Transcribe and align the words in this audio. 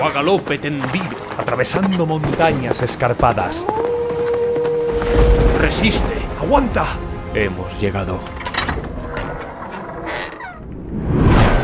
O 0.00 0.04
a 0.04 0.10
galope 0.10 0.58
tendido. 0.58 1.16
Atravesando 1.36 2.06
montañas 2.06 2.80
escarpadas. 2.82 3.64
Resiste. 5.60 6.22
¡Aguanta! 6.40 6.86
Hemos 7.34 7.78
llegado. 7.80 8.20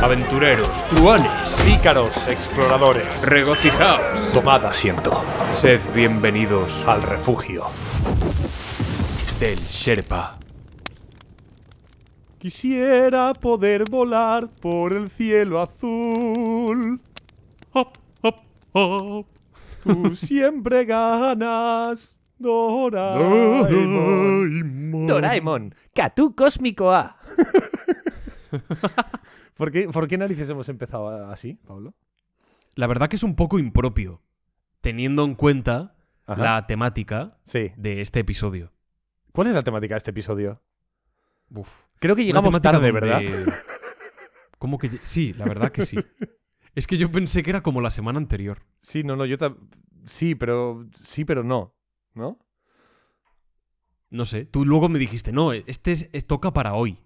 Aventureros, 0.03 0.69
truanes, 0.91 1.31
Pícaros, 1.65 2.29
exploradores. 2.29 3.23
regocijaos. 3.23 4.33
Tomad 4.35 4.67
asiento. 4.67 5.25
Sed 5.61 5.81
bienvenidos 5.95 6.85
Al 6.87 7.03
refugio. 7.03 7.65
del 9.41 9.59
Sherpa. 9.67 10.37
Quisiera 12.45 13.33
poder 13.33 13.85
volar 13.91 14.49
por 14.61 14.93
el 14.93 15.09
cielo 15.09 15.63
azul. 15.63 17.01
Hop, 17.73 17.97
hop, 18.21 18.35
hop. 18.73 19.27
Tú 19.83 20.15
siempre 20.17 20.85
ganas, 20.85 22.21
Doraemon. 22.39 23.87
Doraemon, 25.07 25.75
Katú 25.95 26.35
Cósmico 26.37 26.93
A. 26.93 27.17
¿Por 29.57 29.73
qué, 29.73 29.89
¿Por 29.89 30.07
qué 30.07 30.19
narices 30.19 30.51
hemos 30.51 30.69
empezado 30.69 31.31
así, 31.31 31.55
Pablo? 31.67 31.95
La 32.75 32.87
verdad 32.87 33.09
que 33.09 33.17
es 33.17 33.23
un 33.23 33.37
poco 33.37 33.59
impropio, 33.59 34.21
teniendo 34.83 35.25
en 35.25 35.35
cuenta 35.35 35.97
Ajá. 36.27 36.43
la 36.43 36.67
temática 36.67 37.39
Sí. 37.47 37.73
de 37.79 38.03
este 38.03 38.21
episodio. 38.21 38.71
¿Cuál 39.33 39.47
es 39.47 39.55
la 39.55 39.63
temática 39.63 39.95
de 39.95 39.99
este 39.99 40.11
episodio? 40.11 40.61
Uf. 41.49 41.84
Creo 42.05 42.17
que 42.17 42.25
llegamos 42.27 42.61
tarde, 42.61 42.91
donde- 42.93 42.93
¿verdad? 42.93 43.23
¿Cómo 44.59 44.77
que 44.77 44.91
Sí, 45.05 45.33
la 45.33 45.47
verdad 45.47 45.73
que 45.73 45.87
sí. 45.87 45.97
Es 46.75 46.87
que 46.87 46.99
yo 46.99 47.11
pensé 47.11 47.43
que 47.43 47.49
era 47.49 47.63
como 47.63 47.81
la 47.81 47.91
semana 47.91 48.19
anterior. 48.19 48.63
Sí, 48.83 49.05
no, 49.05 49.17
no, 49.17 49.25
yo 49.25 49.39
ta- 49.39 49.57
Sí, 50.05 50.35
pero. 50.35 50.87
Sí, 51.03 51.25
pero 51.25 51.43
no. 51.45 51.75
¿No? 52.13 52.39
No 54.11 54.27
sé, 54.27 54.45
tú 54.45 54.67
luego 54.67 54.91
me 54.91 54.99
dijiste, 54.99 55.33
no, 55.33 55.53
este 55.55 55.93
es, 55.93 56.11
es- 56.13 56.27
toca 56.27 56.53
para 56.53 56.75
hoy. 56.75 56.99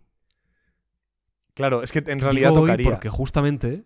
Claro, 1.55 1.85
es 1.85 1.93
que 1.93 2.01
en 2.05 2.19
realidad 2.19 2.51
Digo 2.51 2.63
hoy 2.63 2.67
tocaría. 2.69 2.91
porque 2.91 3.09
justamente 3.09 3.85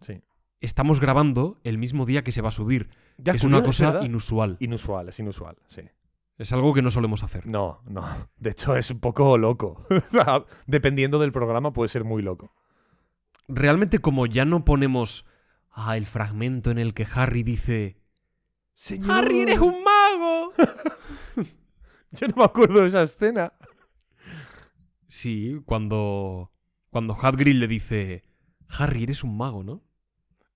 Sí. 0.00 0.22
estamos 0.62 0.98
grabando 0.98 1.60
el 1.62 1.76
mismo 1.76 2.06
día 2.06 2.24
que 2.24 2.32
se 2.32 2.40
va 2.40 2.48
a 2.48 2.52
subir. 2.52 2.88
Ya, 3.18 3.32
que 3.32 3.36
es 3.36 3.44
una 3.44 3.62
cosa 3.62 3.90
¿verdad? 3.90 4.06
inusual. 4.06 4.56
Inusual, 4.60 5.10
es 5.10 5.18
inusual, 5.20 5.56
sí. 5.66 5.82
Es 6.38 6.52
algo 6.52 6.72
que 6.72 6.82
no 6.82 6.90
solemos 6.90 7.22
hacer. 7.24 7.46
No, 7.46 7.82
no. 7.84 8.28
De 8.36 8.50
hecho, 8.50 8.76
es 8.76 8.90
un 8.90 9.00
poco 9.00 9.36
loco. 9.36 9.84
O 9.90 10.08
sea, 10.08 10.44
dependiendo 10.66 11.18
del 11.18 11.32
programa, 11.32 11.72
puede 11.72 11.88
ser 11.88 12.04
muy 12.04 12.22
loco. 12.22 12.52
Realmente 13.48 13.98
como 13.98 14.26
ya 14.26 14.44
no 14.44 14.64
ponemos 14.64 15.26
ah, 15.70 15.96
el 15.96 16.06
fragmento 16.06 16.70
en 16.70 16.78
el 16.78 16.94
que 16.94 17.06
Harry 17.12 17.42
dice... 17.42 18.00
Señor. 18.74 19.10
¡Harry, 19.10 19.40
eres 19.40 19.58
un 19.58 19.82
mago! 19.82 20.52
Yo 22.12 22.28
no 22.28 22.34
me 22.36 22.44
acuerdo 22.44 22.80
de 22.82 22.88
esa 22.88 23.02
escena. 23.02 23.52
Sí, 25.08 25.60
cuando, 25.64 26.52
cuando 26.90 27.14
Hagrid 27.20 27.56
le 27.56 27.66
dice, 27.66 28.24
Harry, 28.68 29.02
eres 29.02 29.24
un 29.24 29.36
mago, 29.36 29.64
¿no? 29.64 29.82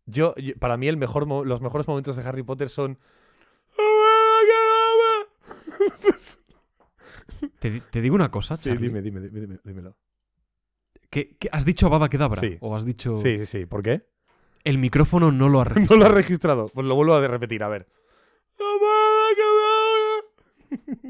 Yo, 0.06 0.34
yo- 0.37 0.56
para 0.59 0.76
mí, 0.76 0.87
el 0.88 0.97
mejor 0.97 1.26
los 1.26 1.60
mejores 1.60 1.88
momentos 1.88 2.16
de 2.16 2.22
Harry 2.22 2.43
Potter 2.43 2.69
son. 2.69 2.99
Te, 7.59 7.81
te 7.81 8.00
digo 8.00 8.15
una 8.15 8.31
cosa, 8.31 8.56
Sí, 8.56 8.70
Charlie. 8.70 8.88
dime, 8.88 9.03
dime, 9.03 9.20
dime, 9.20 9.41
dime, 9.41 9.59
dímelo. 9.65 9.97
¿Qué- 11.10 11.37
qué- 11.38 11.48
¿Has 11.53 11.65
dicho 11.65 11.87
Avada 11.87 12.09
Kedavra? 12.09 12.41
Sí. 12.41 12.56
¿O 12.60 12.75
has 12.76 12.84
dicho...? 12.84 13.16
Sí, 13.16 13.38
sí, 13.41 13.47
sí. 13.47 13.66
¿Por 13.66 13.82
qué? 13.82 14.06
El 14.65 14.78
micrófono 14.78 15.31
no 15.32 15.48
lo 15.48 15.60
ha 15.60 15.65
No 15.66 15.75
registrado. 15.75 16.00
lo 16.00 16.06
has 16.06 16.15
registrado. 16.15 16.69
Pues 16.72 16.87
lo 16.87 16.94
vuelvo 16.94 17.15
a 17.15 17.26
repetir, 17.26 17.62
a 17.65 17.69
ver. 17.69 17.88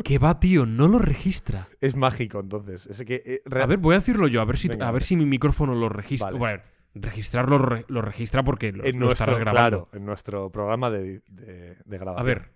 ¿Qué 0.05 0.19
va, 0.19 0.41
tío? 0.41 0.67
No 0.67 0.89
lo 0.89 0.99
registra. 0.99 1.69
Es 1.81 1.95
mágico, 1.95 2.41
entonces. 2.41 2.87
Es 2.87 3.05
que, 3.05 3.23
eh, 3.25 3.43
A 3.61 3.67
ver, 3.67 3.79
voy 3.79 3.95
a 3.95 3.99
decirlo 3.99 4.27
yo, 4.27 4.41
a 4.41 4.45
ver 4.45 4.59
si, 4.59 4.69
Venga, 4.69 4.89
a 4.89 4.91
ver 4.91 5.05
si 5.05 5.17
mi 5.17 5.25
micrófono 5.27 5.75
lo 5.75 5.89
registra. 5.89 6.27
Vale. 6.31 6.39
Bueno, 6.39 6.63
registrarlo 6.95 7.59
re- 7.59 7.85
lo 7.89 8.03
registra 8.03 8.43
porque 8.43 8.73
lo, 8.73 8.85
en 8.85 8.99
lo 8.99 9.07
nuestro, 9.07 9.27
grabando. 9.37 9.51
claro, 9.53 9.89
en 9.93 10.05
nuestro 10.05 10.51
programa 10.51 10.91
de, 10.91 11.23
de, 11.29 11.77
de 11.85 11.99
grabación. 11.99 12.19
A 12.21 12.23
ver. 12.25 12.51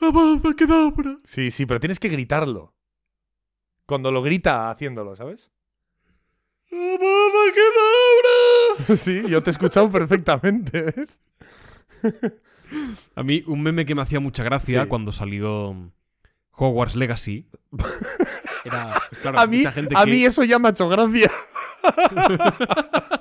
Avada 0.00 0.54
Kedavra. 0.56 1.18
Sí, 1.24 1.50
sí, 1.50 1.66
pero 1.66 1.80
tienes 1.80 1.98
que 1.98 2.08
gritarlo. 2.08 2.74
Cuando 3.86 4.10
lo 4.12 4.22
grita 4.22 4.70
haciéndolo, 4.70 5.16
¿sabes? 5.16 5.50
Avada 6.72 7.52
Kedavra. 7.54 8.96
sí, 9.02 9.22
yo 9.28 9.42
te 9.42 9.50
he 9.50 9.52
escuchado 9.52 9.90
perfectamente, 9.90 10.82
¿ves? 10.82 11.20
A 13.16 13.22
mí, 13.22 13.42
un 13.46 13.62
meme 13.62 13.84
que 13.84 13.94
me 13.94 14.02
hacía 14.02 14.20
mucha 14.20 14.42
gracia 14.44 14.82
Sí. 14.84 14.88
cuando 14.88 15.12
salió 15.12 15.90
Hogwarts 16.52 16.96
Legacy. 16.96 17.48
Era, 18.64 18.94
claro, 19.22 19.38
a 19.40 19.46
mí, 19.46 19.58
mucha 19.58 19.72
gente 19.72 19.94
a 19.96 20.04
que- 20.04 20.10
mí 20.10 20.24
eso 20.24 20.44
ya 20.44 20.58
me 20.58 20.68
ha 20.68 20.70
hecho 20.70 20.88
gracia. 20.88 21.30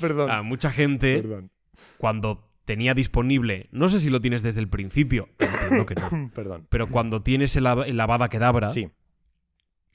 Perdón. 0.00 0.30
a 0.30 0.42
mucha 0.42 0.70
gente, 0.70 1.16
Perdón. 1.22 1.50
cuando 1.98 2.45
tenía 2.66 2.92
disponible, 2.92 3.68
no 3.72 3.88
sé 3.88 3.98
si 4.00 4.10
lo 4.10 4.20
tienes 4.20 4.42
desde 4.42 4.60
el 4.60 4.68
principio, 4.68 5.30
entiendo 5.38 5.86
que 5.86 5.94
no, 5.94 6.30
Perdón. 6.34 6.66
pero 6.68 6.86
cuando 6.88 7.22
tienes 7.22 7.56
el, 7.56 7.66
el 7.66 7.98
Avada 7.98 8.28
Kedavra, 8.28 8.72
Sí. 8.72 8.90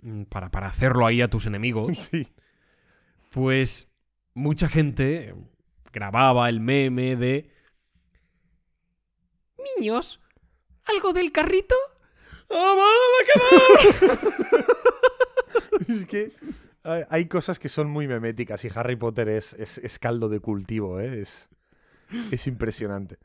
mm, 0.02 0.24
para, 0.24 0.50
para 0.50 0.68
hacerlo 0.68 1.06
ahí 1.06 1.22
a 1.22 1.30
tus 1.30 1.46
enemigos, 1.46 1.98
Sí. 2.12 2.28
pues 3.30 3.88
mucha 4.34 4.68
gente 4.70 5.36
grababa 5.94 6.50
el 6.50 6.60
meme 6.62 7.16
de... 7.18 7.52
Niños, 9.78 10.20
¿algo 10.86 11.14
del 11.14 11.32
carrito? 11.32 11.76
Es 15.88 16.06
que 16.06 16.32
hay, 16.84 17.04
hay 17.10 17.26
cosas 17.28 17.60
que 17.60 17.70
son 17.70 17.90
muy 17.90 18.08
meméticas 18.08 18.64
y 18.66 18.70
Harry 18.74 18.96
Potter 18.96 19.30
es, 19.30 19.54
es, 19.54 19.78
es 19.80 20.00
caldo 20.00 20.30
de 20.30 20.40
cultivo, 20.40 21.00
¿eh? 21.00 21.22
Es, 21.22 21.50
es 22.32 22.48
impresionante. 22.48 23.18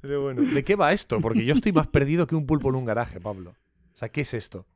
Pero 0.00 0.22
bueno, 0.22 0.42
¿de 0.42 0.64
qué 0.64 0.76
va 0.76 0.92
esto? 0.92 1.20
Porque 1.20 1.44
yo 1.44 1.54
estoy 1.54 1.72
más 1.72 1.86
perdido 1.86 2.26
que 2.26 2.34
un 2.34 2.46
pulpo 2.46 2.70
en 2.70 2.76
un 2.76 2.84
garaje, 2.84 3.20
Pablo. 3.20 3.50
O 3.92 3.96
sea, 3.96 4.08
¿qué 4.08 4.22
es 4.22 4.32
esto? 4.34 4.66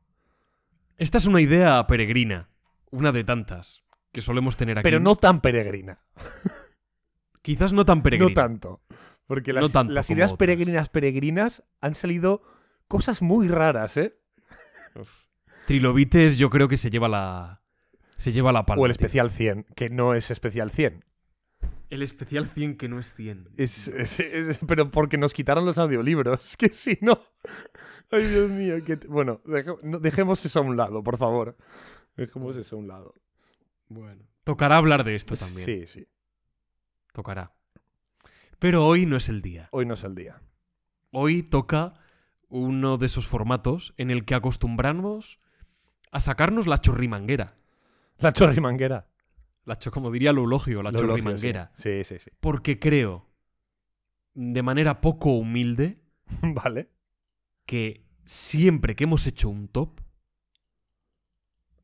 Esta 0.97 1.17
es 1.17 1.25
una 1.25 1.41
idea 1.41 1.85
peregrina, 1.87 2.49
una 2.91 3.11
de 3.11 3.23
tantas 3.23 3.83
que 4.11 4.21
solemos 4.21 4.55
tener 4.55 4.77
aquí. 4.77 4.83
Pero 4.83 4.99
no 4.99 5.15
tan 5.15 5.41
peregrina. 5.41 5.99
Quizás 7.41 7.73
no 7.73 7.85
tan 7.85 8.01
peregrina. 8.03 8.29
No 8.29 8.33
tanto. 8.33 8.81
Porque 9.27 9.51
las, 9.53 9.63
No 9.63 9.69
tanto 9.69 9.93
las 9.93 10.07
como 10.07 10.17
ideas 10.17 10.31
otras. 10.31 10.37
peregrinas, 10.37 10.89
peregrinas 10.89 11.63
han 11.81 11.95
salido 11.95 12.43
cosas 12.87 13.21
muy 13.21 13.47
raras, 13.47 13.97
¿eh? 13.97 14.17
Trilobites 15.65 16.37
yo 16.37 16.49
creo 16.49 16.67
que 16.67 16.77
se 16.77 16.89
lleva 16.89 17.09
la... 17.09 17.61
Se 18.17 18.31
lleva 18.31 18.53
la 18.53 18.65
palma. 18.65 18.83
O 18.83 18.85
el 18.85 18.91
especial 18.91 19.31
100, 19.31 19.65
que 19.75 19.89
no 19.89 20.13
es 20.13 20.31
especial 20.31 20.71
100. 20.71 21.03
El 21.89 22.01
especial 22.01 22.47
100 22.49 22.77
que 22.77 22.89
no 22.89 22.99
es 22.99 23.13
100. 23.13 23.49
Es, 23.57 23.87
es- 23.87 24.19
es- 24.19 24.59
pero 24.67 24.89
porque 24.91 25.17
nos 25.17 25.33
quitaron 25.33 25.65
los 25.65 25.77
audiolibros. 25.77 26.55
Que 26.57 26.69
si 26.69 26.97
no. 27.01 27.19
Ay, 28.11 28.25
Dios 28.27 28.49
mío. 28.49 28.83
que 28.83 28.95
bueno, 29.07 29.41
deje- 29.45 29.77
no- 29.83 29.99
dejemos 29.99 30.43
eso 30.45 30.59
a 30.59 30.61
un 30.63 30.77
lado, 30.77 31.03
por 31.03 31.17
favor. 31.17 31.57
Dejemos 32.17 32.57
eso 32.57 32.75
a 32.75 32.79
un 32.79 32.87
lado. 32.87 33.13
Bueno. 33.87 34.23
Tocará 34.43 34.77
hablar 34.77 35.03
de 35.03 35.15
esto 35.15 35.35
también. 35.35 35.65
Sí, 35.65 35.87
sí. 35.87 36.07
Tocará. 37.13 37.53
Pero 38.59 38.85
hoy 38.85 39.05
no 39.05 39.15
es 39.17 39.29
el 39.29 39.41
día. 39.41 39.69
Hoy 39.71 39.85
no 39.85 39.93
es 39.95 40.03
el 40.03 40.15
día. 40.15 40.41
Hoy 41.11 41.43
toca 41.43 41.93
uno 42.49 42.97
de 42.97 43.05
esos 43.07 43.27
formatos 43.27 43.93
en 43.97 44.11
el 44.11 44.23
que 44.25 44.35
acostumbramos 44.35 45.39
a 46.11 46.19
sacarnos 46.19 46.67
la 46.67 46.79
chorrimanguera. 46.79 47.57
La 48.19 48.31
chorrimanguera. 48.33 49.07
La 49.65 49.77
cho- 49.79 49.91
como 49.91 50.11
diría 50.11 50.29
el 50.31 50.37
eulogio, 50.37 50.81
la 50.83 50.91
Lo 50.91 50.99
elogio, 50.99 51.09
chorrimanguera. 51.23 51.71
Sí, 51.75 52.03
sí, 52.03 52.19
sí. 52.19 52.31
Porque 52.39 52.79
creo, 52.79 53.27
de 54.33 54.61
manera 54.63 55.01
poco 55.01 55.31
humilde, 55.31 55.99
vale. 56.41 56.91
que 57.65 58.05
siempre 58.25 58.95
que 58.95 59.03
hemos 59.05 59.25
hecho 59.27 59.49
un 59.49 59.67
top, 59.67 60.01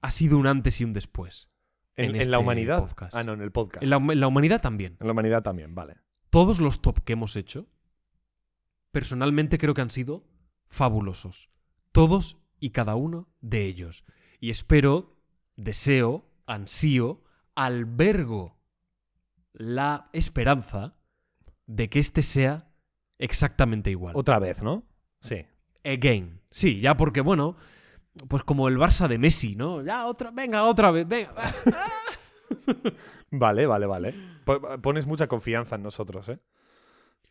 ha 0.01 0.10
sido 0.10 0.38
un 0.38 0.48
antes 0.48 0.80
y 0.81 0.83
un 0.83 0.94
después. 0.94 1.50
En, 1.95 2.06
En 2.06 2.10
en 2.12 2.22
este 2.22 2.31
la 2.31 2.39
humanidad. 2.39 2.80
podcast. 2.80 3.13
Ah, 3.16 3.24
no, 3.24 3.33
en 3.33 3.42
el 3.42 3.51
podcast. 3.51 3.83
En 3.83 3.89
la, 3.89 3.98
en 3.98 4.19
la 4.19 4.28
humanidad 4.28 4.62
también. 4.62 4.98
En 5.00 5.07
la 5.07 5.13
humanidad 5.13 5.44
también, 5.44 5.75
vale. 5.75 5.98
Todos 6.30 6.60
los 6.60 6.81
top 6.81 7.00
que 7.04 7.13
hemos 7.13 7.36
hecho, 7.36 7.68
personalmente 8.92 9.57
creo 9.57 9.74
que 9.74 9.81
han 9.81 9.89
sido 9.89 10.24
fabulosos. 10.69 11.50
Todos 11.92 12.38
y 12.60 12.69
cada 12.69 12.95
uno 12.95 13.28
de 13.42 13.66
ellos. 13.66 14.06
Y 14.39 14.50
espero, 14.50 15.18
deseo, 15.56 16.25
ansío, 16.45 17.24
albergo 17.56 18.57
la 19.53 20.09
esperanza 20.13 20.95
de 21.68 21.89
que 21.89 22.00
este 22.00 22.24
sea 22.24 22.71
exactamente 23.18 23.92
igual. 23.92 24.13
Otra 24.15 24.39
vez, 24.39 24.62
¿no? 24.63 24.83
Sí. 25.21 25.45
Again. 25.83 26.42
Sí, 26.50 26.80
ya 26.80 26.95
porque, 26.98 27.21
bueno, 27.21 27.56
pues 28.27 28.44
como 28.44 28.68
el 28.68 28.77
Barça 28.77 29.07
de 29.07 29.18
Messi, 29.18 29.56
¿no? 29.56 29.81
Ya 29.83 30.06
otra, 30.07 30.31
venga, 30.31 30.63
otra 30.63 30.92
vez, 30.92 31.07
venga. 31.07 31.33
Vale, 33.31 33.65
vale, 33.65 33.86
vale. 33.86 34.13
Po- 34.44 34.59
Pones 34.81 35.06
mucha 35.06 35.27
confianza 35.27 35.75
en 35.75 35.83
nosotros, 35.83 36.27
¿eh? 36.30 36.39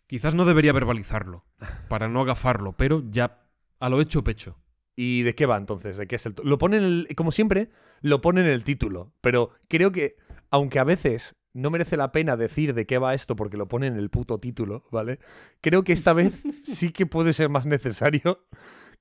Quizás 0.06 0.34
no 0.34 0.44
debería 0.44 0.72
verbalizarlo, 0.72 1.44
para 1.88 2.08
no 2.08 2.20
agafarlo, 2.22 2.72
pero 2.72 3.02
ya 3.10 3.42
a 3.78 3.88
lo 3.88 4.00
hecho 4.00 4.24
pecho. 4.24 4.56
¿Y 4.96 5.22
de 5.22 5.34
qué 5.34 5.46
va 5.46 5.56
entonces? 5.56 5.98
¿De 5.98 6.06
qué 6.06 6.16
es 6.16 6.26
el 6.26 6.34
Lo 6.42 6.58
pone 6.58 6.78
en 6.78 6.84
el, 6.84 7.08
como 7.16 7.30
siempre, 7.32 7.70
lo 8.00 8.20
pone 8.20 8.40
en 8.42 8.46
el 8.48 8.64
título. 8.64 9.12
Pero 9.20 9.50
creo 9.68 9.92
que, 9.92 10.16
aunque 10.50 10.78
a 10.78 10.84
veces 10.84 11.36
no 11.52 11.70
merece 11.70 11.96
la 11.96 12.12
pena 12.12 12.36
decir 12.36 12.74
de 12.74 12.86
qué 12.86 12.98
va 12.98 13.12
esto 13.14 13.34
porque 13.36 13.56
lo 13.56 13.66
pone 13.68 13.88
en 13.88 13.96
el 13.96 14.08
puto 14.10 14.38
título, 14.38 14.84
¿vale? 14.92 15.18
Creo 15.60 15.82
que 15.82 15.92
esta 15.92 16.12
vez 16.12 16.32
sí 16.62 16.92
que 16.92 17.06
puede 17.06 17.32
ser 17.32 17.48
más 17.48 17.66
necesario 17.66 18.46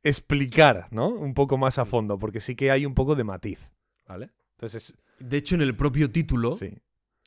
explicar, 0.03 0.87
¿no? 0.91 1.09
Un 1.09 1.33
poco 1.33 1.57
más 1.57 1.77
a 1.77 1.85
fondo, 1.85 2.17
porque 2.19 2.39
sí 2.39 2.55
que 2.55 2.71
hay 2.71 2.85
un 2.85 2.93
poco 2.95 3.15
de 3.15 3.23
matiz, 3.23 3.71
¿vale? 4.07 4.31
Entonces, 4.57 4.93
De 5.19 5.37
hecho, 5.37 5.55
en 5.55 5.61
el 5.61 5.75
propio 5.75 6.09
título 6.11 6.55
sí. 6.55 6.71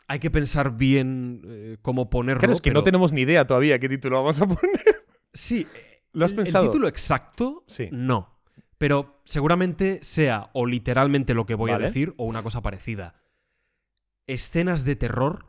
hay 0.08 0.18
que 0.18 0.30
pensar 0.30 0.76
bien 0.76 1.42
eh, 1.46 1.76
cómo 1.82 2.10
ponerlo. 2.10 2.40
Claro, 2.40 2.52
es 2.54 2.60
que 2.60 2.70
no 2.72 2.82
tenemos 2.82 3.12
ni 3.12 3.22
idea 3.22 3.46
todavía 3.46 3.78
qué 3.78 3.88
título 3.88 4.16
vamos 4.16 4.40
a 4.40 4.46
poner. 4.46 5.04
Sí, 5.32 5.66
¿Lo 6.12 6.24
has 6.26 6.32
el- 6.32 6.38
pensado? 6.38 6.64
El 6.64 6.70
título 6.70 6.88
exacto, 6.88 7.64
Sí. 7.68 7.88
no. 7.92 8.31
Pero 8.82 9.22
seguramente 9.24 10.00
sea 10.02 10.50
o 10.54 10.66
literalmente 10.66 11.34
lo 11.34 11.46
que 11.46 11.54
voy 11.54 11.70
Vale. 11.70 11.84
a 11.84 11.86
decir 11.86 12.14
o 12.16 12.24
una 12.24 12.42
cosa 12.42 12.62
parecida. 12.62 13.14
Escenas 14.26 14.84
de 14.84 14.96
terror 14.96 15.46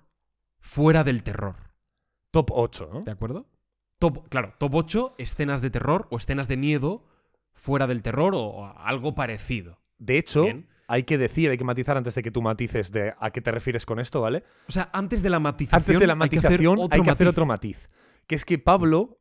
fuera 0.59 1.03
del 1.03 1.23
terror. 1.23 1.55
Top 2.29 2.51
8, 2.51 2.89
¿no? 2.93 3.01
¿De 3.01 3.09
acuerdo? 3.09 3.47
Top, 3.97 4.29
claro, 4.29 4.53
top 4.59 4.75
8, 4.75 5.15
escenas 5.17 5.63
de 5.63 5.71
terror 5.71 6.07
o 6.11 6.17
escenas 6.17 6.47
de 6.47 6.57
miedo 6.57 7.07
fuera 7.55 7.87
del 7.87 8.03
terror 8.03 8.35
o 8.35 8.67
algo 8.77 9.15
parecido. 9.15 9.81
De 9.97 10.19
hecho, 10.19 10.43
Bien. 10.43 10.67
hay 10.87 11.01
que 11.01 11.17
decir, 11.17 11.49
hay 11.49 11.57
que 11.57 11.63
matizar 11.63 11.97
antes 11.97 12.13
de 12.13 12.21
que 12.21 12.29
tú 12.29 12.43
matices 12.43 12.91
de 12.91 13.15
a 13.19 13.31
qué 13.31 13.41
te 13.41 13.49
refieres 13.49 13.87
con 13.87 13.99
esto, 13.99 14.21
¿vale? 14.21 14.43
O 14.67 14.71
sea, 14.71 14.91
antes 14.93 15.23
de 15.23 15.31
la 15.31 15.39
matización. 15.39 15.79
Antes 15.81 15.99
de 15.99 16.05
la 16.05 16.13
hay 16.13 16.29
que 16.29 16.37
hacer 16.37 16.51
matización 16.51 16.79
hay 16.81 17.01
que 17.01 17.01
otro 17.01 17.01
hacer 17.01 17.25
matiz. 17.25 17.27
otro 17.29 17.45
matiz. 17.47 17.89
Que 18.27 18.35
es 18.35 18.45
que 18.45 18.59
Pablo 18.59 19.17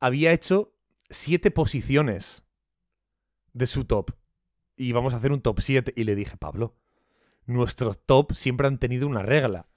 había 0.00 0.32
hecho 0.32 0.72
siete 1.10 1.50
posiciones 1.50 2.46
de 3.52 3.66
su 3.66 3.84
top. 3.84 4.12
Y 4.76 4.92
vamos 4.92 5.14
a 5.14 5.18
hacer 5.18 5.32
un 5.32 5.40
top 5.40 5.60
7. 5.60 5.92
Y 5.96 6.04
le 6.04 6.14
dije, 6.14 6.36
Pablo, 6.36 6.76
nuestros 7.46 8.04
top 8.04 8.32
siempre 8.34 8.66
han 8.66 8.78
tenido 8.78 9.06
una 9.06 9.22
regla. 9.22 9.68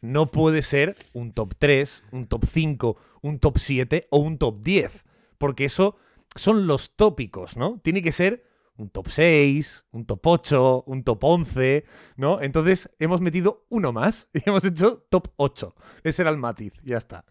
No 0.00 0.30
puede 0.30 0.62
ser 0.62 0.96
un 1.12 1.32
top 1.32 1.54
3, 1.58 2.04
un 2.12 2.26
top 2.26 2.44
5, 2.46 2.96
un 3.22 3.38
top 3.38 3.58
7 3.58 4.06
o 4.10 4.18
un 4.18 4.38
top 4.38 4.62
10. 4.62 5.04
Porque 5.38 5.64
eso 5.64 5.96
son 6.34 6.66
los 6.66 6.96
tópicos, 6.96 7.56
¿no? 7.56 7.80
Tiene 7.82 8.02
que 8.02 8.12
ser 8.12 8.44
un 8.76 8.90
top 8.90 9.08
6, 9.08 9.86
un 9.92 10.04
top 10.04 10.26
8, 10.26 10.84
un 10.86 11.04
top 11.04 11.22
11, 11.22 11.84
¿no? 12.16 12.42
Entonces 12.42 12.90
hemos 12.98 13.20
metido 13.20 13.66
uno 13.68 13.92
más 13.92 14.28
y 14.34 14.48
hemos 14.48 14.64
hecho 14.64 15.06
top 15.10 15.32
8. 15.36 15.74
Ese 16.02 16.22
era 16.22 16.30
el 16.30 16.38
matiz, 16.38 16.72
ya 16.82 16.98
está. 16.98 17.24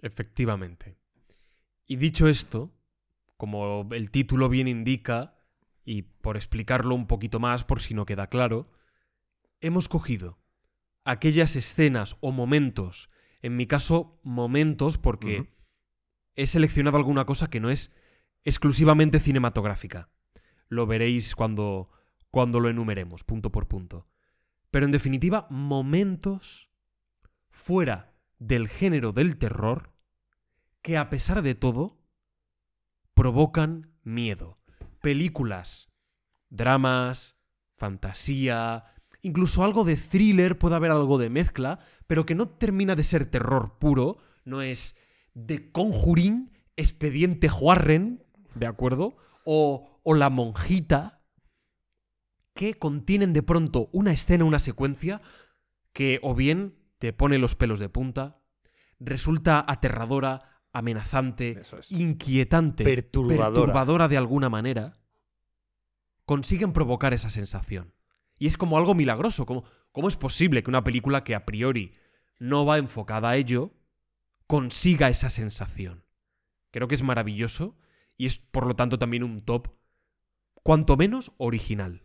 Efectivamente. 0.00 0.96
Y 1.86 1.96
dicho 1.96 2.28
esto, 2.28 2.72
como 3.36 3.88
el 3.92 4.10
título 4.10 4.48
bien 4.48 4.68
indica, 4.68 5.36
y 5.84 6.02
por 6.02 6.36
explicarlo 6.36 6.94
un 6.94 7.06
poquito 7.06 7.40
más 7.40 7.64
por 7.64 7.80
si 7.80 7.94
no 7.94 8.06
queda 8.06 8.28
claro, 8.28 8.70
hemos 9.60 9.88
cogido 9.88 10.38
aquellas 11.04 11.56
escenas 11.56 12.16
o 12.20 12.32
momentos, 12.32 13.10
en 13.42 13.56
mi 13.56 13.66
caso 13.66 14.18
momentos 14.22 14.98
porque 14.98 15.54
he 16.34 16.46
seleccionado 16.46 16.96
alguna 16.96 17.26
cosa 17.26 17.48
que 17.50 17.60
no 17.60 17.70
es 17.70 17.92
exclusivamente 18.44 19.20
cinematográfica. 19.20 20.10
Lo 20.68 20.86
veréis 20.86 21.34
cuando, 21.34 21.90
cuando 22.30 22.60
lo 22.60 22.68
enumeremos, 22.68 23.24
punto 23.24 23.52
por 23.52 23.68
punto. 23.68 24.08
Pero 24.70 24.86
en 24.86 24.92
definitiva, 24.92 25.46
momentos 25.50 26.70
fuera 27.50 28.14
del 28.38 28.68
género 28.68 29.12
del 29.12 29.38
terror 29.38 29.92
que 30.82 30.98
a 30.98 31.08
pesar 31.08 31.42
de 31.42 31.54
todo 31.54 32.03
provocan 33.14 33.94
miedo. 34.02 34.58
Películas, 35.00 35.90
dramas, 36.50 37.36
fantasía, 37.72 38.84
incluso 39.22 39.64
algo 39.64 39.84
de 39.84 39.96
thriller, 39.96 40.58
puede 40.58 40.76
haber 40.76 40.90
algo 40.90 41.18
de 41.18 41.30
mezcla, 41.30 41.78
pero 42.06 42.26
que 42.26 42.34
no 42.34 42.48
termina 42.48 42.96
de 42.96 43.04
ser 43.04 43.30
terror 43.30 43.78
puro, 43.78 44.18
no 44.44 44.62
es 44.62 44.96
The 45.34 45.72
Conjuring, 45.72 46.52
Expediente 46.76 47.48
Warren, 47.48 48.24
¿de 48.54 48.66
acuerdo? 48.66 49.16
O, 49.44 50.00
o 50.02 50.14
La 50.14 50.30
Monjita, 50.30 51.22
que 52.54 52.74
contienen 52.74 53.32
de 53.32 53.42
pronto 53.42 53.88
una 53.92 54.12
escena, 54.12 54.44
una 54.44 54.58
secuencia 54.58 55.20
que 55.92 56.20
o 56.22 56.34
bien 56.34 56.76
te 56.98 57.12
pone 57.12 57.38
los 57.38 57.54
pelos 57.54 57.80
de 57.80 57.88
punta, 57.88 58.40
resulta 58.98 59.64
aterradora, 59.66 60.53
amenazante, 60.74 61.60
es. 61.60 61.90
inquietante, 61.90 62.84
Perturbadora. 62.84 63.52
perturbadora 63.54 64.08
de 64.08 64.16
alguna 64.18 64.50
manera, 64.50 64.98
consiguen 66.26 66.72
provocar 66.72 67.14
esa 67.14 67.30
sensación. 67.30 67.94
Y 68.38 68.46
es 68.46 68.56
como 68.56 68.76
algo 68.76 68.94
milagroso, 68.94 69.46
como 69.46 69.64
¿cómo 69.92 70.08
es 70.08 70.16
posible 70.16 70.62
que 70.62 70.70
una 70.70 70.84
película 70.84 71.24
que 71.24 71.34
a 71.34 71.44
priori 71.46 71.94
no 72.38 72.66
va 72.66 72.78
enfocada 72.78 73.30
a 73.30 73.36
ello 73.36 73.72
consiga 74.46 75.08
esa 75.08 75.28
sensación? 75.28 76.04
Creo 76.70 76.88
que 76.88 76.96
es 76.96 77.02
maravilloso 77.02 77.76
y 78.16 78.26
es 78.26 78.38
por 78.38 78.66
lo 78.66 78.74
tanto 78.74 78.98
también 78.98 79.22
un 79.22 79.42
top 79.42 79.68
cuanto 80.62 80.96
menos 80.96 81.32
original. 81.36 82.02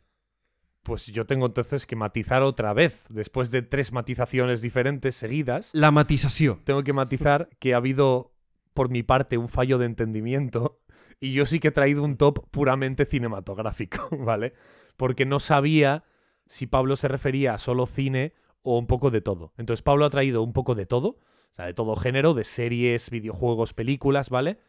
Pues 0.84 1.08
yo 1.08 1.26
tengo 1.26 1.48
entonces 1.48 1.86
que 1.86 1.96
matizar 1.96 2.42
otra 2.42 2.74
vez. 2.74 3.04
Después 3.10 3.52
de 3.52 3.62
tres 3.64 3.92
matizaciones 3.92 4.62
diferentes 4.62 5.16
seguidas, 5.16 5.72
La 5.74 5.92
matización. 5.92 6.62
tengo 6.64 6.84
que 6.84 6.94
matizar 6.94 7.50
que 7.60 7.74
ha 7.74 7.78
habido, 7.78 8.34
por 8.74 8.90
mi 8.90 9.04
parte, 9.04 9.38
un 9.38 9.50
fallo 9.50 9.78
de 9.78 9.86
entendimiento. 9.86 10.82
Y 11.20 11.34
yo 11.34 11.46
sí 11.46 11.60
que 11.60 11.70
he 11.70 11.72
traído 11.72 12.04
un 12.04 12.18
top 12.18 12.50
puramente 12.50 13.06
cinematográfico, 13.06 14.08
¿vale? 14.18 14.54
Porque 14.98 15.26
no 15.26 15.40
sabía 15.40 16.04
si 16.46 16.66
Pablo 16.66 16.96
se 16.96 17.08
refería 17.08 17.54
a 17.54 17.58
solo 17.58 17.86
cine 17.86 18.34
o 18.62 18.78
un 18.78 18.88
poco 18.88 19.12
de 19.12 19.22
todo. 19.22 19.54
Entonces 19.58 19.82
Pablo 19.82 20.06
ha 20.06 20.10
traído 20.10 20.42
un 20.44 20.54
poco 20.54 20.76
de 20.76 20.86
todo, 20.86 21.08
o 21.10 21.56
sea, 21.56 21.66
de 21.66 21.74
todo 21.74 21.96
género, 21.96 22.34
de 22.34 22.44
series, 22.44 23.10
videojuegos, 23.10 23.74
películas, 23.74 24.30
¿vale? 24.30 24.60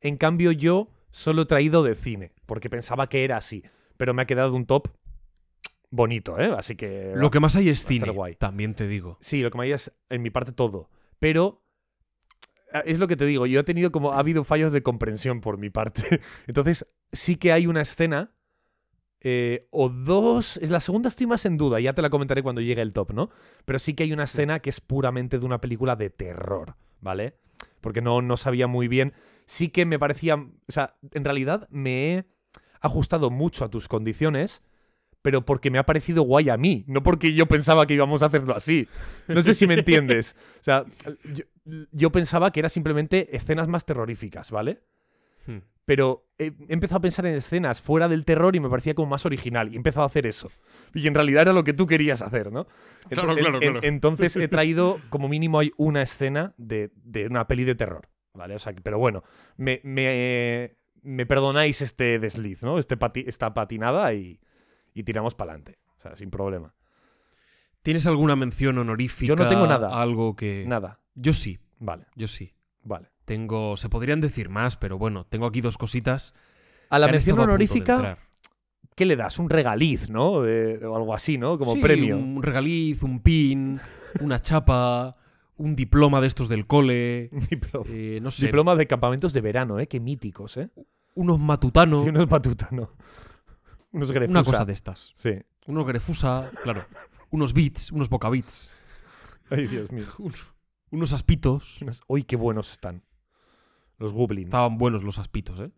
En 0.00 0.16
cambio 0.16 0.52
yo 0.52 0.90
solo 1.10 1.42
he 1.42 1.46
traído 1.46 1.82
de 1.82 1.94
cine, 1.94 2.32
porque 2.46 2.70
pensaba 2.70 3.08
que 3.08 3.24
era 3.24 3.36
así. 3.36 3.62
Pero 3.96 4.12
me 4.12 4.22
ha 4.22 4.26
quedado 4.26 4.54
un 4.54 4.66
top 4.66 4.88
bonito, 5.90 6.38
¿eh? 6.38 6.52
Así 6.56 6.76
que... 6.76 7.12
Lo 7.14 7.30
que 7.30 7.40
más 7.40 7.56
hay 7.56 7.68
es 7.68 7.86
cine, 7.86 8.10
guay. 8.10 8.34
también 8.34 8.74
te 8.74 8.86
digo. 8.88 9.16
Sí, 9.20 9.40
lo 9.40 9.50
que 9.50 9.58
me 9.58 9.64
hay 9.64 9.72
es 9.72 9.92
en 10.10 10.22
mi 10.22 10.30
parte 10.30 10.52
todo. 10.52 10.90
Pero 11.18 11.63
es 12.80 12.98
lo 12.98 13.08
que 13.08 13.16
te 13.16 13.26
digo, 13.26 13.46
yo 13.46 13.60
he 13.60 13.64
tenido 13.64 13.92
como 13.92 14.12
ha 14.12 14.18
habido 14.18 14.44
fallos 14.44 14.72
de 14.72 14.82
comprensión 14.82 15.40
por 15.40 15.58
mi 15.58 15.70
parte. 15.70 16.20
Entonces, 16.46 16.86
sí 17.12 17.36
que 17.36 17.52
hay 17.52 17.66
una 17.66 17.82
escena 17.82 18.32
eh, 19.20 19.68
o 19.70 19.88
dos, 19.88 20.58
es 20.58 20.68
la 20.68 20.80
segunda 20.80 21.08
estoy 21.08 21.26
más 21.26 21.46
en 21.46 21.56
duda, 21.56 21.80
ya 21.80 21.94
te 21.94 22.02
la 22.02 22.10
comentaré 22.10 22.42
cuando 22.42 22.60
llegue 22.60 22.82
el 22.82 22.92
top, 22.92 23.12
¿no? 23.12 23.30
Pero 23.64 23.78
sí 23.78 23.94
que 23.94 24.02
hay 24.02 24.12
una 24.12 24.24
escena 24.24 24.60
que 24.60 24.68
es 24.68 24.80
puramente 24.80 25.38
de 25.38 25.46
una 25.46 25.62
película 25.62 25.96
de 25.96 26.10
terror, 26.10 26.76
¿vale? 27.00 27.38
Porque 27.80 28.02
no, 28.02 28.20
no 28.20 28.36
sabía 28.36 28.66
muy 28.66 28.86
bien. 28.86 29.14
Sí 29.46 29.68
que 29.68 29.86
me 29.86 29.98
parecía, 29.98 30.34
o 30.34 30.50
sea, 30.68 30.96
en 31.12 31.24
realidad 31.24 31.68
me 31.70 32.12
he 32.12 32.24
ajustado 32.82 33.30
mucho 33.30 33.64
a 33.64 33.70
tus 33.70 33.88
condiciones, 33.88 34.62
pero 35.22 35.46
porque 35.46 35.70
me 35.70 35.78
ha 35.78 35.86
parecido 35.86 36.22
guay 36.22 36.50
a 36.50 36.58
mí, 36.58 36.84
no 36.86 37.02
porque 37.02 37.32
yo 37.32 37.46
pensaba 37.46 37.86
que 37.86 37.94
íbamos 37.94 38.22
a 38.22 38.26
hacerlo 38.26 38.54
así. 38.54 38.88
No 39.26 39.40
sé 39.40 39.54
si 39.54 39.66
me 39.66 39.72
entiendes. 39.78 40.36
O 40.60 40.64
sea, 40.64 40.84
yo, 41.32 41.44
yo 41.92 42.10
pensaba 42.12 42.50
que 42.52 42.60
era 42.60 42.68
simplemente 42.68 43.34
escenas 43.36 43.68
más 43.68 43.84
terroríficas, 43.84 44.50
¿vale? 44.50 44.80
Hmm. 45.46 45.58
pero 45.84 46.26
he, 46.38 46.46
he 46.68 46.72
empezado 46.72 46.96
a 46.96 47.02
pensar 47.02 47.26
en 47.26 47.34
escenas 47.34 47.82
fuera 47.82 48.08
del 48.08 48.24
terror 48.24 48.56
y 48.56 48.60
me 48.60 48.70
parecía 48.70 48.94
como 48.94 49.10
más 49.10 49.26
original. 49.26 49.68
Y 49.68 49.74
he 49.74 49.76
empezado 49.76 50.04
a 50.04 50.06
hacer 50.06 50.26
eso. 50.26 50.50
Y 50.94 51.06
en 51.06 51.14
realidad 51.14 51.42
era 51.42 51.52
lo 51.52 51.64
que 51.64 51.74
tú 51.74 51.86
querías 51.86 52.22
hacer, 52.22 52.50
¿no? 52.50 52.64
Ento- 52.64 53.10
Claro, 53.10 53.34
claro, 53.36 53.54
en- 53.60 53.72
claro. 53.72 53.80
entonces 53.82 54.34
he 54.36 54.48
traído, 54.48 55.00
como 55.10 55.28
mínimo, 55.28 55.58
hay 55.58 55.70
una 55.76 56.00
escena 56.00 56.54
de, 56.56 56.90
de 57.04 57.26
una 57.26 57.46
peli 57.46 57.64
de 57.64 57.74
terror. 57.74 58.08
¿Vale? 58.32 58.54
O 58.54 58.58
sea, 58.58 58.72
pero 58.82 58.98
bueno, 58.98 59.22
me, 59.58 59.80
me, 59.84 60.74
me 61.02 61.24
perdonáis 61.26 61.82
este 61.82 62.18
desliz, 62.18 62.62
¿no? 62.62 62.78
Este 62.78 62.98
pati- 62.98 63.24
esta 63.28 63.52
patinada 63.54 64.12
y, 64.14 64.40
y 64.94 65.02
tiramos 65.04 65.34
para 65.34 65.52
adelante. 65.52 65.78
O 65.98 66.00
sea, 66.00 66.16
sin 66.16 66.30
problema. 66.30 66.74
¿Tienes 67.84 68.06
alguna 68.06 68.34
mención 68.34 68.78
honorífica? 68.78 69.28
Yo 69.28 69.36
no 69.36 69.46
tengo 69.46 69.66
nada. 69.66 70.00
Algo 70.00 70.34
que. 70.34 70.64
Nada. 70.66 71.00
Yo 71.14 71.34
sí, 71.34 71.58
Vale, 71.78 72.06
yo 72.16 72.26
sí. 72.26 72.54
vale. 72.82 73.10
Tengo. 73.26 73.76
Se 73.76 73.90
podrían 73.90 74.22
decir 74.22 74.48
más, 74.48 74.76
pero 74.78 74.96
bueno, 74.96 75.26
tengo 75.26 75.44
aquí 75.44 75.60
dos 75.60 75.76
cositas. 75.76 76.32
A 76.88 76.98
la 76.98 77.08
mención 77.08 77.38
honorífica. 77.38 78.16
¿qué 78.96 79.04
le 79.04 79.16
das? 79.16 79.38
Un 79.38 79.50
regaliz, 79.50 80.08
¿no? 80.08 80.30
O 80.32 80.96
algo 80.96 81.14
así, 81.14 81.36
¿no? 81.36 81.58
Como 81.58 81.74
Sí, 81.74 81.80
premio. 81.82 82.16
Un 82.16 82.42
regaliz, 82.42 83.02
un 83.02 83.20
pin, 83.20 83.78
una 84.20 84.40
chapa, 84.40 85.16
un 85.58 85.76
diploma 85.76 86.22
de 86.22 86.28
estos 86.28 86.48
del 86.48 86.66
cole. 86.66 87.28
Diploma. 87.50 87.84
eh, 87.90 88.18
no 88.22 88.30
sé. 88.30 88.46
Diploma 88.46 88.76
de 88.76 88.86
campamentos 88.86 89.34
de 89.34 89.42
verano, 89.42 89.78
¿eh? 89.78 89.88
Qué 89.88 90.00
míticos, 90.00 90.56
¿eh? 90.56 90.70
Unos 91.14 91.38
matutanos. 91.38 92.04
Sí, 92.04 92.08
unos 92.08 92.26
patutano. 92.28 92.92
Unos 93.92 94.10
grefusa. 94.10 94.30
una 94.40 94.44
cosa 94.44 94.64
de 94.64 94.72
estas. 94.72 95.12
Sí. 95.16 95.32
Unos 95.66 95.86
grefusa, 95.86 96.50
claro. 96.62 96.86
Unos 97.34 97.52
bits, 97.52 97.90
unos 97.90 98.08
poca 98.08 98.30
bits. 98.30 98.72
Ay, 99.50 99.66
Dios 99.66 99.90
mío. 99.90 100.06
un- 100.18 100.32
unos 100.90 101.12
aspitos. 101.12 101.82
Unos- 101.82 102.00
Uy, 102.06 102.22
qué 102.22 102.36
buenos 102.36 102.70
están. 102.70 103.02
Los 103.98 104.12
goblins. 104.12 104.46
Estaban 104.46 104.78
buenos 104.78 105.02
los 105.02 105.18
aspitos, 105.18 105.58
¿eh? 105.58 105.72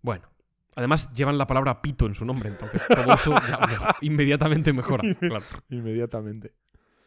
Bueno. 0.00 0.28
Además, 0.76 1.12
llevan 1.12 1.36
la 1.38 1.46
palabra 1.46 1.82
pito 1.82 2.06
en 2.06 2.14
su 2.14 2.24
nombre, 2.24 2.48
entonces 2.48 2.82
todo 2.88 3.12
eso 3.14 3.30
ya 3.46 3.58
mejo- 3.68 3.86
inmediatamente 4.00 4.72
mejora. 4.72 5.02
Claro. 5.20 5.44
Inmediatamente. 5.68 6.54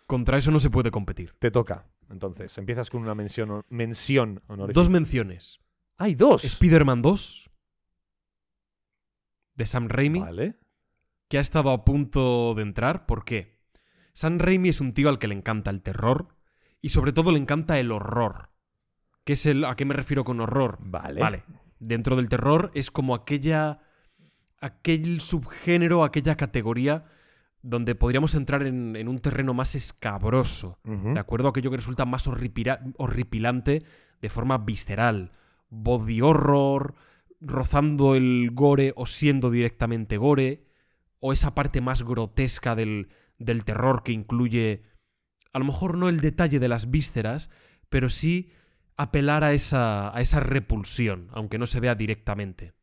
Contra 0.06 0.38
eso 0.38 0.52
no 0.52 0.60
se 0.60 0.70
puede 0.70 0.92
competir. 0.92 1.34
Te 1.40 1.50
toca. 1.52 1.86
Entonces, 2.10 2.56
empiezas 2.60 2.90
con 2.92 3.02
una 3.02 3.14
mención, 3.16 3.66
mención 3.70 4.42
honorífica. 4.48 4.80
Dos 4.80 4.90
menciones. 4.90 5.60
¡Hay 5.98 6.14
dos! 6.16 6.46
Spider-Man 6.46 7.02
2 7.02 7.50
de 9.56 9.66
Sam 9.66 9.90
Raimi, 9.90 10.20
Vale. 10.20 10.56
Que 11.28 11.38
ha 11.38 11.42
estado 11.42 11.72
a 11.72 11.84
punto 11.86 12.54
de 12.56 12.64
entrar. 12.64 13.06
¿Por 13.06 13.26
qué? 13.26 13.60
Sam 14.14 14.40
Raimi 14.40 14.70
es 14.70 14.82
un 14.82 14.94
tío 14.94 15.10
al 15.10 15.20
que 15.20 15.28
le 15.28 15.36
encanta 15.36 15.70
el 15.70 15.82
terror 15.82 16.30
y 16.82 16.90
sobre 16.90 17.14
todo 17.14 17.32
le 17.32 17.40
encanta 17.40 17.80
el 17.80 17.92
horror. 17.92 18.50
¿Qué 19.24 19.34
es 19.34 19.46
el, 19.46 19.66
¿A 19.66 19.76
qué 19.76 19.86
me 19.86 19.94
refiero 19.94 20.24
con 20.24 20.40
horror? 20.40 20.78
Vale. 20.82 21.20
Vale. 21.20 21.44
Dentro 21.80 22.16
del 22.16 22.30
terror 22.30 22.72
es 22.74 22.92
como 22.92 23.14
aquella. 23.14 23.80
aquel 24.60 25.22
subgénero, 25.22 26.04
aquella 26.04 26.36
categoría 26.36 27.06
donde 27.62 27.96
podríamos 27.96 28.34
entrar 28.36 28.64
en, 28.64 28.96
en 28.96 29.08
un 29.08 29.20
terreno 29.20 29.54
más 29.54 29.76
escabroso. 29.76 30.80
¿De 30.84 31.20
acuerdo? 31.20 31.50
Aquello 31.50 31.70
que 31.70 31.78
resulta 31.78 32.06
más 32.06 32.26
horripilante 32.28 33.84
de 34.22 34.30
forma 34.30 34.58
visceral. 34.60 35.32
Body 35.70 36.22
horror, 36.22 36.96
rozando 37.42 38.16
el 38.16 38.52
gore 38.54 38.94
o 38.96 39.06
siendo 39.06 39.52
directamente 39.52 40.18
gore. 40.18 40.67
O 41.20 41.34
esa 41.34 41.56
parte 41.56 41.82
más 41.82 42.04
grotesca 42.04 42.76
del, 42.76 43.10
del 43.38 43.64
terror 43.66 44.04
que 44.04 44.12
incluye. 44.12 44.84
A 45.54 45.60
lo 45.60 45.66
mejor 45.66 45.98
no 45.98 46.10
el 46.10 46.22
detalle 46.22 46.60
de 46.60 46.68
las 46.68 46.92
vísceras, 46.92 47.50
pero 47.90 48.10
sí 48.10 48.52
apelar 48.98 49.44
a 49.44 49.54
esa, 49.54 50.16
a 50.16 50.22
esa 50.22 50.40
repulsión, 50.40 51.30
aunque 51.32 51.58
no 51.58 51.66
se 51.66 51.80
vea 51.80 51.96
directamente. 51.96 52.74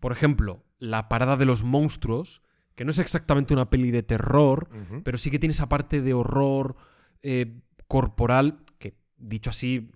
Por 0.00 0.12
ejemplo, 0.12 0.64
La 0.78 1.08
Parada 1.08 1.36
de 1.36 1.44
los 1.44 1.62
Monstruos, 1.62 2.42
que 2.74 2.86
no 2.86 2.90
es 2.90 2.98
exactamente 2.98 3.52
una 3.52 3.68
peli 3.68 3.90
de 3.90 4.02
terror, 4.02 4.70
pero 5.04 5.18
sí 5.18 5.30
que 5.30 5.38
tiene 5.38 5.52
esa 5.52 5.68
parte 5.68 6.00
de 6.00 6.14
horror 6.14 6.76
eh, 7.22 7.60
corporal, 7.86 8.64
que 8.78 8.96
dicho 9.18 9.50
así 9.50 9.90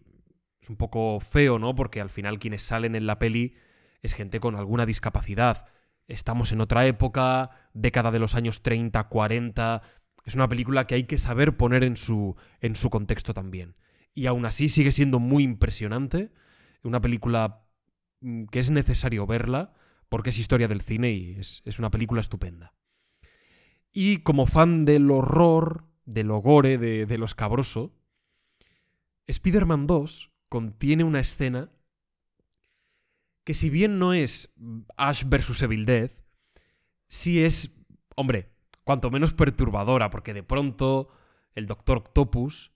es 0.60 0.68
un 0.68 0.76
poco 0.76 1.18
feo, 1.20 1.58
¿no? 1.58 1.74
Porque 1.74 2.02
al 2.02 2.10
final 2.10 2.38
quienes 2.38 2.62
salen 2.62 2.94
en 2.94 3.06
la 3.06 3.18
peli 3.18 3.54
es 4.02 4.12
gente 4.12 4.40
con 4.40 4.54
alguna 4.54 4.84
discapacidad. 4.84 5.66
Estamos 6.06 6.52
en 6.52 6.60
otra 6.60 6.86
época, 6.86 7.50
década 7.72 8.10
de 8.10 8.18
los 8.18 8.34
años 8.34 8.62
30, 8.62 9.08
40. 9.08 9.82
Es 10.24 10.34
una 10.34 10.48
película 10.48 10.86
que 10.86 10.94
hay 10.94 11.04
que 11.04 11.18
saber 11.18 11.56
poner 11.56 11.82
en 11.82 11.96
su, 11.96 12.36
en 12.60 12.76
su 12.76 12.90
contexto 12.90 13.32
también. 13.32 13.76
Y 14.14 14.26
aún 14.26 14.46
así 14.46 14.68
sigue 14.68 14.92
siendo 14.92 15.18
muy 15.18 15.42
impresionante. 15.42 16.30
Una 16.82 17.00
película 17.00 17.64
mm, 18.20 18.44
que 18.46 18.58
es 18.58 18.70
necesario 18.70 19.26
verla 19.26 19.72
porque 20.08 20.30
es 20.30 20.38
historia 20.38 20.68
del 20.68 20.82
cine 20.82 21.10
y 21.12 21.32
es, 21.38 21.62
es 21.64 21.78
una 21.78 21.90
película 21.90 22.20
estupenda. 22.20 22.74
Y 23.92 24.18
como 24.18 24.46
fan 24.46 24.84
del 24.84 25.10
horror, 25.10 25.86
del 26.04 26.28
gore, 26.28 26.78
de, 26.78 27.06
de 27.06 27.18
lo 27.18 27.24
escabroso, 27.24 27.94
Spider-Man 29.26 29.86
2 29.86 30.30
contiene 30.48 31.04
una 31.04 31.20
escena 31.20 31.70
que 33.44 33.54
si 33.54 33.70
bien 33.70 33.98
no 33.98 34.12
es 34.12 34.52
Ash 34.96 35.24
vs. 35.24 35.62
Evil 35.62 35.84
Dead, 35.84 36.10
sí 37.08 37.44
es, 37.44 37.70
hombre, 38.16 38.50
cuanto 38.84 39.10
menos 39.10 39.34
perturbadora, 39.34 40.10
porque 40.10 40.34
de 40.34 40.42
pronto 40.42 41.08
el 41.54 41.66
Doctor 41.66 41.98
Octopus 41.98 42.72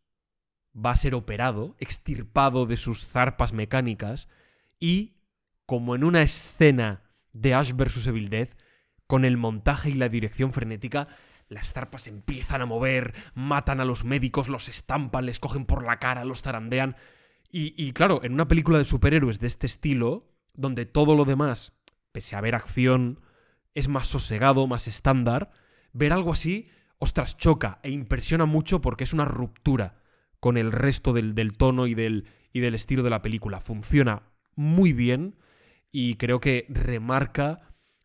va 0.75 0.93
a 0.93 0.97
ser 0.97 1.15
operado, 1.15 1.75
extirpado 1.79 2.67
de 2.67 2.77
sus 2.77 3.07
zarpas 3.07 3.53
mecánicas, 3.53 4.29
y, 4.79 5.17
como 5.67 5.95
en 5.95 6.05
una 6.05 6.23
escena 6.23 7.03
de 7.33 7.55
Ash 7.55 7.73
vs. 7.73 8.07
Evil 8.07 8.29
Dead, 8.29 8.49
con 9.07 9.25
el 9.25 9.39
montaje 9.39 9.91
y 9.91 9.95
la 9.95 10.11
dirección 10.11 10.53
frenética, 10.53 11.09
las 11.49 11.73
zarpas 11.73 12.07
empiezan 12.09 12.61
a 12.61 12.67
mover, 12.67 13.15
matan 13.35 13.81
a 13.81 13.87
los 13.87 14.05
médicos, 14.05 14.49
los 14.49 14.69
estampan, 14.69 15.25
les 15.25 15.41
cogen 15.41 15.65
por 15.65 15.83
la 15.83 15.99
cara, 15.99 16.27
los 16.27 16.43
zarandean. 16.43 16.97
Y 17.51 17.93
claro, 17.93 18.23
en 18.23 18.35
una 18.35 18.47
película 18.47 18.77
de 18.77 18.85
superhéroes 18.85 19.41
de 19.41 19.47
este 19.47 19.67
estilo, 19.67 20.29
donde 20.59 20.85
todo 20.85 21.15
lo 21.15 21.25
demás, 21.25 21.73
pese 22.13 22.37
a 22.37 22.41
ver 22.41 22.55
acción, 22.55 23.21
es 23.75 23.89
más 23.89 24.09
sosegado, 24.09 24.67
más 24.67 24.89
estándar, 24.89 25.51
ver 25.93 26.13
algo 26.13 26.33
así, 26.33 26.69
ostras, 26.99 27.37
choca 27.37 27.79
e 27.83 27.91
impresiona 27.91 28.45
mucho 28.45 28.81
porque 28.81 29.05
es 29.05 29.13
una 29.13 29.25
ruptura 29.25 30.03
con 30.41 30.57
el 30.57 30.73
resto 30.73 31.13
del, 31.13 31.35
tono 31.57 31.87
y 31.87 31.95
del, 31.95 32.27
y 32.53 32.61
del 32.61 32.75
estilo 32.75 33.03
de 33.05 33.11
la 33.11 33.23
película. 33.23 33.61
Funciona 33.61 34.25
muy 34.57 34.93
bien 34.93 35.37
y 35.93 36.17
creo 36.17 36.41
que 36.41 36.67
remarca 36.69 37.61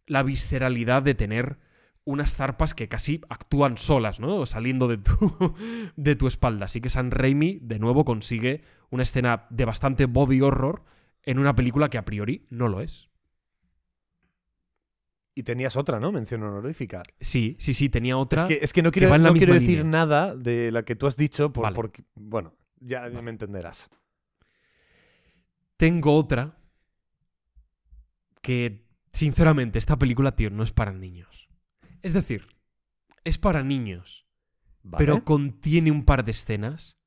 la 0.06 0.22
visceralidad 0.22 1.02
de 1.02 1.16
tener 1.16 1.58
unas 2.06 2.36
zarpas 2.36 2.76
que 2.76 2.88
casi 2.88 3.22
actúan 3.30 3.78
solas, 3.78 4.20
¿no? 4.20 4.46
Saliendo 4.46 4.88
de 4.88 4.98
tu, 4.98 5.56
de 5.96 6.16
tu 6.16 6.28
espalda. 6.28 6.66
Así 6.66 6.82
que 6.82 6.90
San 6.90 7.10
Raimi, 7.10 7.58
de 7.62 7.80
nuevo, 7.80 8.06
consigue 8.06 8.64
una 8.92 9.04
escena 9.04 9.48
de 9.50 9.66
bastante 9.66 10.06
body 10.06 10.42
horror 10.42 10.84
en 11.24 11.40
una 11.40 11.56
película 11.56 11.90
que 11.90 11.98
a 11.98 12.06
priori 12.06 12.46
no 12.50 12.68
lo 12.68 12.82
es. 12.82 13.10
Y 15.36 15.44
tenías 15.44 15.76
otra, 15.76 16.00
¿no? 16.00 16.12
Mención 16.12 16.44
honorífica. 16.44 17.02
Sí, 17.20 17.56
sí, 17.60 17.74
sí, 17.74 17.90
tenía 17.90 18.18
otra. 18.18 18.44
Es 18.44 18.48
que, 18.48 18.60
es 18.66 18.74
que 18.74 18.84
no 18.84 18.92
quiero, 18.92 19.18
no 19.18 19.34
decir 19.34 19.80
línea. 19.80 19.84
nada 19.84 20.36
de 20.36 20.72
la 20.72 20.84
que 20.86 20.96
tú 20.96 21.08
has 21.08 21.18
dicho 21.18 21.52
por- 21.52 21.64
Vale. 21.64 21.76
porque, 21.76 22.04
bueno, 22.14 22.56
ya 22.80 23.02
Vale. 23.02 23.22
me 23.24 23.32
entenderás. 23.32 23.90
Tengo 25.78 26.16
otra 26.16 26.56
que, 28.42 28.86
sinceramente, 29.12 29.80
esta 29.80 29.98
película, 29.98 30.36
tío, 30.36 30.52
no 30.52 30.64
es 30.64 30.72
para 30.72 30.92
niños. 30.94 31.50
Es 32.04 32.14
decir, 32.14 32.48
es 33.24 33.40
para 33.40 33.64
niños, 33.64 34.28
Vale. 34.84 35.04
pero 35.04 35.24
contiene 35.24 35.90
un 35.90 36.06
par 36.06 36.26
de 36.26 36.32
escenas 36.32 37.00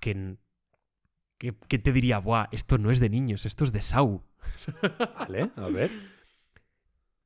que, 0.00 0.36
que, 1.38 1.54
que 1.68 1.78
te 1.78 1.92
diría, 1.92 2.18
Buah, 2.18 2.48
esto 2.52 2.78
no 2.78 2.90
es 2.90 3.00
de 3.00 3.08
niños, 3.10 3.46
esto 3.46 3.64
es 3.64 3.72
de 3.72 3.82
Sau. 3.82 4.24
Vale, 5.18 5.50
a 5.56 5.68
ver. 5.68 5.90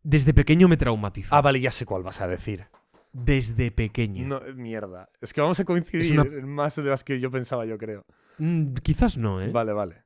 Desde 0.02 0.32
pequeño 0.32 0.68
me 0.68 0.76
traumatizó. 0.76 1.34
Ah, 1.34 1.40
vale, 1.42 1.60
ya 1.60 1.70
sé 1.72 1.84
cuál 1.84 2.02
vas 2.02 2.20
a 2.20 2.26
decir. 2.28 2.66
Desde 3.12 3.70
pequeño. 3.70 4.26
No, 4.26 4.40
mierda. 4.54 5.10
Es 5.20 5.32
que 5.32 5.40
vamos 5.40 5.58
a 5.60 5.64
coincidir 5.64 6.12
una- 6.18 6.22
en 6.22 6.48
más 6.48 6.76
de 6.76 6.84
las 6.84 7.04
que 7.04 7.18
yo 7.20 7.30
pensaba, 7.30 7.66
yo 7.66 7.76
creo. 7.78 8.06
Mm, 8.38 8.74
quizás 8.82 9.16
no, 9.16 9.42
¿eh? 9.42 9.50
Vale, 9.50 9.72
vale. 9.72 10.04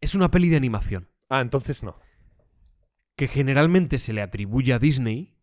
Es 0.00 0.14
una 0.14 0.30
peli 0.30 0.48
de 0.48 0.56
animación 0.56 1.08
Ah, 1.28 1.40
entonces 1.40 1.82
no. 1.82 1.98
que 3.16 3.26
generalmente 3.28 3.98
se 3.98 4.12
le 4.12 4.22
atribuye 4.22 4.72
a 4.72 4.78
Disney 4.78 5.36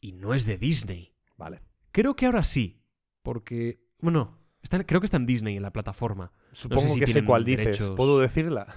y 0.00 0.12
no 0.12 0.34
es 0.34 0.44
de 0.46 0.58
Disney. 0.58 1.14
Vale. 1.36 1.62
Creo 1.92 2.16
que 2.16 2.26
ahora 2.26 2.42
sí, 2.44 2.82
porque, 3.22 3.80
bueno, 4.00 4.37
está- 4.62 4.84
creo 4.84 5.00
que 5.00 5.06
está 5.06 5.16
en 5.16 5.26
Disney, 5.26 5.56
en 5.56 5.62
la 5.62 5.72
plataforma. 5.72 6.32
Supongo 6.52 6.94
si 6.94 7.00
que 7.00 7.06
sé 7.06 7.24
cuál 7.24 7.44
dices. 7.44 7.64
derechos. 7.64 7.90
¿Puedo 7.90 8.18
decirla? 8.20 8.74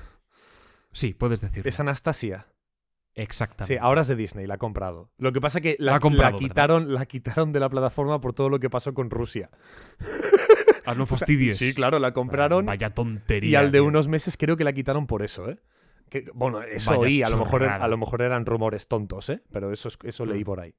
Sí, 0.92 1.14
puedes 1.14 1.42
decirlo. 1.42 1.70
Es 1.70 1.80
Anastasia. 1.80 2.48
Exactamente. 3.14 3.74
Sí, 3.74 3.78
ahora 3.82 4.02
es 4.02 4.08
de 4.08 4.16
Disney, 4.16 4.48
la 4.48 4.54
ha 4.54 4.58
comprado. 4.58 5.12
Lo 5.18 5.34
que 5.34 5.42
pasa 5.42 5.60
que 5.60 5.76
La 5.80 5.94
la, 5.94 6.00
comprado, 6.00 6.24
la 6.24 6.38
¿verdad? 6.38 6.48
quitaron, 6.48 6.94
la 6.94 7.06
quitaron 7.06 7.52
de 7.52 7.60
la 7.60 7.70
plataforma 7.70 8.22
por 8.22 8.34
todo 8.34 8.50
lo 8.50 8.60
que 8.60 8.70
pasó 8.70 8.94
con 8.94 9.10
Rusia. 9.10 9.50
Ah, 10.84 10.96
no 10.96 11.04
O 11.04 11.06
sea, 11.08 11.18
fastidies. 11.18 11.58
sí, 11.58 11.76
claro, 11.76 12.00
la 12.00 12.12
compraron 12.12 12.66
Vaya 12.66 12.90
tontería. 12.90 13.50
y 13.52 13.56
al 13.56 13.68
de 13.72 13.78
tío. 13.78 13.86
unos 13.86 14.08
meses 14.08 14.36
creo 14.36 14.58
que 14.58 14.64
la 14.64 14.74
quitaron 14.74 15.06
por 15.06 15.22
eso, 15.22 15.48
¿eh? 15.48 15.60
Que- 16.10 16.26
bueno, 16.34 16.64
eso 16.64 16.90
Vaya 16.90 17.02
oí, 17.04 17.22
a 17.22 17.30
lo, 17.30 17.38
mejor, 17.38 17.62
chorrada. 17.62 17.86
a 17.86 17.88
lo 17.88 17.98
mejor 17.98 18.24
eran 18.24 18.48
rumores 18.48 18.88
tontos, 18.88 19.30
¿eh? 19.30 19.44
Pero 19.52 19.72
eso, 19.72 19.90
es- 19.90 20.00
eso 20.04 20.26
leí 20.26 20.42
Mm. 20.42 20.46
por 20.46 20.60
ahí. 20.60 20.74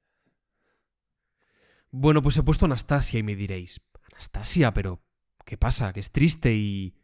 Bueno, 1.91 2.21
pues 2.21 2.35
he 2.37 2.43
puesto 2.43 2.65
Anastasia 2.65 3.19
y 3.19 3.23
me 3.23 3.35
diréis, 3.35 3.81
Anastasia, 4.13 4.73
pero 4.73 5.03
¿qué 5.45 5.57
pasa? 5.57 5.93
Que 5.93 5.99
es 5.99 6.11
triste 6.11 6.53
y... 6.53 6.95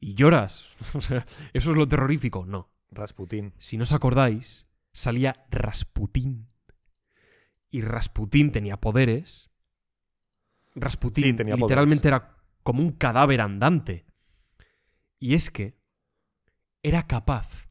y 0.00 0.14
lloras. 0.14 0.66
O 0.94 1.00
sea, 1.00 1.26
¿eso 1.52 1.70
es 1.70 1.76
lo 1.76 1.88
terrorífico? 1.88 2.46
No. 2.46 2.70
Rasputín. 2.90 3.54
Si 3.58 3.76
no 3.76 3.82
os 3.82 3.92
acordáis, 3.92 4.66
salía 4.92 5.46
Rasputín. 5.50 6.48
Y 7.70 7.82
Rasputín 7.82 8.50
tenía 8.50 8.80
poderes. 8.80 9.50
Rasputín 10.74 11.24
Sí, 11.24 11.32
tenía 11.34 11.56
literalmente 11.56 12.08
era 12.08 12.36
como 12.62 12.82
un 12.82 12.92
cadáver 12.92 13.40
andante. 13.40 14.06
Y 15.18 15.34
es 15.34 15.50
que 15.50 15.78
era 16.82 17.06
capaz 17.06 17.68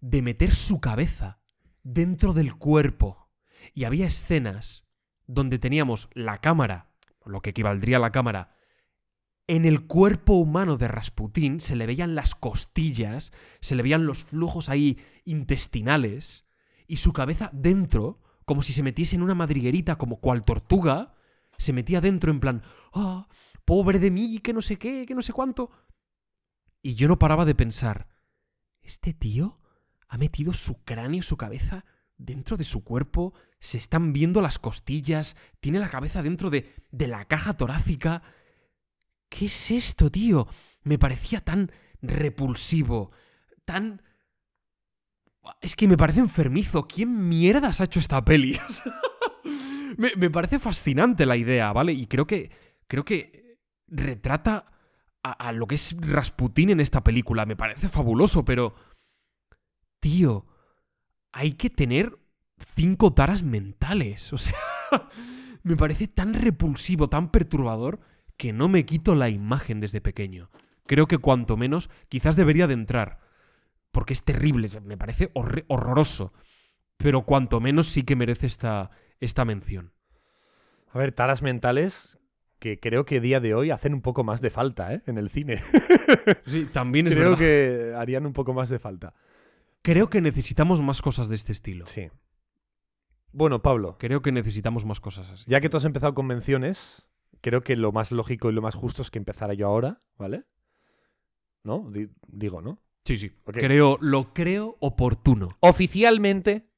de 0.00 0.22
meter 0.22 0.54
su 0.54 0.80
cabeza 0.80 1.40
dentro 1.82 2.32
del 2.32 2.56
cuerpo. 2.56 3.30
Y 3.74 3.84
había 3.84 4.06
escenas 4.06 4.84
donde 5.26 5.58
teníamos 5.58 6.08
la 6.12 6.40
cámara, 6.40 6.87
lo 7.28 7.40
que 7.40 7.50
equivaldría 7.50 7.98
a 7.98 8.00
la 8.00 8.12
cámara, 8.12 8.50
en 9.48 9.64
el 9.64 9.86
cuerpo 9.86 10.34
humano 10.34 10.76
de 10.76 10.88
Rasputín 10.88 11.60
se 11.60 11.74
le 11.74 11.86
veían 11.86 12.14
las 12.14 12.34
costillas, 12.34 13.32
se 13.60 13.74
le 13.74 13.82
veían 13.82 14.04
los 14.04 14.24
flujos 14.24 14.68
ahí 14.68 14.98
intestinales 15.24 16.46
y 16.86 16.96
su 16.96 17.14
cabeza 17.14 17.50
dentro, 17.54 18.20
como 18.44 18.62
si 18.62 18.74
se 18.74 18.82
metiese 18.82 19.16
en 19.16 19.22
una 19.22 19.34
madriguerita 19.34 19.96
como 19.96 20.20
cual 20.20 20.44
tortuga, 20.44 21.14
se 21.56 21.72
metía 21.72 22.02
dentro 22.02 22.30
en 22.30 22.40
plan, 22.40 22.62
ah, 22.92 23.26
pobre 23.64 23.98
de 23.98 24.10
mí, 24.10 24.38
que 24.38 24.52
no 24.52 24.60
sé 24.60 24.76
qué, 24.76 25.06
que 25.06 25.14
no 25.14 25.22
sé 25.22 25.32
cuánto. 25.32 25.70
Y 26.82 26.94
yo 26.94 27.08
no 27.08 27.18
paraba 27.18 27.46
de 27.46 27.54
pensar, 27.54 28.08
¿este 28.82 29.14
tío 29.14 29.60
ha 30.08 30.18
metido 30.18 30.52
su 30.52 30.84
cráneo, 30.84 31.22
su 31.22 31.38
cabeza 31.38 31.86
dentro 32.18 32.58
de 32.58 32.64
su 32.64 32.84
cuerpo? 32.84 33.32
Se 33.60 33.78
están 33.78 34.12
viendo 34.12 34.40
las 34.40 34.58
costillas, 34.58 35.36
tiene 35.60 35.80
la 35.80 35.88
cabeza 35.88 36.22
dentro 36.22 36.50
de, 36.50 36.74
de 36.90 37.08
la 37.08 37.24
caja 37.24 37.56
torácica. 37.56 38.22
¿Qué 39.28 39.46
es 39.46 39.70
esto, 39.70 40.10
tío? 40.10 40.46
Me 40.82 40.98
parecía 40.98 41.40
tan 41.40 41.70
repulsivo, 42.00 43.10
tan... 43.64 44.02
Es 45.60 45.76
que 45.76 45.88
me 45.88 45.96
parece 45.96 46.20
enfermizo. 46.20 46.86
¿Quién 46.86 47.28
mierdas 47.28 47.80
ha 47.80 47.84
hecho 47.84 48.00
esta 48.00 48.24
peli? 48.24 48.58
Me, 49.96 50.12
me 50.16 50.30
parece 50.30 50.60
fascinante 50.60 51.26
la 51.26 51.36
idea, 51.36 51.72
¿vale? 51.72 51.92
Y 51.92 52.06
creo 52.06 52.26
que. 52.26 52.50
Creo 52.86 53.04
que 53.04 53.58
retrata 53.88 54.70
a, 55.22 55.32
a 55.32 55.52
lo 55.52 55.66
que 55.66 55.74
es 55.74 55.96
Rasputín 55.98 56.70
en 56.70 56.80
esta 56.80 57.02
película. 57.02 57.46
Me 57.46 57.56
parece 57.56 57.88
fabuloso, 57.88 58.44
pero. 58.44 58.74
Tío, 59.98 60.46
hay 61.32 61.54
que 61.54 61.68
tener 61.68 62.16
cinco 62.74 63.12
taras 63.12 63.42
mentales. 63.42 64.32
O 64.32 64.38
sea, 64.38 64.58
me 65.62 65.76
parece 65.76 66.08
tan 66.08 66.34
repulsivo, 66.34 67.08
tan 67.08 67.30
perturbador, 67.30 68.00
que 68.36 68.52
no 68.52 68.68
me 68.68 68.84
quito 68.84 69.14
la 69.14 69.28
imagen 69.28 69.80
desde 69.80 70.00
pequeño. 70.00 70.50
Creo 70.86 71.06
que 71.06 71.18
cuanto 71.18 71.56
menos, 71.56 71.90
quizás 72.08 72.36
debería 72.36 72.66
de 72.66 72.74
entrar. 72.74 73.20
Porque 73.90 74.12
es 74.12 74.22
terrible, 74.22 74.68
me 74.84 74.96
parece 74.96 75.30
horroroso. 75.34 76.32
Pero 76.96 77.22
cuanto 77.22 77.60
menos 77.60 77.88
sí 77.88 78.02
que 78.02 78.16
merece 78.16 78.46
esta, 78.46 78.90
esta 79.20 79.44
mención. 79.44 79.92
A 80.92 80.98
ver, 80.98 81.12
taras 81.12 81.42
mentales 81.42 82.18
que 82.58 82.80
creo 82.80 83.04
que 83.04 83.20
día 83.20 83.40
de 83.40 83.54
hoy 83.54 83.70
hacen 83.70 83.94
un 83.94 84.02
poco 84.02 84.24
más 84.24 84.40
de 84.40 84.50
falta, 84.50 84.92
¿eh? 84.94 85.02
En 85.06 85.18
el 85.18 85.30
cine. 85.30 85.62
Sí, 86.46 86.64
también 86.66 87.06
es 87.06 87.14
creo 87.14 87.30
verdad. 87.30 87.38
que 87.38 87.94
harían 87.96 88.26
un 88.26 88.32
poco 88.32 88.52
más 88.54 88.68
de 88.68 88.78
falta. 88.78 89.14
Creo 89.82 90.10
que 90.10 90.20
necesitamos 90.20 90.82
más 90.82 91.00
cosas 91.02 91.28
de 91.28 91.34
este 91.34 91.52
estilo. 91.52 91.86
Sí. 91.86 92.08
Bueno, 93.32 93.60
Pablo, 93.62 93.96
Creo 93.98 94.22
que 94.22 94.32
necesitamos 94.32 94.84
más 94.84 95.00
cosas 95.00 95.28
así. 95.30 95.44
ya 95.46 95.60
que 95.60 95.68
tú 95.68 95.76
has 95.76 95.84
empezado 95.84 96.14
con 96.14 96.26
menciones, 96.26 97.06
creo 97.40 97.62
que 97.62 97.76
lo 97.76 97.92
más 97.92 98.10
lógico 98.10 98.50
y 98.50 98.52
lo 98.52 98.62
más 98.62 98.74
justo 98.74 99.02
es 99.02 99.10
que 99.10 99.18
empezara 99.18 99.54
yo 99.54 99.66
ahora, 99.68 99.98
¿vale? 100.16 100.42
¿No? 101.62 101.90
Di- 101.90 102.10
digo, 102.26 102.60
¿no? 102.62 102.78
Sí, 103.04 103.16
sí. 103.16 103.30
Creo, 103.44 103.98
lo 104.00 104.32
creo 104.34 104.76
oportuno. 104.80 105.48
Oficialmente 105.60 106.68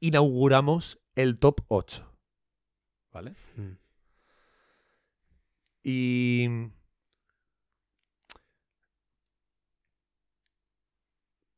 inauguramos 0.00 0.98
el 1.14 1.38
top 1.38 1.60
8. 1.68 2.08
¿Vale? 3.12 3.34
Mm. 3.56 3.72
Y... 5.84 6.48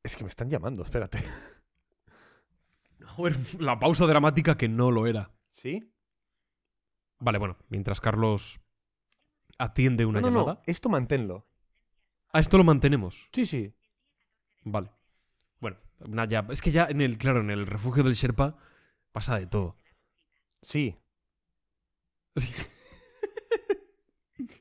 Es 0.02 0.16
que 0.16 0.24
me 0.24 0.28
están 0.28 0.50
llamando, 0.50 0.82
espérate. 0.82 1.22
Joder, 3.06 3.36
la 3.60 3.78
pausa 3.78 4.06
dramática 4.06 4.56
que 4.56 4.68
no 4.68 4.90
lo 4.90 5.06
era. 5.06 5.30
¿Sí? 5.50 5.92
Vale, 7.18 7.38
bueno, 7.38 7.56
mientras 7.68 8.00
Carlos 8.00 8.60
atiende 9.58 10.04
una 10.04 10.20
no, 10.20 10.30
no, 10.30 10.40
llamada. 10.40 10.54
no, 10.56 10.62
esto 10.66 10.88
manténlo. 10.88 11.46
Ah, 12.32 12.40
esto 12.40 12.58
lo 12.58 12.64
mantenemos. 12.64 13.28
Sí, 13.32 13.46
sí. 13.46 13.72
Vale. 14.64 14.90
Bueno, 15.60 15.78
una 16.00 16.24
ya. 16.26 16.46
Es 16.50 16.60
que 16.60 16.72
ya 16.72 16.86
en 16.86 17.00
el, 17.00 17.16
claro, 17.18 17.40
en 17.40 17.50
el 17.50 17.66
refugio 17.66 18.02
del 18.02 18.14
Sherpa 18.14 18.56
pasa 19.12 19.38
de 19.38 19.46
todo. 19.46 19.76
Sí. 20.62 20.96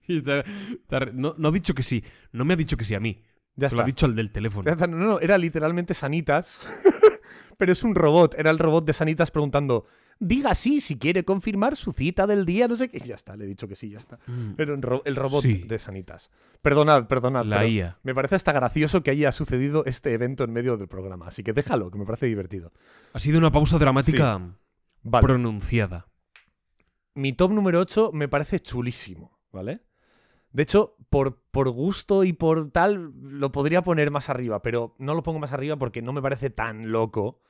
Y 0.07 0.21
te- 0.21 0.43
te- 0.87 1.13
no, 1.13 1.33
no 1.37 1.47
ha 1.47 1.51
dicho 1.51 1.73
que 1.73 1.81
sí. 1.81 2.03
No 2.33 2.43
me 2.45 2.53
ha 2.53 2.57
dicho 2.57 2.75
que 2.77 2.83
sí 2.85 2.93
a 2.93 2.99
mí. 2.99 3.23
Ya 3.55 3.69
Se 3.69 3.75
lo 3.75 3.81
ha 3.83 3.85
dicho 3.85 4.05
al 4.05 4.15
del 4.15 4.31
teléfono. 4.31 4.65
Ya 4.65 4.73
está. 4.73 4.85
No, 4.85 4.97
no, 4.97 5.19
era 5.19 5.37
literalmente 5.37 5.93
Sanitas. 5.93 6.67
Pero 7.63 7.71
es 7.71 7.81
un 7.85 7.95
robot. 7.95 8.35
Era 8.37 8.51
el 8.51 8.59
robot 8.59 8.83
de 8.83 8.91
Sanitas 8.91 9.31
preguntando, 9.31 9.85
diga 10.19 10.53
sí 10.53 10.81
si 10.81 10.99
quiere 10.99 11.23
confirmar 11.23 11.77
su 11.77 11.93
cita 11.93 12.27
del 12.27 12.45
día, 12.45 12.67
no 12.67 12.75
sé 12.75 12.89
qué. 12.89 12.97
Y 12.97 13.07
ya 13.07 13.15
está, 13.15 13.37
le 13.37 13.45
he 13.45 13.47
dicho 13.47 13.69
que 13.69 13.75
sí, 13.77 13.89
ya 13.89 13.99
está. 13.99 14.19
Mm. 14.27 14.55
Era 14.57 14.73
un 14.73 14.81
ro- 14.81 15.01
el 15.05 15.15
robot 15.15 15.43
Sí. 15.43 15.63
de 15.65 15.79
Sanitas. 15.79 16.29
Perdonad, 16.61 17.07
perdonad. 17.07 17.45
La 17.45 17.59
pero 17.59 17.69
IA. 17.69 17.99
Me 18.03 18.13
parece 18.13 18.35
hasta 18.35 18.51
gracioso 18.51 19.01
que 19.01 19.11
haya 19.11 19.31
sucedido 19.31 19.85
este 19.85 20.11
evento 20.11 20.43
en 20.43 20.51
medio 20.51 20.75
del 20.75 20.89
programa. 20.89 21.27
Así 21.29 21.41
que 21.41 21.53
déjalo, 21.53 21.89
que 21.89 21.97
me 21.97 22.05
parece 22.05 22.25
divertido. 22.25 22.73
Ha 23.13 23.21
sido 23.21 23.37
una 23.37 23.49
pausa 23.53 23.77
dramática 23.77 24.41
Vale. 25.03 25.25
pronunciada. 25.25 26.07
Mi 27.15 27.31
top 27.31 27.51
número 27.53 27.79
8 27.79 28.09
me 28.11 28.27
parece 28.27 28.59
chulísimo, 28.59 29.39
¿vale? 29.53 29.83
De 30.51 30.63
hecho, 30.63 30.97
por, 31.09 31.41
por 31.51 31.69
gusto 31.69 32.25
y 32.25 32.33
por 32.33 32.71
tal, 32.71 33.13
lo 33.21 33.51
podría 33.53 33.83
poner 33.83 34.11
más 34.11 34.29
arriba, 34.29 34.61
pero 34.61 34.95
no 34.99 35.13
lo 35.13 35.23
pongo 35.23 35.39
más 35.39 35.53
arriba 35.53 35.77
porque 35.77 36.01
no 36.01 36.11
me 36.11 36.21
parece 36.21 36.49
tan 36.49 36.91
loco, 36.91 37.41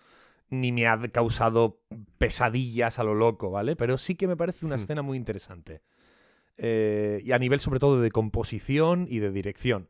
ni 0.53 0.71
me 0.71 0.87
ha 0.87 0.97
causado 1.09 1.81
pesadillas 2.17 2.99
a 2.99 3.03
lo 3.03 3.13
loco, 3.15 3.51
¿vale? 3.51 3.75
Pero 3.75 3.97
sí 3.97 4.15
que 4.15 4.27
me 4.27 4.37
parece 4.37 4.65
una 4.65 4.75
Hmm. 4.75 4.79
escena 4.79 5.01
muy 5.01 5.17
interesante. 5.17 5.81
Eh, 6.57 7.21
y 7.25 7.31
a 7.31 7.39
nivel 7.39 7.59
sobre 7.59 7.79
todo 7.79 7.99
de 7.99 8.11
composición 8.11 9.07
y 9.09 9.19
de 9.19 9.31
dirección. 9.31 9.89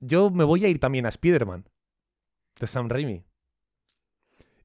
Yo 0.00 0.30
me 0.30 0.44
voy 0.44 0.64
a 0.64 0.68
ir 0.68 0.80
también 0.80 1.06
a 1.06 1.10
Spider-Man, 1.10 1.68
de 2.60 2.66
Sam 2.66 2.88
Raimi. 2.88 3.24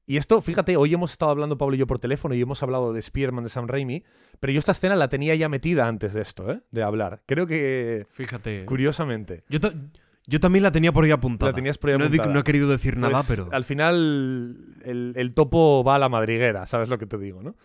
Y 0.06 0.16
esto, 0.16 0.42
fíjate, 0.42 0.76
hoy 0.76 0.92
hemos 0.92 1.12
estado 1.12 1.30
hablando 1.30 1.56
Pablo 1.56 1.76
y 1.76 1.78
yo 1.78 1.86
por 1.86 2.00
teléfono 2.00 2.34
y 2.34 2.40
hemos 2.40 2.62
hablado 2.64 2.92
de 2.92 2.98
Spider-Man 2.98 3.44
de 3.44 3.50
Sam 3.50 3.68
Raimi, 3.68 4.02
pero 4.40 4.52
yo 4.52 4.58
esta 4.58 4.72
escena 4.72 4.96
la 4.96 5.08
tenía 5.08 5.34
ya 5.36 5.48
metida 5.48 5.86
antes 5.86 6.14
de 6.14 6.22
esto, 6.22 6.50
¿eh? 6.50 6.62
De 6.72 6.82
hablar. 6.82 7.22
Creo 7.26 7.46
que, 7.46 8.06
Fíjate. 8.10 8.64
curiosamente, 8.66 9.44
Yo, 9.48 9.60
yo 10.30 10.38
también 10.38 10.62
la 10.62 10.70
tenía 10.70 10.92
por 10.92 11.04
ahí 11.04 11.10
apuntada. 11.10 11.50
la 11.50 11.56
tenías 11.56 11.76
por 11.76 11.90
ahí 11.90 11.98
no, 11.98 12.04
he, 12.04 12.08
no 12.08 12.38
he 12.38 12.44
querido 12.44 12.68
decir 12.68 12.96
nada, 12.96 13.14
Pues, 13.14 13.26
pero. 13.26 13.48
Al 13.50 13.64
final, 13.64 14.76
el, 14.84 15.12
el 15.16 15.34
topo 15.34 15.82
va 15.82 15.96
a 15.96 15.98
la 15.98 16.08
madriguera, 16.08 16.66
¿sabes 16.66 16.88
lo 16.88 16.98
que 16.98 17.06
te 17.06 17.18
digo, 17.18 17.42
no? 17.42 17.56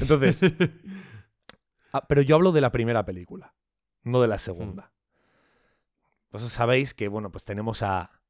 Entonces, 0.00 0.40
ah, 1.92 2.06
pero 2.08 2.22
yo 2.22 2.36
hablo 2.36 2.52
de 2.52 2.62
la 2.62 2.72
primera 2.72 3.04
película, 3.04 3.54
no 4.04 4.22
de 4.22 4.28
la 4.28 4.38
segunda. 4.38 4.90
Vosotros 6.32 6.52
sabéis 6.52 6.94
que, 6.94 7.08
bueno, 7.08 7.30
pues 7.30 7.44
tenemos 7.44 7.82
a, 7.82 8.22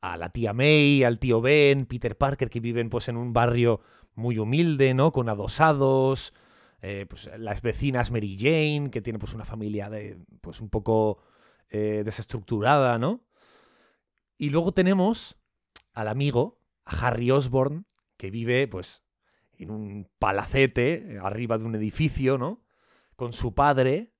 a 0.00 0.16
la 0.16 0.28
tía 0.28 0.52
May, 0.52 1.02
al 1.02 1.18
tío 1.18 1.40
Ben, 1.40 1.86
Peter 1.86 2.16
Parker, 2.16 2.48
que 2.48 2.60
viven 2.60 2.90
pues 2.90 3.08
en 3.08 3.16
un 3.16 3.32
barrio 3.32 3.80
muy 4.14 4.38
humilde, 4.38 4.94
¿no? 4.94 5.10
Con 5.10 5.28
adosados, 5.28 6.32
eh, 6.80 7.06
pues 7.10 7.28
las 7.38 7.60
vecinas 7.60 8.12
Mary 8.12 8.36
Jane, 8.38 8.90
que 8.92 9.02
tiene 9.02 9.18
pues 9.18 9.34
una 9.34 9.44
familia 9.44 9.90
de, 9.90 10.16
pues 10.40 10.60
un 10.60 10.70
poco 10.70 11.24
eh, 11.70 12.02
desestructurada, 12.04 12.98
¿no? 12.98 13.26
Y 14.38 14.50
luego 14.50 14.72
tenemos 14.72 15.36
al 15.92 16.08
amigo, 16.08 16.60
a 16.84 17.06
Harry 17.06 17.30
Osborn, 17.30 17.86
que 18.16 18.30
vive 18.30 18.68
pues 18.68 19.02
en 19.58 19.70
un 19.70 20.10
palacete, 20.18 21.18
arriba 21.22 21.58
de 21.58 21.64
un 21.64 21.74
edificio, 21.74 22.38
¿no? 22.38 22.62
Con 23.16 23.32
su 23.32 23.54
padre. 23.54 24.12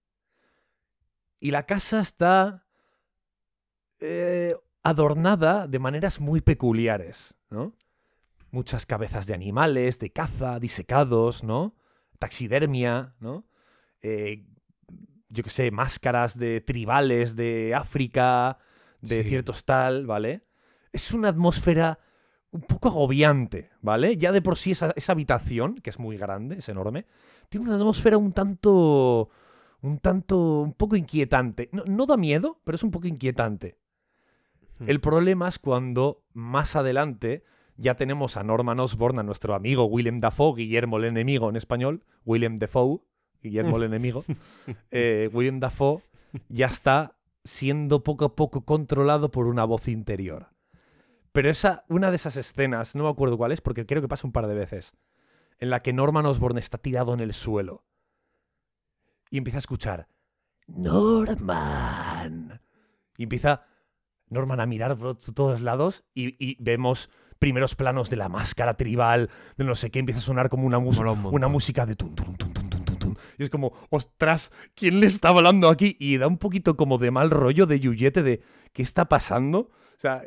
Y 1.38 1.50
la 1.50 1.66
casa 1.66 2.00
está 2.00 2.66
eh, 4.00 4.54
adornada 4.82 5.66
de 5.66 5.78
maneras 5.78 6.20
muy 6.20 6.40
peculiares, 6.40 7.36
¿no? 7.50 7.74
Muchas 8.50 8.86
cabezas 8.86 9.26
de 9.26 9.34
animales, 9.34 9.98
de 9.98 10.12
caza, 10.12 10.58
disecados, 10.58 11.44
¿no? 11.44 11.74
Taxidermia, 12.18 13.14
¿no? 13.20 13.46
Eh, 14.00 14.46
yo 15.28 15.42
qué 15.42 15.50
sé, 15.50 15.70
máscaras 15.70 16.38
de 16.38 16.60
tribales 16.60 17.36
de 17.36 17.74
África, 17.74 18.58
de 19.00 19.22
Sí. 19.22 19.28
ciertos 19.30 19.64
tal, 19.64 20.06
¿vale? 20.06 20.42
Es 20.92 21.12
una 21.12 21.28
atmósfera 21.28 21.98
un 22.50 22.62
poco 22.62 22.88
agobiante, 22.88 23.70
¿vale? 23.82 24.16
Ya 24.16 24.32
de 24.32 24.40
por 24.40 24.56
sí 24.56 24.70
esa, 24.70 24.92
esa 24.96 25.12
habitación, 25.12 25.76
que 25.76 25.90
es 25.90 25.98
muy 25.98 26.16
grande, 26.16 26.58
es 26.58 26.68
enorme, 26.68 27.06
tiene 27.48 27.66
una 27.66 27.76
atmósfera 27.76 28.16
un 28.16 28.32
tanto... 28.32 29.28
un 29.82 29.98
tanto... 29.98 30.62
un 30.62 30.72
poco 30.72 30.96
inquietante. 30.96 31.68
No, 31.72 31.84
no 31.86 32.06
da 32.06 32.16
miedo, 32.16 32.60
pero 32.64 32.76
es 32.76 32.82
un 32.82 32.90
poco 32.90 33.06
inquietante. 33.08 33.78
Hmm. 34.78 34.88
El 34.88 35.00
problema 35.00 35.48
es 35.48 35.58
cuando 35.58 36.24
más 36.32 36.76
adelante 36.76 37.44
ya 37.76 37.94
tenemos 37.96 38.36
a 38.38 38.42
Norman 38.42 38.80
Osborn, 38.80 39.18
a 39.18 39.22
nuestro 39.22 39.54
amigo 39.54 39.84
Willem 39.84 40.18
Dafoe, 40.18 40.56
Guillermo 40.56 40.96
el 40.96 41.04
enemigo 41.04 41.50
en 41.50 41.56
español, 41.56 42.04
Willem 42.24 42.56
Dafoe, 42.56 43.00
Guillermo 43.46 43.76
el 43.76 43.82
enemigo, 43.84 44.24
eh, 44.90 45.30
Willem 45.32 45.60
Dafoe 45.60 46.02
ya 46.48 46.66
está 46.66 47.16
siendo 47.44 48.02
poco 48.02 48.24
a 48.24 48.36
poco 48.36 48.64
controlado 48.64 49.30
por 49.30 49.46
una 49.46 49.64
voz 49.64 49.88
interior. 49.88 50.48
Pero 51.32 51.50
esa, 51.50 51.84
una 51.88 52.10
de 52.10 52.16
esas 52.16 52.36
escenas, 52.36 52.94
no 52.94 53.04
me 53.04 53.10
acuerdo 53.10 53.36
cuál 53.36 53.52
es, 53.52 53.60
porque 53.60 53.86
creo 53.86 54.02
que 54.02 54.08
pasa 54.08 54.26
un 54.26 54.32
par 54.32 54.46
de 54.46 54.54
veces, 54.54 54.94
en 55.58 55.70
la 55.70 55.80
que 55.80 55.92
Norman 55.92 56.26
Osborn 56.26 56.58
está 56.58 56.78
tirado 56.78 57.14
en 57.14 57.20
el 57.20 57.32
suelo 57.32 57.84
y 59.30 59.38
empieza 59.38 59.58
a 59.58 59.60
escuchar 59.60 60.08
Norman. 60.66 62.60
Y 63.16 63.24
empieza 63.24 63.66
Norman 64.28 64.60
a 64.60 64.66
mirar 64.66 64.96
por 64.96 65.16
todos 65.16 65.60
lados 65.60 66.04
y, 66.14 66.36
y 66.44 66.56
vemos 66.62 67.10
primeros 67.38 67.74
planos 67.74 68.10
de 68.10 68.16
la 68.16 68.28
máscara 68.28 68.74
tribal, 68.74 69.30
de 69.56 69.64
no 69.64 69.74
sé 69.74 69.90
qué, 69.90 69.98
empieza 69.98 70.20
a 70.20 70.22
sonar 70.22 70.48
como 70.48 70.66
una, 70.66 70.78
una 70.78 71.48
música 71.48 71.86
de 71.86 71.96
tun, 71.96 72.14
tun, 72.14 72.36
tun, 72.36 72.52
tun. 72.52 72.65
Y 73.38 73.42
es 73.44 73.50
como, 73.50 73.72
ostras, 73.90 74.50
¿quién 74.74 75.00
le 75.00 75.06
está 75.06 75.28
hablando 75.30 75.68
aquí? 75.68 75.96
Y 75.98 76.16
da 76.18 76.26
un 76.26 76.38
poquito 76.38 76.76
como 76.76 76.98
de 76.98 77.10
mal 77.10 77.30
rollo, 77.30 77.66
de 77.66 77.80
yuyete, 77.80 78.22
de 78.22 78.42
¿qué 78.72 78.82
está 78.82 79.06
pasando? 79.08 79.70
O 79.96 79.98
sea, 80.00 80.22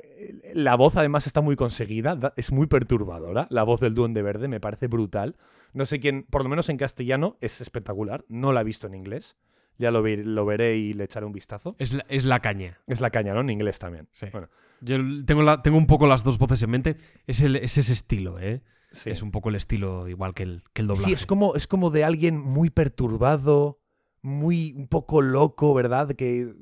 la 0.53 0.75
voz 0.75 0.95
además 0.95 1.27
está 1.27 1.41
muy 1.41 1.55
conseguida, 1.55 2.15
da- 2.15 2.33
es 2.37 2.51
muy 2.51 2.67
perturbadora. 2.67 3.47
La 3.51 3.63
voz 3.63 3.79
del 3.79 3.93
Duende 3.93 4.21
Verde 4.21 4.47
me 4.47 4.59
parece 4.59 4.87
brutal. 4.87 5.35
No 5.73 5.85
sé 5.85 5.99
quién, 5.99 6.23
por 6.23 6.41
lo 6.43 6.49
menos 6.49 6.69
en 6.69 6.77
castellano, 6.77 7.37
es 7.41 7.61
espectacular. 7.61 8.25
No 8.29 8.51
la 8.51 8.61
he 8.61 8.63
visto 8.63 8.87
en 8.87 8.95
inglés. 8.95 9.35
Ya 9.77 9.91
lo, 9.91 10.01
lo 10.05 10.45
veré 10.45 10.75
y 10.77 10.93
le 10.93 11.05
echaré 11.05 11.25
un 11.25 11.31
vistazo. 11.31 11.75
Es 11.79 11.93
la, 11.93 12.03
es 12.09 12.25
la 12.25 12.39
caña. 12.41 12.79
Es 12.87 12.99
la 12.99 13.11
caña, 13.11 13.33
¿no? 13.33 13.41
En 13.41 13.49
inglés 13.51 13.79
también. 13.79 14.09
Sí. 14.11 14.25
Bueno, 14.31 14.49
Yo 14.81 14.97
tengo, 15.25 15.41
la, 15.43 15.61
tengo 15.61 15.77
un 15.77 15.87
poco 15.87 16.05
las 16.07 16.23
dos 16.23 16.37
voces 16.37 16.61
en 16.63 16.69
mente. 16.71 16.97
Es, 17.27 17.41
el- 17.41 17.55
es 17.55 17.77
ese 17.77 17.93
estilo, 17.93 18.39
¿eh? 18.39 18.61
Sí. 18.91 19.09
Es 19.09 19.21
un 19.21 19.31
poco 19.31 19.49
el 19.49 19.55
estilo 19.55 20.07
igual 20.07 20.33
que 20.33 20.43
el, 20.43 20.63
que 20.73 20.81
el 20.81 20.87
doblaje. 20.87 21.07
Sí, 21.09 21.13
es 21.13 21.25
como, 21.25 21.55
es 21.55 21.67
como 21.67 21.89
de 21.89 22.03
alguien 22.03 22.39
muy 22.39 22.69
perturbado, 22.69 23.79
muy 24.21 24.73
un 24.73 24.87
poco 24.87 25.21
loco, 25.21 25.73
¿verdad? 25.73 26.15
Que. 26.15 26.53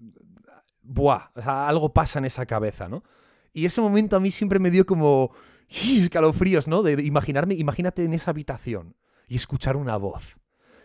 Buah, 0.81 1.31
o 1.35 1.41
sea, 1.41 1.67
algo 1.67 1.93
pasa 1.93 2.19
en 2.19 2.25
esa 2.25 2.45
cabeza, 2.45 2.87
¿no? 2.87 3.03
Y 3.51 3.65
ese 3.65 3.81
momento 3.81 4.15
a 4.15 4.19
mí 4.19 4.31
siempre 4.31 4.59
me 4.59 4.71
dio 4.71 4.85
como. 4.85 5.31
escalofríos, 5.67 6.67
¿no? 6.67 6.83
De 6.83 7.03
imaginarme, 7.03 7.55
imagínate 7.55 8.03
en 8.03 8.13
esa 8.13 8.31
habitación 8.31 8.95
y 9.27 9.35
escuchar 9.35 9.75
una 9.75 9.97
voz. 9.97 10.37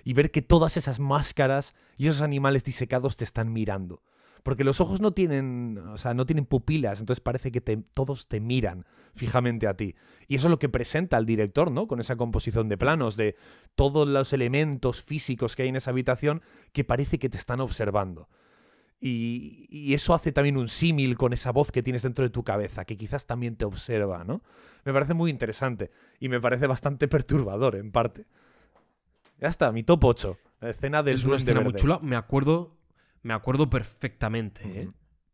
Y 0.05 0.14
ver 0.14 0.33
que 0.33 0.42
todas 0.42 0.76
esas 0.76 0.98
máscaras 0.98 1.74
y 1.96 2.09
esos 2.09 2.22
animales 2.22 2.64
disecados 2.64 3.16
te 3.16 3.24
están 3.24 3.52
mirando. 3.52 4.02
Porque 4.42 4.64
los 4.64 4.81
ojos 4.81 5.00
no 5.00 5.12
tienen, 5.12 5.78
o 5.78 5.96
sea, 5.98 6.14
no 6.14 6.26
tienen 6.26 6.46
pupilas, 6.46 6.98
entonces 7.00 7.20
parece 7.20 7.52
que 7.52 7.61
te- 7.61 7.76
todos 7.94 8.26
te 8.26 8.40
miran 8.40 8.85
fijamente 9.14 9.68
a 9.68 9.74
ti. 9.76 9.94
Y 10.26 10.35
eso 10.37 10.48
es 10.48 10.50
lo 10.50 10.59
que 10.59 10.68
presenta 10.68 11.16
el 11.16 11.26
director, 11.26 11.70
¿no? 11.70 11.87
Con 11.87 12.00
esa 12.00 12.16
composición 12.16 12.68
de 12.68 12.76
planos, 12.76 13.16
de 13.16 13.37
todos 13.76 14.09
los 14.09 14.33
elementos 14.33 15.02
físicos 15.02 15.55
que 15.55 15.62
hay 15.62 15.68
en 15.68 15.76
esa 15.76 15.90
habitación 15.92 16.42
que 16.72 16.83
parece 16.85 17.18
que 17.18 17.28
te 17.28 17.37
están 17.38 17.61
observando. 17.61 18.28
Y, 19.00 19.66
y 19.68 19.94
eso 19.94 20.14
hace 20.14 20.31
también 20.33 20.57
un 20.57 20.68
símil 20.68 21.16
con 21.16 21.33
esa 21.33 21.50
voz 21.50 21.72
que 21.72 21.83
tienes 21.83 22.02
dentro 22.02 22.24
de 22.24 22.31
tu 22.31 22.44
cabeza, 22.44 22.85
que 22.85 22.96
quizás 22.96 23.26
también 23.26 23.57
te 23.57 23.64
observa, 23.64 24.22
¿no? 24.24 24.42
Me 24.85 24.92
parece 24.92 25.14
muy 25.14 25.31
interesante 25.31 25.90
y 26.20 26.28
me 26.28 26.40
parece 26.40 26.66
bastante 26.66 27.09
perturbador 27.09 27.76
en 27.76 27.90
parte. 27.92 28.26
Ya 29.40 29.48
está, 29.48 29.72
mi 29.72 29.83
top 29.83 30.05
8. 30.05 30.38
La 30.61 30.70
escena 30.70 31.02
del 31.02 31.16
es 31.16 31.24
una 31.24 31.37
escena 31.37 31.61
muy 31.61 31.72
chula. 31.81 31.98
Me 32.00 32.14
acuerdo, 32.14 32.76
me 33.22 33.35
acuerdo 33.35 33.70
perfectamente, 33.70 34.82
¿eh? 34.82 34.90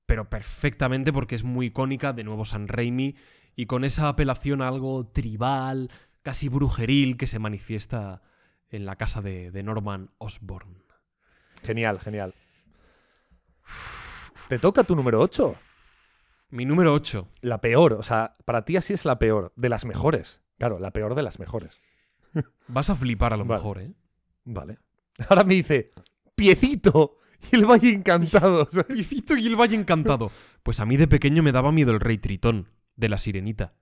Pero 0.07 0.31
perfectamente 0.31 1.12
porque 1.12 1.35
es 1.35 1.44
muy 1.44 1.66
icónica, 1.66 2.12
de 2.12 2.24
nuevo 2.24 2.44
San 2.44 2.68
Raimi, 2.68 3.16
y 3.57 3.66
con 3.66 3.85
esa 3.85 4.09
apelación 4.09 4.62
a 4.62 4.68
algo 4.68 5.07
tribal, 5.07 5.90
casi 6.22 6.48
brujeril, 6.48 7.16
que 7.16 7.27
se 7.27 7.38
manifiesta 7.38 8.22
en 8.70 8.87
la 8.87 8.96
casa 8.96 9.20
de, 9.20 9.51
de 9.51 9.62
Norman 9.62 10.11
Osborn. 10.18 10.83
Genial, 11.62 11.98
genial. 12.01 12.35
Te 14.48 14.59
toca 14.59 14.85
tu 14.85 14.96
número 14.96 15.20
8. 15.20 15.55
Mi 16.51 16.64
número 16.64 16.94
8. 16.94 17.29
La 17.42 17.61
peor, 17.61 17.94
o 17.94 18.03
sea, 18.03 18.37
para 18.44 18.64
ti 18.64 18.77
así 18.77 18.94
es 18.94 19.05
la 19.05 19.18
peor, 19.18 19.53
de 19.57 19.68
las 19.68 19.85
mejores. 19.85 20.40
Claro, 20.59 20.79
la 20.79 20.92
peor 20.92 21.14
de 21.14 21.22
las 21.22 21.38
mejores. 21.38 21.83
Vas 22.66 22.88
a 22.90 22.96
flipar 22.96 23.33
a 23.33 23.37
lo 23.37 23.44
Vale. 23.44 23.59
mejor, 23.59 23.81
¿eh? 23.81 23.92
Vale. 24.44 24.79
Ahora 25.29 25.44
me 25.44 25.55
dice, 25.55 25.92
piecito 26.35 27.18
y 27.53 27.57
el 27.57 27.66
valle 27.66 27.92
encantado. 27.92 28.68
¿sabes? 28.70 29.12
Y 29.38 29.46
el 29.46 29.57
Valle 29.57 29.77
Encantado. 29.77 30.31
Pues 30.62 30.81
a 30.81 30.85
mí 30.87 30.96
de 30.96 31.07
pequeño 31.09 31.42
me 31.42 31.53
daba 31.53 31.72
miedo 31.72 31.92
el 31.92 32.01
Rey 32.01 32.18
Tritón, 32.18 32.68
de 32.96 33.09
la 33.09 33.18
Sirenita. 33.18 33.74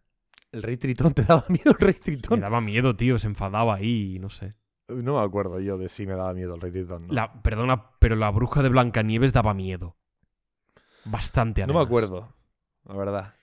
El 0.53 0.63
rey 0.63 0.77
Tritón, 0.77 1.13
¿te 1.13 1.23
daba 1.25 1.45
miedo 1.49 1.73
el 1.73 1.79
rey 1.79 1.95
Me 1.95 2.01
Tritón? 2.01 2.41
daba 2.41 2.61
miedo, 2.61 2.97
tío, 2.97 3.19
se 3.19 3.27
enfadaba 3.27 3.75
ahí, 3.75 4.19
no 4.21 4.31
sé. 4.31 4.55
No 4.89 5.19
me 5.19 5.25
acuerdo 5.25 5.59
yo 5.61 5.77
de 5.79 5.89
si 5.89 6.07
me 6.07 6.15
daba 6.15 6.33
miedo 6.33 6.55
el 6.55 6.61
rey 6.61 6.71
Tritón. 6.71 7.09
No, 7.09 7.13
La, 7.15 7.43
perdona, 7.43 7.91
pero 7.99 8.15
la 8.17 8.31
bruja 8.31 8.63
de 8.63 8.69
Blancanieves 8.69 9.33
daba 9.33 9.53
miedo. 9.55 9.97
Bastante, 11.05 11.63
No 11.63 11.69
me 11.69 11.73
además. 11.75 11.87
acuerdo, 11.87 12.35
la 12.85 12.95
verdad. 12.97 13.35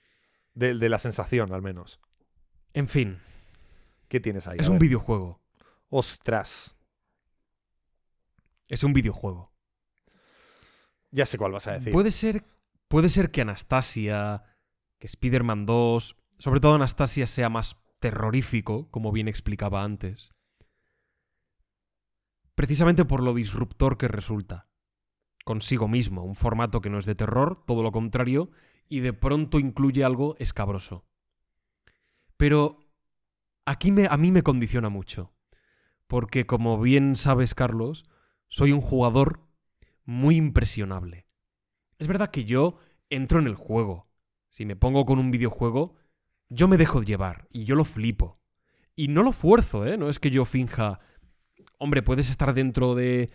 De, 0.54 0.74
de 0.74 0.88
la 0.88 0.98
sensación, 0.98 1.52
al 1.52 1.62
menos. 1.62 2.00
En 2.72 2.88
fin, 2.88 3.18
¿Qué 4.08 4.20
tienes 4.20 4.46
ahí? 4.46 4.58
es 4.60 4.66
A 4.66 4.70
un 4.70 4.78
ver. 4.78 4.88
videojuego. 4.88 5.40
Ostras. 5.88 6.76
Es 8.68 8.82
un 8.84 8.92
videojuego. 8.92 9.52
Ya 11.14 11.26
sé 11.26 11.38
cuál 11.38 11.52
vas 11.52 11.68
a 11.68 11.74
decir. 11.74 11.92
Puede 11.92 12.10
ser, 12.10 12.44
puede 12.88 13.08
ser 13.08 13.30
que 13.30 13.40
Anastasia, 13.40 14.42
que 14.98 15.06
Spider-Man 15.06 15.64
2, 15.64 16.16
sobre 16.38 16.58
todo 16.58 16.74
Anastasia 16.74 17.28
sea 17.28 17.48
más 17.48 17.76
terrorífico, 18.00 18.90
como 18.90 19.12
bien 19.12 19.28
explicaba 19.28 19.84
antes. 19.84 20.34
Precisamente 22.56 23.04
por 23.04 23.22
lo 23.22 23.32
disruptor 23.32 23.96
que 23.96 24.08
resulta. 24.08 24.66
Consigo 25.44 25.86
mismo, 25.86 26.24
un 26.24 26.34
formato 26.34 26.80
que 26.80 26.90
no 26.90 26.98
es 26.98 27.06
de 27.06 27.14
terror, 27.14 27.62
todo 27.64 27.84
lo 27.84 27.92
contrario, 27.92 28.50
y 28.88 28.98
de 28.98 29.12
pronto 29.12 29.60
incluye 29.60 30.02
algo 30.02 30.34
escabroso. 30.40 31.06
Pero 32.36 32.88
aquí 33.66 33.92
me, 33.92 34.08
a 34.10 34.16
mí 34.16 34.32
me 34.32 34.42
condiciona 34.42 34.88
mucho. 34.88 35.32
Porque 36.08 36.44
como 36.44 36.80
bien 36.80 37.14
sabes, 37.14 37.54
Carlos, 37.54 38.04
soy 38.48 38.72
un 38.72 38.80
jugador 38.80 39.43
muy 40.04 40.36
impresionable. 40.36 41.26
Es 41.98 42.08
verdad 42.08 42.30
que 42.30 42.44
yo 42.44 42.78
entro 43.10 43.38
en 43.38 43.46
el 43.46 43.54
juego. 43.54 44.08
Si 44.50 44.64
me 44.64 44.76
pongo 44.76 45.04
con 45.04 45.18
un 45.18 45.30
videojuego, 45.30 45.96
yo 46.48 46.68
me 46.68 46.76
dejo 46.76 47.02
llevar 47.02 47.48
y 47.50 47.64
yo 47.64 47.74
lo 47.74 47.84
flipo. 47.84 48.40
Y 48.96 49.08
no 49.08 49.22
lo 49.22 49.32
fuerzo, 49.32 49.86
¿eh? 49.86 49.96
No 49.96 50.08
es 50.08 50.18
que 50.18 50.30
yo 50.30 50.44
finja... 50.44 51.00
Hombre, 51.78 52.02
puedes 52.02 52.30
estar 52.30 52.54
dentro 52.54 52.94
de 52.94 53.30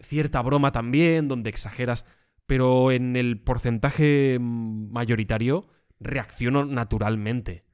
cierta 0.00 0.40
broma 0.42 0.72
también, 0.72 1.28
donde 1.28 1.50
exageras, 1.50 2.04
pero 2.46 2.90
en 2.90 3.16
el 3.16 3.40
porcentaje 3.40 4.38
mayoritario 4.40 5.68
reacciono 6.00 6.64
naturalmente. 6.64 7.64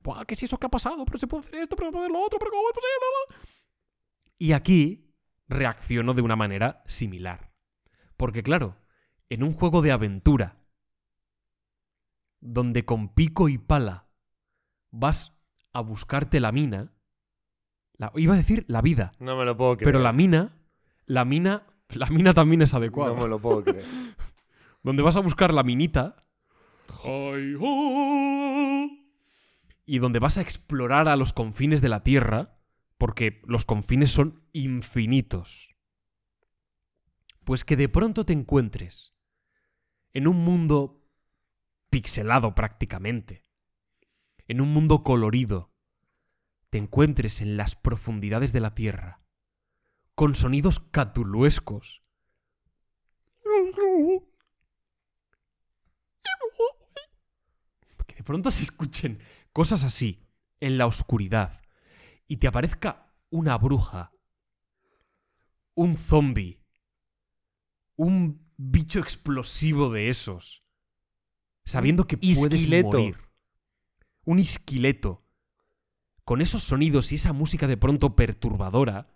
Buah, 0.00 0.24
¿qué 0.24 0.34
es 0.34 0.42
eso 0.42 0.58
que 0.58 0.66
ha 0.66 0.70
pasado? 0.70 1.04
Pero 1.04 1.18
se 1.18 1.26
puede 1.26 1.46
hacer 1.46 1.60
esto, 1.62 1.76
pero 1.76 1.88
se 1.88 1.92
puede 1.92 2.04
hacer 2.04 2.12
lo 2.12 2.24
otro, 2.24 2.38
pero 2.38 2.50
¿cómo 2.50 2.68
es 2.68 2.74
posible? 2.74 3.46
Y 4.38 4.52
aquí 4.52 5.14
reacciono 5.48 6.14
de 6.14 6.22
una 6.22 6.36
manera 6.36 6.82
similar. 6.86 7.45
Porque 8.16 8.42
claro, 8.42 8.76
en 9.28 9.42
un 9.42 9.52
juego 9.54 9.82
de 9.82 9.92
aventura, 9.92 10.56
donde 12.40 12.84
con 12.84 13.08
pico 13.14 13.48
y 13.48 13.58
pala 13.58 14.06
vas 14.90 15.32
a 15.72 15.80
buscarte 15.80 16.40
la 16.40 16.52
mina, 16.52 16.92
la- 17.98 18.12
iba 18.16 18.34
a 18.34 18.36
decir 18.38 18.64
la 18.68 18.82
vida, 18.82 19.12
No 19.18 19.36
me 19.36 19.44
lo 19.44 19.56
puedo 19.56 19.76
creer. 19.76 19.86
pero 19.92 20.00
la 20.00 20.12
mina, 20.12 20.56
la 21.06 21.24
mina, 21.24 21.66
la 21.90 22.06
mina 22.08 22.34
también 22.34 22.62
es 22.62 22.72
adecuada. 22.74 23.14
No 23.14 23.22
me 23.22 23.28
lo 23.28 23.38
puedo 23.40 23.62
creer. 23.64 23.84
Donde 24.82 25.02
vas 25.02 25.16
a 25.16 25.20
buscar 25.20 25.52
la 25.52 25.62
minita. 25.62 26.24
Y 29.88 29.98
donde 29.98 30.18
vas 30.18 30.38
a 30.38 30.40
explorar 30.40 31.08
a 31.08 31.16
los 31.16 31.32
confines 31.32 31.80
de 31.80 31.88
la 31.88 32.02
Tierra, 32.02 32.58
porque 32.98 33.40
los 33.46 33.64
confines 33.64 34.10
son 34.10 34.42
infinitos. 34.52 35.75
Pues 37.46 37.64
que 37.64 37.76
de 37.76 37.88
pronto 37.88 38.26
te 38.26 38.32
encuentres 38.32 39.14
en 40.12 40.26
un 40.26 40.38
mundo 40.38 41.08
pixelado 41.90 42.56
prácticamente, 42.56 43.44
en 44.48 44.60
un 44.60 44.72
mundo 44.72 45.04
colorido, 45.04 45.72
te 46.70 46.78
encuentres 46.78 47.40
en 47.40 47.56
las 47.56 47.76
profundidades 47.76 48.52
de 48.52 48.58
la 48.58 48.74
Tierra, 48.74 49.22
con 50.16 50.34
sonidos 50.34 50.80
catuluescos, 50.90 52.02
Que 58.08 58.16
de 58.16 58.24
pronto 58.24 58.50
se 58.50 58.64
escuchen 58.64 59.20
cosas 59.52 59.84
así 59.84 60.26
en 60.58 60.78
la 60.78 60.86
oscuridad 60.86 61.62
y 62.26 62.38
te 62.38 62.48
aparezca 62.48 63.14
una 63.30 63.56
bruja, 63.56 64.10
un 65.74 65.96
zombie, 65.96 66.65
un 67.96 68.46
bicho 68.56 69.00
explosivo 69.00 69.90
de 69.90 70.08
esos, 70.08 70.62
sabiendo 71.64 72.06
que 72.06 72.16
puedes 72.16 72.60
isquileto. 72.60 72.88
morir. 72.88 73.18
Un 74.24 74.38
isquileto. 74.38 75.24
Con 76.24 76.40
esos 76.40 76.64
sonidos 76.64 77.12
y 77.12 77.16
esa 77.16 77.32
música 77.32 77.66
de 77.66 77.76
pronto 77.76 78.16
perturbadora, 78.16 79.14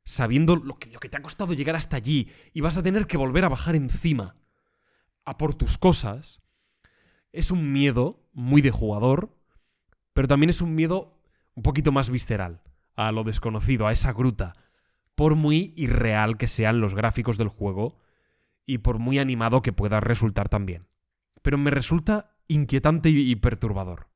sabiendo 0.04 0.58
lo 0.58 0.78
que, 0.78 0.90
lo 0.90 1.00
que 1.00 1.08
te 1.08 1.16
ha 1.16 1.22
costado 1.22 1.54
llegar 1.54 1.78
hasta 1.78 1.96
allí 1.96 2.30
y 2.52 2.60
vas 2.60 2.76
a 2.76 2.84
tener 2.84 3.08
que 3.08 3.16
volver 3.16 3.46
a 3.46 3.50
bajar 3.50 3.76
encima 3.76 4.36
a 5.24 5.38
por 5.38 5.56
tus 5.56 5.78
cosas, 5.78 6.42
es 7.32 7.52
un 7.52 7.72
miedo 7.72 8.28
muy 8.34 8.62
de 8.62 8.72
jugador, 8.72 9.34
pero 10.12 10.28
también 10.28 10.50
es 10.50 10.60
un 10.60 10.76
miedo 10.76 11.15
un 11.56 11.64
poquito 11.64 11.92
más 11.92 12.10
visceral 12.10 12.62
a 12.96 13.12
lo 13.12 13.24
desconocido, 13.24 13.88
a 13.88 13.92
esa 13.92 14.14
gruta, 14.14 14.54
por 15.16 15.36
muy 15.36 15.74
irreal 15.76 16.38
que 16.38 16.48
sean 16.48 16.80
los 16.80 16.96
gráficos 16.96 17.38
del 17.38 17.48
juego 17.50 17.98
y 18.66 18.80
por 18.80 19.00
muy 19.00 19.20
animado 19.20 19.62
que 19.62 19.74
pueda 19.74 20.00
resultar 20.00 20.50
también. 20.50 20.88
Pero 21.42 21.58
me 21.58 21.72
resulta 21.72 22.32
inquietante 22.48 23.10
y 23.10 23.36
perturbador. 23.36 24.08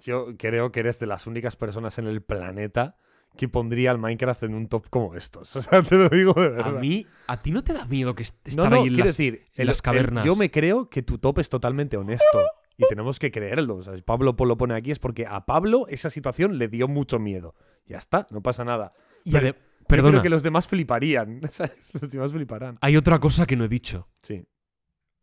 Yo 0.00 0.28
creo 0.38 0.72
que 0.72 0.80
eres 0.80 0.98
de 0.98 1.06
las 1.06 1.26
únicas 1.26 1.56
personas 1.56 1.98
en 1.98 2.06
el 2.06 2.22
planeta 2.22 2.96
que 3.36 3.48
pondría 3.48 3.90
al 3.90 3.98
Minecraft 3.98 4.42
en 4.44 4.54
un 4.54 4.68
top 4.68 4.88
como 4.88 5.14
estos. 5.14 5.54
O 5.56 5.62
sea, 5.62 5.82
te 5.82 5.96
lo 5.96 6.08
digo 6.08 6.32
de 6.34 6.62
A 6.62 6.70
mí, 6.70 7.06
¿a 7.26 7.40
ti 7.42 7.52
no 7.52 7.62
te 7.62 7.72
da 7.72 7.84
miedo 7.84 8.14
que 8.14 8.24
no, 8.24 8.28
estar 8.44 8.70
no, 8.70 8.76
ahí 8.82 8.86
en 8.88 8.96
las, 8.96 9.06
decir, 9.08 9.46
en 9.54 9.62
el- 9.62 9.66
las 9.68 9.78
el- 9.78 9.82
cavernas? 9.82 10.24
yo 10.24 10.36
me 10.36 10.50
creo 10.50 10.88
que 10.90 11.02
tu 11.02 11.18
top 11.18 11.38
es 11.38 11.48
totalmente 11.48 11.96
honesto. 11.96 12.38
Y 12.80 12.86
tenemos 12.88 13.18
que 13.18 13.30
creerlo. 13.30 13.76
O 13.76 13.82
sea, 13.82 13.94
si 13.94 14.02
Pablo 14.02 14.34
lo 14.38 14.56
pone 14.56 14.74
aquí 14.74 14.90
es 14.90 14.98
porque 14.98 15.26
a 15.26 15.44
Pablo 15.46 15.86
esa 15.88 16.08
situación 16.10 16.58
le 16.58 16.68
dio 16.68 16.88
mucho 16.88 17.18
miedo. 17.18 17.54
Ya 17.86 17.98
está, 17.98 18.26
no 18.30 18.40
pasa 18.42 18.64
nada. 18.64 18.92
Y 19.24 19.32
pero- 19.32 19.54
Yo 19.88 20.08
creo 20.08 20.22
que 20.22 20.28
los 20.30 20.42
demás 20.42 20.66
fliparían. 20.68 21.40
¿sabes? 21.50 21.92
Los 22.00 22.10
demás 22.10 22.32
fliparán. 22.32 22.78
hay 22.80 22.96
otra 22.96 23.18
cosa 23.18 23.46
que 23.46 23.56
no 23.56 23.64
he 23.64 23.68
dicho. 23.68 24.08
Sí. 24.22 24.46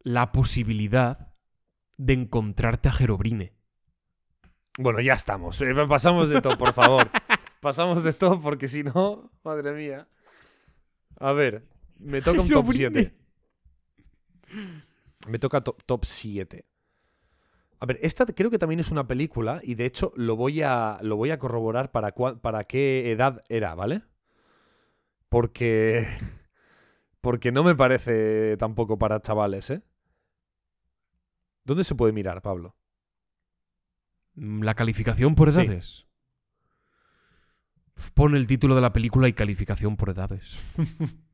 La 0.03 0.31
posibilidad 0.31 1.33
de 1.97 2.13
encontrarte 2.13 2.89
a 2.89 2.91
Jerobrine. 2.91 3.53
Bueno, 4.77 4.99
ya 5.01 5.13
estamos. 5.13 5.59
Eh, 5.61 5.73
Pasamos 5.89 6.29
de 6.29 6.41
todo, 6.41 6.57
por 6.57 6.73
favor. 6.73 7.09
Pasamos 7.61 8.03
de 8.03 8.13
todo 8.13 8.39
porque 8.39 8.69
si 8.69 8.83
no, 8.83 9.31
madre 9.43 9.71
mía. 9.73 10.07
A 11.19 11.33
ver, 11.33 11.67
me 11.97 12.21
toca 12.21 12.41
un 12.41 12.47
top 12.49 12.65
Herobrine. 12.69 12.89
7. 12.89 13.17
Me 15.27 15.39
toca 15.39 15.61
to- 15.61 15.75
top 15.85 16.05
7. 16.05 16.65
A 17.79 17.85
ver, 17.85 17.99
esta 18.01 18.25
creo 18.25 18.49
que 18.49 18.57
también 18.59 18.79
es 18.79 18.89
una 18.91 19.07
película 19.07 19.59
y 19.63 19.75
de 19.75 19.85
hecho 19.85 20.11
lo 20.15 20.35
voy 20.35 20.61
a, 20.63 20.97
lo 21.01 21.15
voy 21.15 21.29
a 21.31 21.37
corroborar 21.39 21.91
para, 21.91 22.13
cua- 22.15 22.39
para 22.39 22.63
qué 22.63 23.11
edad 23.11 23.43
era, 23.49 23.75
¿vale? 23.75 24.01
Porque... 25.29 26.07
Porque 27.21 27.51
no 27.51 27.63
me 27.63 27.75
parece 27.75 28.55
tampoco 28.57 28.97
para 28.97 29.19
chavales, 29.21 29.69
¿eh? 29.69 29.81
¿Dónde 31.65 31.83
se 31.83 31.93
puede 31.95 32.13
mirar, 32.13 32.41
Pablo? 32.41 32.75
Mm, 34.35 34.63
La 34.63 34.75
calificación 34.75 35.35
por 35.35 35.51
Sí. 35.51 35.59
edades. 35.59 36.05
Pon 38.13 38.35
el 38.35 38.47
título 38.47 38.75
de 38.75 38.81
la 38.81 38.93
película 38.93 39.27
y 39.27 39.33
calificación 39.33 39.97
por 39.97 40.09
edades. 40.11 40.57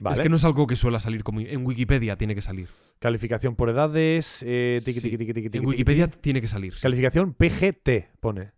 Vale. 0.00 0.16
Es 0.16 0.22
que 0.22 0.28
no 0.28 0.36
es 0.36 0.44
algo 0.44 0.66
que 0.66 0.76
suela 0.76 1.00
salir 1.00 1.24
como 1.24 1.40
en 1.40 1.66
Wikipedia 1.66 2.16
tiene 2.16 2.34
que 2.34 2.40
salir. 2.40 2.68
Calificación 2.98 3.56
por 3.56 3.68
edades. 3.68 4.42
eh, 4.46 4.80
tiqui, 4.84 5.00
Sí. 5.00 5.10
tiqui, 5.10 5.18
tiqui, 5.18 5.34
tiqui, 5.34 5.50
tiqui, 5.50 5.58
En 5.58 5.66
Wikipedia 5.66 6.08
tiene 6.08 6.40
que 6.40 6.46
salir. 6.48 6.74
Calificación 6.80 7.34
PGT 7.34 8.10
pone. 8.20 8.52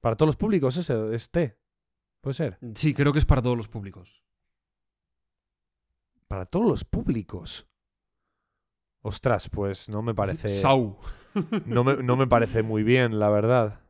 Para 0.00 0.16
todos 0.16 0.28
los 0.28 0.36
públicos, 0.36 0.76
ese 0.76 1.14
es 1.14 1.30
T. 1.30 1.58
Puede 2.22 2.34
ser. 2.34 2.58
Sí, 2.74 2.94
creo 2.94 3.12
que 3.12 3.18
es 3.18 3.26
para 3.26 3.42
todos 3.42 3.56
los 3.56 3.68
públicos. 3.68 4.22
Para 6.28 6.46
todos 6.46 6.66
los 6.66 6.84
públicos. 6.84 7.66
Ostras, 9.02 9.48
pues 9.48 9.88
no 9.88 10.02
me 10.02 10.14
parece. 10.14 10.48
Sau. 10.60 10.98
No 11.66 11.84
me, 11.84 11.96
no 12.02 12.16
me 12.16 12.26
parece 12.26 12.62
muy 12.62 12.82
bien, 12.82 13.18
la 13.18 13.28
verdad. 13.30 13.80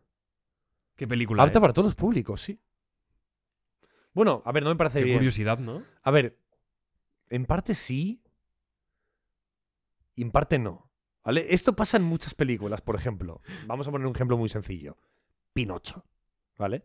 Qué 0.97 1.07
película. 1.09 1.43
Apta 1.43 1.59
eh? 1.59 1.61
para 1.61 1.73
todos 1.73 1.87
los 1.87 1.95
públicos, 1.95 2.43
sí. 2.43 2.61
Bueno, 4.13 4.43
a 4.45 4.53
ver, 4.53 4.63
no 4.65 4.71
me 4.71 4.77
parece 4.77 4.99
Qué 5.01 5.05
bien. 5.05 5.19
curiosidad, 5.19 5.59
¿no? 5.59 5.83
A 6.03 6.11
ver, 6.11 6.39
en 7.29 7.47
parte 7.47 7.75
sí. 7.75 8.23
Y 10.15 10.23
en 10.23 10.31
parte 10.31 10.59
no. 10.59 10.91
¿Vale? 11.25 11.47
Esto 11.51 11.75
pasa 11.77 11.97
en 11.97 12.03
muchas 12.03 12.35
películas, 12.35 12.81
por 12.81 12.97
ejemplo. 12.97 13.41
Vamos 13.67 13.87
a 13.87 13.91
poner 13.91 14.07
un 14.07 14.15
ejemplo 14.15 14.37
muy 14.39 14.49
sencillo. 14.49 14.97
Pinocho. 15.53 16.05
¿Vale? 16.59 16.85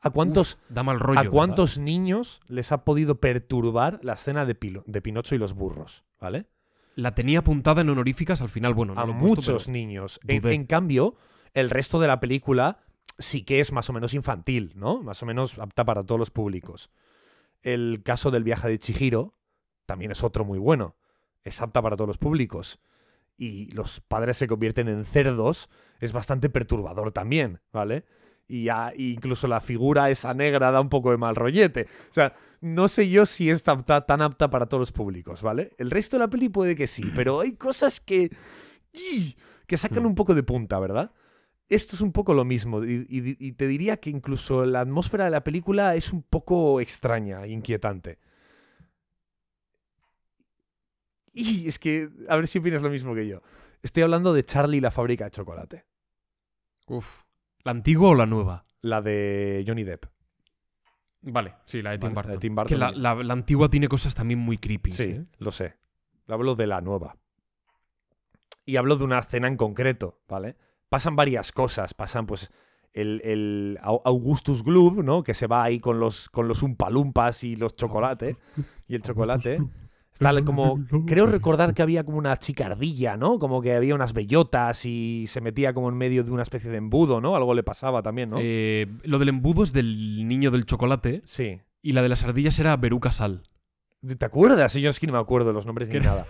¿A 0.00 0.10
cuántos, 0.10 0.58
Da 0.68 0.82
mal 0.82 1.00
rollo. 1.00 1.18
¿a 1.18 1.22
¿verdad? 1.22 1.32
cuántos 1.32 1.78
niños 1.78 2.40
les 2.46 2.72
ha 2.72 2.84
podido 2.84 3.20
perturbar 3.20 4.00
la 4.02 4.14
escena 4.14 4.44
de, 4.44 4.58
Pilo- 4.58 4.84
de 4.86 5.00
Pinocho 5.02 5.34
y 5.34 5.38
los 5.38 5.54
burros? 5.54 6.04
¿Vale? 6.20 6.46
La 6.94 7.14
tenía 7.14 7.40
apuntada 7.40 7.80
en 7.80 7.88
honoríficas 7.88 8.40
al 8.42 8.48
final, 8.48 8.74
bueno, 8.74 8.94
no 8.94 9.00
a 9.00 9.06
lo 9.06 9.12
puesto, 9.18 9.36
muchos 9.52 9.68
niños. 9.68 10.20
En 10.26 10.66
cambio, 10.66 11.16
el 11.52 11.70
resto 11.70 11.98
de 12.00 12.06
la 12.06 12.20
película 12.20 12.84
sí 13.18 13.42
que 13.42 13.60
es 13.60 13.72
más 13.72 13.88
o 13.90 13.92
menos 13.92 14.14
infantil, 14.14 14.72
¿no? 14.74 15.02
Más 15.02 15.22
o 15.22 15.26
menos 15.26 15.58
apta 15.58 15.84
para 15.84 16.02
todos 16.04 16.18
los 16.18 16.30
públicos. 16.30 16.90
El 17.62 18.02
caso 18.04 18.30
del 18.30 18.44
viaje 18.44 18.68
de 18.68 18.78
Chihiro 18.78 19.34
también 19.86 20.10
es 20.10 20.22
otro 20.22 20.44
muy 20.44 20.58
bueno. 20.58 20.96
Es 21.44 21.60
apta 21.62 21.80
para 21.82 21.96
todos 21.96 22.08
los 22.08 22.18
públicos. 22.18 22.78
Y 23.36 23.70
los 23.72 24.00
padres 24.00 24.36
se 24.36 24.46
convierten 24.46 24.88
en 24.88 25.04
cerdos 25.04 25.68
es 26.00 26.12
bastante 26.12 26.50
perturbador 26.50 27.12
también, 27.12 27.60
¿vale? 27.72 28.04
Y 28.46 28.64
ya- 28.64 28.92
incluso 28.96 29.48
la 29.48 29.60
figura 29.60 30.10
esa 30.10 30.34
negra 30.34 30.70
da 30.70 30.80
un 30.80 30.88
poco 30.90 31.10
de 31.10 31.16
mal 31.16 31.34
rollete. 31.34 31.88
O 32.10 32.12
sea, 32.14 32.34
no 32.60 32.88
sé 32.88 33.08
yo 33.08 33.24
si 33.26 33.48
es 33.50 33.62
tan 33.62 33.82
apta 34.22 34.50
para 34.50 34.66
todos 34.66 34.80
los 34.80 34.92
públicos, 34.92 35.40
¿vale? 35.42 35.72
El 35.78 35.90
resto 35.90 36.16
de 36.16 36.20
la 36.24 36.28
peli 36.28 36.48
puede 36.50 36.76
que 36.76 36.86
sí, 36.86 37.10
pero 37.14 37.40
hay 37.40 37.52
cosas 37.54 38.00
que. 38.00 38.30
Que 39.66 39.76
sacan 39.78 40.02
Hmm. 40.02 40.06
un 40.08 40.14
poco 40.14 40.34
de 40.34 40.42
punta, 40.42 40.78
¿verdad? 40.78 41.10
Esto 41.68 41.96
es 41.96 42.02
un 42.02 42.12
poco 42.12 42.34
lo 42.34 42.44
mismo. 42.44 42.84
Y, 42.84 43.06
y- 43.08 43.36
y 43.38 43.52
te 43.52 43.66
diría 43.66 43.96
que 43.98 44.10
incluso 44.10 44.66
la 44.66 44.80
atmósfera 44.80 45.24
de 45.24 45.30
la 45.30 45.42
película 45.44 45.94
es 45.94 46.12
un 46.12 46.22
poco 46.22 46.80
extraña 46.80 47.44
e 47.44 47.48
inquietante. 47.50 48.18
Y 51.32 51.66
es 51.66 51.78
que, 51.78 52.08
a 52.28 52.36
ver 52.36 52.46
si 52.46 52.58
opinas 52.58 52.82
lo 52.82 52.90
mismo 52.90 53.14
que 53.14 53.26
yo. 53.26 53.42
Estoy 53.82 54.02
hablando 54.02 54.32
de 54.32 54.44
Charlie 54.44 54.78
y 54.78 54.80
la 54.80 54.90
fábrica 54.90 55.24
de 55.24 55.30
chocolate. 55.32 55.84
Uf. 56.86 57.22
¿La 57.64 57.72
antigua 57.72 58.10
o 58.10 58.14
la 58.14 58.26
nueva? 58.26 58.62
La 58.82 59.02
de 59.02 59.64
Johnny 59.66 59.84
Depp. 59.84 60.04
Vale, 61.22 61.54
sí, 61.64 61.80
la 61.80 61.90
de 61.92 61.98
Tim 61.98 62.14
Vale, 62.14 62.14
la 62.14 62.22
Burton. 62.22 62.32
de 62.32 62.38
Tim 62.38 62.56
Que 62.66 62.76
la, 62.76 62.90
la- 62.92 63.14
la 63.24 63.32
antigua 63.32 63.68
tiene 63.68 63.88
cosas 63.88 64.14
también 64.14 64.38
muy 64.38 64.58
creepy. 64.58 64.90
Sí, 64.92 65.02
¿eh? 65.04 65.24
lo 65.38 65.50
sé. 65.50 65.74
Hablo 66.28 66.54
de 66.54 66.66
la 66.66 66.80
nueva. 66.82 67.16
Y 68.66 68.76
hablo 68.76 68.96
de 68.96 69.04
una 69.04 69.18
escena 69.18 69.48
en 69.48 69.56
concreto, 69.56 70.20
¿vale? 70.28 70.56
Pasan 70.94 71.16
varias 71.16 71.50
cosas. 71.50 71.92
Pasan, 71.92 72.26
pues, 72.26 72.50
el, 72.92 73.20
el 73.24 73.78
Au- 73.82 74.00
Augustus 74.04 74.62
Gloop, 74.62 75.02
¿no? 75.02 75.24
Que 75.24 75.34
se 75.34 75.48
va 75.48 75.64
ahí 75.64 75.80
con 75.80 75.98
los, 75.98 76.28
con 76.28 76.46
los 76.46 76.62
umpalumpas 76.62 77.42
y 77.42 77.56
los 77.56 77.74
chocolates. 77.74 78.40
Y 78.86 78.94
el 78.94 79.02
chocolate. 79.02 79.58
Está 80.12 80.40
como. 80.44 80.78
Creo 81.06 81.26
recordar 81.26 81.74
que 81.74 81.82
había 81.82 82.04
como 82.04 82.18
una 82.18 82.36
chicardilla, 82.36 83.16
¿no? 83.16 83.40
Como 83.40 83.60
que 83.60 83.74
había 83.74 83.96
unas 83.96 84.12
bellotas 84.12 84.86
y 84.86 85.24
se 85.26 85.40
metía 85.40 85.74
como 85.74 85.88
en 85.88 85.96
medio 85.96 86.22
de 86.22 86.30
una 86.30 86.44
especie 86.44 86.70
de 86.70 86.76
embudo, 86.76 87.20
¿no? 87.20 87.34
Algo 87.34 87.52
le 87.54 87.64
pasaba 87.64 88.00
también, 88.00 88.30
¿no? 88.30 88.36
Eh, 88.40 88.86
lo 89.02 89.18
del 89.18 89.30
embudo 89.30 89.64
es 89.64 89.72
del 89.72 90.28
niño 90.28 90.52
del 90.52 90.66
chocolate 90.66 91.22
sí. 91.24 91.60
y 91.82 91.92
la 91.94 92.02
de 92.02 92.08
las 92.10 92.22
ardillas 92.22 92.56
era 92.60 92.76
Beruca 92.76 93.10
Sal. 93.10 93.42
¿Te 94.18 94.24
acuerdas? 94.24 94.74
Yo 94.74 94.88
es 94.90 95.00
que 95.00 95.08
no 95.08 95.14
me 95.14 95.18
acuerdo 95.18 95.52
los 95.52 95.66
nombres 95.66 95.88
ni 95.88 95.98
nada. 95.98 96.26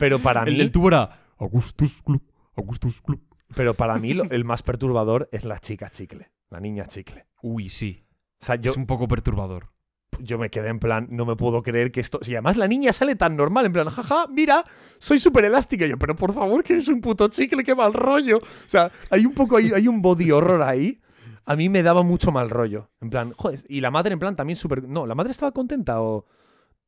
Pero 0.00 0.18
para 0.18 0.42
El 0.46 0.52
mí. 0.54 0.58
del 0.58 0.72
tubo 0.72 0.88
era 0.88 1.20
Augustus 1.38 2.02
Club, 2.02 2.22
Augustus 2.56 3.00
Club. 3.02 3.20
Pero 3.54 3.74
para 3.74 3.96
mí 3.98 4.12
lo- 4.14 4.24
el 4.24 4.44
más 4.44 4.62
perturbador 4.62 5.28
es 5.32 5.44
la 5.44 5.58
chica 5.58 5.90
chicle, 5.90 6.30
la 6.50 6.60
niña 6.60 6.86
chicle. 6.86 7.26
Uy, 7.42 7.68
sí. 7.68 8.04
O 8.40 8.44
sea, 8.44 8.56
yo, 8.56 8.72
Es 8.72 8.76
un 8.76 8.86
poco 8.86 9.06
perturbador. 9.08 9.70
yo 10.18 10.38
me 10.38 10.50
quedé 10.50 10.68
en 10.68 10.78
plan, 10.78 11.06
no 11.10 11.24
me 11.26 11.36
puedo 11.36 11.62
creer 11.62 11.92
que 11.92 12.00
esto. 12.00 12.18
Y 12.22 12.32
además 12.34 12.56
la 12.56 12.66
niña 12.68 12.92
sale 12.92 13.16
tan 13.16 13.36
normal, 13.36 13.66
en 13.66 13.72
plan, 13.72 13.88
jaja, 13.90 14.26
mira, 14.28 14.64
soy 14.98 15.18
súper 15.18 15.44
elástica. 15.44 15.86
Yo, 15.86 15.98
pero 15.98 16.16
por 16.16 16.32
favor, 16.34 16.62
que 16.64 16.72
eres 16.74 16.88
un 16.88 17.00
puto 17.00 17.28
chicle, 17.28 17.62
qué 17.64 17.74
mal 17.74 17.92
rollo. 17.92 18.38
O 18.38 18.68
sea, 18.68 18.90
hay 19.10 19.24
un 19.26 19.34
poco, 19.34 19.56
hay, 19.58 19.72
hay 19.72 19.86
un 19.88 20.00
body 20.02 20.30
horror 20.32 20.62
ahí. 20.62 21.00
A 21.44 21.54
mí 21.54 21.68
me 21.68 21.82
daba 21.84 22.02
mucho 22.02 22.32
mal 22.32 22.50
rollo. 22.50 22.90
En 23.00 23.10
plan, 23.10 23.32
joder, 23.36 23.64
y 23.68 23.80
la 23.80 23.90
madre, 23.92 24.12
en 24.14 24.18
plan, 24.18 24.34
también 24.34 24.56
súper. 24.56 24.82
No, 24.88 25.06
¿la 25.06 25.14
madre 25.14 25.30
estaba 25.30 25.52
contenta 25.52 26.00
o.? 26.02 26.26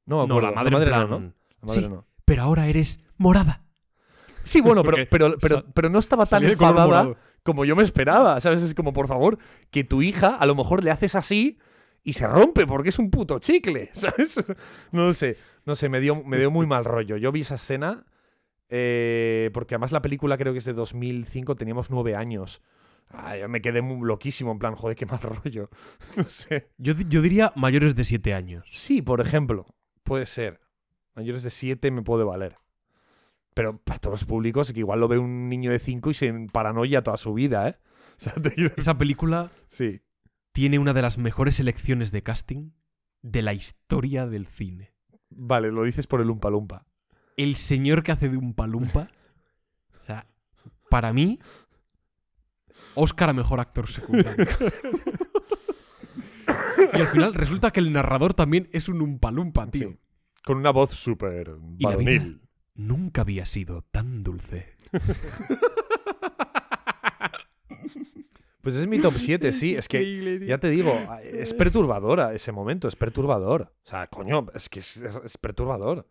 No, 0.07 0.27
No, 0.27 0.35
acuerdo. 0.39 0.49
la 0.51 0.55
madre, 0.55 0.77
en 0.77 0.85
plan, 0.85 1.11
no, 1.11 1.21
¿no? 1.21 1.27
La 1.61 1.67
madre 1.69 1.83
Sí. 1.83 1.89
no. 1.89 2.07
Pero 2.25 2.43
ahora 2.43 2.67
eres 2.67 3.01
morada. 3.19 3.63
Sí, 4.49 4.61
bueno, 4.61 4.83
pero, 4.85 4.97
Porque 4.97 5.07
pero, 5.07 5.35
pero, 5.41 5.55
sa- 5.57 5.65
pero 5.75 5.89
no 5.89 5.99
estaba 5.99 6.27
tan 6.27 6.45
enfadada 6.45 7.15
como 7.43 7.65
yo 7.65 7.77
me 7.77 7.83
esperaba. 7.83 8.41
¿Sabes? 8.41 8.63
Es 8.63 8.75
como, 8.75 8.93
por 8.93 9.07
favor, 9.09 9.39
que 9.71 9.85
tu 9.85 10.03
hija 10.03 10.37
a 10.37 10.47
lo 10.47 10.55
mejor 10.55 10.83
le 10.85 10.91
haces 10.91 11.15
así 11.15 11.59
y 12.03 12.13
se 12.15 12.27
rompe 12.27 12.67
porque 12.67 12.89
es 12.91 12.99
un 12.99 13.11
puto 13.11 13.39
chicle. 13.39 13.91
¿Sabes? 13.95 14.45
No 14.93 15.07
lo 15.07 15.15
sé. 15.15 15.37
No 15.65 15.75
sé, 15.75 15.89
me 15.89 16.01
dio, 16.01 16.23
me 16.25 16.39
dio 16.39 16.51
muy 16.51 16.67
mal 16.67 16.85
rollo. 16.85 17.17
Yo 17.17 17.31
vi 17.33 17.41
esa 17.43 17.57
escena 17.57 18.05
eh, 18.69 19.51
porque 19.55 19.75
además 19.75 19.93
la 19.93 20.03
película 20.03 20.37
creo 20.37 20.53
que 20.53 20.59
es 20.59 20.65
de 20.65 20.73
2005, 20.75 21.57
teníamos 21.57 21.91
nueve 21.91 22.15
años. 22.17 22.61
Ah, 23.11 23.37
yo 23.39 23.49
me 23.49 23.63
quedé 23.63 23.81
muy 23.81 24.07
loquísimo, 24.07 24.53
en 24.53 24.59
plan, 24.59 24.75
joder, 24.75 24.95
qué 24.97 25.07
mal 25.07 25.21
rollo. 25.45 25.71
No 26.17 26.25
sé. 26.25 26.69
Yo, 26.77 26.93
yo 27.09 27.23
diría 27.23 27.53
mayores 27.57 27.95
de 27.95 28.05
7 28.05 28.35
años. 28.35 28.67
Sí, 28.71 29.01
por 29.01 29.21
ejemplo, 29.23 29.67
puede 30.03 30.27
ser. 30.27 30.61
Mayores 31.15 31.43
de 31.43 31.51
7 31.51 31.91
me 31.91 32.03
puede 32.03 32.25
valer. 32.25 32.57
Pero 33.59 33.77
para 33.77 33.99
todos 33.99 34.21
los 34.21 34.25
públicos, 34.25 34.73
que 34.73 34.79
igual 34.79 35.01
lo 35.01 35.09
ve 35.09 35.19
un 35.19 35.49
niño 35.49 35.73
de 35.73 35.81
5 35.81 36.11
y 36.11 36.15
se 36.15 36.33
paranoia 36.53 37.03
toda 37.03 37.17
su 37.17 37.35
vida, 37.35 37.69
¿eh? 37.69 37.77
O 38.17 38.21
sea, 38.21 38.33
te 38.35 38.53
quiero- 38.53 38.73
Esa 38.77 38.97
película 38.97 39.51
Sí. 39.69 40.01
tiene 40.53 40.79
una 40.79 40.93
de 40.93 41.03
las 41.03 41.19
mejores 41.19 41.57
selecciones 41.57 42.13
de 42.13 42.23
casting 42.23 42.71
de 43.21 43.43
la 43.43 43.55
historia 43.55 44.29
del 44.29 44.47
cine. 44.47 44.95
Vale, 45.31 45.73
lo 45.73 45.83
dices 45.83 46.07
por 46.07 46.21
el 46.21 46.31
Umpa 46.31 46.51
Lumpa. 46.51 46.87
El 47.37 47.57
señor 47.57 48.05
que 48.05 48.13
hace 48.13 48.29
de 48.29 48.37
un 48.37 48.55
palumpa. 48.55 49.11
o 50.03 50.07
sea, 50.07 50.29
para 50.89 51.13
mí, 51.13 51.41
Oscar 52.95 53.31
a 53.31 53.33
mejor 53.33 53.59
actor 53.59 53.89
secundario. 53.89 54.47
y 56.95 57.01
al 57.01 57.09
final 57.09 57.35
resulta 57.35 57.73
que 57.73 57.81
el 57.81 57.93
narrador 57.93 58.35
también 58.35 58.69
es 58.73 58.89
un 58.89 59.03
umpalumpa, 59.03 59.69
tío. 59.69 59.91
Sí. 59.91 59.99
Con 60.45 60.59
una 60.59 60.71
voz 60.71 60.91
súper 60.91 61.57
varonil. 61.59 62.41
Nunca 62.79 63.21
había 63.21 63.45
sido 63.45 63.83
tan 63.91 64.23
dulce. 64.23 64.75
Pues 68.61 68.75
es 68.75 68.87
mi 68.87 69.01
top 69.01 69.15
7, 69.17 69.53
sí. 69.53 69.77
Es 69.77 69.89
que, 69.89 70.45
ya 70.47 70.59
te 70.59 70.69
digo, 70.69 70.93
es 71.23 71.55
perturbadora 71.55 72.35
ese 72.35 72.53
momento, 72.53 72.87
es 72.87 72.97
perturbador. 72.97 73.73
O 73.83 73.89
sea, 73.89 74.09
coño, 74.09 74.47
es 74.55 74.69
que 74.69 74.81
es, 74.81 75.39
perturbador. 75.41 76.07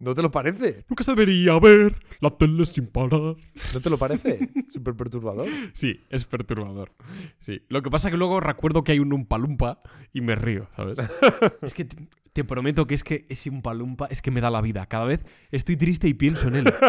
¿No 0.00 0.14
te 0.14 0.22
lo 0.22 0.30
parece? 0.30 0.84
Nunca 0.88 1.02
se 1.02 1.10
debería 1.10 1.58
ver 1.58 1.96
la 2.20 2.30
tele 2.30 2.64
sin 2.66 2.86
parar. 2.86 3.34
¿No 3.74 3.80
te 3.82 3.90
lo 3.90 3.98
parece? 3.98 4.48
Súper 4.70 4.94
perturbador. 4.94 5.48
Sí, 5.72 6.00
es 6.08 6.24
perturbador. 6.24 6.92
Sí. 7.40 7.62
Lo 7.68 7.82
que 7.82 7.90
pasa 7.90 8.10
que 8.10 8.16
luego 8.16 8.38
recuerdo 8.38 8.84
que 8.84 8.92
hay 8.92 9.00
un 9.00 9.12
umpalumpa 9.12 9.80
y 10.12 10.20
me 10.20 10.36
río, 10.36 10.68
¿sabes? 10.76 10.98
es 11.62 11.74
que 11.74 11.84
te, 11.84 11.96
te 12.32 12.44
prometo 12.44 12.86
que 12.86 12.94
es 12.94 13.02
que 13.02 13.26
ese 13.28 13.50
umpalumpa 13.50 14.06
es 14.06 14.22
que 14.22 14.30
me 14.30 14.40
da 14.40 14.50
la 14.50 14.60
vida. 14.60 14.86
Cada 14.86 15.04
vez 15.04 15.20
estoy 15.50 15.76
triste 15.76 16.06
y 16.06 16.14
pienso 16.14 16.48
en 16.48 16.56
él. 16.56 16.74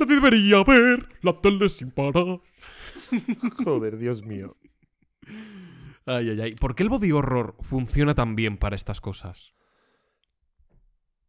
No 0.00 0.06
debería 0.06 0.64
ver 0.64 1.10
la 1.20 1.38
tele 1.42 1.68
sin 1.68 1.90
parar. 1.90 2.40
Joder, 3.62 3.98
Dios 3.98 4.24
mío. 4.24 4.56
Ay, 6.06 6.30
ay, 6.30 6.40
ay. 6.40 6.54
¿Por 6.54 6.74
qué 6.74 6.84
el 6.84 6.88
body 6.88 7.12
horror 7.12 7.54
funciona 7.60 8.14
tan 8.14 8.34
bien 8.34 8.56
para 8.56 8.76
estas 8.76 9.02
cosas? 9.02 9.52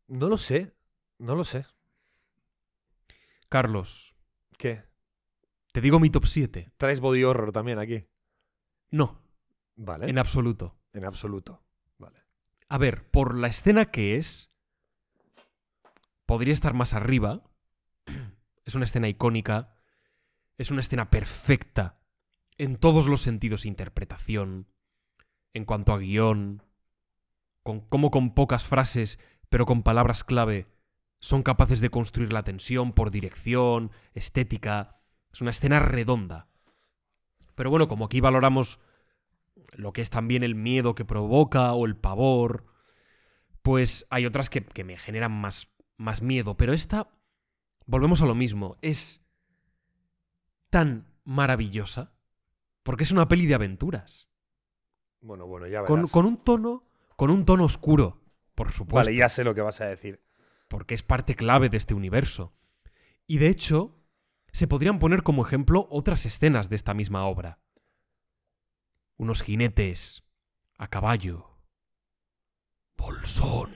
No 0.07 0.29
lo 0.29 0.38
sé. 0.38 0.73
No 1.21 1.36
lo 1.36 1.43
sé. 1.43 1.67
Carlos, 3.47 4.15
¿Qué? 4.57 4.84
te 5.71 5.79
digo 5.79 5.99
mi 5.99 6.10
top 6.10 6.25
7. 6.25 6.71
¿Traes 6.77 6.99
body 6.99 7.23
horror 7.23 7.51
también 7.51 7.77
aquí? 7.77 8.07
No, 8.89 9.21
Vale. 9.75 10.10
en 10.10 10.17
absoluto. 10.17 10.79
En 10.93 11.05
absoluto. 11.05 11.63
Vale. 11.99 12.23
A 12.69 12.77
ver, 12.79 13.07
por 13.12 13.38
la 13.38 13.47
escena 13.47 13.86
que 13.91 14.15
es, 14.17 14.51
podría 16.25 16.53
estar 16.53 16.73
más 16.73 16.93
arriba. 16.93 17.43
Es 18.65 18.75
una 18.75 18.86
escena 18.86 19.07
icónica. 19.10 19.75
Es 20.57 20.71
una 20.71 20.81
escena 20.81 21.10
perfecta 21.10 21.99
en 22.57 22.77
todos 22.77 23.07
los 23.07 23.21
sentidos. 23.21 23.65
Interpretación, 23.65 24.67
en 25.53 25.65
cuanto 25.65 25.93
a 25.93 25.97
guion, 25.99 26.63
con 27.63 27.81
cómo 27.81 28.12
con 28.12 28.34
pocas 28.34 28.63
frases, 28.65 29.19
pero 29.49 29.65
con 29.65 29.81
palabras 29.84 30.23
clave, 30.23 30.67
son 31.21 31.43
capaces 31.43 31.79
de 31.79 31.89
construir 31.89 32.34
la 32.34 32.43
tensión 32.43 32.91
por 32.93 33.12
dirección, 33.12 33.91
estética. 34.13 34.99
Es 35.31 35.39
una 35.39 35.51
escena 35.51 35.79
redonda. 35.79 36.49
Pero 37.55 37.69
bueno, 37.69 37.88
como 37.88 38.05
aquí 38.05 38.19
valoramos 38.19 38.79
lo 39.73 39.93
que 39.93 40.01
es 40.01 40.10
también 40.10 40.43
el 40.43 40.55
miedo 40.55 40.95
que 40.95 41.05
provoca 41.05 41.71
o 41.73 41.86
el 41.86 41.95
pavor, 41.95 42.65
pues 43.62 44.07
hay 44.10 44.25
otras 44.25 44.49
que, 44.49 44.65
que 44.65 44.84
me 44.84 44.97
generan 44.97 45.31
más, 45.31 45.69
más 45.95 46.23
miedo. 46.23 46.57
Pero 46.57 46.73
esta, 46.73 47.12
volvemos 47.86 48.21
a 48.23 48.25
lo 48.25 48.34
mismo, 48.36 48.77
es 48.81 49.21
tan 50.71 51.07
maravillosa 51.23 52.13
porque 52.81 53.03
es 53.03 53.12
una 53.12 53.27
peli 53.27 53.45
de 53.45 53.53
aventuras. 53.53 54.27
Bueno, 55.21 55.45
bueno, 55.45 55.67
ya 55.67 55.84
Con, 55.86 55.97
verás. 55.97 56.12
con 56.12 56.25
un 56.25 56.38
tono, 56.38 56.84
con 57.15 57.29
un 57.29 57.45
tono 57.45 57.65
oscuro, 57.65 58.23
por 58.55 58.71
supuesto. 58.71 59.12
Vale, 59.12 59.15
ya 59.15 59.29
sé 59.29 59.43
lo 59.43 59.53
que 59.53 59.62
vas 59.62 59.81
a 59.81 59.86
decir. 59.86 60.19
Porque 60.71 60.93
es 60.93 61.03
parte 61.03 61.36
clave 61.36 61.67
de 61.67 61.75
este 61.75 61.93
universo. 61.93 62.53
Y 63.27 63.38
de 63.39 63.49
hecho, 63.49 64.01
se 64.53 64.67
podrían 64.67 64.99
poner 64.99 65.21
como 65.21 65.45
ejemplo 65.45 65.86
otras 65.91 66.25
escenas 66.25 66.69
de 66.69 66.77
esta 66.77 66.93
misma 66.93 67.25
obra. 67.25 67.60
Unos 69.17 69.41
jinetes 69.41 70.23
a 70.77 70.88
caballo. 70.88 71.60
Bolsón. 72.97 73.75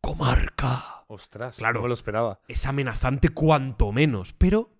Comarca. 0.00 1.04
Ostras, 1.08 1.58
Claro. 1.58 1.74
no 1.74 1.82
me 1.82 1.88
lo 1.88 1.94
esperaba. 1.94 2.40
Es 2.48 2.64
amenazante 2.66 3.28
cuanto 3.28 3.92
menos, 3.92 4.32
pero 4.32 4.72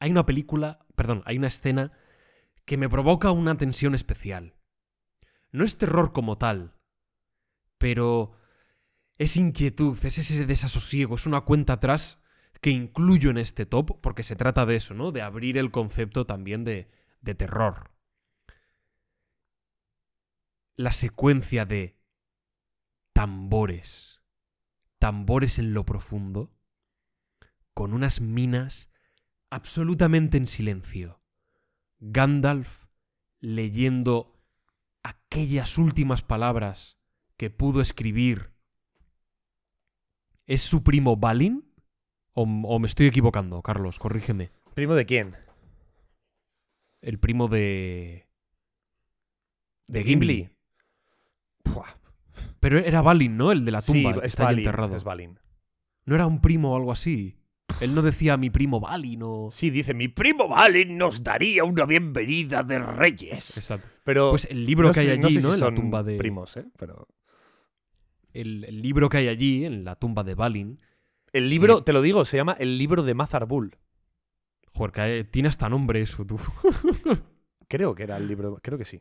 hay 0.00 0.10
una 0.10 0.24
película, 0.26 0.86
perdón, 0.96 1.22
hay 1.26 1.36
una 1.36 1.48
escena 1.48 1.92
que 2.64 2.78
me 2.78 2.88
provoca 2.88 3.30
una 3.30 3.56
tensión 3.56 3.94
especial. 3.94 4.54
No 5.52 5.64
es 5.64 5.76
terror 5.76 6.12
como 6.12 6.38
tal, 6.38 6.74
pero 7.78 8.36
es 9.18 9.36
inquietud, 9.36 9.96
es 10.04 10.18
ese 10.18 10.46
desasosiego, 10.46 11.14
es 11.14 11.26
una 11.26 11.42
cuenta 11.42 11.74
atrás 11.74 12.18
que 12.60 12.70
incluyo 12.70 13.30
en 13.30 13.38
este 13.38 13.66
top 13.66 14.00
porque 14.00 14.22
se 14.22 14.36
trata 14.36 14.66
de 14.66 14.76
eso, 14.76 14.94
¿no? 14.94 15.12
De 15.12 15.22
abrir 15.22 15.58
el 15.58 15.70
concepto 15.70 16.26
también 16.26 16.64
de, 16.64 16.90
de 17.20 17.34
terror. 17.34 17.90
La 20.76 20.92
secuencia 20.92 21.66
de 21.66 21.98
tambores, 23.12 24.22
tambores 24.98 25.58
en 25.58 25.74
lo 25.74 25.84
profundo, 25.84 26.52
con 27.74 27.92
unas 27.92 28.20
minas 28.20 28.90
absolutamente 29.50 30.36
en 30.36 30.46
silencio. 30.46 31.20
Gandalf 31.98 32.86
leyendo 33.40 34.40
aquellas 35.02 35.76
últimas 35.76 36.22
palabras 36.22 36.98
que 37.36 37.50
pudo 37.50 37.80
escribir. 37.80 38.53
¿Es 40.46 40.62
su 40.62 40.82
primo 40.82 41.16
Balin? 41.16 41.64
¿O, 42.32 42.42
o 42.42 42.78
me 42.78 42.86
estoy 42.86 43.06
equivocando, 43.06 43.62
Carlos? 43.62 43.98
Corrígeme. 43.98 44.50
¿Primo 44.74 44.94
de 44.94 45.06
quién? 45.06 45.36
El 47.00 47.18
primo 47.18 47.48
de... 47.48 48.26
¿De 49.86 50.02
Gimli. 50.02 50.50
Pero 52.60 52.78
era 52.78 53.02
Balin, 53.02 53.36
¿no? 53.36 53.52
El 53.52 53.64
de 53.64 53.70
la 53.70 53.82
tumba, 53.82 54.00
sí, 54.00 54.06
el 54.06 54.20
que 54.20 54.26
es 54.26 54.32
está 54.32 54.44
Balin, 54.44 54.58
enterrado. 54.60 54.96
es 54.96 55.04
Balin. 55.04 55.38
¿No 56.06 56.14
era 56.14 56.26
un 56.26 56.40
primo 56.40 56.72
o 56.72 56.76
algo 56.76 56.92
así? 56.92 57.36
Él 57.80 57.94
no 57.94 58.02
decía 58.02 58.36
mi 58.36 58.50
primo 58.50 58.80
Balin 58.80 59.20
o... 59.22 59.48
Sí, 59.50 59.68
dice, 59.70 59.92
mi 59.94 60.08
primo 60.08 60.48
Balin 60.48 60.96
nos 60.96 61.22
daría 61.22 61.64
una 61.64 61.84
bienvenida 61.84 62.62
de 62.62 62.78
reyes. 62.78 63.56
Exacto. 63.56 63.86
Pero 64.04 64.30
Pues 64.30 64.46
el 64.50 64.64
libro 64.64 64.88
no 64.88 64.94
que 64.94 65.00
hay 65.00 65.10
allí, 65.10 65.20
no 65.22 65.28
sé 65.28 65.40
¿no? 65.42 65.48
si 65.52 65.54
en 65.58 65.60
la 65.60 65.74
tumba 65.74 66.02
de... 66.02 66.16
primos, 66.16 66.56
¿eh? 66.56 66.64
Pero 66.78 67.06
el, 68.34 68.64
el 68.64 68.82
libro 68.82 69.08
que 69.08 69.16
hay 69.18 69.28
allí, 69.28 69.64
en 69.64 69.84
la 69.84 69.96
tumba 69.96 70.22
de 70.24 70.34
Balin, 70.34 70.80
el 71.32 71.48
libro, 71.48 71.82
te 71.82 71.92
lo 71.92 72.02
digo, 72.02 72.24
se 72.24 72.36
llama 72.36 72.54
El 72.58 72.76
libro 72.78 73.02
de 73.02 73.14
Mazar 73.14 73.46
Bull. 73.46 73.76
joder, 74.72 74.92
que 74.92 75.00
hay- 75.00 75.24
tiene 75.24 75.48
hasta 75.48 75.68
nombre 75.68 76.00
eso, 76.02 76.24
tú. 76.26 76.38
Creo 77.68 77.94
que 77.94 78.02
era 78.04 78.16
el 78.18 78.28
libro, 78.28 78.58
creo 78.62 78.76
que 78.78 78.84
sí. 78.84 79.00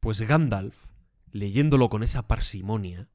Pues 0.00 0.20
Gandalf, 0.20 0.86
leyéndolo 1.32 1.88
con 1.88 2.02
esa 2.02 2.28
parsimonia, 2.28 3.08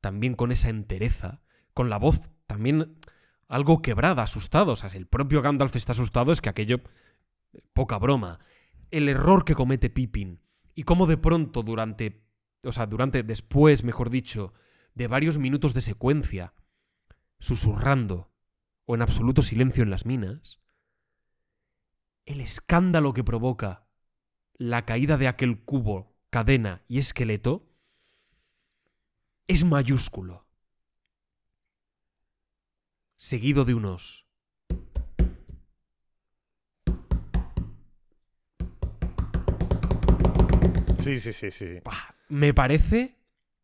también 0.00 0.34
con 0.34 0.50
esa 0.50 0.70
entereza, 0.70 1.42
con 1.74 1.90
la 1.90 1.98
voz 1.98 2.20
también 2.46 2.96
algo 3.48 3.82
quebrada, 3.82 4.22
asustado. 4.22 4.72
O 4.72 4.76
sea, 4.76 4.88
si 4.88 4.96
el 4.98 5.06
propio 5.06 5.42
Gandalf 5.42 5.76
está 5.76 5.92
asustado, 5.92 6.32
es 6.32 6.40
que 6.40 6.48
aquello. 6.48 6.80
Poca 7.74 7.98
broma. 7.98 8.40
el 8.90 9.08
error 9.08 9.44
que 9.44 9.54
comete 9.54 9.90
Pippin 9.90 10.40
y 10.74 10.82
cómo 10.84 11.06
de 11.06 11.18
pronto 11.18 11.62
durante, 11.62 12.24
o 12.64 12.72
sea, 12.72 12.86
durante 12.86 13.22
después, 13.22 13.84
mejor 13.84 14.10
dicho, 14.10 14.52
de 14.94 15.06
varios 15.06 15.38
minutos 15.38 15.74
de 15.74 15.80
secuencia, 15.80 16.54
susurrando 17.38 18.30
o 18.84 18.94
en 18.94 19.02
absoluto 19.02 19.42
silencio 19.42 19.82
en 19.82 19.90
las 19.90 20.06
minas, 20.06 20.60
el 22.24 22.40
escándalo 22.40 23.12
que 23.12 23.24
provoca 23.24 23.86
la 24.54 24.84
caída 24.84 25.16
de 25.16 25.28
aquel 25.28 25.64
cubo, 25.64 26.14
cadena 26.30 26.84
y 26.88 26.98
esqueleto 26.98 27.68
es 29.48 29.64
mayúsculo. 29.64 30.46
Seguido 33.16 33.64
de 33.64 33.74
unos 33.74 34.26
Sí, 41.02 41.18
sí, 41.18 41.32
sí, 41.32 41.50
sí. 41.50 41.80
Me 42.32 42.54
parece 42.54 43.18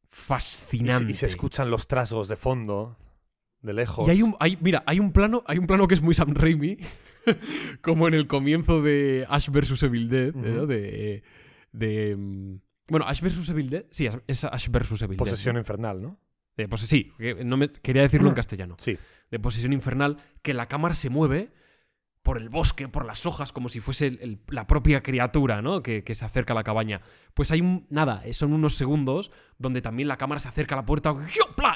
fascinante. 0.09 1.13
y 1.13 1.15
se 1.15 1.27
escuchan 1.27 1.71
los 1.71 1.89
trasgos 1.89 2.29
de 2.29 2.37
fondo, 2.37 2.99
de 3.63 3.73
lejos. 3.73 4.07
Y 4.07 4.11
hay 4.11 4.23
un, 4.23 4.37
hay, 4.41 4.59
mira, 4.61 4.83
hay 4.87 5.01
un 5.01 5.13
plano, 5.13 5.43
hay 5.47 5.57
un 5.57 5.67
plano 5.67 5.89
que 5.89 5.95
es 5.95 6.03
muy 6.03 6.13
Sam 6.13 6.35
Raimi, 6.35 6.77
como 7.81 8.09
en 8.09 8.13
el 8.15 8.27
comienzo 8.27 8.83
de 8.83 9.27
Ash 9.31 9.49
vs 9.49 9.83
Evil 9.85 10.11
Dead. 10.11 10.35
¿no? 10.35 10.67
de, 10.67 11.23
de, 11.73 12.15
mm, 12.15 12.57
bueno, 12.89 13.07
Ash 13.09 13.23
vs 13.23 13.49
Evil 13.49 13.71
Dead, 13.71 13.87
sí, 13.91 14.07
es 14.27 14.45
Ash 14.45 14.69
vs 14.69 15.01
Evil 15.01 15.17
Posesión 15.17 15.55
Dead. 15.55 15.63
infernal, 15.63 16.03
¿no? 16.03 16.21
De 16.59 16.69
sí, 16.77 17.13
no 17.45 17.57
me, 17.57 17.71
quería 17.71 18.03
decirlo 18.03 18.29
en 18.29 18.35
castellano. 18.35 18.77
Sí. 18.81 18.99
De 19.31 19.39
posesión 19.39 19.73
infernal, 19.73 20.19
que 20.43 20.55
la 20.55 20.67
cámara 20.67 20.95
se 20.95 21.09
mueve 21.09 21.53
por 22.29 22.37
el 22.37 22.51
bosque, 22.51 22.89
por 22.89 23.07
las 23.07 23.25
hojas, 23.25 23.53
como 23.53 23.71
si 23.71 23.81
fuese 23.81 24.19
la 24.49 24.67
propia 24.67 25.03
criatura, 25.03 25.63
¿no? 25.63 25.83
Que, 25.83 26.05
se 26.15 26.27
acerca 26.27 26.53
a 26.53 26.57
la 26.57 26.63
cabaña. 26.63 27.01
Pues 27.33 27.51
hay 27.53 27.63
un, 27.63 27.87
nada, 27.89 28.23
son 28.35 28.53
unos 28.53 28.75
segundos 28.75 29.31
donde 29.57 29.81
también 29.81 30.09
la 30.09 30.19
cámara 30.19 30.39
se 30.39 30.49
acerca 30.49 30.75
a 30.75 30.81
la 30.81 30.85
puerta 30.85 31.15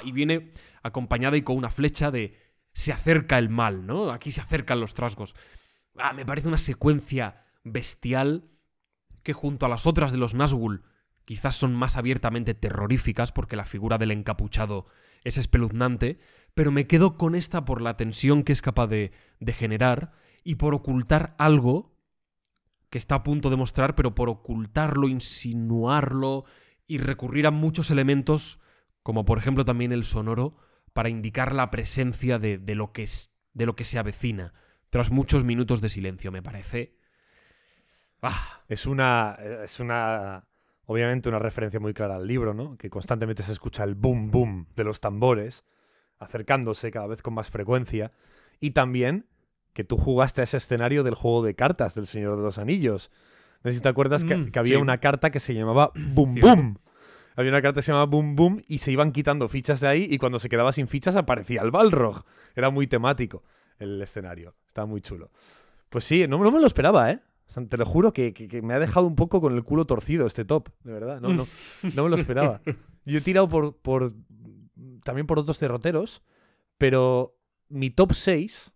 y 0.05 0.13
viene 0.13 0.53
acompañada 0.83 1.39
y 1.39 1.43
con 1.43 1.57
una 1.57 1.71
flecha 1.71 2.11
de 2.11 2.37
se 2.75 2.93
acerca 2.93 3.39
el 3.39 3.49
mal, 3.49 3.87
¿no? 3.87 4.11
Aquí 4.11 4.31
se 4.31 4.43
acercan 4.43 4.79
los 4.79 4.93
trasgos. 4.93 5.35
Ah, 5.97 6.13
me 6.13 6.27
parece 6.27 6.49
una 6.49 6.59
secuencia 6.59 7.47
bestial 7.65 8.51
que 9.23 9.33
junto 9.33 9.65
a 9.65 9.71
las 9.71 9.87
otras 9.87 10.13
de 10.13 10.19
los 10.19 10.35
Nazgûl 10.35 10.83
quizás 11.25 11.57
son 11.57 11.75
más 11.75 11.97
abiertamente 11.97 12.53
terroríficas 12.53 13.33
porque 13.33 13.57
la 13.57 13.65
figura 13.65 13.97
del 13.97 14.11
encapuchado 14.11 14.85
es 15.25 15.39
espeluznante, 15.39 16.19
pero 16.53 16.71
me 16.73 16.87
quedo 16.87 17.17
con 17.17 17.37
esta 17.37 17.65
por 17.65 17.81
la 17.81 17.97
tensión 17.97 18.43
que 18.43 18.53
es 18.53 18.61
capaz 18.61 18.89
de, 18.89 19.13
de 19.41 19.53
generar 19.55 20.13
y 20.45 20.57
por 20.57 20.75
ocultar 20.75 21.35
algo 21.39 21.93
que 22.91 22.99
está 22.99 23.17
a 23.17 23.23
punto 23.23 23.49
de 23.51 23.57
mostrar, 23.57 23.95
pero 23.95 24.15
por 24.15 24.29
ocultarlo, 24.29 25.09
insinuarlo 25.09 26.45
y 26.87 26.99
recurrir 26.99 27.47
a 27.47 27.51
muchos 27.51 27.91
elementos, 27.91 28.61
como 29.03 29.25
por 29.25 29.39
ejemplo 29.39 29.65
también 29.65 29.93
el 29.93 30.05
sonoro, 30.05 30.57
para 30.93 31.09
indicar 31.09 31.55
la 31.55 31.71
presencia 31.71 32.39
de, 32.39 32.59
de 32.59 32.75
lo, 32.75 32.93
que 32.93 33.05
es, 33.05 33.35
de 33.55 33.67
lo 33.67 33.77
que 33.77 33.85
se 33.85 33.99
avecina, 33.99 34.53
tras 34.91 35.11
muchos 35.11 35.43
minutos 35.43 35.81
de 35.81 35.89
silencio, 35.89 36.31
me 36.31 36.43
parece. 36.43 36.99
Ah, 38.21 38.63
Es 38.69 38.87
una. 38.87 39.39
Es 39.65 39.81
una. 39.81 40.47
Obviamente 40.85 41.29
una 41.29 41.39
referencia 41.39 41.81
muy 41.81 41.95
clara 41.95 42.17
al 42.17 42.27
libro, 42.27 42.55
¿no? 42.55 42.77
Que 42.77 42.91
constantemente 42.91 43.43
se 43.43 43.53
escucha 43.53 43.85
el 43.85 43.95
boom 43.95 44.31
boom 44.31 44.67
de 44.75 44.85
los 44.85 45.01
tambores, 45.01 45.65
acercándose 46.19 46.91
cada 46.91 47.07
vez 47.07 47.23
con 47.23 47.35
más 47.35 47.49
frecuencia. 47.51 48.13
Y 48.61 48.73
también 48.73 49.27
que 49.73 49.85
tú 49.85 49.97
jugaste 49.97 50.41
a 50.41 50.45
ese 50.45 50.57
escenario 50.59 51.03
del 51.03 51.15
juego 51.15 51.43
de 51.43 51.55
cartas 51.55 51.95
del 51.95 52.07
Señor 52.07 52.37
de 52.37 52.43
los 52.43 52.59
Anillos. 52.59 53.11
No 53.65 53.71
sé 53.71 53.77
si 53.77 53.83
te 53.83 53.89
acuerdas 53.89 54.25
que, 54.25 54.37
Mm, 54.37 54.51
que 54.51 54.59
había 54.59 54.77
sí. 54.77 54.83
una 54.83 54.99
carta 54.99 55.31
que 55.31 55.41
se 55.41 55.55
llamaba 55.55 55.93
Boom. 56.15 56.35
Boom. 56.41 56.79
Había 57.37 57.51
una 57.51 57.63
carta 57.63 57.79
que 57.79 57.83
se 57.83 57.93
llamaba 57.93 58.07
Boom 58.11 58.37
Boom 58.37 58.63
y 58.69 58.79
se 58.79 58.93
iban 58.93 59.13
quitando 59.13 59.49
fichas 59.49 59.81
de 59.81 59.89
ahí 59.89 60.07
y 60.11 60.19
cuando 60.19 60.39
se 60.39 60.49
quedaba 60.49 60.73
sin 60.73 60.89
fichas 60.89 61.17
aparecía 61.17 61.63
el 61.63 61.71
Balrog. 61.71 62.25
Era 62.55 62.69
muy 62.71 62.87
temático 62.87 63.43
el 63.79 64.01
escenario. 64.03 64.55
Estaba 64.67 64.87
muy 64.87 65.01
chulo. 65.01 65.31
Pues 65.89 66.05
sí, 66.05 66.27
no, 66.29 66.39
no 66.39 66.51
me 66.51 66.61
lo 66.61 66.67
esperaba, 66.67 67.11
¿eh? 67.11 67.21
O 67.49 67.53
sea, 67.53 67.65
te 67.67 67.77
lo 67.77 67.85
juro 67.87 68.13
que, 68.13 68.33
que- 68.35 68.49
que 68.49 68.63
me 68.63 68.75
ha 68.75 68.79
dejado 68.79 69.07
un 69.07 69.15
poco 69.15 69.41
con 69.41 69.55
el 69.55 69.63
culo 69.65 69.85
torcido 69.87 70.27
este 70.27 70.45
top, 70.45 70.69
de 70.85 70.93
verdad. 70.93 71.21
No, 71.21 71.33
no, 71.33 71.47
no 71.95 72.05
me 72.05 72.11
lo 72.11 72.17
esperaba. 72.17 72.61
Yo 73.07 73.19
he 73.19 73.23
tirado 73.23 73.49
por, 73.49 73.77
por 73.77 74.13
también 75.05 75.27
por 75.27 75.39
otros 75.39 75.59
derroteros, 75.59 76.23
pero 76.79 77.37
mi 77.69 77.91
top 77.91 78.13
6 78.13 78.72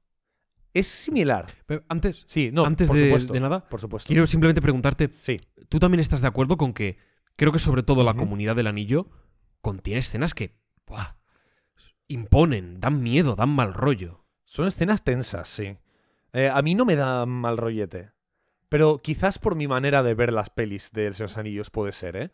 es 0.79 0.87
similar. 0.87 1.47
pero 1.67 1.83
antes, 1.89 2.25
Sí, 2.29 2.51
no, 2.53 2.65
antes 2.65 2.89
por 2.89 2.97
de, 2.97 3.05
supuesto. 3.07 3.33
de 3.33 3.41
nada, 3.41 3.69
Por 3.69 3.81
supuesto. 3.81 4.09
quiero 4.09 4.27
simplemente 4.27 4.61
preguntarte, 4.63 5.11
Sí. 5.21 5.41
¿tú 5.69 5.79
también 5.79 6.01
estás 6.01 6.21
de 6.21 6.29
acuerdo 6.29 6.57
con 6.57 6.73
que 6.73 6.99
creo 7.37 7.53
que 7.53 7.59
sobre 7.59 7.83
todo 7.83 8.05
la 8.05 8.15
comunidad 8.15 8.57
del 8.57 8.67
anillo 8.67 9.09
contiene 9.61 10.01
escenas 10.01 10.35
que 10.35 10.57
buah, 10.87 11.17
imponen, 12.09 12.81
dan 12.81 13.03
miedo, 13.03 13.35
dan 13.37 13.51
mal 13.51 13.75
rollo? 13.75 14.25
Son 14.45 14.67
escenas 14.67 15.03
tensas, 15.03 15.49
sí. 15.49 15.77
Eh, 16.33 16.51
a 16.53 16.63
mí 16.63 16.75
no 16.75 16.85
me 16.85 16.97
da 16.97 17.27
mal 17.27 17.57
rollete. 17.57 18.11
Pero 18.69 18.99
quizás 18.99 19.39
por 19.39 19.55
mi 19.55 19.69
manera 19.69 20.03
de 20.03 20.15
ver 20.15 20.33
las 20.33 20.51
pelis 20.51 20.91
de 20.93 21.07
El 21.07 21.15
Señor 21.15 21.29
de 21.29 21.33
los 21.33 21.39
Anillos 21.39 21.71
puede 21.71 21.93
ser, 21.93 22.17
¿eh? 22.17 22.31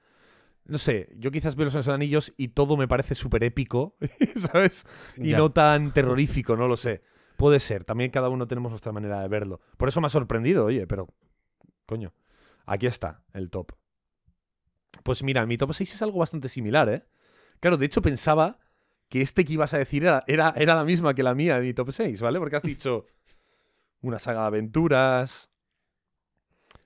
No 0.65 0.79
sé, 0.79 1.09
yo 1.17 1.31
quizás 1.31 1.57
veo 1.57 1.65
Los 1.65 1.73
Señor 1.73 1.85
de 1.85 1.91
los 1.91 1.95
Anillos 1.95 2.33
y 2.37 2.49
todo 2.49 2.77
me 2.77 2.87
parece 2.89 3.15
súper 3.15 3.45
épico, 3.45 3.97
¿sabes? 4.37 4.87
Y 5.17 5.31
Ya. 5.31 5.39
no 5.39 5.51
tan 5.51 5.93
terrorífico, 5.93 6.57
no 6.57 6.69
lo 6.69 6.77
sé. 6.77 7.03
Puede 7.37 7.61
ser, 7.61 7.85
también 7.85 8.11
cada 8.11 8.29
uno 8.29 8.47
tenemos 8.47 8.71
nuestra 8.71 8.93
manera 8.93 9.21
de 9.21 9.29
verlo. 9.29 9.61
Por 9.77 9.89
eso 9.89 10.01
me 10.01 10.07
ha 10.07 10.11
sorprendido, 10.11 10.67
oye, 10.67 10.87
pero... 10.87 11.09
Coño, 11.87 12.13
aquí 12.67 12.87
está 12.87 13.23
el 13.33 13.51
top. 13.51 13.73
Pues 15.03 15.23
mira, 15.23 15.45
mi 15.47 15.59
top 15.59 15.73
6 15.73 15.95
es 15.95 16.03
algo 16.03 16.19
bastante 16.19 16.49
similar, 16.49 16.89
¿eh? 16.89 17.05
Claro, 17.61 17.77
de 17.77 17.87
hecho 17.87 18.03
pensaba 18.03 18.59
que 19.09 19.21
este 19.21 19.45
que 19.45 19.55
ibas 19.55 19.75
a 19.75 19.79
decir 19.79 20.05
era, 20.05 20.25
era, 20.27 20.75
la 20.75 20.85
misma 20.85 21.15
que 21.15 21.23
la 21.23 21.35
mía 21.35 21.57
de 21.57 21.63
mi 21.63 21.75
top 21.75 21.93
6, 21.93 22.21
¿vale? 22.21 22.39
Porque 22.39 22.57
has 22.57 22.63
dicho 22.63 23.07
una 24.01 24.19
saga 24.19 24.41
de 24.43 24.47
aventuras, 24.47 25.51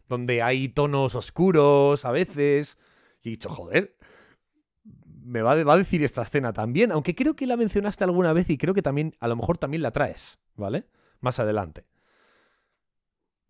donde 0.09 0.43
hay 0.43 0.69
tonos 0.69 1.15
oscuros 1.15 2.05
a 2.05 2.13
veces. 2.13 2.79
Y 3.23 3.29
he 3.29 3.31
dicho, 3.33 3.49
joder, 3.49 3.96
me 5.27 5.43
va, 5.43 5.53
a- 5.53 5.65
va 5.65 5.75
a 5.75 5.79
decir 5.79 6.03
esta 6.03 6.23
escena 6.23 6.53
también, 6.53 6.93
aunque 6.93 7.15
creo 7.15 7.35
que 7.37 7.47
la 7.47 7.57
mencionaste 7.57 8.05
alguna 8.05 8.33
vez 8.33 8.49
y 8.51 8.59
creo 8.59 8.75
que 8.75 8.83
también, 8.83 9.15
a 9.21 9.29
lo 9.29 9.37
mejor 9.37 9.59
también 9.59 9.83
la 9.83 9.91
traes, 9.91 10.39
¿vale? 10.55 10.89
Más 11.21 11.39
adelante. 11.39 11.87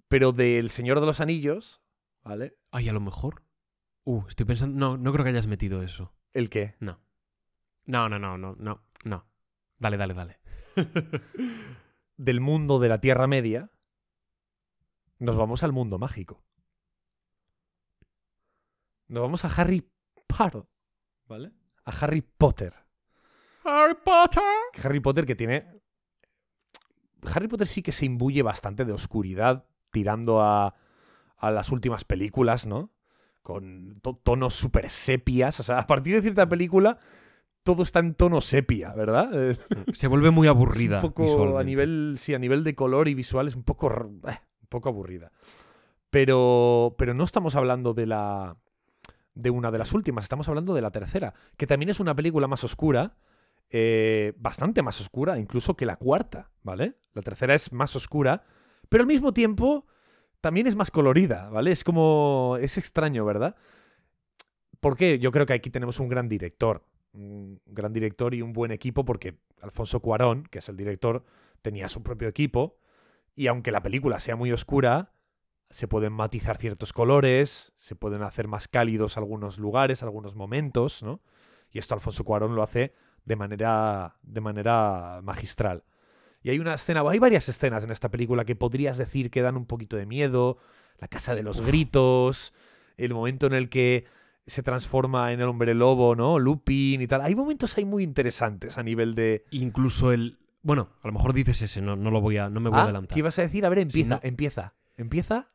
Pero 0.09 0.33
del 0.33 0.71
Señor 0.71 1.01
de 1.01 1.07
los 1.07 1.21
Anillos, 1.21 1.83
¿vale? 2.23 2.57
Ay, 2.71 2.89
a 2.89 2.93
lo 2.93 3.01
mejor. 3.01 3.43
Uh, 4.05 4.23
estoy 4.29 4.47
pensando. 4.47 4.79
No, 4.79 4.97
no 4.97 5.13
creo 5.13 5.25
que 5.25 5.31
hayas 5.31 5.49
metido 5.49 5.83
eso. 5.83 6.15
¿El 6.33 6.49
qué? 6.49 6.77
No. 6.79 7.01
No, 7.85 8.09
no, 8.09 8.19
no, 8.19 8.39
no, 8.39 8.55
no, 8.59 8.85
no. 9.05 9.27
Dale, 9.79 9.97
dale, 9.97 10.15
dale. 10.15 10.39
Del 12.17 12.41
mundo 12.41 12.79
de 12.79 12.89
la 12.89 13.01
Tierra 13.01 13.27
Media, 13.27 13.71
nos 15.19 15.37
vamos 15.37 15.63
al 15.63 15.73
mundo 15.73 15.99
mágico. 15.99 16.45
Nos 19.09 19.23
vamos 19.23 19.45
a 19.45 19.49
Harry 19.49 19.89
Potter, 20.27 20.65
¿vale? 21.27 21.53
A 21.87 21.91
Harry 22.01 22.21
Potter. 22.23 22.75
Harry 23.65 23.95
Potter. 24.05 24.43
Harry 24.85 25.01
Potter 25.01 25.25
que 25.27 25.35
tiene... 25.35 25.67
Harry 27.35 27.49
Potter 27.49 27.67
sí 27.67 27.83
que 27.83 27.93
se 27.93 28.05
imbuye 28.07 28.43
bastante 28.43 28.85
de 28.85 28.93
oscuridad, 28.93 29.65
tirando 29.91 30.41
a, 30.43 30.75
a 31.39 31.51
las 31.51 31.71
últimas 31.73 32.05
películas, 32.05 32.67
¿no? 32.67 32.91
Con 33.43 33.99
to- 34.03 34.21
tonos 34.23 34.55
súper 34.55 34.91
sepias. 34.91 35.59
O 35.61 35.63
sea, 35.63 35.79
a 35.81 35.87
partir 35.87 36.15
de 36.15 36.23
cierta 36.23 36.49
película, 36.49 36.99
todo 37.65 37.83
está 37.83 37.99
en 38.01 38.15
tono 38.15 38.41
sepia, 38.41 38.93
¿verdad? 38.95 39.31
Eh, 39.51 39.57
Se 39.95 40.07
vuelve 40.07 40.31
muy 40.31 40.47
aburrida. 40.47 40.99
es 40.99 41.05
un 41.05 41.11
poco 41.13 41.59
a 41.59 41.65
nivel, 41.65 42.17
sí, 42.19 42.35
a 42.35 42.39
nivel 42.39 42.63
de 42.63 42.75
color 42.77 43.09
y 43.09 43.15
visual 43.15 43.49
es 43.49 43.57
un 43.57 43.65
poco, 43.65 43.89
eh, 43.91 44.39
un 44.61 44.69
poco 44.69 44.89
aburrida. 44.89 45.33
Pero, 46.11 46.95
pero 46.99 47.15
no 47.15 47.25
estamos 47.25 47.57
hablando 47.57 47.93
de 47.93 48.07
la 48.07 48.57
de 49.37 49.51
una 49.51 49.71
de 49.71 49.79
las 49.79 49.93
últimas, 49.93 50.25
estamos 50.25 50.49
hablando 50.49 50.75
de 50.75 50.81
la 50.81 50.91
tercera, 50.91 51.35
que 51.57 51.67
también 51.67 51.91
es 51.91 52.01
una 52.01 52.17
película 52.17 52.49
más 52.49 52.65
oscura, 52.65 53.17
eh, 53.69 54.33
bastante 54.39 54.83
más 54.83 55.01
oscura, 55.01 55.39
incluso 55.39 55.77
que 55.77 55.87
la 55.87 55.97
cuarta, 55.97 56.51
¿vale? 56.63 56.97
La 57.13 57.23
tercera 57.23 57.55
es 57.55 57.71
más 57.71 57.95
oscura, 57.95 58.45
pero 58.89 59.03
al 59.03 59.07
mismo 59.07 59.33
tiempo 59.33 59.87
también 60.41 60.67
es 60.67 60.75
más 60.75 60.91
colorida, 60.91 61.51
¿vale? 61.51 61.71
Es 61.71 61.85
como 61.85 62.57
es 62.61 62.79
extraño, 62.79 63.25
¿verdad? 63.27 63.57
Porque 64.81 65.19
yo 65.19 65.31
creo 65.33 65.45
que 65.45 65.53
aquí 65.53 65.69
tenemos 65.69 66.01
un 66.01 66.09
gran 66.09 66.29
director, 66.29 66.87
un 67.13 67.61
gran 67.67 67.93
director 67.93 68.35
y 68.35 68.41
un 68.41 68.55
buen 68.55 68.73
equipo 68.73 69.05
porque 69.05 69.39
Alfonso 69.61 70.01
Cuarón, 70.01 70.45
que 70.45 70.61
es 70.61 70.69
el 70.71 70.77
director, 70.77 71.25
tenía 71.61 71.91
su 71.91 72.03
propio 72.03 72.29
equipo 72.29 72.79
y 73.35 73.49
aunque 73.49 73.71
la 73.71 73.83
película 73.83 74.19
sea 74.19 74.35
muy 74.35 74.51
oscura, 74.51 75.13
se 75.71 75.89
pueden 75.89 76.13
matizar 76.13 76.57
ciertos 76.57 76.93
colores, 76.93 77.73
se 77.77 77.97
pueden 77.97 78.23
hacer 78.23 78.49
más 78.49 78.69
cálidos 78.69 79.17
algunos 79.17 79.59
lugares, 79.59 80.03
algunos 80.03 80.35
momentos, 80.35 81.03
¿no? 81.03 81.21
Y 81.73 81.79
esto 81.79 81.95
Alfonso 81.95 82.25
Cuarón 82.25 82.55
lo 82.55 82.63
hace 82.63 82.93
de 83.25 83.37
manera, 83.37 84.17
de 84.23 84.41
manera 84.41 85.21
magistral. 85.23 85.85
Y 86.43 86.51
hay 86.51 86.61
una 86.61 86.75
escena, 86.75 87.03
hay 87.09 87.19
varias 87.19 87.49
escenas 87.49 87.83
en 87.83 87.91
esta 87.91 88.09
película 88.11 88.45
que 88.45 88.55
podrías 88.55 88.97
decir 88.99 89.31
que 89.31 89.43
dan 89.43 89.57
un 89.57 89.67
poquito 89.67 89.97
de 89.97 90.07
miedo. 90.07 90.59
la 90.99 91.09
casa 91.09 91.35
de 91.35 91.43
los 91.43 91.61
gritos, 91.61 92.55
el 92.97 93.13
momento 93.13 93.47
en 93.47 93.53
el 93.55 93.69
que 93.69 94.05
se 94.47 94.63
transforma 94.63 95.33
en 95.33 95.41
el 95.41 95.49
hombre 95.49 95.75
lobo, 95.75 96.15
¿no? 96.15 96.39
Lupin 96.39 97.03
y 97.03 97.07
tal. 97.09 97.21
Hay 97.23 97.35
momentos 97.35 97.77
ahí 97.77 97.85
muy 97.85 98.05
interesantes 98.05 98.79
a 98.79 98.83
nivel 98.85 99.15
de... 99.17 99.45
Incluso 99.51 100.13
el. 100.13 100.39
Bueno, 100.63 100.89
a 101.03 101.09
lo 101.09 101.13
mejor 101.13 101.33
dices 101.35 101.61
ese, 101.63 101.83
no, 101.83 101.97
no 101.97 102.11
lo 102.13 102.21
voy 102.21 102.39
a. 102.39 102.49
No 102.49 102.61
me 102.61 102.71
voy 102.71 102.79
a 102.79 102.83
Ah, 102.83 102.85
adelantar. 102.85 103.15
¿Qué 103.15 103.19
ibas 103.19 103.39
a 103.41 103.43
decir? 103.43 103.67
A 103.67 103.69
ver, 103.69 103.81
empieza, 103.81 104.09
no- 104.09 104.21
empieza. 104.23 104.75
Empieza. 104.97 105.49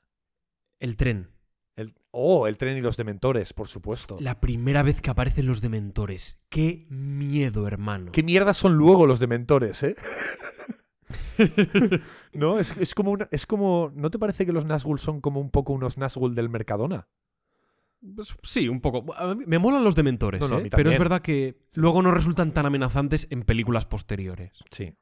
El 0.82 0.98
tren. 0.98 1.30
El... 1.76 1.94
Oh, 2.10 2.48
el 2.48 2.58
tren 2.58 2.76
y 2.76 2.82
los 2.82 2.98
dementores, 2.98 3.54
por 3.54 3.68
supuesto. 3.68 4.18
La 4.20 4.42
primera 4.42 4.82
vez 4.82 5.00
que 5.00 5.12
aparecen 5.12 5.46
los 5.46 5.62
dementores. 5.62 6.40
Qué 6.50 6.88
miedo, 6.90 7.68
hermano. 7.68 8.12
¿Qué 8.12 8.24
mierda 8.24 8.56
son 8.56 8.74
luego 8.76 9.06
los 9.06 9.20
dementores, 9.20 9.84
eh? 9.84 9.96
no, 12.34 12.58
es, 12.58 12.76
es 12.78 12.96
como 12.96 13.12
una, 13.12 13.28
es 13.32 13.46
como. 13.46 13.92
¿No 13.96 14.10
te 14.10 14.18
parece 14.18 14.46
que 14.46 14.54
los 14.54 14.66
Nazgûl 14.66 14.98
son 14.98 15.22
como 15.22 15.40
un 15.40 15.52
poco 15.52 15.72
unos 15.72 16.00
Nazgûl 16.00 16.34
del 16.34 16.50
Mercadona? 16.50 17.08
Pues, 18.16 18.36
sí, 18.42 18.68
un 18.68 18.82
poco. 18.82 19.14
A 19.16 19.36
mí 19.36 19.44
me 19.46 19.60
molan 19.60 19.84
los 19.84 19.96
dementores, 19.96 20.42
No, 20.42 20.48
no, 20.48 20.58
a 20.58 20.62
¿eh? 20.62 20.70
pero 20.72 20.90
es 20.90 20.98
verdad 20.98 21.22
que 21.22 21.68
luego 21.74 22.02
no 22.02 22.12
resultan 22.12 22.54
tan 22.54 22.66
amenazantes 22.66 23.28
en 23.30 23.44
películas 23.44 23.86
posteriores. 23.86 24.52
Sí. 24.72 24.96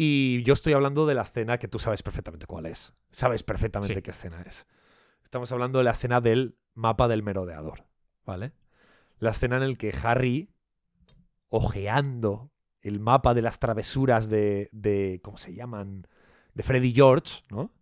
Y 0.00 0.44
yo 0.44 0.54
estoy 0.54 0.74
hablando 0.74 1.06
de 1.06 1.14
la 1.14 1.22
escena 1.22 1.58
que 1.58 1.66
tú 1.66 1.80
sabes 1.80 2.04
perfectamente 2.04 2.46
cuál 2.46 2.66
es. 2.66 2.94
Sabes 3.10 3.42
perfectamente 3.42 3.96
Sí. 3.96 4.00
qué 4.02 4.12
escena 4.12 4.40
es. 4.46 4.64
Estamos 5.24 5.50
hablando 5.50 5.78
de 5.78 5.84
la 5.84 5.90
escena 5.90 6.20
del 6.20 6.56
mapa 6.74 7.08
del 7.08 7.24
merodeador, 7.24 7.84
¿vale? 8.24 8.52
La 9.18 9.30
escena 9.30 9.56
en 9.56 9.68
la 9.68 9.74
que 9.74 9.92
Harry, 10.04 10.50
ojeando 11.48 12.52
el 12.80 13.00
mapa 13.00 13.34
de 13.34 13.42
las 13.42 13.58
travesuras 13.58 14.28
de, 14.28 14.68
de 14.72 15.20
¿cómo 15.22 15.36
se 15.36 15.52
llaman? 15.54 16.06
De 16.54 16.62
Freddy 16.62 16.92
George, 16.92 17.42
¿no? 17.50 17.72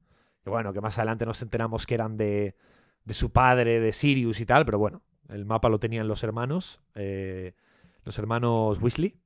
Que 0.43 0.49
bueno, 0.51 0.73
que 0.73 0.81
más 0.81 0.97
adelante 0.99 1.27
nos 1.27 1.43
enteramos 1.43 1.87
que 1.87 1.95
eran 1.95 2.17
de, 2.17 2.57
de 3.05 3.15
su 3.15 3.31
padre, 3.31 3.79
de 3.81 3.93
Sirius 3.93 4.41
y 4.41 4.47
tal, 4.47 4.65
pero 4.65 4.79
bueno, 4.79 5.03
el 5.29 5.45
mapa 5.45 5.69
lo 5.69 5.79
tenían 5.79 6.09
los 6.09 6.23
hermanos, 6.23 6.81
eh, 6.95 7.55
los 8.05 8.19
hermanos 8.19 8.81
Weasley. 8.81 9.21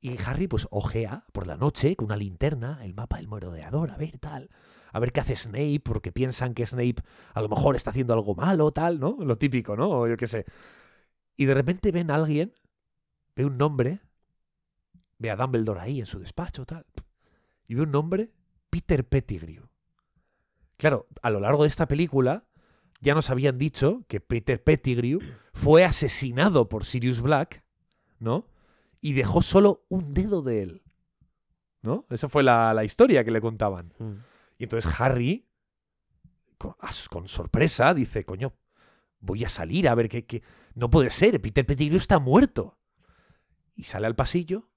Y 0.00 0.16
Harry, 0.24 0.48
pues, 0.48 0.66
ojea 0.70 1.24
por 1.32 1.46
la 1.46 1.56
noche 1.56 1.94
con 1.96 2.06
una 2.06 2.16
linterna 2.16 2.80
el 2.82 2.94
mapa 2.94 3.18
del 3.18 3.28
merodeador, 3.28 3.90
a 3.90 3.96
ver, 3.96 4.18
tal. 4.18 4.50
A 4.92 4.98
ver 4.98 5.12
qué 5.12 5.20
hace 5.20 5.36
Snape, 5.36 5.80
porque 5.84 6.10
piensan 6.10 6.54
que 6.54 6.66
Snape 6.66 6.96
a 7.34 7.40
lo 7.42 7.48
mejor 7.48 7.76
está 7.76 7.90
haciendo 7.90 8.14
algo 8.14 8.34
malo, 8.34 8.72
tal, 8.72 8.98
¿no? 8.98 9.16
Lo 9.20 9.36
típico, 9.36 9.76
¿no? 9.76 9.90
O 9.90 10.08
yo 10.08 10.16
qué 10.16 10.26
sé. 10.26 10.46
Y 11.36 11.44
de 11.44 11.54
repente 11.54 11.92
ven 11.92 12.10
a 12.10 12.16
alguien, 12.16 12.52
ve 13.36 13.44
un 13.44 13.56
nombre, 13.56 14.00
ve 15.18 15.30
a 15.30 15.36
Dumbledore 15.36 15.80
ahí 15.80 16.00
en 16.00 16.06
su 16.06 16.18
despacho, 16.18 16.64
tal. 16.64 16.86
Y 17.68 17.74
ve 17.74 17.82
un 17.82 17.92
nombre, 17.92 18.30
Peter 18.68 19.06
Pettigrew. 19.06 19.68
Claro, 20.76 21.06
a 21.22 21.30
lo 21.30 21.40
largo 21.40 21.62
de 21.62 21.68
esta 21.68 21.86
película 21.86 22.44
ya 23.00 23.14
nos 23.14 23.30
habían 23.30 23.58
dicho 23.58 24.04
que 24.08 24.20
Peter 24.20 24.62
Pettigrew 24.62 25.20
fue 25.52 25.84
asesinado 25.84 26.68
por 26.68 26.84
Sirius 26.84 27.20
Black, 27.20 27.62
¿no? 28.18 28.46
Y 29.00 29.12
dejó 29.14 29.42
solo 29.42 29.84
un 29.88 30.12
dedo 30.12 30.42
de 30.42 30.62
él. 30.62 30.82
¿No? 31.82 32.04
Esa 32.10 32.28
fue 32.28 32.42
la, 32.42 32.74
la 32.74 32.84
historia 32.84 33.24
que 33.24 33.30
le 33.30 33.40
contaban. 33.40 33.94
Y 34.58 34.64
entonces 34.64 34.92
Harry, 35.00 35.48
con, 36.58 36.74
con 37.08 37.28
sorpresa, 37.28 37.94
dice, 37.94 38.24
coño, 38.26 38.52
voy 39.18 39.44
a 39.44 39.48
salir 39.48 39.88
a 39.88 39.94
ver 39.94 40.08
qué... 40.08 40.26
qué- 40.26 40.42
No 40.74 40.90
puede 40.90 41.08
ser, 41.10 41.40
Peter 41.40 41.64
Pettigrew 41.64 41.96
está 41.96 42.18
muerto. 42.18 42.78
Y 43.74 43.84
sale 43.84 44.06
al 44.06 44.14
pasillo, 44.14 44.68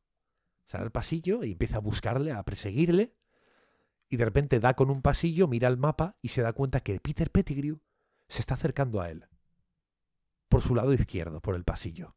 sale 0.64 0.86
al 0.86 0.92
pasillo 0.92 1.44
y 1.44 1.52
empieza 1.52 1.78
a 1.78 1.82
buscarle, 1.82 2.32
a 2.32 2.44
perseguirle. 2.44 3.14
Y 4.08 4.16
de 4.16 4.24
repente 4.26 4.62
da 4.62 4.76
con 4.76 4.90
un 4.90 5.02
pasillo, 5.02 5.48
mira 5.50 5.68
el 5.68 5.76
mapa 5.78 6.18
y 6.22 6.30
se 6.30 6.42
da 6.42 6.54
cuenta 6.54 6.80
que 6.80 7.00
Peter 7.02 7.30
Pettigrew 7.32 7.82
se 8.30 8.40
está 8.40 8.54
acercando 8.54 9.02
a 9.02 9.10
él. 9.10 9.26
Por 10.48 10.62
su 10.62 10.74
lado 10.76 10.94
izquierdo, 10.94 11.42
por 11.42 11.56
el 11.56 11.66
pasillo. 11.66 12.16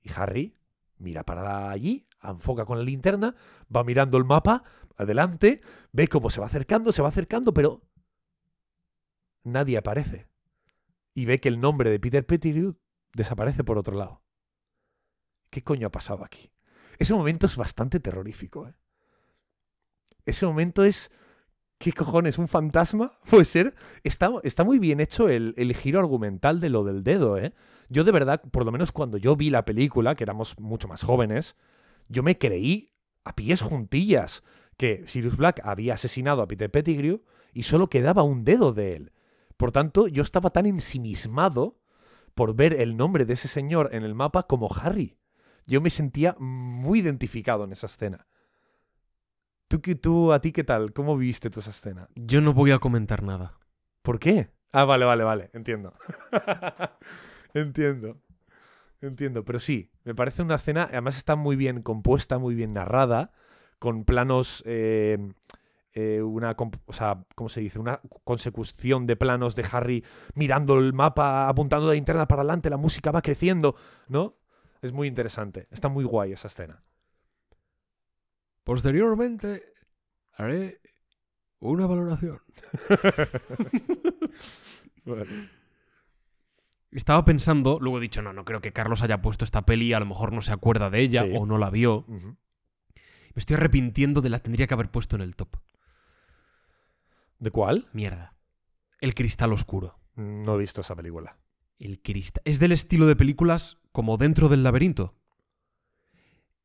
Y 0.00 0.10
Harry 0.14 0.56
mira 1.00 1.24
para 1.24 1.70
allí, 1.70 2.06
enfoca 2.22 2.64
con 2.64 2.78
la 2.78 2.84
linterna, 2.84 3.34
va 3.74 3.82
mirando 3.82 4.18
el 4.18 4.24
mapa, 4.24 4.62
adelante, 4.96 5.62
ve 5.92 6.08
cómo 6.08 6.30
se 6.30 6.40
va 6.40 6.46
acercando, 6.46 6.92
se 6.92 7.02
va 7.02 7.08
acercando, 7.08 7.52
pero 7.52 7.82
nadie 9.42 9.78
aparece. 9.78 10.28
Y 11.14 11.24
ve 11.24 11.40
que 11.40 11.48
el 11.48 11.60
nombre 11.60 11.90
de 11.90 11.98
Peter 11.98 12.24
Pettigrew 12.24 12.76
desaparece 13.14 13.64
por 13.64 13.78
otro 13.78 13.96
lado. 13.96 14.22
¿Qué 15.50 15.64
coño 15.64 15.88
ha 15.88 15.90
pasado 15.90 16.24
aquí? 16.24 16.52
Ese 16.98 17.14
momento 17.14 17.46
es 17.46 17.56
bastante 17.56 17.98
terrorífico, 17.98 18.68
¿eh? 18.68 18.74
Ese 20.26 20.46
momento 20.46 20.84
es... 20.84 21.10
¿Qué 21.80 21.94
cojones? 21.94 22.36
¿Un 22.36 22.46
fantasma? 22.46 23.12
Puede 23.30 23.46
ser. 23.46 23.74
Está, 24.04 24.28
muy 24.64 24.78
bien 24.78 25.00
hecho 25.00 25.30
el, 25.30 25.54
el 25.56 25.74
giro 25.74 25.98
argumental 25.98 26.60
de 26.60 26.68
lo 26.68 26.84
del 26.84 27.02
dedo, 27.02 27.38
¿eh? 27.38 27.54
Yo 27.88 28.04
de 28.04 28.12
verdad, 28.12 28.42
por 28.42 28.66
lo 28.66 28.70
menos 28.70 28.92
cuando 28.92 29.16
yo 29.16 29.34
vi 29.34 29.48
la 29.48 29.64
película, 29.64 30.14
que 30.14 30.24
éramos 30.24 30.58
mucho 30.60 30.88
más 30.88 31.02
jóvenes, 31.02 31.56
yo 32.10 32.22
me 32.22 32.36
creí 32.36 32.92
a 33.24 33.34
pies 33.34 33.62
juntillas 33.62 34.42
que 34.76 35.04
Sirius 35.06 35.38
Black 35.38 35.62
había 35.64 35.94
asesinado 35.94 36.42
a 36.42 36.48
Peter 36.48 36.70
Pettigrew 36.70 37.22
y 37.54 37.62
solo 37.62 37.88
quedaba 37.88 38.24
un 38.24 38.44
dedo 38.44 38.74
de 38.74 38.96
él. 38.96 39.12
Por 39.56 39.72
tanto, 39.72 40.06
yo 40.06 40.22
estaba 40.22 40.50
tan 40.50 40.66
ensimismado 40.66 41.80
por 42.34 42.54
ver 42.54 42.74
el 42.74 42.98
nombre 42.98 43.24
de 43.24 43.32
ese 43.32 43.48
señor 43.48 43.88
en 43.92 44.04
el 44.04 44.14
mapa 44.14 44.42
como 44.42 44.68
Harry. 44.70 45.16
Yo 45.66 45.80
me 45.80 45.88
sentía 45.88 46.36
muy 46.38 46.98
identificado 46.98 47.64
en 47.64 47.72
esa 47.72 47.86
escena. 47.86 48.26
¿Tú, 49.70 49.78
tú 49.78 50.32
a 50.32 50.40
ti 50.40 50.50
qué 50.50 50.64
tal? 50.64 50.92
¿Cómo 50.92 51.16
viste 51.16 51.48
tú 51.48 51.60
esa 51.60 51.70
escena? 51.70 52.08
Yo 52.16 52.40
no 52.40 52.52
voy 52.52 52.72
a 52.72 52.80
comentar 52.80 53.22
nada. 53.22 53.56
¿Por 54.02 54.18
qué? 54.18 54.50
Ah, 54.72 54.84
vale, 54.84 55.04
vale, 55.04 55.22
vale. 55.22 55.50
Entiendo. 55.52 55.94
Entiendo. 57.54 58.20
Entiendo. 59.00 59.44
Pero 59.44 59.60
sí, 59.60 59.88
me 60.02 60.12
parece 60.12 60.42
una 60.42 60.56
escena. 60.56 60.88
Además 60.90 61.16
está 61.16 61.36
muy 61.36 61.54
bien 61.54 61.82
compuesta, 61.82 62.38
muy 62.38 62.56
bien 62.56 62.74
narrada. 62.74 63.30
Con 63.78 64.04
planos. 64.04 64.64
eh, 64.66 65.18
eh, 65.92 66.20
una. 66.20 66.56
O 66.86 66.92
sea, 66.92 67.24
¿cómo 67.36 67.48
se 67.48 67.60
dice? 67.60 67.78
Una 67.78 68.00
consecución 68.24 69.06
de 69.06 69.14
planos 69.14 69.54
de 69.54 69.64
Harry 69.70 70.04
mirando 70.34 70.80
el 70.80 70.92
mapa, 70.94 71.48
apuntando 71.48 71.86
la 71.86 71.94
linterna 71.94 72.26
para 72.26 72.42
adelante, 72.42 72.70
la 72.70 72.76
música 72.76 73.12
va 73.12 73.22
creciendo, 73.22 73.76
¿no? 74.08 74.36
Es 74.82 74.90
muy 74.90 75.06
interesante. 75.06 75.68
Está 75.70 75.88
muy 75.88 76.02
guay 76.02 76.32
esa 76.32 76.48
escena. 76.48 76.82
Posteriormente 78.64 79.62
haré 80.32 80.80
una 81.60 81.86
valoración. 81.86 82.40
Estaba 86.90 87.24
pensando, 87.24 87.78
luego 87.80 87.98
he 87.98 88.02
dicho, 88.02 88.20
no, 88.20 88.32
no 88.32 88.44
creo 88.44 88.60
que 88.60 88.72
Carlos 88.72 89.02
haya 89.02 89.22
puesto 89.22 89.44
esta 89.44 89.64
peli, 89.64 89.92
a 89.92 90.00
lo 90.00 90.06
mejor 90.06 90.32
no 90.32 90.42
se 90.42 90.52
acuerda 90.52 90.90
de 90.90 91.00
ella 91.00 91.22
Sí. 91.24 91.32
o 91.36 91.46
no 91.46 91.56
la 91.56 91.70
vio. 91.70 92.04
Me 92.08 92.36
estoy 93.36 93.54
arrepintiendo 93.54 94.20
de 94.20 94.28
la 94.30 94.40
tendría 94.40 94.66
que 94.66 94.74
haber 94.74 94.90
puesto 94.90 95.14
en 95.16 95.22
el 95.22 95.36
top. 95.36 95.54
¿De 97.38 97.50
cuál? 97.52 97.88
Mierda. 97.92 98.34
El 99.00 99.14
cristal 99.14 99.52
oscuro. 99.52 99.98
No 100.16 100.56
he 100.56 100.58
visto 100.58 100.80
esa 100.80 100.96
película. 100.96 101.38
El 101.78 102.02
cristal. 102.02 102.42
Es 102.44 102.58
del 102.58 102.72
estilo 102.72 103.06
de 103.06 103.16
películas 103.16 103.78
como 103.92 104.16
Dentro 104.16 104.48
del 104.48 104.64
laberinto. 104.64 105.14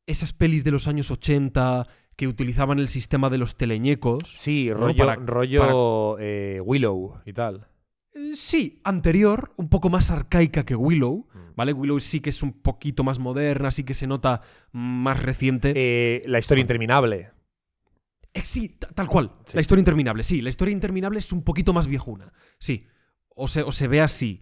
Esas 0.06 0.32
pelis 0.32 0.64
de 0.64 0.70
los 0.70 0.86
años 0.88 1.10
80 1.10 1.86
que 2.16 2.28
utilizaban 2.28 2.78
el 2.78 2.88
sistema 2.88 3.28
de 3.28 3.38
los 3.38 3.56
teleñecos. 3.56 4.22
Sí, 4.36 4.68
¿no? 4.70 4.76
rollo, 4.76 5.06
Para- 5.06 5.16
rollo 5.16 6.16
eh, 6.18 6.60
Willow 6.64 7.20
y 7.26 7.32
tal. 7.32 7.66
Eh, 8.14 8.32
Sí, 8.34 8.80
anterior, 8.84 9.52
un 9.56 9.68
poco 9.68 9.88
más 9.90 10.10
arcaica 10.10 10.64
que 10.64 10.74
Willow. 10.74 11.26
Mm. 11.32 11.38
¿Vale? 11.56 11.72
Willow 11.72 12.00
sí 12.00 12.20
que 12.20 12.30
es 12.30 12.42
un 12.42 12.52
poquito 12.52 13.02
más 13.04 13.18
moderna, 13.18 13.70
sí 13.70 13.82
que 13.84 13.94
se 13.94 14.06
nota 14.06 14.42
más 14.72 15.22
reciente. 15.22 15.72
Eh, 15.74 16.22
la 16.26 16.38
historia 16.38 16.60
interminable. 16.62 17.30
Eh, 18.34 18.42
sí, 18.44 18.68
ta- 18.78 18.88
tal 18.88 19.06
cual. 19.08 19.32
Sí. 19.46 19.54
La 19.54 19.60
historia 19.62 19.80
interminable, 19.80 20.22
sí. 20.22 20.42
La 20.42 20.50
historia 20.50 20.72
interminable 20.72 21.18
es 21.18 21.32
un 21.32 21.42
poquito 21.42 21.72
más 21.72 21.86
viejuna. 21.86 22.32
Sí. 22.58 22.86
O 23.34 23.48
se, 23.48 23.62
o 23.62 23.72
se 23.72 23.88
ve 23.88 24.00
así. 24.02 24.40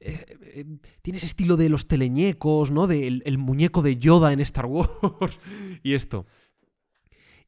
Eh, 0.00 0.24
eh, 0.42 0.64
tiene 1.02 1.16
ese 1.16 1.26
estilo 1.26 1.56
de 1.56 1.68
los 1.68 1.88
teleñecos, 1.88 2.70
¿no? 2.70 2.86
Del 2.86 3.22
el 3.24 3.38
muñeco 3.38 3.82
de 3.82 3.96
Yoda 3.96 4.32
en 4.32 4.40
Star 4.40 4.66
Wars. 4.66 4.90
y 5.82 5.94
esto. 5.94 6.26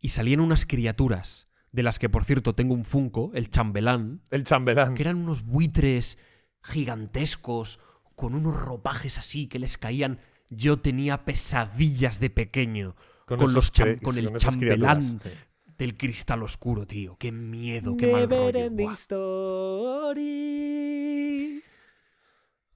Y 0.00 0.08
salían 0.10 0.40
unas 0.40 0.64
criaturas, 0.64 1.48
de 1.72 1.82
las 1.82 1.98
que 1.98 2.08
por 2.08 2.24
cierto 2.24 2.54
tengo 2.54 2.74
un 2.74 2.84
Funko, 2.84 3.30
el 3.34 3.50
chambelán, 3.50 4.22
El 4.30 4.44
chambelán. 4.44 4.94
que 4.94 5.02
eran 5.02 5.16
unos 5.16 5.42
buitres 5.44 6.18
gigantescos, 6.62 7.80
con 8.14 8.34
unos 8.34 8.56
ropajes 8.56 9.18
así 9.18 9.46
que 9.48 9.58
les 9.58 9.76
caían. 9.78 10.20
Yo 10.50 10.78
tenía 10.80 11.24
pesadillas 11.24 12.20
de 12.20 12.30
pequeño 12.30 12.96
con, 13.26 13.52
los 13.52 13.72
cham- 13.72 14.00
con 14.02 14.16
el 14.16 14.30
con 14.30 14.38
chambelán 14.38 15.00
criaturas, 15.18 15.36
del 15.76 15.96
cristal 15.96 16.42
oscuro, 16.42 16.86
tío. 16.86 17.16
Qué 17.18 17.30
miedo, 17.32 17.96
qué 17.96 18.06
mal 18.12 18.22
rollo. 18.30 18.70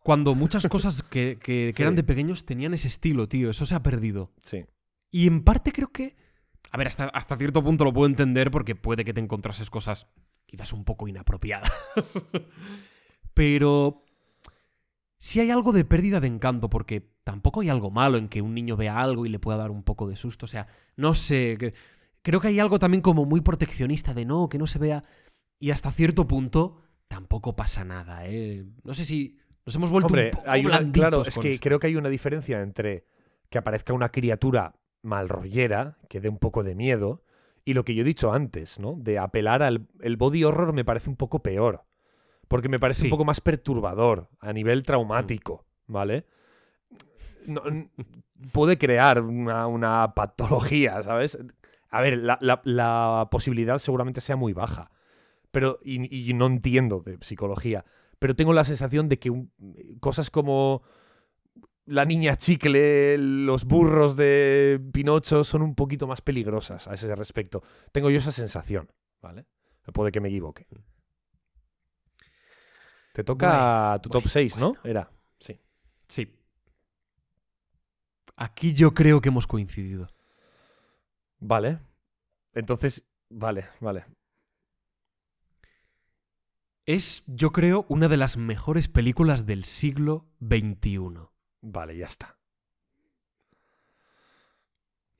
Cuando 0.04 0.34
muchas 0.34 0.66
cosas 0.68 1.02
que, 1.02 1.38
que- 1.40 1.68
que 1.68 1.72
Sí. 1.74 1.82
eran 1.82 1.94
de 1.96 2.02
pequeños 2.02 2.44
tenían 2.44 2.74
ese 2.74 2.88
estilo, 2.88 3.28
tío. 3.28 3.50
Eso 3.50 3.66
se 3.66 3.74
ha 3.74 3.82
perdido. 3.82 4.32
Sí. 4.42 4.64
Y 5.10 5.26
en 5.26 5.42
parte 5.44 5.72
creo 5.72 5.92
que. 5.92 6.16
A 6.70 6.76
ver, 6.78 6.88
hasta, 6.88 7.04
hasta 7.04 7.36
cierto 7.36 7.62
punto 7.62 7.84
lo 7.84 7.92
puedo 7.92 8.06
entender 8.06 8.50
porque 8.50 8.74
puede 8.74 9.04
que 9.04 9.12
te 9.12 9.20
encontrases 9.20 9.68
cosas 9.70 10.06
quizás 10.46 10.72
un 10.72 10.84
poco 10.84 11.06
inapropiadas. 11.08 11.70
Pero 13.34 14.04
sí 15.18 15.40
hay 15.40 15.50
algo 15.50 15.72
de 15.72 15.84
pérdida 15.84 16.20
de 16.20 16.26
encanto, 16.28 16.68
porque 16.68 17.12
tampoco 17.24 17.60
hay 17.60 17.68
algo 17.68 17.90
malo 17.90 18.18
en 18.18 18.28
que 18.28 18.42
un 18.42 18.54
niño 18.54 18.76
vea 18.76 19.00
algo 19.00 19.24
y 19.26 19.28
le 19.28 19.38
pueda 19.38 19.58
dar 19.58 19.70
un 19.70 19.82
poco 19.82 20.08
de 20.08 20.16
susto. 20.16 20.46
O 20.46 20.48
sea, 20.48 20.66
no 20.96 21.14
sé. 21.14 21.56
que- 21.58 21.74
creo 22.22 22.40
que 22.40 22.48
hay 22.48 22.60
algo 22.60 22.78
también 22.78 23.02
como 23.02 23.24
muy 23.24 23.40
proteccionista 23.40 24.14
de 24.14 24.24
no, 24.24 24.48
que 24.48 24.58
no 24.58 24.66
se 24.66 24.78
vea. 24.78 25.04
Y 25.58 25.70
hasta 25.70 25.90
cierto 25.92 26.26
punto 26.26 26.82
tampoco 27.08 27.54
pasa 27.56 27.84
nada, 27.84 28.26
¿eh? 28.26 28.64
No 28.84 28.94
sé 28.94 29.04
si 29.04 29.38
nos 29.66 29.74
hemos 29.76 29.90
vuelto 29.90 30.06
Hombre, 30.08 30.26
un 30.26 30.30
poco 30.32 30.50
hay 30.50 30.60
una, 30.66 30.78
blanditos 30.78 31.00
claro, 31.00 31.22
es 31.26 31.38
que 31.38 31.52
esto. 31.54 31.62
creo 31.64 31.78
que 31.78 31.86
hay 31.88 31.96
una 31.96 32.08
diferencia 32.08 32.60
entre 32.60 33.04
que 33.48 33.58
aparezca 33.58 33.92
una 33.92 34.08
criatura 34.10 34.74
malrollera, 35.02 35.98
que 36.08 36.20
dé 36.20 36.28
un 36.28 36.38
poco 36.38 36.62
de 36.62 36.74
miedo, 36.74 37.22
y 37.64 37.74
lo 37.74 37.84
que 37.84 37.94
yo 37.94 38.02
he 38.02 38.04
dicho 38.04 38.32
antes, 38.32 38.78
¿no? 38.80 38.94
De 38.96 39.18
apelar 39.18 39.62
al 39.62 39.86
el 40.00 40.16
body 40.16 40.44
horror 40.44 40.72
me 40.72 40.84
parece 40.84 41.10
un 41.10 41.16
poco 41.16 41.42
peor. 41.42 41.84
Porque 42.48 42.68
me 42.68 42.78
parece 42.78 43.02
Sí. 43.02 43.06
un 43.06 43.10
poco 43.10 43.24
más 43.24 43.40
perturbador 43.40 44.28
a 44.40 44.52
nivel 44.52 44.82
traumático, 44.82 45.64
¿vale? 45.86 46.26
No- 47.46 47.62
puede 48.52 48.78
crear 48.78 49.20
una, 49.22 49.66
una 49.66 50.12
patología, 50.14 51.02
¿sabes? 51.02 51.38
A 51.90 52.00
ver, 52.00 52.18
la, 52.18 52.38
la- 52.40 52.60
la 52.64 53.28
posibilidad 53.30 53.78
seguramente 53.78 54.20
sea 54.20 54.36
muy 54.36 54.52
baja. 54.52 54.90
Pero, 55.50 55.78
y, 55.82 56.30
y 56.30 56.32
no 56.34 56.46
entiendo 56.46 57.00
de 57.04 57.18
psicología. 57.20 57.84
Pero 58.22 58.36
tengo 58.36 58.52
la 58.52 58.62
sensación 58.62 59.08
de 59.08 59.18
que 59.18 59.30
un- 59.30 59.50
cosas 59.98 60.30
como 60.30 60.82
la 61.86 62.04
niña 62.04 62.36
chicle, 62.36 63.18
los 63.18 63.64
burros 63.64 64.14
de 64.16 64.80
Pinocho 64.92 65.42
son 65.42 65.62
un 65.62 65.74
poquito 65.74 66.06
más 66.06 66.20
peligrosas 66.20 66.86
a 66.86 66.94
ese 66.94 67.12
respecto. 67.16 67.64
Tengo 67.90 68.10
yo 68.10 68.18
esa 68.18 68.30
sensación, 68.30 68.92
¿vale? 69.20 69.46
Puede 69.92 70.12
que 70.12 70.20
me 70.20 70.28
equivoque. 70.28 70.68
Te 73.12 73.24
toca 73.24 73.48
Bueno, 73.88 74.00
tu 74.02 74.08
top 74.10 74.22
bueno, 74.22 74.28
6, 74.30 74.56
¿no? 74.56 74.74
Era. 74.84 75.10
Sí. 75.40 75.60
Sí. 76.08 76.32
Aquí 78.36 78.72
yo 78.72 78.94
creo 78.94 79.20
que 79.20 79.30
hemos 79.30 79.48
coincidido. 79.48 80.06
Vale. 81.40 81.80
Entonces, 82.54 83.04
vale, 83.28 83.66
vale. 83.80 84.04
Es, 86.92 87.22
yo 87.26 87.52
creo, 87.52 87.86
una 87.88 88.08
de 88.08 88.16
las 88.18 88.36
mejores 88.36 88.88
películas 88.88 89.46
del 89.46 89.64
siglo 89.64 90.26
XXI. 90.46 90.98
Vale, 91.62 91.96
ya 91.96 92.06
está. 92.06 92.36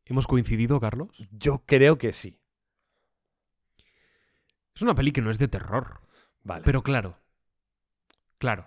¿Hemos 0.04 0.26
coincidido, 0.26 0.80
Carlos? 0.80 1.08
Yo 1.30 1.62
creo 1.66 1.96
que 1.96 2.12
sí. 2.12 2.38
Es 4.74 4.82
una 4.82 4.94
peli 4.94 5.12
que 5.12 5.22
no 5.22 5.30
es 5.30 5.38
de 5.38 5.48
terror. 5.48 6.00
Vale. 6.44 6.62
Pero 6.64 6.82
claro, 6.82 7.18
claro, 8.38 8.66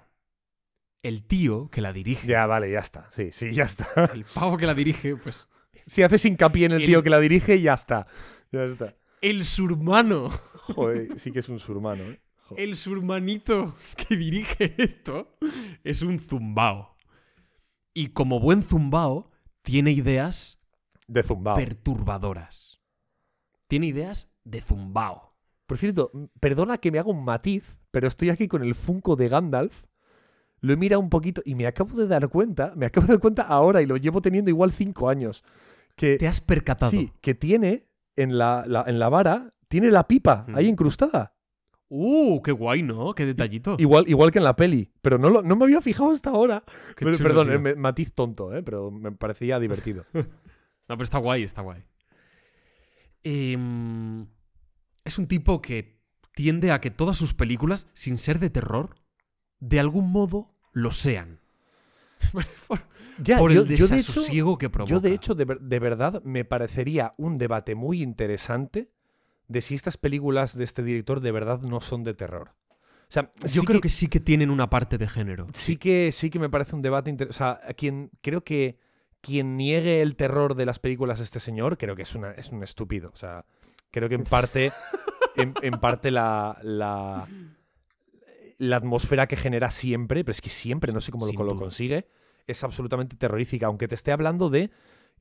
el 1.04 1.24
tío 1.28 1.70
que 1.70 1.82
la 1.82 1.92
dirige, 1.92 2.26
Ya, 2.26 2.46
vale, 2.46 2.72
ya 2.72 2.80
está. 2.80 3.12
Sí, 3.12 3.32
sí, 3.32 3.54
ya 3.54 3.64
está. 3.66 3.88
el 4.14 4.24
pavo 4.24 4.58
que 4.58 4.66
la 4.66 4.74
dirige, 4.74 5.16
pues 5.18 5.50
Si 5.86 6.02
haces 6.04 6.24
hincapié 6.26 6.68
en 6.68 6.72
el 6.72 6.82
El- 6.82 6.88
tío 6.88 7.04
que 7.04 7.10
la 7.10 7.20
dirige, 7.20 7.62
ya 7.62 7.74
está. 7.74 8.08
Ya 8.52 8.64
está. 8.64 8.96
el 9.22 9.46
surmano, 9.46 10.30
Joder, 10.30 11.20
sí 11.20 11.32
que 11.32 11.40
es 11.40 11.50
un 11.50 11.60
surmano, 11.60 12.04
¿eh? 12.06 12.20
El 12.58 12.76
surmanito 12.78 13.76
que 13.98 14.16
dirige 14.16 14.76
esto 14.78 15.38
es 15.84 16.02
un 16.02 16.20
zumbao. 16.20 16.96
Y 17.94 18.10
como 18.10 18.40
buen 18.40 18.62
zumbao, 18.62 19.32
tiene 19.62 19.92
ideas 19.92 20.60
De 21.08 21.24
zumbao. 21.24 21.56
perturbadoras. 21.56 22.80
Tiene 23.68 23.88
ideas 23.88 24.30
de 24.44 24.62
zumbao. 24.62 25.34
Por 25.66 25.78
cierto, 25.78 26.12
perdona 26.40 26.78
que 26.78 26.92
me 26.92 27.00
haga 27.00 27.10
un 27.10 27.24
matiz, 27.26 27.78
pero 27.92 28.08
estoy 28.08 28.30
aquí 28.30 28.48
con 28.48 28.64
el 28.64 28.76
Funko 28.76 29.16
de 29.16 29.30
Gandalf. 29.30 29.86
Lo 30.62 30.74
he 30.74 30.78
mirado 30.78 31.02
un 31.02 31.10
poquito 31.10 31.42
y 31.46 31.56
me 31.56 31.66
acabo 31.68 31.96
de 31.98 32.08
dar 32.08 32.28
cuenta, 32.30 32.74
me 32.76 32.86
acabo 32.86 33.08
de 33.08 33.14
dar 33.14 33.20
cuenta 33.22 33.44
ahora 33.44 33.82
y 33.82 33.86
lo 33.86 33.98
llevo 33.98 34.22
teniendo 34.22 34.50
igual 34.52 34.72
cinco 34.72 35.10
años. 35.10 35.44
Que, 35.96 36.18
¿Te 36.18 36.28
has 36.28 36.42
percatado? 36.42 36.92
sí, 36.92 37.12
que 37.22 37.34
tiene 37.34 37.88
en 38.16 38.38
la, 38.38 38.64
la- 38.68 38.84
en 38.88 39.00
la 39.00 39.10
vara, 39.10 39.54
tiene 39.68 39.90
la 39.90 40.08
pipa 40.08 40.46
Mm. 40.48 40.56
ahí 40.56 40.68
incrustada. 40.68 41.35
Uh, 41.88 42.42
qué 42.42 42.52
guay, 42.52 42.82
¿no? 42.82 43.14
Qué 43.14 43.26
detallito. 43.26 43.76
Igual, 43.78 44.06
igual 44.08 44.32
que 44.32 44.40
en 44.40 44.44
la 44.46 44.56
peli. 44.56 44.92
Pero 45.02 45.18
no, 45.18 45.30
lo- 45.30 45.42
no 45.44 45.56
me 45.56 45.66
había 45.66 45.82
fijado 45.82 46.12
hasta 46.12 46.32
ahora. 46.32 46.64
Qué 46.96 47.06
Pero- 47.06 47.18
chulo, 47.18 47.30
perdón, 47.30 47.48
tío. 47.48 47.56
eh, 47.56 47.60
me- 47.60 47.76
matiz 47.76 48.14
tonto, 48.14 48.56
¿eh? 48.56 48.64
pero 48.64 48.90
me 48.92 49.12
parecía 49.12 49.60
divertido. 49.60 50.06
No, 50.88 50.96
pero 50.98 51.04
está 51.04 51.18
guay, 51.18 51.42
está 51.42 51.62
guay. 51.64 51.84
Em, 53.24 54.28
es 55.04 55.18
un 55.18 55.28
tipo 55.28 55.62
que 55.62 56.00
tiende 56.36 56.72
a 56.72 56.80
que 56.80 56.92
todas 56.92 57.18
sus 57.18 57.34
películas, 57.34 57.88
sin 57.94 58.18
ser 58.20 58.40
de 58.40 58.50
terror, 58.52 58.96
de 59.60 59.80
algún 59.80 60.12
modo 60.12 60.54
lo 60.74 60.92
sean. 60.92 61.40
por 62.68 62.82
Ya, 63.18 63.40
por 63.40 63.52
yo, 63.52 63.62
el 63.64 63.68
yo 63.70 63.70
de 63.70 63.76
hecho, 63.76 63.96
desasosiego 63.96 64.58
que 64.60 64.70
provoca. 64.70 64.92
yo 64.94 65.00
de 65.00 65.14
hecho, 65.14 65.34
de 65.34 65.80
verdad, 65.80 66.22
me 66.24 66.46
parecería 66.46 67.14
un 67.18 67.38
debate 67.38 67.74
muy 67.74 68.04
interesante 68.04 68.92
de 69.48 69.62
si 69.62 69.76
estas 69.76 69.98
películas 69.98 70.58
de 70.58 70.64
este 70.64 70.84
director 70.84 71.20
de 71.20 71.32
verdad 71.32 71.62
no 71.62 71.82
son 71.82 72.04
de 72.04 72.14
terror. 72.14 72.54
O 73.08 73.12
sea, 73.12 73.32
Yo 73.42 73.62
sí 73.62 73.66
creo 73.66 73.82
que... 73.82 73.90
sí 73.90 74.08
que 74.08 74.20
tienen 74.20 74.50
una 74.50 74.70
parte 74.70 74.98
de 74.98 75.08
género. 75.08 75.48
sí 75.54 75.78
que 75.78 76.12
sí 76.12 76.30
que 76.30 76.40
me 76.40 76.50
parece 76.50 76.76
un 76.76 76.82
debate 76.82 77.10
interesante. 77.10 77.44
O 77.60 77.64
sea, 77.64 77.74
quien 77.76 78.10
creo 78.22 78.44
que 78.44 78.80
quien 79.22 79.58
niegue 79.58 80.02
el 80.02 80.16
terror 80.16 80.56
de 80.56 80.66
las 80.66 80.80
películas 80.80 81.20
de 81.20 81.26
este 81.26 81.40
señor, 81.40 81.78
creo 81.78 81.96
que 81.96 82.04
es 82.04 82.16
una 82.16 82.32
es 82.32 82.52
un 82.52 82.64
estúpido. 82.64 83.12
O 83.14 83.18
sea, 83.18 83.46
creo 83.92 84.10
que 84.10 84.16
en 84.16 84.24
parte 84.24 84.72
en, 85.36 85.54
en 85.62 85.80
parte 85.80 86.12
la, 86.12 86.58
la 86.64 87.28
la 88.58 88.78
atmósfera 88.78 89.28
que 89.28 89.36
genera 89.36 89.72
siempre, 89.72 90.24
pero 90.24 90.32
es 90.32 90.42
que 90.42 90.50
siempre, 90.50 90.94
no 90.94 91.02
sé 91.02 91.12
cómo 91.12 91.26
lo, 91.26 91.44
lo 91.44 91.58
consigue, 91.58 92.08
es 92.48 92.64
absolutamente 92.64 93.16
terrorífica. 93.16 93.68
Aunque 93.68 93.88
te 93.88 93.96
esté 93.96 94.12
hablando 94.12 94.50
de 94.50 94.72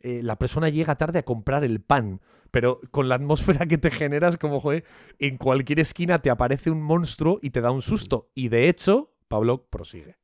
eh, 0.00 0.20
la 0.22 0.36
persona 0.38 0.68
llega 0.68 0.96
tarde 0.96 1.18
a 1.20 1.24
comprar 1.24 1.64
el 1.64 1.80
pan, 1.80 2.20
pero 2.50 2.80
con 2.90 3.08
la 3.08 3.14
atmósfera 3.16 3.66
que 3.66 3.78
te 3.78 3.90
generas, 3.90 4.36
como, 4.36 4.60
joder, 4.60 4.84
en 5.18 5.38
cualquier 5.38 5.80
esquina 5.80 6.20
te 6.20 6.30
aparece 6.30 6.70
un 6.70 6.82
monstruo 6.82 7.38
y 7.42 7.50
te 7.50 7.60
da 7.60 7.70
un 7.70 7.82
susto. 7.82 8.30
Y 8.34 8.48
de 8.48 8.68
hecho, 8.68 9.14
Pablo 9.28 9.66
prosigue. 9.70 10.16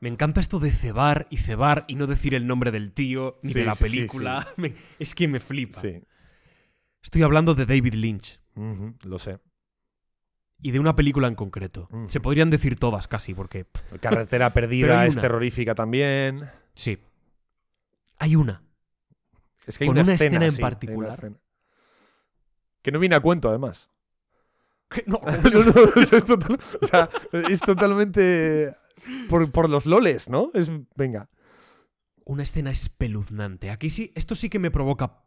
Me 0.00 0.08
encanta 0.08 0.40
esto 0.40 0.58
de 0.60 0.70
cebar 0.70 1.26
y 1.30 1.38
cebar 1.38 1.84
y 1.88 1.94
no 1.94 2.06
decir 2.06 2.34
el 2.34 2.46
nombre 2.46 2.70
del 2.70 2.92
tío 2.92 3.38
ni 3.42 3.52
Sí, 3.52 3.60
de 3.60 3.64
la 3.64 3.74
sí, 3.74 3.84
película. 3.84 4.46
Es 4.98 5.14
que 5.14 5.28
me 5.28 5.40
flipa. 5.40 5.80
Estoy 7.02 7.22
hablando 7.22 7.54
de 7.54 7.64
David 7.66 7.94
Lynch 7.94 8.40
lo 9.04 9.18
sé. 9.18 9.38
y 10.62 10.70
de 10.70 10.78
una 10.80 10.94
película 10.94 11.26
en 11.28 11.34
concreto. 11.34 11.88
Se 12.08 12.20
podrían 12.20 12.50
decir 12.50 12.78
todas 12.78 13.08
casi, 13.08 13.34
porque 13.34 13.66
Carretera 14.00 14.52
perdida 14.54 15.06
es 15.06 15.18
terrorífica 15.20 15.74
también. 15.74 16.50
sí. 16.74 16.98
Hay 18.18 18.36
una. 18.36 18.62
Es 19.66 19.78
que 19.78 19.84
hay 19.84 19.88
Con 19.88 19.96
una, 19.96 20.02
una 20.04 20.12
escena, 20.14 20.28
escena 20.30 20.44
en 20.46 20.52
sí, 20.52 20.60
particular. 20.62 21.12
escena. 21.14 21.36
Que 22.82 22.92
no 22.92 22.98
viene 22.98 23.14
a 23.14 23.20
cuento, 23.20 23.48
además. 23.48 23.90
no, 25.06 25.20
No, 25.24 25.64
no, 25.64 26.02
es, 26.02 26.12
es 26.12 26.24
total- 26.24 26.60
o 26.80 26.86
sea, 26.86 27.08
es 27.50 27.60
totalmente 27.60 28.76
por, 29.28 29.50
por 29.50 29.68
los 29.70 29.86
loles, 29.86 30.28
¿no? 30.28 30.50
Es, 30.54 30.70
venga, 30.94 31.28
una 32.24 32.42
escena 32.42 32.70
espeluznante. 32.70 33.70
Aquí 33.70 33.90
sí, 33.90 34.12
esto 34.14 34.34
sí 34.34 34.48
que 34.50 34.58
me 34.58 34.70
provoca 34.70 35.22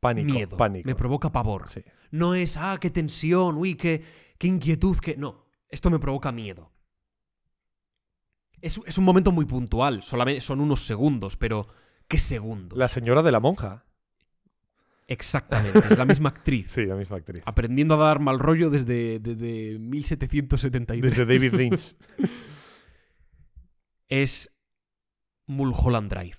pánico, 0.00 0.32
miedo. 0.32 0.56
pánico. 0.56 0.86
Me 0.86 0.94
provoca 0.94 1.30
pavor. 1.30 1.68
Sí. 1.70 1.82
No 2.10 2.34
es, 2.34 2.56
ah, 2.56 2.78
qué 2.80 2.90
tensión, 2.90 3.56
uy, 3.56 3.74
qué, 3.76 4.04
qué 4.38 4.48
inquietud, 4.48 4.98
que. 4.98 5.16
No, 5.16 5.46
esto 5.68 5.88
me 5.90 5.98
provoca 6.00 6.32
miedo. 6.32 6.70
Es, 8.60 8.80
es 8.86 8.98
un 8.98 9.04
momento 9.04 9.32
muy 9.32 9.44
puntual, 9.44 10.02
solamente 10.02 10.40
son 10.40 10.60
unos 10.60 10.86
segundos, 10.86 11.36
pero 11.36 11.66
¿qué 12.12 12.18
segundos? 12.18 12.78
La 12.78 12.88
señora 12.88 13.22
de 13.22 13.32
la 13.32 13.40
monja. 13.40 13.86
Exactamente, 15.08 15.78
es 15.90 15.96
la 15.98 16.04
misma 16.04 16.28
actriz. 16.28 16.70
Sí, 16.70 16.84
la 16.84 16.94
misma 16.94 17.16
actriz. 17.16 17.42
Aprendiendo 17.46 17.94
a 17.94 18.06
dar 18.06 18.20
mal 18.20 18.38
rollo 18.38 18.68
desde, 18.68 19.18
desde 19.18 19.78
1773. 19.78 21.02
Desde 21.02 21.24
David 21.26 21.54
Lynch. 21.54 21.96
es 24.08 24.50
Mulholland 25.46 26.10
Drive. 26.12 26.36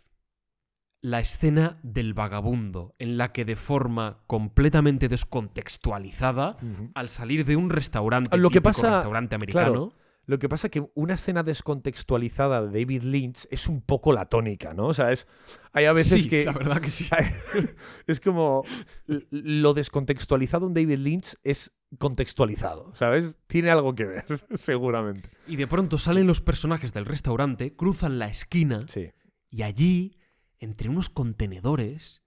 La 1.01 1.19
escena 1.19 1.79
del 1.83 2.13
vagabundo, 2.13 2.95
en 2.99 3.17
la 3.17 3.33
que 3.33 3.43
de 3.45 3.55
forma 3.55 4.23
completamente 4.27 5.09
descontextualizada, 5.09 6.57
al 6.93 7.09
salir 7.09 7.45
de 7.45 7.55
un 7.57 7.71
restaurante, 7.71 8.37
Lo 8.37 8.49
que 8.51 8.61
pasa- 8.61 8.91
restaurante 8.91 9.35
americano, 9.35 9.93
Lo 10.25 10.39
que 10.39 10.47
pasa 10.47 10.69
que 10.69 10.85
una 10.95 11.15
escena 11.15 11.43
descontextualizada 11.43 12.61
de 12.65 12.79
David 12.79 13.03
Lynch 13.03 13.45
es 13.51 13.67
un 13.67 13.81
poco 13.81 14.13
la 14.13 14.25
tónica, 14.27 14.73
¿no? 14.73 14.87
O 14.87 14.93
sea, 14.93 15.11
es, 15.11 15.27
hay 15.73 15.85
a 15.85 15.93
veces 15.93 16.23
sí, 16.23 16.29
que... 16.29 16.45
la 16.45 16.53
verdad 16.53 16.81
que 16.81 16.91
sí. 16.91 17.09
es 18.07 18.19
como 18.21 18.63
lo 19.07 19.73
descontextualizado 19.73 20.67
en 20.67 20.73
David 20.73 20.99
Lynch 20.99 21.35
es 21.43 21.73
contextualizado, 21.99 22.95
¿sabes? 22.95 23.35
Tiene 23.47 23.69
algo 23.69 23.95
que 23.95 24.05
ver, 24.05 24.25
seguramente. 24.55 25.29
Y 25.47 25.57
de 25.57 25.67
pronto 25.67 25.97
salen 25.97 26.25
los 26.27 26.41
personajes 26.41 26.93
del 26.93 27.05
restaurante, 27.05 27.75
cruzan 27.75 28.17
la 28.17 28.27
esquina 28.27 28.85
Sí. 28.87 29.11
y 29.49 29.63
allí, 29.63 30.17
entre 30.59 30.89
unos 30.89 31.09
contenedores, 31.09 32.23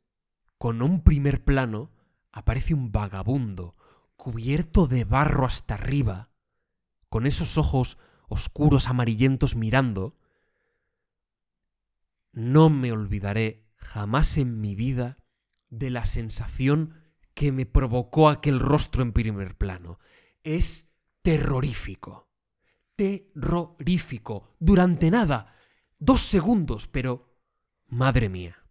con 0.59 0.83
un 0.83 1.03
primer 1.03 1.45
plano, 1.45 1.93
aparece 2.31 2.75
un 2.75 2.93
vagabundo 2.93 3.75
cubierto 4.17 4.87
de 4.87 5.05
barro 5.05 5.47
hasta 5.47 5.75
arriba, 5.75 6.31
con 7.17 7.25
esos 7.25 7.57
ojos 7.57 7.97
oscuros 8.29 8.89
amarillentos 8.89 9.57
mirando, 9.57 10.19
no 12.31 12.69
me 12.69 12.93
olvidaré 12.93 13.65
jamás 13.79 14.37
en 14.37 14.61
mi 14.61 14.75
vida 14.75 15.17
de 15.71 15.89
la 15.89 16.05
sensación 16.05 17.01
que 17.33 17.53
me 17.53 17.65
provocó 17.65 18.29
aquel 18.29 18.61
rostro 18.61 19.03
en 19.03 19.15
primer 19.15 19.57
plano. 19.57 19.99
Es 20.43 20.91
terrorífico. 21.23 22.29
Terrorífico. 22.97 24.55
Durante 24.59 25.11
nada. 25.11 25.57
Dos 25.99 26.21
segundos, 26.21 26.87
pero... 26.87 27.35
Madre 27.87 28.29
mía. 28.29 28.63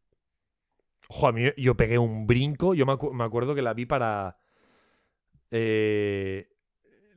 Ojo, 1.09 1.29
a 1.29 1.31
mí 1.31 1.45
yo 1.57 1.75
pegué 1.75 1.97
un 1.97 2.27
brinco. 2.27 2.75
Yo 2.75 2.85
me, 2.85 2.95
me 3.11 3.23
acuerdo 3.23 3.55
que 3.55 3.63
la 3.63 3.73
vi 3.73 3.87
para. 3.87 4.37
eh, 5.49 6.54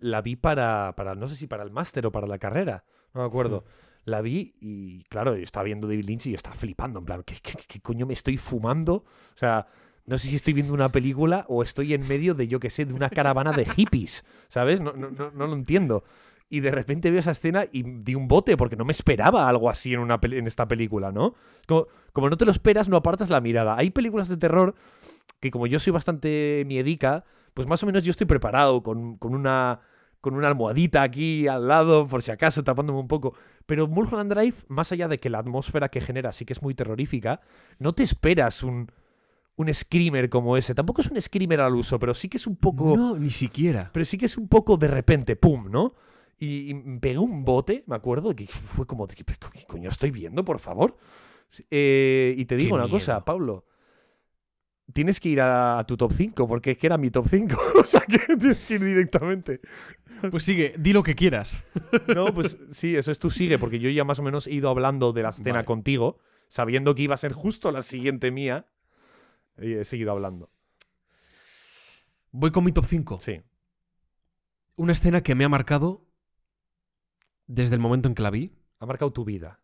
la 0.01 0.23
vi 0.23 0.37
para, 0.37 0.95
para. 0.97 1.15
No 1.15 1.29
sé 1.29 1.37
si 1.37 1.47
para 1.47 1.63
el 1.63 1.71
máster 1.71 2.07
o 2.07 2.13
para 2.13 2.27
la 2.27 2.39
carrera. 2.39 2.85
No 3.15 3.23
me 3.23 3.27
acuerdo. 3.27 3.65
La 4.05 4.21
vi 4.21 4.55
y, 4.61 5.05
claro, 5.05 5.37
yo 5.37 5.43
estaba 5.43 5.65
viendo 5.65 5.87
David 5.87 6.05
Lynch 6.07 6.27
y 6.27 6.31
yo 6.31 6.37
estaba 6.37 6.57
flipando. 6.57 6.99
En 7.01 7.05
plan, 7.05 7.23
¿qué, 7.25 7.37
qué, 7.43 7.55
qué 7.67 7.81
coño 7.81 8.07
me 8.07 8.15
estoy 8.15 8.37
fumando? 8.37 8.95
O 8.95 9.37
sea, 9.37 9.67
no 10.07 10.17
sé 10.19 10.29
si 10.29 10.37
estoy 10.37 10.55
viendo 10.55 10.73
una 10.73 10.89
película 10.91 11.45
o 11.49 11.63
estoy 11.63 11.93
en 11.93 12.07
medio 12.09 12.35
de, 12.35 12.49
yo 12.49 12.61
qué 12.61 12.71
sé, 12.71 12.87
de 12.87 12.95
una 12.95 13.11
caravana 13.11 13.53
de 13.53 13.67
hippies. 13.67 14.25
¿Sabes? 14.49 14.81
No, 14.81 14.93
no, 14.93 15.11
no, 15.11 15.31
no 15.31 15.47
lo 15.47 15.53
entiendo. 15.53 16.05
Y 16.49 16.61
de 16.61 16.71
repente 16.71 17.11
veo 17.11 17.21
esa 17.21 17.33
escena 17.33 17.67
y 17.71 17.83
di 17.83 18.15
un 18.15 18.27
bote 18.27 18.57
porque 18.57 18.77
no 18.77 18.87
me 18.87 18.93
esperaba 18.93 19.49
algo 19.49 19.69
así 19.69 19.93
en, 19.93 20.01
una 20.01 20.19
en 20.23 20.47
esta 20.47 20.67
película, 20.67 21.13
¿no? 21.13 21.35
Como, 21.67 21.89
como 22.15 22.31
no 22.31 22.39
te 22.39 22.47
lo 22.47 22.53
esperas, 22.53 22.89
no 22.89 22.97
apartas 22.97 23.29
la 23.29 23.43
mirada. 23.43 23.77
Hay 23.77 23.91
películas 23.91 24.29
de 24.29 24.39
terror 24.39 24.75
que 25.41 25.51
como 25.51 25.67
yo 25.67 25.79
soy 25.79 25.93
bastante 25.93 26.65
miedica, 26.67 27.25
pues 27.55 27.67
más 27.67 27.83
o 27.83 27.87
menos 27.87 28.03
yo 28.03 28.11
estoy 28.11 28.27
preparado 28.27 28.83
con, 28.83 29.17
con 29.17 29.35
una 29.35 29.81
con 30.21 30.35
una 30.35 30.49
almohadita 30.49 31.03
aquí 31.03 31.47
al 31.47 31.69
lado, 31.69 32.09
por 32.09 32.23
si 32.23 32.33
acaso, 32.33 32.65
tapándome 32.65 32.99
un 32.99 33.07
poco. 33.09 33.35
Pero 33.67 33.87
Mulholland 33.87 34.33
Drive, 34.33 34.57
más 34.67 34.91
allá 34.91 35.07
de 35.07 35.21
que 35.21 35.31
la 35.31 35.39
atmósfera 35.39 35.91
que 35.91 36.01
genera 36.01 36.33
sí 36.33 36.45
que 36.45 36.53
es 36.55 36.61
muy 36.61 36.75
terrorífica, 36.75 37.41
no 37.79 37.93
te 37.93 38.03
esperas 38.03 38.65
un, 38.65 38.91
un 39.55 39.73
screamer 39.73 40.29
como 40.29 40.57
ese. 40.57 40.75
Tampoco 40.75 41.03
es 41.03 41.11
un 41.11 41.21
screamer 41.21 41.61
al 41.61 41.75
uso, 41.75 42.01
pero 42.01 42.15
sí 42.15 42.29
que 42.29 42.37
es 42.37 42.49
un 42.49 42.57
poco... 42.57 42.97
No, 42.97 43.17
ni 43.17 43.31
siquiera. 43.31 43.91
Pero 43.93 44.05
sí 44.05 44.19
que 44.19 44.27
es 44.27 44.37
un 44.37 44.49
poco 44.49 44.77
de 44.77 44.89
repente, 44.89 45.37
¡pum! 45.37 45.71
¿no? 45.71 45.95
Y, 46.37 46.71
y 46.71 46.99
pegué 46.99 47.19
un 47.19 47.45
bote, 47.45 47.85
me 47.87 47.95
acuerdo, 47.95 48.35
que 48.35 48.47
fue 48.49 48.87
como, 48.87 49.07
¿qué, 49.07 49.25
qué 49.25 49.67
coño 49.69 49.89
estoy 49.89 50.11
viendo, 50.11 50.45
por 50.45 50.59
favor? 50.59 50.97
Eh, 51.71 52.35
y 52.37 52.45
te 52.45 52.57
digo 52.57 52.75
una 52.75 52.89
cosa. 52.89 53.25
Pablo. 53.25 53.65
Tienes 54.93 55.21
que 55.21 55.29
ir 55.29 55.41
a, 55.41 55.85
tu 55.87 55.97
top 55.97 56.13
5, 56.13 56.49
porque 56.49 56.73
es 56.73 56.79
que 56.79 56.87
era 56.87 56.99
mi 56.99 57.11
top 57.11 57.29
5. 57.29 57.61
o 57.81 57.85
sea 57.85 58.01
que 58.01 58.19
tienes 58.37 58.65
que 58.65 58.75
ir 58.75 58.85
directamente. 58.85 59.61
Pues 60.31 60.45
sigue, 60.45 60.75
di 60.79 60.93
lo 60.93 61.03
que 61.03 61.15
quieras. 61.15 61.65
No, 62.15 62.33
pues 62.35 62.59
sí, 62.73 62.97
eso 62.97 63.13
es 63.13 63.19
tú 63.19 63.31
sigue, 63.31 63.59
porque 63.59 63.79
yo 63.79 63.91
ya 63.91 64.05
más 64.05 64.19
o 64.19 64.23
menos 64.23 64.47
he 64.47 64.53
ido 64.53 64.71
hablando 64.71 65.13
de 65.13 65.23
la 65.23 65.29
escena 65.29 65.57
Vale. 65.57 65.65
contigo, 65.67 66.19
sabiendo 66.49 66.95
que 66.95 67.03
iba 67.03 67.15
a 67.15 67.19
ser 67.19 67.33
justo 67.33 67.71
la 67.71 67.83
siguiente 67.83 68.31
mía. 68.31 68.67
Y 69.61 69.75
he 69.75 69.85
seguido 69.85 70.13
hablando. 70.13 70.51
Voy 72.31 72.51
con 72.51 72.65
mi 72.65 72.73
top 72.73 72.87
5. 72.87 73.21
Sí. 73.21 73.43
Una 74.77 74.93
escena 74.93 75.23
que 75.23 75.35
me 75.35 75.45
ha 75.45 75.49
marcado 75.49 76.07
desde 77.47 77.75
el 77.75 77.81
momento 77.81 78.09
en 78.09 78.15
que 78.15 78.23
la 78.23 78.31
vi. 78.31 78.53
Ha 78.79 78.87
marcado 78.87 79.13
tu 79.13 79.25
vida. 79.25 79.61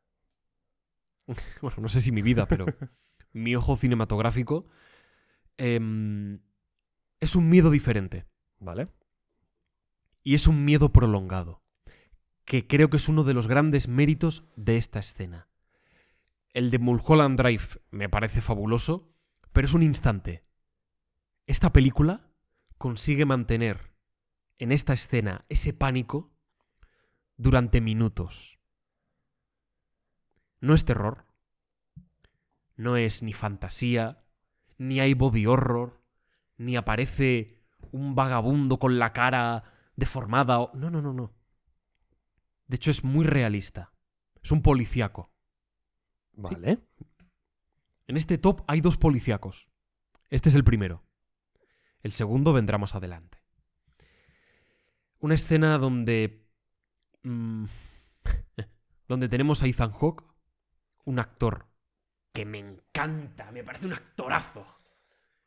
Bueno, 1.62 1.76
no 1.80 1.88
sé 1.88 2.00
si 2.00 2.12
mi 2.12 2.20
vida, 2.20 2.46
pero 2.46 2.66
mi 3.32 3.56
ojo 3.56 3.76
cinematográfico. 3.76 4.66
Em, 5.58 6.40
es 7.20 7.36
un 7.36 7.48
miedo 7.48 7.70
diferente. 7.70 8.26
¿Vale? 8.58 8.88
Y 10.22 10.34
es 10.34 10.46
un 10.46 10.64
miedo 10.64 10.92
prolongado. 10.92 11.62
Que 12.44 12.66
creo 12.66 12.88
que 12.88 12.96
es 12.96 13.08
uno 13.08 13.24
de 13.24 13.34
los 13.34 13.46
grandes 13.46 13.88
méritos 13.88 14.44
de 14.56 14.76
esta 14.76 14.98
escena. 14.98 15.48
El 16.52 16.70
de 16.70 16.78
Mulholland 16.78 17.38
Drive 17.38 17.80
me 17.90 18.08
parece 18.08 18.40
fabuloso, 18.40 19.12
pero 19.52 19.66
es 19.66 19.74
un 19.74 19.82
instante. 19.82 20.42
Esta 21.46 21.72
película 21.72 22.30
consigue 22.78 23.26
mantener 23.26 23.92
en 24.58 24.72
esta 24.72 24.92
escena 24.92 25.44
ese 25.48 25.72
pánico 25.72 26.32
durante 27.36 27.80
minutos. 27.80 28.58
No 30.60 30.74
es 30.74 30.84
terror, 30.84 31.26
no 32.76 32.96
es 32.96 33.22
ni 33.22 33.32
fantasía, 33.32 34.23
ni 34.78 35.00
hay 35.00 35.14
body 35.14 35.46
horror, 35.46 36.02
ni 36.56 36.76
aparece 36.76 37.62
un 37.92 38.14
vagabundo 38.14 38.78
con 38.78 38.98
la 38.98 39.12
cara 39.12 39.64
deformada. 39.96 40.60
o- 40.60 40.70
No, 40.74 40.90
no, 40.90 41.00
no, 41.02 41.12
no. 41.12 41.32
De 42.66 42.76
hecho, 42.76 42.90
es 42.90 43.04
muy 43.04 43.24
realista. 43.24 43.92
Es 44.42 44.50
un 44.52 44.62
policíaco. 44.62 45.32
Vale. 46.32 46.78
En 48.06 48.16
este 48.16 48.38
top 48.38 48.62
hay 48.66 48.80
dos 48.80 48.96
policíacos. 48.96 49.68
Este 50.30 50.48
es 50.48 50.54
el 50.54 50.64
primero. 50.64 51.04
El 52.02 52.12
segundo 52.12 52.52
vendrá 52.52 52.76
más 52.78 52.94
adelante. 52.94 53.38
Una 55.20 55.34
escena 55.34 55.78
donde. 55.78 56.46
mm, 57.22 57.64
donde 59.08 59.28
tenemos 59.28 59.62
a 59.62 59.66
Ethan 59.66 59.92
Hawke, 59.92 60.24
un 61.04 61.18
actor 61.18 61.66
que 62.34 62.44
me 62.44 62.58
encanta, 62.58 63.52
me 63.52 63.62
parece 63.62 63.86
un 63.86 63.92
actorazo. 63.92 64.66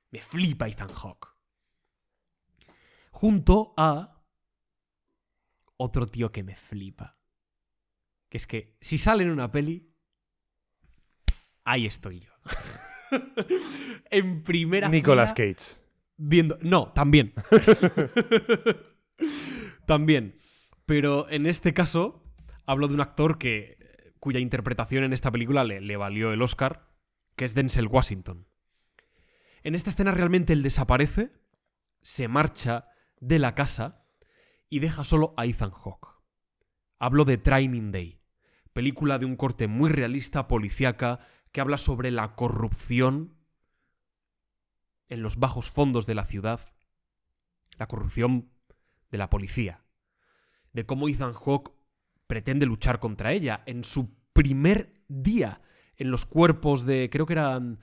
Me 0.10 0.22
flipa 0.22 0.70
Ethan 0.70 0.94
Hawke. 0.94 1.28
Junto 3.12 3.74
a. 3.76 4.24
Otro 5.76 6.08
tío 6.08 6.32
que 6.32 6.44
me 6.44 6.56
flipa. 6.56 7.20
Que 8.30 8.38
es 8.38 8.48
que 8.48 8.78
si 8.80 8.98
sale 8.98 9.24
en 9.24 9.32
una 9.32 9.52
peli, 9.52 9.94
ahí 11.66 11.86
estoy 11.86 12.22
yo. 12.22 12.32
en 14.10 14.44
primera 14.44 14.88
Nicolas 14.88 15.34
fila, 15.34 15.56
Cage. 15.56 15.76
viendo. 16.16 16.58
No, 16.62 16.94
también. 16.94 17.34
también. 19.86 20.40
Pero 20.86 21.30
en 21.30 21.48
este 21.48 21.74
caso, 21.74 22.24
hablo 22.66 22.88
de 22.88 22.94
un 22.94 23.02
actor 23.02 23.38
que. 23.38 23.78
Cuya 24.20 24.40
interpretación 24.40 25.04
en 25.04 25.14
esta 25.14 25.32
película 25.32 25.64
le, 25.64 25.82
le 25.82 25.98
valió 25.98 26.32
el 26.34 26.42
Oscar, 26.42 26.88
que 27.36 27.46
es 27.46 27.54
Denzel 27.54 27.88
Washington. 27.88 28.48
En 29.64 29.76
esta 29.76 29.90
escena 29.90 30.12
realmente 30.12 30.54
él 30.54 30.64
desaparece, 30.64 31.32
se 32.02 32.28
marcha 32.28 32.90
de 33.20 33.40
la 33.40 33.56
casa 33.56 34.06
y 34.70 34.80
deja 34.80 35.04
solo 35.04 35.34
a 35.38 35.46
Ethan 35.46 35.72
Hawke. 35.72 36.08
Hablo 37.00 37.26
de 37.26 37.38
Training 37.38 37.92
Day, 37.92 38.22
película 38.74 39.20
de 39.20 39.26
un 39.26 39.36
corte 39.36 39.68
muy 39.68 39.90
realista, 39.90 40.48
policíaca, 40.48 41.20
que 41.52 41.62
habla 41.62 41.78
sobre 41.78 42.12
la 42.12 42.36
corrupción 42.36 43.38
en 45.10 45.22
los 45.22 45.38
bajos 45.38 45.70
fondos 45.70 46.06
de 46.06 46.16
la 46.16 46.26
ciudad, 46.26 46.60
la 47.78 47.88
corrupción 47.88 48.52
de 49.10 49.18
la 49.18 49.30
policía, 49.30 49.86
de 50.74 50.86
cómo 50.86 51.08
Ethan 51.08 51.34
Hawke 51.34 51.72
pretende 52.28 52.66
luchar 52.66 53.00
contra 53.00 53.32
ella 53.34 53.64
en 53.66 53.84
su 53.84 54.14
primer 54.34 54.94
día 55.08 55.62
en 55.96 56.12
los 56.12 56.26
cuerpos 56.26 56.86
de, 56.86 57.10
creo 57.12 57.26
que 57.26 57.34
eran, 57.34 57.80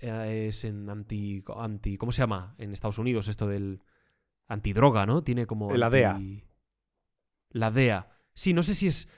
eh, 0.00 0.46
es 0.48 0.64
en 0.64 0.88
anti, 0.88 1.42
anti, 1.56 1.96
¿cómo 1.98 2.12
se 2.12 2.22
llama? 2.22 2.54
En 2.58 2.72
Estados 2.72 2.98
Unidos 2.98 3.26
esto 3.28 3.48
del 3.48 3.82
antidroga, 4.46 5.06
¿no? 5.06 5.22
Tiene 5.24 5.46
como 5.46 5.74
La 5.76 5.90
DEA. 5.90 6.12
anti- 6.12 6.44
La 7.50 7.70
DEA. 7.70 8.08
Sí, 8.34 8.52
no 8.54 8.62
sé 8.62 8.74
si 8.74 8.86
es, 8.86 9.08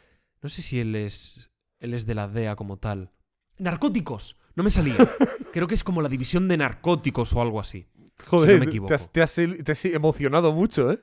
no 0.43 0.49
sé 0.49 0.62
si 0.62 0.81
él 0.81 0.95
es, 0.97 1.51
él 1.81 1.93
es 1.95 2.07
de 2.07 2.14
la 2.14 2.29
DEA 2.29 2.57
como 2.57 2.79
tal. 2.79 3.12
Narcóticos. 3.59 4.41
No 4.55 4.62
me 4.62 4.71
salía. 4.71 4.97
Creo 5.53 5.66
que 5.66 5.75
es 5.75 5.85
como 5.85 6.01
la 6.03 6.09
división 6.09 6.49
de 6.49 6.57
narcóticos 6.57 7.35
o 7.35 7.43
algo 7.43 7.61
así. 7.61 7.87
Joder, 8.27 8.59
me 8.59 8.66
equivoco. 8.66 8.89
te, 8.89 8.95
has, 8.95 9.12
te 9.12 9.23
has- 9.23 9.64
te 9.64 9.73
has 9.73 9.85
emocionado 9.85 10.53
mucho, 10.53 10.91
¿eh? 10.93 11.01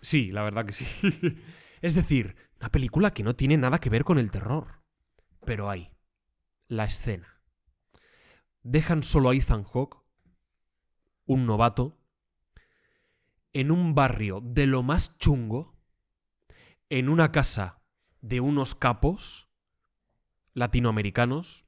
Sí, 0.00 0.30
la 0.32 0.42
verdad 0.42 0.64
que 0.64 0.72
sí. 0.72 0.86
es 1.82 1.94
decir, 1.94 2.36
una 2.60 2.70
película 2.70 3.12
que 3.12 3.22
no 3.22 3.34
tiene 3.34 3.56
nada 3.56 3.80
que 3.80 3.90
ver 3.90 4.04
con 4.04 4.18
el 4.18 4.30
terror. 4.30 4.82
Pero 5.44 5.70
hay. 5.70 5.90
La 6.68 6.84
escena. 6.84 7.40
Dejan 8.62 9.02
solo 9.02 9.30
a 9.30 9.34
Ethan 9.34 9.64
Hawke, 9.64 9.96
un 11.24 11.46
novato, 11.46 11.98
en 13.52 13.70
un 13.70 13.94
barrio 13.94 14.40
de 14.44 14.66
lo 14.66 14.82
más 14.82 15.16
chungo, 15.16 15.74
en 16.90 17.08
una 17.08 17.32
casa 17.32 17.82
de 18.20 18.40
unos 18.40 18.74
capos 18.74 19.48
latinoamericanos. 20.52 21.66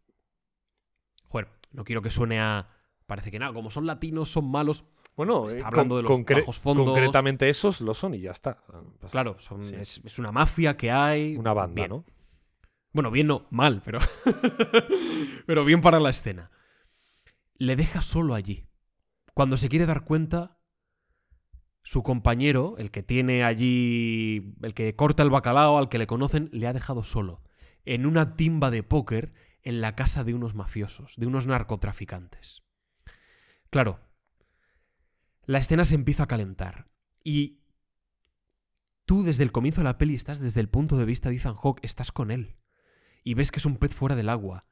Joder, 1.28 1.49
no 1.70 1.84
quiero 1.84 2.03
que 2.03 2.11
suene 2.11 2.40
a... 2.40 2.68
Parece 3.07 3.30
que 3.30 3.38
nada, 3.38 3.55
como 3.55 3.70
son 3.70 3.86
latinos, 3.86 4.30
son 4.30 4.51
malos. 4.51 4.84
Bueno, 5.16 5.46
Está 5.48 5.60
eh, 5.60 5.64
hablando 5.66 5.96
de 5.98 6.02
los 6.04 6.10
concre- 6.12 6.40
bajos 6.40 6.58
fondos. 6.58 6.86
concretamente 6.86 7.48
esos 7.48 7.80
lo 7.80 7.92
son 7.94 8.14
y 8.14 8.20
ya 8.20 8.30
está. 8.30 8.62
Claro, 9.10 9.36
son- 9.38 9.64
Sí. 9.66 9.74
es, 9.76 10.00
es 10.04 10.18
una 10.18 10.32
mafia 10.32 10.76
que 10.76 10.90
hay. 10.90 11.36
Una 11.36 11.52
banda, 11.52 11.74
Bien. 11.74 11.90
¿no? 11.90 12.04
Bueno, 12.94 13.10
bien 13.10 13.26
no, 13.26 13.46
mal, 13.50 13.82
pero. 13.84 13.98
pero 15.46 15.64
bien 15.64 15.80
para 15.80 16.00
la 16.00 16.10
escena. 16.10 16.50
Le 17.56 17.76
deja 17.76 18.00
solo 18.02 18.34
allí. 18.34 18.66
Cuando 19.34 19.56
se 19.56 19.68
quiere 19.68 19.86
dar 19.86 20.04
cuenta, 20.04 20.58
su 21.82 22.02
compañero, 22.02 22.74
el 22.78 22.90
que 22.90 23.02
tiene 23.02 23.44
allí, 23.44 24.54
el 24.62 24.74
que 24.74 24.94
corta 24.94 25.22
el 25.22 25.30
bacalao, 25.30 25.78
al 25.78 25.88
que 25.88 25.98
le 25.98 26.06
conocen, 26.06 26.48
le 26.52 26.66
ha 26.66 26.72
dejado 26.72 27.02
solo, 27.02 27.42
en 27.84 28.06
una 28.06 28.36
timba 28.36 28.70
de 28.70 28.82
póker 28.82 29.32
en 29.62 29.80
la 29.80 29.94
casa 29.94 30.22
de 30.24 30.34
unos 30.34 30.54
mafiosos, 30.54 31.14
de 31.16 31.26
unos 31.26 31.46
narcotraficantes. 31.46 32.62
Claro, 33.70 34.00
la 35.45 35.59
escena 35.59 35.84
se 35.84 35.95
empieza 35.95 36.24
a 36.24 36.28
calentar 36.28 36.88
y 37.24 37.61
tú 39.05 39.22
desde 39.22 39.43
el 39.43 39.53
comienzo 39.53 39.80
de 39.80 39.84
la 39.84 39.99
peli 39.99 40.14
estás 40.14 40.40
desde 40.40 40.61
el 40.61 40.68
punto 40.68 40.97
de 40.97 41.05
vista 41.05 41.28
de 41.28 41.36
Ethan 41.36 41.57
Hawke, 41.57 41.84
estás 41.84 42.12
con 42.12 42.30
él 42.30 42.57
y 43.24 43.34
ves 43.34 43.51
que 43.51 43.59
es 43.59 43.66
un 43.66 43.76
pez 43.76 43.95
fuera 43.95 44.16
del 44.16 44.28
agua 44.28 44.66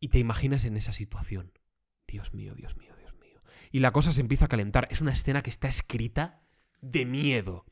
y 0.00 0.08
te 0.08 0.18
imaginas 0.18 0.64
en 0.64 0.76
esa 0.76 0.92
situación. 0.92 1.52
Dios 2.08 2.34
mío, 2.34 2.54
Dios 2.56 2.76
mío, 2.76 2.92
Dios 2.98 3.14
mío. 3.20 3.40
Y 3.70 3.78
la 3.78 3.92
cosa 3.92 4.10
se 4.10 4.20
empieza 4.20 4.46
a 4.46 4.48
calentar. 4.48 4.88
Es 4.90 5.00
una 5.00 5.12
escena 5.12 5.42
que 5.42 5.50
está 5.50 5.68
escrita 5.68 6.42
de 6.80 7.06
miedo. 7.06 7.64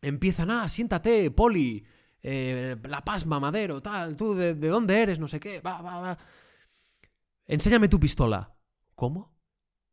Empiezan, 0.00 0.50
ah, 0.50 0.66
siéntate, 0.68 1.30
Poli. 1.30 1.84
eh, 2.22 2.76
la 2.84 3.04
Paz, 3.04 3.26
mamadero, 3.26 3.82
tal. 3.82 4.16
Tú, 4.16 4.34
de 4.34 4.54
dónde 4.54 5.02
eres? 5.02 5.18
No 5.18 5.28
sé 5.28 5.40
qué. 5.40 5.60
Va, 5.60 5.82
va, 5.82 6.00
va. 6.00 6.18
Enséñame 7.46 7.88
tu 7.88 8.00
pistola. 8.00 8.56
¿Cómo? 8.94 9.36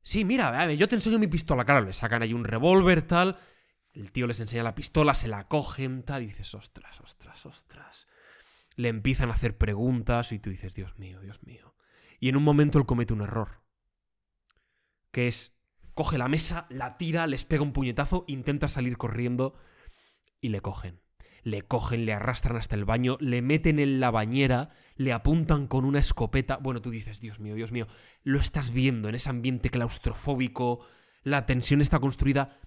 Sí, 0.02 0.26
mira, 0.26 0.48
a 0.48 0.66
ver, 0.66 0.78
yo 0.78 0.88
te 0.88 0.96
enseño 0.96 1.20
mi 1.20 1.28
pistola. 1.28 1.66
Claro, 1.66 1.86
le 1.86 1.94
sacan 1.94 2.22
ahí 2.22 2.34
un 2.34 2.44
revólver, 2.44 3.02
tal. 3.02 3.38
El 3.92 4.12
tío 4.12 4.28
les 4.28 4.40
enseña 4.40 4.64
la 4.64 4.76
pistola, 4.76 5.14
se 5.14 5.28
la 5.28 5.48
cogen, 5.48 6.04
tal. 6.04 6.24
Y 6.24 6.28
dices, 6.28 6.54
ostras, 6.54 7.00
ostras, 7.02 7.46
ostras. 7.46 8.08
Le 8.76 8.90
empiezan 8.90 9.30
a 9.30 9.34
hacer 9.34 9.58
preguntas 9.58 10.32
y 10.32 10.40
tú 10.40 10.50
dices, 10.50 10.74
Dios 10.74 10.98
mío, 10.98 11.20
Dios 11.22 11.44
mío. 11.44 11.76
Y 12.20 12.30
en 12.30 12.38
un 12.38 12.44
momento 12.44 12.80
él 12.80 12.86
comete 12.86 13.14
un 13.14 13.22
error. 13.22 13.62
Que 15.12 15.28
es, 15.28 15.58
coge 15.94 16.18
la 16.18 16.28
mesa, 16.28 16.66
la 16.70 16.98
tira, 16.98 17.28
les 17.28 17.46
pega 17.46 17.64
un 17.64 17.74
puñetazo, 17.74 18.26
intenta 18.28 18.68
salir 18.68 18.98
corriendo 18.98 19.56
y 20.40 20.50
le 20.50 20.62
cogen. 20.62 21.02
Le 21.44 21.62
cogen, 21.62 22.06
le 22.06 22.14
arrastran 22.14 22.58
hasta 22.58 22.76
el 22.76 22.86
baño, 22.86 23.18
le 23.20 23.42
meten 23.42 23.80
en 23.80 24.00
la 24.00 24.12
bañera, 24.12 24.70
le 24.96 25.14
apuntan 25.14 25.68
con 25.68 25.86
una 25.86 26.00
escopeta. 26.00 26.58
Bueno, 26.58 26.82
tú 26.82 26.90
dices, 26.92 27.20
Dios 27.20 27.40
mío, 27.40 27.56
Dios 27.56 27.72
mío, 27.72 27.88
lo 28.24 28.40
estás 28.40 28.72
viendo 28.72 29.10
en 29.10 29.16
ese 29.16 29.30
ambiente 29.30 29.70
claustrofóbico, 29.70 30.86
la 31.24 31.46
tensión 31.46 31.82
está 31.82 32.00
construida. 32.00 32.60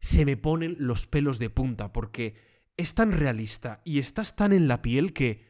Se 0.00 0.24
me 0.24 0.36
ponen 0.36 0.76
los 0.78 1.06
pelos 1.06 1.38
de 1.38 1.50
punta 1.50 1.92
porque 1.92 2.36
es 2.76 2.94
tan 2.94 3.12
realista 3.12 3.80
y 3.84 3.98
estás 3.98 4.36
tan 4.36 4.52
en 4.52 4.68
la 4.68 4.82
piel 4.82 5.12
que... 5.12 5.46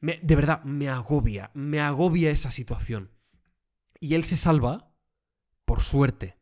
de 0.00 0.36
verdad, 0.36 0.62
me 0.64 0.88
agobia, 0.88 1.50
me 1.54 1.80
agobia 1.80 2.30
esa 2.30 2.50
situación. 2.50 3.10
Y 4.00 4.14
él 4.14 4.24
se 4.24 4.36
salva, 4.36 4.94
por 5.64 5.80
suerte, 5.80 6.36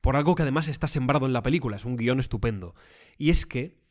por 0.00 0.16
algo 0.16 0.34
que 0.34 0.42
además 0.42 0.68
está 0.68 0.88
sembrado 0.88 1.26
en 1.26 1.32
la 1.32 1.42
película, 1.42 1.76
es 1.76 1.84
un 1.84 1.96
guion 1.96 2.18
estupendo. 2.18 2.74
Y 3.18 3.30
es 3.30 3.46
que 3.46 3.81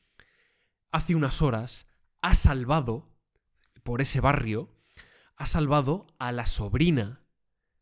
hace 0.92 1.16
unas 1.16 1.42
horas 1.42 1.88
ha 2.22 2.34
salvado, 2.34 3.10
por 3.84 4.02
ese 4.02 4.22
barrio, 4.22 4.70
ha 5.36 5.46
salvado 5.46 6.08
a 6.20 6.32
la 6.32 6.46
sobrina 6.46 7.22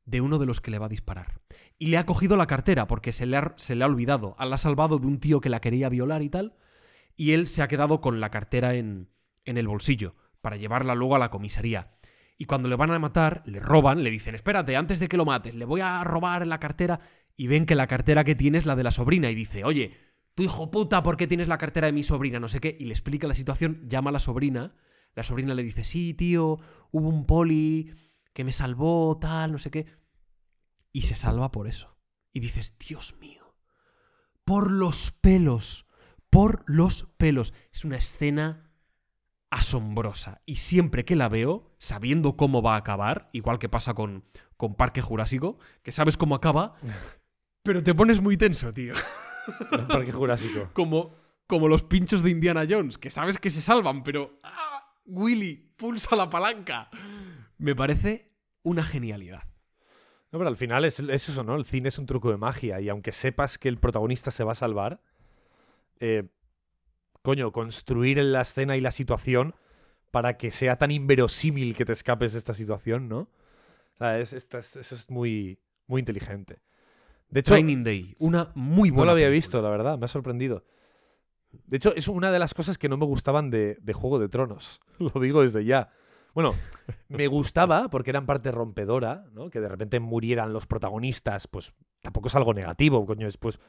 de 0.05 0.21
uno 0.21 0.39
de 0.39 0.45
los 0.45 0.61
que 0.61 0.71
le 0.71 0.79
va 0.79 0.85
a 0.87 0.89
disparar. 0.89 1.41
Y 1.77 1.87
le 1.87 1.97
ha 1.97 2.05
cogido 2.05 2.37
la 2.37 2.47
cartera 2.47 2.87
porque 2.87 3.11
se 3.11 3.25
le 3.25 3.37
ha, 3.37 3.53
se 3.57 3.81
ha 3.81 3.85
olvidado. 3.85 4.35
La 4.39 4.55
ha 4.55 4.57
salvado 4.57 4.99
de 4.99 5.07
un 5.07 5.19
tío 5.19 5.41
que 5.41 5.49
la 5.49 5.61
quería 5.61 5.89
violar 5.89 6.21
y 6.21 6.29
tal. 6.29 6.55
Y 7.15 7.33
él 7.33 7.47
se 7.47 7.61
ha 7.61 7.67
quedado 7.67 8.01
con 8.01 8.19
la 8.19 8.31
cartera 8.31 8.75
en, 8.75 9.09
en 9.45 9.57
el 9.57 9.67
bolsillo 9.67 10.15
para 10.41 10.57
llevarla 10.57 10.95
luego 10.95 11.15
a 11.15 11.19
la 11.19 11.29
comisaría. 11.29 11.91
Y 12.37 12.45
cuando 12.45 12.69
le 12.69 12.75
van 12.75 12.91
a 12.91 12.99
matar, 12.99 13.43
le 13.45 13.59
roban, 13.59 14.03
le 14.03 14.09
dicen, 14.09 14.35
espérate, 14.35 14.77
antes 14.77 14.99
de 14.99 15.09
que 15.09 15.17
lo 15.17 15.25
mates, 15.25 15.53
le 15.53 15.65
voy 15.65 15.81
a 15.81 16.03
robar 16.03 16.47
la 16.47 16.59
cartera. 16.59 17.01
Y 17.35 17.47
ven 17.47 17.65
que 17.65 17.75
la 17.75 17.87
cartera 17.87 18.23
que 18.23 18.35
tiene 18.35 18.57
es 18.57 18.65
la 18.65 18.75
de 18.75 18.83
la 18.83 18.91
sobrina. 18.91 19.29
Y 19.29 19.35
dice, 19.35 19.63
oye, 19.63 19.97
tu 20.35 20.43
hijo 20.43 20.71
puta, 20.71 21.03
¿por 21.03 21.17
qué 21.17 21.27
tienes 21.27 21.47
la 21.47 21.57
cartera 21.57 21.87
de 21.87 21.93
mi 21.93 22.03
sobrina? 22.03 22.39
No 22.39 22.47
sé 22.47 22.59
qué. 22.59 22.75
Y 22.79 22.85
le 22.85 22.91
explica 22.91 23.27
la 23.27 23.33
situación, 23.33 23.87
llama 23.87 24.09
a 24.09 24.13
la 24.13 24.19
sobrina. 24.19 24.73
La 25.15 25.23
sobrina 25.23 25.53
le 25.53 25.63
dice, 25.63 25.83
sí, 25.83 26.13
tío, 26.13 26.59
hubo 26.91 27.09
un 27.09 27.25
poli 27.25 27.93
que 28.33 28.43
me 28.43 28.51
salvó, 28.51 29.17
tal, 29.19 29.51
no 29.51 29.59
sé 29.59 29.71
qué. 29.71 29.87
Y 30.91 31.01
se 31.01 31.15
salva 31.15 31.51
por 31.51 31.67
eso. 31.67 31.97
Y 32.31 32.39
dices, 32.39 32.77
Dios 32.79 33.15
mío, 33.19 33.55
por 34.45 34.71
los 34.71 35.11
pelos, 35.11 35.85
por 36.29 36.63
los 36.67 37.05
pelos. 37.17 37.53
Es 37.71 37.85
una 37.85 37.97
escena 37.97 38.71
asombrosa. 39.49 40.41
Y 40.45 40.55
siempre 40.55 41.05
que 41.05 41.15
la 41.15 41.29
veo, 41.29 41.75
sabiendo 41.79 42.37
cómo 42.37 42.61
va 42.61 42.75
a 42.75 42.77
acabar, 42.77 43.29
igual 43.33 43.59
que 43.59 43.69
pasa 43.69 43.93
con, 43.93 44.25
con 44.57 44.75
Parque 44.75 45.01
Jurásico, 45.01 45.57
que 45.83 45.91
sabes 45.91 46.17
cómo 46.17 46.35
acaba, 46.35 46.75
pero 47.63 47.83
te 47.83 47.95
pones 47.95 48.21
muy 48.21 48.37
tenso, 48.37 48.73
tío. 48.73 48.93
El 49.71 49.87
Parque 49.87 50.11
Jurásico. 50.11 50.69
Como, 50.73 51.15
como 51.47 51.67
los 51.67 51.83
pinchos 51.83 52.23
de 52.23 52.29
Indiana 52.31 52.65
Jones, 52.69 52.97
que 52.97 53.09
sabes 53.09 53.37
que 53.39 53.49
se 53.49 53.61
salvan, 53.61 54.03
pero... 54.03 54.39
¡Ah! 54.43 54.65
Willy, 55.05 55.73
pulsa 55.75 56.15
la 56.15 56.29
palanca. 56.29 56.89
Me 57.57 57.75
parece 57.75 58.31
una 58.61 58.83
genialidad. 58.83 59.43
No, 60.31 60.37
pero 60.37 60.47
al 60.49 60.55
final 60.55 60.85
es, 60.85 60.99
es 60.99 61.29
eso, 61.29 61.43
¿no? 61.43 61.55
El 61.55 61.65
cine 61.65 61.87
es 61.89 61.97
un 61.97 62.05
truco 62.05 62.29
de 62.29 62.37
magia 62.37 62.79
y 62.79 62.89
aunque 62.89 63.11
sepas 63.11 63.57
que 63.57 63.67
el 63.69 63.79
protagonista 63.79 64.29
se 64.29 64.43
va 64.43 64.51
a 64.51 64.55
salvar, 64.55 65.01
eh, 65.99 66.29
coño, 67.23 67.51
construir 67.51 68.19
la 68.19 68.41
escena 68.41 68.77
y 68.77 68.81
la 68.81 68.91
situación 68.91 69.55
para 70.11 70.37
que 70.37 70.51
sea 70.51 70.77
tan 70.77 70.91
inverosímil 70.91 71.75
que 71.75 71.85
te 71.85 71.93
escapes 71.93 72.33
de 72.33 72.37
esta 72.39 72.53
situación, 72.53 73.09
¿no? 73.09 73.21
O 73.21 73.97
sea, 73.97 74.19
es- 74.19 74.33
es- 74.33 74.75
eso 74.75 74.95
es 74.95 75.09
muy, 75.09 75.59
muy 75.87 75.99
inteligente. 75.99 76.59
De 77.29 77.41
hecho, 77.41 77.53
Training 77.53 77.83
Day, 77.83 78.15
una 78.19 78.51
muy 78.55 78.89
no 78.89 78.95
buena 78.97 79.11
lo 79.11 79.11
había 79.13 79.27
película. 79.27 79.37
visto, 79.37 79.61
la 79.61 79.69
verdad, 79.69 79.97
me 79.97 80.05
ha 80.05 80.09
sorprendido. 80.09 80.63
De 81.51 81.77
hecho, 81.77 81.93
es 81.95 82.07
una 82.07 82.31
de 82.31 82.39
las 82.39 82.53
cosas 82.53 82.77
que 82.77 82.89
no 82.89 82.97
me 82.97 83.05
gustaban 83.05 83.49
de, 83.49 83.77
de 83.81 83.93
Juego 83.93 84.19
de 84.19 84.29
Tronos. 84.29 84.81
Lo 84.99 85.19
digo 85.19 85.41
desde 85.41 85.65
ya. 85.65 85.89
Bueno, 86.33 86.55
me 87.07 87.27
gustaba 87.27 87.89
porque 87.89 88.11
era 88.11 88.19
en 88.19 88.25
parte 88.25 88.51
rompedora, 88.51 89.25
¿no? 89.33 89.49
Que 89.49 89.59
de 89.59 89.67
repente 89.67 89.99
murieran 89.99 90.53
los 90.53 90.67
protagonistas, 90.67 91.47
pues 91.47 91.73
tampoco 92.01 92.27
es 92.27 92.35
algo 92.35 92.53
negativo, 92.53 93.05
coño. 93.05 93.27
Es 93.27 93.37
pues, 93.37 93.59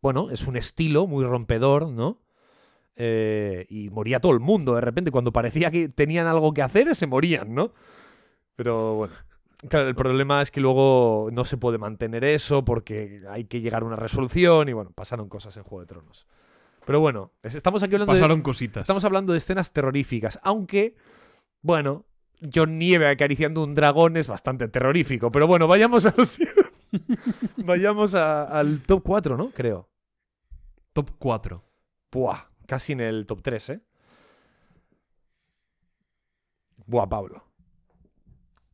bueno, 0.00 0.30
es 0.30 0.46
un 0.46 0.56
estilo 0.56 1.06
muy 1.06 1.24
rompedor, 1.24 1.88
¿no? 1.88 2.22
Eh, 2.94 3.64
y 3.68 3.90
moría 3.90 4.20
todo 4.20 4.32
el 4.32 4.40
mundo 4.40 4.74
de 4.74 4.80
repente. 4.80 5.10
Cuando 5.10 5.32
parecía 5.32 5.70
que 5.70 5.88
tenían 5.88 6.26
algo 6.26 6.52
que 6.52 6.62
hacer, 6.62 6.94
se 6.94 7.06
morían, 7.06 7.54
¿no? 7.54 7.72
Pero 8.54 8.94
bueno. 8.94 9.14
Claro, 9.68 9.88
el 9.88 9.94
problema 9.96 10.40
es 10.40 10.50
que 10.52 10.60
luego 10.60 11.30
no 11.32 11.44
se 11.44 11.56
puede 11.56 11.78
mantener 11.78 12.22
eso 12.24 12.64
porque 12.64 13.22
hay 13.28 13.44
que 13.46 13.60
llegar 13.60 13.82
a 13.82 13.86
una 13.86 13.96
resolución 13.96 14.68
y 14.68 14.72
bueno, 14.72 14.92
pasaron 14.92 15.28
cosas 15.28 15.56
en 15.56 15.64
Juego 15.64 15.80
de 15.80 15.86
Tronos. 15.86 16.26
Pero 16.86 17.00
bueno, 17.00 17.32
es- 17.42 17.56
estamos 17.56 17.82
aquí 17.82 17.94
hablando 17.96 18.14
de, 18.14 18.20
Pasaron 18.20 18.40
cositas. 18.42 18.82
estamos 18.82 19.02
hablando 19.04 19.32
de 19.32 19.38
escenas 19.38 19.72
terroríficas, 19.72 20.38
aunque, 20.44 20.94
bueno, 21.60 22.04
John 22.54 22.78
Nieve 22.78 23.08
acariciando 23.08 23.64
un 23.64 23.74
dragón 23.74 24.16
es 24.16 24.28
bastante 24.28 24.68
terrorífico. 24.68 25.32
Pero 25.32 25.48
bueno, 25.48 25.66
vayamos 25.66 26.06
a 26.06 26.14
los- 26.16 26.38
vayamos 27.56 28.14
a- 28.14 28.44
al 28.44 28.80
top 28.82 29.02
4, 29.02 29.36
¿no? 29.36 29.50
Creo. 29.50 29.88
Top 30.92 31.10
4. 31.18 31.64
Buah, 32.12 32.44
casi 32.66 32.92
en 32.92 33.00
el 33.00 33.26
top 33.26 33.42
3, 33.42 33.70
¿eh? 33.70 33.80
Buah, 36.86 37.08
Pablo. 37.08 37.44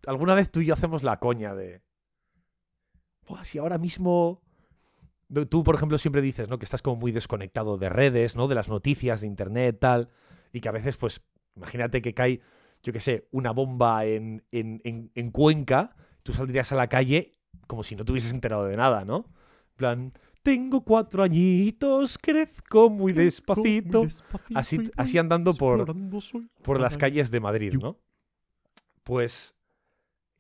Alguna 0.06 0.34
vez 0.34 0.50
tú 0.50 0.60
y 0.60 0.66
yo 0.66 0.74
hacemos 0.74 1.02
la 1.02 1.18
coña 1.18 1.54
de... 1.54 1.82
Buah, 3.28 3.44
si 3.44 3.58
ahora 3.58 3.78
mismo... 3.78 4.42
Tú, 5.48 5.64
por 5.64 5.74
ejemplo, 5.74 5.96
siempre 5.98 6.20
dices, 6.22 6.48
¿no? 6.48 6.58
Que 6.58 6.64
estás 6.64 6.82
como 6.82 6.96
muy 6.96 7.10
desconectado 7.10 7.78
de 7.78 7.88
redes, 7.88 8.36
¿no? 8.36 8.46
De 8.46 8.54
las 8.54 8.68
noticias, 8.68 9.22
de 9.22 9.26
internet, 9.26 9.78
tal. 9.80 10.10
Y 10.52 10.60
que 10.60 10.68
a 10.68 10.72
veces, 10.72 10.96
pues, 10.96 11.22
imagínate 11.56 12.02
que 12.02 12.12
cae, 12.14 12.40
yo 12.82 12.92
qué 12.92 13.00
sé, 13.00 13.26
una 13.32 13.50
bomba 13.50 14.04
en, 14.04 14.44
en, 14.52 14.80
en- 14.84 15.10
en 15.14 15.30
Cuenca, 15.30 15.96
tú 16.22 16.32
saldrías 16.32 16.70
a 16.72 16.76
la 16.76 16.88
calle 16.88 17.32
como 17.66 17.82
si 17.82 17.96
no 17.96 18.04
te 18.04 18.12
hubieses 18.12 18.32
enterado 18.32 18.66
de 18.66 18.76
nada, 18.76 19.04
¿no? 19.04 19.26
En 19.70 19.76
plan, 19.76 20.12
tengo 20.42 20.84
cuatro 20.84 21.22
añitos, 21.22 22.18
crezco 22.18 22.90
muy 22.90 23.12
despacito. 23.24 24.02
Así- 24.54 24.76
así 24.96 25.18
andando 25.18 25.52
por- 25.58 25.78
por 26.62 26.80
las 26.80 26.92
calles 27.00 27.30
de 27.30 27.40
Madrid, 27.40 27.72
¿no? 27.80 27.98
Pues 29.02 29.53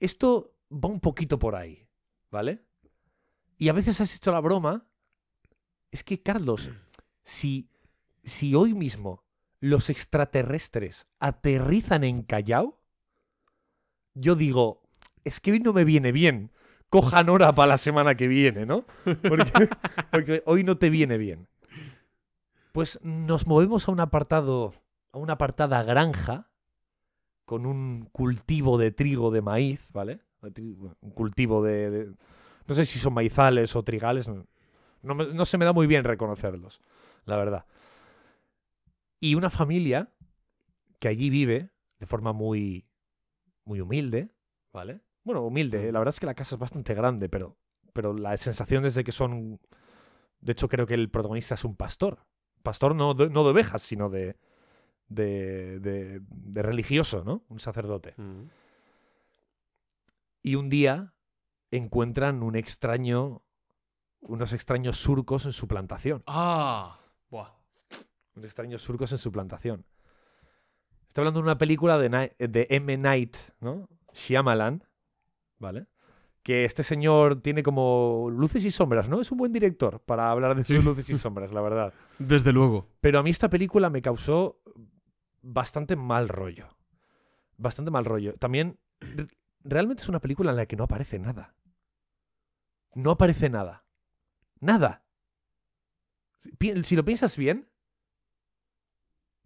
esto 0.04 0.54
va 0.70 0.88
un 0.88 1.00
poquito 1.00 1.38
por 1.38 1.56
ahí, 1.56 1.88
¿vale? 2.30 2.64
Y 3.56 3.68
a 3.68 3.72
veces 3.72 4.00
has 4.00 4.14
hecho 4.14 4.32
la 4.32 4.40
broma. 4.40 4.86
Es 5.90 6.04
que, 6.04 6.22
Carlos, 6.22 6.70
si, 7.24 7.70
si 8.22 8.54
hoy 8.54 8.74
mismo 8.74 9.24
los 9.60 9.88
extraterrestres 9.88 11.06
aterrizan 11.20 12.04
en 12.04 12.22
Callao, 12.22 12.80
yo 14.14 14.36
digo, 14.36 14.82
es 15.24 15.40
que 15.40 15.52
hoy 15.52 15.60
no 15.60 15.72
me 15.72 15.84
viene 15.84 16.12
bien. 16.12 16.52
Cojan 16.90 17.28
hora 17.28 17.54
para 17.54 17.68
la 17.68 17.78
semana 17.78 18.14
que 18.14 18.28
viene, 18.28 18.66
¿no? 18.66 18.84
Porque, 19.04 19.68
porque 20.12 20.42
hoy 20.46 20.62
no 20.64 20.76
te 20.76 20.90
viene 20.90 21.18
bien. 21.18 21.48
Pues 22.72 23.00
nos 23.02 23.46
movemos 23.46 23.88
a 23.88 23.92
un 23.92 24.00
apartado, 24.00 24.74
a 25.12 25.18
una 25.18 25.34
apartada 25.34 25.82
granja 25.82 26.50
con 27.44 27.66
un 27.66 28.08
cultivo 28.12 28.78
de 28.78 28.90
trigo 28.90 29.30
de 29.30 29.42
maíz, 29.42 29.88
¿vale? 29.92 30.20
Un 31.00 31.10
cultivo 31.10 31.62
de, 31.62 31.90
de- 31.90 32.12
No 32.66 32.74
sé 32.74 32.84
si 32.86 32.98
son 32.98 33.14
maizales 33.14 33.74
o 33.76 33.82
trigales, 33.82 34.28
no, 34.28 34.46
No, 35.02 35.14
me- 35.14 35.32
no 35.34 35.44
se 35.44 35.58
me 35.58 35.64
da 35.64 35.72
muy 35.72 35.86
bien 35.86 36.04
reconocerlos, 36.04 36.80
la 37.26 37.36
verdad. 37.36 37.66
Y 39.20 39.34
una 39.34 39.50
familia 39.50 40.12
que 40.98 41.08
allí 41.08 41.30
vive 41.30 41.70
de 41.98 42.06
forma 42.06 42.32
muy, 42.32 42.86
muy 43.64 43.80
humilde, 43.80 44.30
¿vale? 44.72 45.00
Bueno, 45.22 45.42
humilde. 45.42 45.90
La 45.92 45.98
verdad 45.98 46.14
es 46.14 46.20
que 46.20 46.26
la 46.26 46.34
casa 46.34 46.54
es 46.56 46.58
bastante 46.58 46.94
grande, 46.94 47.28
pero, 47.28 47.56
pero 47.92 48.12
la 48.14 48.36
sensación 48.36 48.84
es 48.84 48.94
de 48.94 49.04
que 49.04 49.12
son... 49.12 49.60
De 50.40 50.52
hecho, 50.52 50.68
creo 50.68 50.86
que 50.86 50.94
el 50.94 51.10
protagonista 51.10 51.54
es 51.54 51.64
un 51.64 51.76
pastor. 51.76 52.26
Pastor 52.62 52.94
no 52.94 53.14
de, 53.14 53.30
no 53.30 53.44
de 53.44 53.50
ovejas, 53.50 53.80
sino 53.82 54.10
de, 54.10 54.36
de, 55.14 55.80
de, 55.80 56.20
de 56.28 56.62
religioso, 56.62 57.24
¿no? 57.24 57.44
Un 57.48 57.60
sacerdote. 57.60 58.14
Mm. 58.16 58.42
Y 60.42 60.56
un 60.56 60.68
día 60.68 61.14
encuentran 61.70 62.42
un 62.42 62.56
extraño, 62.56 63.42
unos 64.20 64.52
extraños 64.52 64.98
surcos 64.98 65.46
en 65.46 65.52
su 65.52 65.66
plantación. 65.66 66.22
Ah, 66.26 67.00
buah. 67.30 67.50
Unos 68.34 68.44
extraños 68.44 68.82
surcos 68.82 69.12
en 69.12 69.18
su 69.18 69.32
plantación. 69.32 69.84
Estoy 71.08 71.22
hablando 71.22 71.40
de 71.40 71.44
una 71.44 71.58
película 71.58 71.96
de 71.98 72.66
M. 72.70 72.96
Night, 72.96 73.36
¿no? 73.60 73.88
Shyamalan, 74.12 74.84
¿vale? 75.58 75.86
Que 76.42 76.64
este 76.64 76.82
señor 76.82 77.40
tiene 77.40 77.62
como 77.62 78.28
luces 78.30 78.64
y 78.64 78.70
sombras, 78.70 79.08
¿no? 79.08 79.20
Es 79.20 79.30
un 79.30 79.38
buen 79.38 79.52
director 79.52 80.00
para 80.00 80.30
hablar 80.30 80.54
de 80.56 80.64
sus 80.64 80.84
luces 80.84 81.08
y 81.08 81.16
sombras, 81.16 81.52
la 81.52 81.60
verdad. 81.62 81.94
Desde 82.18 82.52
luego. 82.52 82.88
Pero 83.00 83.18
a 83.18 83.22
mí 83.22 83.30
esta 83.30 83.48
película 83.48 83.88
me 83.90 84.02
causó 84.02 84.60
bastante 85.44 85.96
mal 85.96 86.28
rollo. 86.28 86.76
Bastante 87.56 87.90
mal 87.90 88.04
rollo. 88.04 88.34
También, 88.38 88.80
re- 89.00 89.28
realmente 89.60 90.02
es 90.02 90.08
una 90.08 90.20
película 90.20 90.50
en 90.50 90.56
la 90.56 90.66
que 90.66 90.76
no 90.76 90.84
aparece 90.84 91.18
nada. 91.18 91.54
No 92.94 93.10
aparece 93.12 93.50
nada. 93.50 93.84
Nada. 94.60 95.04
Si 96.82 96.96
lo 96.96 97.04
piensas 97.04 97.36
bien, 97.36 97.70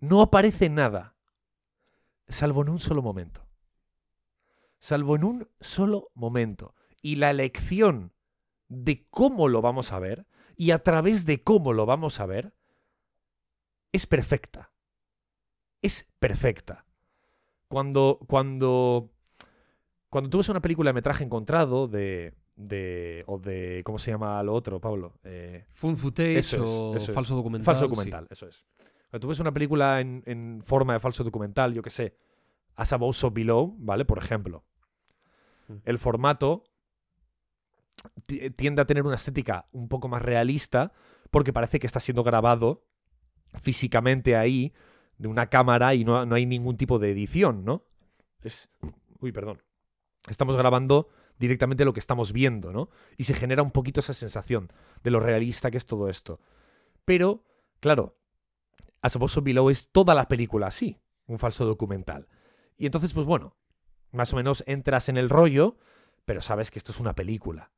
no 0.00 0.22
aparece 0.22 0.68
nada. 0.68 1.16
Salvo 2.28 2.62
en 2.62 2.68
un 2.70 2.80
solo 2.80 3.02
momento. 3.02 3.46
Salvo 4.78 5.16
en 5.16 5.24
un 5.24 5.48
solo 5.60 6.10
momento. 6.14 6.74
Y 7.02 7.16
la 7.16 7.30
elección 7.30 8.12
de 8.68 9.06
cómo 9.08 9.48
lo 9.48 9.62
vamos 9.62 9.92
a 9.92 9.98
ver 9.98 10.26
y 10.56 10.72
a 10.72 10.82
través 10.82 11.24
de 11.24 11.42
cómo 11.42 11.72
lo 11.72 11.86
vamos 11.86 12.20
a 12.20 12.26
ver 12.26 12.54
es 13.92 14.06
perfecta. 14.06 14.72
Es 15.82 16.06
perfecta. 16.18 16.84
Cuando, 17.68 18.18
cuando, 18.26 19.10
cuando 20.08 20.30
tú 20.30 20.38
ves 20.38 20.48
una 20.48 20.60
película 20.62 20.88
de 20.90 20.94
metraje 20.94 21.22
encontrado 21.24 21.86
de, 21.86 22.34
de, 22.56 23.24
o 23.26 23.38
de, 23.38 23.82
¿cómo 23.84 23.98
se 23.98 24.10
llama 24.10 24.42
lo 24.42 24.54
otro, 24.54 24.80
Pablo? 24.80 25.14
Eh, 25.24 25.66
Fun 25.72 25.96
footage 25.96 26.38
Eso 26.38 26.56
es, 26.64 26.70
o 26.70 26.96
es. 26.96 27.14
falso 27.14 27.36
documental. 27.36 27.64
falso 27.66 27.84
sí. 27.84 27.88
documental, 27.90 28.26
eso 28.30 28.48
es. 28.48 28.64
Cuando 29.10 29.20
tú 29.20 29.28
ves 29.28 29.40
una 29.40 29.52
película 29.52 30.00
en, 30.00 30.22
en 30.26 30.60
forma 30.64 30.94
de 30.94 31.00
falso 31.00 31.24
documental, 31.24 31.72
yo 31.74 31.82
qué 31.82 31.90
sé, 31.90 32.16
As 32.74 32.92
Above 32.92 33.14
So 33.16 33.30
Below, 33.30 33.74
¿vale? 33.78 34.04
Por 34.04 34.18
ejemplo. 34.18 34.64
Mm. 35.68 35.74
El 35.84 35.98
formato 35.98 36.64
ti- 38.26 38.50
tiende 38.50 38.82
a 38.82 38.86
tener 38.86 39.04
una 39.04 39.16
estética 39.16 39.66
un 39.72 39.88
poco 39.88 40.08
más 40.08 40.22
realista 40.22 40.92
porque 41.30 41.52
parece 41.52 41.78
que 41.78 41.86
está 41.86 42.00
siendo 42.00 42.22
grabado 42.22 42.84
físicamente 43.60 44.36
ahí 44.36 44.72
de 45.18 45.28
una 45.28 45.48
cámara 45.48 45.94
y 45.94 46.04
no, 46.04 46.24
no 46.24 46.34
hay 46.34 46.46
ningún 46.46 46.76
tipo 46.76 46.98
de 46.98 47.10
edición, 47.10 47.64
¿no? 47.64 47.84
Es... 48.42 48.70
Uy, 49.20 49.32
perdón. 49.32 49.62
Estamos 50.28 50.56
grabando 50.56 51.08
directamente 51.38 51.84
lo 51.84 51.92
que 51.92 52.00
estamos 52.00 52.32
viendo, 52.32 52.72
¿no? 52.72 52.88
Y 53.16 53.24
se 53.24 53.34
genera 53.34 53.62
un 53.62 53.70
poquito 53.70 54.00
esa 54.00 54.14
sensación 54.14 54.68
de 55.02 55.10
lo 55.10 55.20
realista 55.20 55.70
que 55.70 55.78
es 55.78 55.86
todo 55.86 56.08
esto. 56.08 56.40
Pero, 57.04 57.44
claro, 57.80 58.16
As 59.02 59.16
Above 59.16 59.30
So 59.30 59.42
Below 59.42 59.70
es 59.70 59.90
toda 59.90 60.14
la 60.14 60.28
película 60.28 60.68
así, 60.68 61.00
un 61.26 61.38
falso 61.38 61.64
documental. 61.64 62.28
Y 62.76 62.86
entonces, 62.86 63.12
pues 63.12 63.26
bueno, 63.26 63.56
más 64.12 64.32
o 64.32 64.36
menos 64.36 64.64
entras 64.66 65.08
en 65.08 65.16
el 65.16 65.28
rollo, 65.28 65.76
pero 66.24 66.40
sabes 66.40 66.70
que 66.70 66.78
esto 66.78 66.92
es 66.92 67.00
una 67.00 67.14
película. 67.14 67.70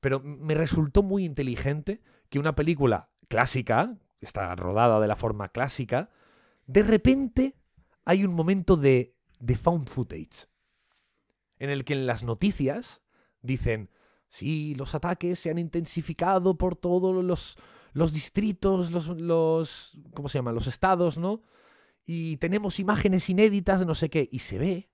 Pero 0.00 0.20
me 0.20 0.54
resultó 0.54 1.02
muy 1.02 1.24
inteligente 1.24 2.02
que 2.28 2.38
una 2.38 2.54
película 2.54 3.10
clásica, 3.28 3.96
está 4.20 4.54
rodada 4.54 5.00
de 5.00 5.08
la 5.08 5.16
forma 5.16 5.48
clásica, 5.48 6.10
de 6.66 6.82
repente 6.82 7.56
hay 8.04 8.24
un 8.24 8.34
momento 8.34 8.76
de, 8.76 9.16
de 9.40 9.56
found 9.56 9.88
footage, 9.88 10.48
en 11.58 11.70
el 11.70 11.84
que 11.84 11.94
en 11.94 12.06
las 12.06 12.22
noticias 12.22 13.02
dicen, 13.40 13.90
sí, 14.28 14.74
los 14.74 14.94
ataques 14.94 15.38
se 15.38 15.50
han 15.50 15.58
intensificado 15.58 16.58
por 16.58 16.76
todos 16.76 17.24
los, 17.24 17.56
los 17.92 18.12
distritos, 18.12 18.90
los, 18.90 19.08
los, 19.08 19.98
¿cómo 20.14 20.28
se 20.28 20.38
llama? 20.38 20.52
Los 20.52 20.66
estados, 20.66 21.16
¿no? 21.16 21.42
Y 22.04 22.36
tenemos 22.36 22.78
imágenes 22.78 23.28
inéditas, 23.30 23.84
no 23.86 23.94
sé 23.94 24.10
qué, 24.10 24.28
y 24.30 24.40
se 24.40 24.58
ve 24.58 24.90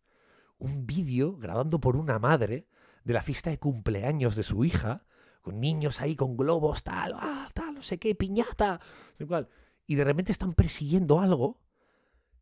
un 0.58 0.86
vídeo 0.86 1.36
grabando 1.36 1.80
por 1.80 1.96
una 1.96 2.18
madre 2.18 2.68
de 3.04 3.12
la 3.12 3.22
fiesta 3.22 3.50
de 3.50 3.58
cumpleaños 3.58 4.36
de 4.36 4.44
su 4.44 4.64
hija, 4.64 5.04
con 5.42 5.60
niños 5.60 6.00
ahí 6.00 6.14
con 6.14 6.36
globos, 6.36 6.84
tal, 6.84 7.14
ah, 7.16 7.50
tal, 7.52 7.74
no 7.74 7.82
sé 7.82 7.98
qué, 7.98 8.14
piñata, 8.14 8.80
no 9.18 9.26
cuál. 9.26 9.48
Y 9.86 9.96
de 9.96 10.04
repente 10.04 10.32
están 10.32 10.52
persiguiendo 10.54 11.20
algo, 11.20 11.60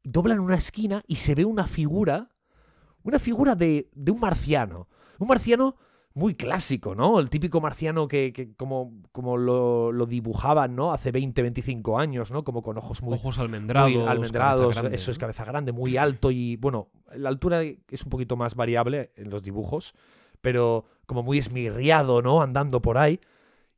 doblan 0.02 0.40
una 0.40 0.56
esquina 0.56 1.02
y 1.06 1.16
se 1.16 1.34
ve 1.34 1.44
una 1.44 1.66
figura, 1.66 2.30
una 3.02 3.18
figura 3.18 3.54
de, 3.54 3.90
de 3.94 4.12
un 4.12 4.20
marciano. 4.20 4.88
Un 5.18 5.28
marciano 5.28 5.76
muy 6.12 6.34
clásico, 6.34 6.94
¿no? 6.94 7.20
El 7.20 7.30
típico 7.30 7.60
marciano 7.60 8.08
que, 8.08 8.32
que 8.32 8.54
como, 8.54 8.92
como 9.12 9.36
lo, 9.36 9.92
lo 9.92 10.06
dibujaban, 10.06 10.74
¿no? 10.74 10.92
Hace 10.92 11.12
20, 11.12 11.40
25 11.42 11.98
años, 11.98 12.30
¿no? 12.32 12.42
Como 12.42 12.62
con 12.62 12.76
ojos 12.76 13.02
muy, 13.02 13.14
Ojos 13.14 13.38
almendrados. 13.38 13.92
muy 13.92 14.02
almendrados, 14.02 14.62
cabeza 14.64 14.80
grande, 14.82 14.96
eso 14.96 15.10
es 15.10 15.18
cabeza 15.18 15.44
grande, 15.44 15.72
muy 15.72 15.96
alto 15.96 16.30
y 16.30 16.56
bueno, 16.56 16.88
la 17.14 17.28
altura 17.28 17.62
es 17.62 18.02
un 18.02 18.10
poquito 18.10 18.36
más 18.36 18.54
variable 18.54 19.12
en 19.16 19.30
los 19.30 19.42
dibujos, 19.42 19.94
pero 20.40 20.84
como 21.06 21.22
muy 21.22 21.38
esmirriado, 21.38 22.22
¿no? 22.22 22.42
Andando 22.42 22.82
por 22.82 22.98
ahí 22.98 23.20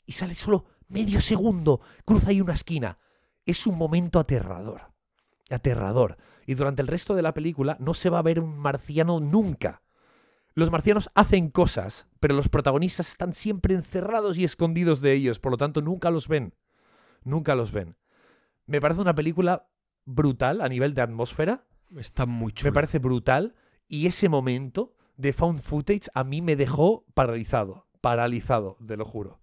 y 0.07 0.13
sale 0.13 0.35
solo 0.35 0.65
medio 0.89 1.21
segundo, 1.21 1.81
cruza 2.05 2.31
ahí 2.31 2.41
una 2.41 2.55
esquina. 2.55 2.99
Es 3.47 3.67
un 3.67 3.77
momento 3.77 4.19
aterrador, 4.19 4.93
aterrador. 5.51 6.17
Y 6.47 6.55
durante 6.55 6.83
el 6.83 6.89
resto 6.89 7.15
de 7.15 7.23
la 7.23 7.35
película 7.35 7.77
no 7.81 7.95
se 7.95 8.11
va 8.11 8.19
a 8.19 8.23
ver 8.23 8.41
un 8.41 8.57
marciano 8.59 9.21
nunca. 9.21 9.83
Los 10.55 10.71
marcianos 10.71 11.09
hacen 11.15 11.51
cosas, 11.51 12.07
pero 12.21 12.35
los 12.35 12.49
protagonistas 12.49 13.09
están 13.09 13.35
siempre 13.35 13.75
encerrados 13.75 14.37
y 14.37 14.45
escondidos 14.45 15.01
de 15.01 15.13
ellos, 15.13 15.39
por 15.39 15.53
lo 15.53 15.57
tanto 15.57 15.81
nunca 15.81 16.11
los 16.11 16.29
ven. 16.29 16.55
Nunca 17.25 17.55
los 17.55 17.73
ven. 17.73 17.97
Me 18.67 18.81
parece 18.81 19.01
una 19.01 19.15
película 19.15 19.69
brutal 20.05 20.61
a 20.61 20.69
nivel 20.69 20.95
de 20.95 21.03
atmósfera. 21.03 21.65
Está 21.97 22.27
muy. 22.27 22.53
Me 22.65 22.73
parece 22.73 22.99
brutal. 22.99 23.55
Y 23.89 24.07
ese 24.07 24.29
momento 24.29 24.95
de 25.17 25.33
found 25.33 25.61
footage 25.61 26.09
a 26.15 26.25
mí 26.25 26.43
me 26.43 26.57
dejó 26.57 27.05
paralizado. 27.15 27.87
Paralizado, 28.01 28.77
te 28.87 28.97
lo 28.97 29.05
juro. 29.05 29.42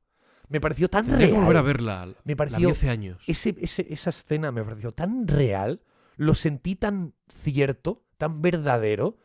Me 0.50 0.60
pareció 0.60 0.90
tan 0.90 1.06
que 1.06 1.16
real. 1.16 1.34
volver 1.34 1.58
a 1.58 1.62
verla. 1.62 2.06
Me 2.26 2.34
La 2.34 2.36
pareció- 2.36 2.68
vi 2.68 2.72
hace 2.74 2.90
años. 2.90 3.24
Ese- 3.28 3.56
ese- 3.60 3.86
esa 3.94 4.10
escena 4.10 4.52
me 4.52 4.64
pareció 4.64 4.92
tan 4.92 5.28
real. 5.28 5.82
Lo 6.18 6.34
sentí 6.36 6.76
tan 6.76 7.14
cierto, 7.34 8.04
tan 8.18 8.42
verdadero, 8.42 9.18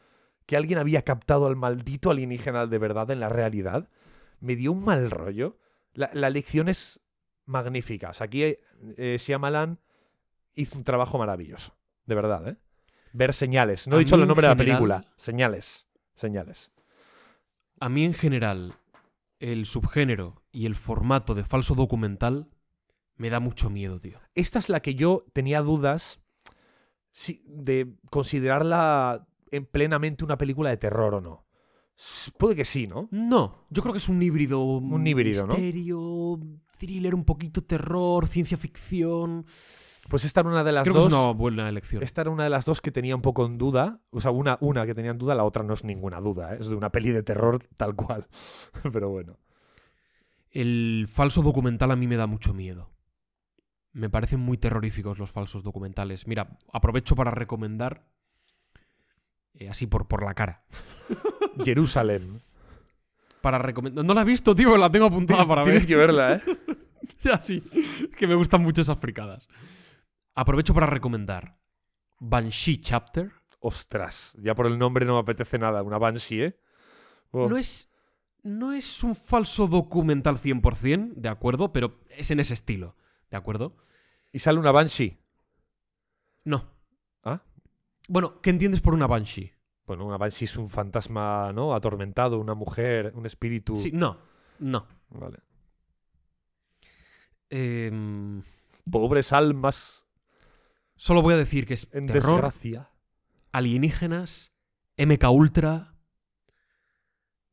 que 0.47 0.57
alguien 0.57 0.79
había 0.79 1.03
captado 1.03 1.47
al 1.47 1.57
maldito 1.57 2.11
alienígena 2.11 2.67
de 2.67 2.79
verdad 2.79 3.11
en 3.11 3.21
la 3.21 3.29
realidad. 3.31 3.89
Me 4.41 4.55
dio 4.57 4.71
un 4.73 4.85
mal 4.85 5.11
rollo. 5.11 5.59
La, 5.95 6.11
la 6.13 6.29
lección 6.29 6.69
es 6.69 7.01
magnífica. 7.47 8.11
O 8.11 8.15
sea, 8.15 8.27
aquí 8.27 8.43
eh, 8.43 9.17
Shyamalan 9.19 9.79
hizo 10.55 10.77
un 10.77 10.85
trabajo 10.85 11.17
maravilloso. 11.19 11.75
De 12.07 12.15
verdad, 12.15 12.47
¿eh? 12.49 12.57
Ver 13.15 13.33
señales. 13.33 13.89
No 13.89 13.97
A 13.97 13.99
he 14.01 14.05
dicho 14.05 14.17
el 14.17 14.27
nombre 14.27 14.47
de 14.47 14.53
la 14.53 14.57
película. 14.57 15.05
Señales. 15.17 15.87
Señales. 16.15 16.71
A 17.81 17.89
mí 17.89 18.05
en 18.05 18.13
general, 18.15 18.75
el 19.39 19.67
subgénero 19.67 20.43
y 20.53 20.67
el 20.67 20.75
formato 20.75 21.35
de 21.35 21.45
falso 21.45 21.75
documental 21.75 22.49
me 23.17 23.31
da 23.31 23.41
mucho 23.41 23.71
miedo, 23.71 24.01
tío. 24.01 24.19
Esta 24.35 24.59
es 24.59 24.69
la 24.69 24.81
que 24.81 24.95
yo 24.95 25.25
tenía 25.33 25.63
dudas 25.63 26.21
de 27.45 27.95
considerarla 28.11 29.29
en 29.51 29.67
plenamente 29.67 30.25
una 30.25 30.37
película 30.37 30.71
de 30.71 30.77
terror 30.77 31.15
o 31.15 31.21
no. 31.21 31.47
Puede 32.39 32.57
que 32.57 32.65
sí, 32.65 32.89
¿no? 32.89 33.09
No, 33.13 33.67
yo 33.71 33.83
creo 33.83 33.93
que 33.93 33.99
es 33.99 34.09
un 34.09 34.21
híbrido. 34.21 34.63
Un 34.65 35.07
híbrido, 35.07 35.47
¿no? 35.47 35.55
Misterio, 35.55 36.41
thriller, 36.77 37.15
un 37.15 37.25
poquito 37.25 37.63
terror, 37.63 38.27
ciencia 38.27 38.57
ficción. 38.57 39.47
Pues 40.09 40.25
esta 40.25 40.41
era 40.41 40.51
una 40.51 40.65
de 40.65 40.73
las 40.73 40.83
Creo 40.85 40.95
que 40.95 41.01
dos. 41.01 41.09
es 41.09 41.15
una 41.15 41.33
buena 41.33 41.69
elección. 41.69 42.03
Esta 42.03 42.21
era 42.21 42.31
una 42.31 42.45
de 42.45 42.51
las 42.51 42.65
dos 42.67 42.81
que 42.81 42.91
tenía 42.93 43.17
un 43.17 43.23
poco 43.23 43.47
en 43.47 43.57
duda. 43.59 44.01
O 44.11 44.21
sea, 44.21 44.31
una, 44.31 44.59
una 44.61 44.85
que 44.87 44.95
tenía 44.95 45.11
en 45.13 45.19
duda, 45.19 45.35
la 45.35 45.45
otra 45.45 45.63
no 45.63 45.73
es 45.73 45.83
ninguna 45.85 46.21
duda. 46.21 46.55
¿eh? 46.55 46.59
Es 46.61 46.69
de 46.69 46.75
una 46.75 46.91
peli 46.91 47.11
de 47.11 47.23
terror 47.23 47.67
tal 47.77 47.95
cual. 47.97 48.27
Pero 48.93 49.09
bueno. 49.09 49.39
El 50.51 51.09
falso 51.11 51.43
documental 51.43 51.91
a 51.91 51.97
mí 51.97 52.07
me 52.07 52.17
da 52.17 52.27
mucho 52.27 52.53
miedo. 52.55 52.91
Me 53.93 54.11
parecen 54.11 54.41
muy 54.41 54.59
terroríficos 54.59 55.19
los 55.19 55.31
falsos 55.31 55.63
documentales. 55.63 56.27
Mira, 56.27 56.59
aprovecho 56.73 57.17
para 57.17 57.31
recomendar. 57.31 58.07
eh, 59.55 59.69
así 59.69 59.87
por, 59.87 60.07
por 60.07 60.23
la 60.25 60.35
cara. 60.35 60.65
Jerusalén. 61.65 62.43
Para 63.41 63.59
recomendar. 63.59 64.05
No 64.05 64.15
la 64.15 64.23
he 64.23 64.25
visto, 64.25 64.55
tío, 64.55 64.77
la 64.77 64.91
tengo 64.91 65.07
apuntada 65.07 65.47
para 65.47 65.63
ver. 65.63 65.71
Tienes 65.73 65.87
que 65.87 65.97
verla, 65.97 66.37
¿eh? 66.37 66.43
ya 67.23 67.41
sí, 67.41 67.63
que 68.19 68.27
me 68.27 68.35
gustan 68.35 68.63
mucho 68.63 68.81
esas 68.83 68.99
fricadas. 68.99 69.49
Aprovecho 70.35 70.75
para 70.75 70.87
recomendar 70.87 71.59
Banshee 72.19 72.81
Chapter. 72.81 73.33
Ostras, 73.61 74.37
ya 74.41 74.55
por 74.55 74.67
el 74.67 74.79
nombre 74.79 75.07
no 75.07 75.15
me 75.15 75.21
apetece 75.21 75.59
nada. 75.59 75.83
Una 75.83 75.99
Banshee, 75.99 76.43
¿eh? 76.43 76.61
Oh, 77.31 77.49
No 77.49 77.57
es, 77.57 77.91
no 78.43 78.73
es 78.73 79.03
un 79.03 79.15
falso 79.17 79.67
documental 79.67 80.39
100%, 80.39 81.15
de 81.15 81.29
acuerdo, 81.29 81.73
pero 81.73 82.01
es 82.11 82.31
en 82.31 82.41
ese 82.41 82.55
estilo, 82.55 82.97
¿de 83.31 83.37
acuerdo? 83.37 83.77
Y 84.33 84.41
sale 84.41 84.59
una 84.59 84.73
Banshee. 84.73 85.19
No. 86.45 86.71
¿Ah? 87.23 87.43
Bueno, 88.09 88.41
¿qué 88.43 88.51
entiendes 88.51 88.81
por 88.81 88.93
una 88.93 89.07
Banshee? 89.07 89.53
Bueno, 89.87 90.05
una 90.07 90.19
Banshee 90.19 90.45
es 90.45 90.57
un 90.57 90.69
fantasma, 90.69 91.53
¿no? 91.55 91.75
Atormentado, 91.75 92.39
una 92.39 92.55
mujer, 92.55 93.13
un 93.15 93.25
espíritu. 93.27 93.77
Sí, 93.77 93.93
no, 93.93 94.19
no. 94.59 94.87
Vale. 95.11 95.39
Em, 97.51 98.43
Pobres 98.91 99.33
almas 99.33 100.04
solo 100.97 101.23
voy 101.23 101.35
a 101.35 101.39
decir 101.39 101.67
que 101.67 101.75
es 101.75 101.89
en 101.93 102.07
terror, 102.07 102.43
desgracia. 102.43 102.91
alienígenas, 103.53 104.53
MK 104.97 105.31
Ultra. 105.31 105.95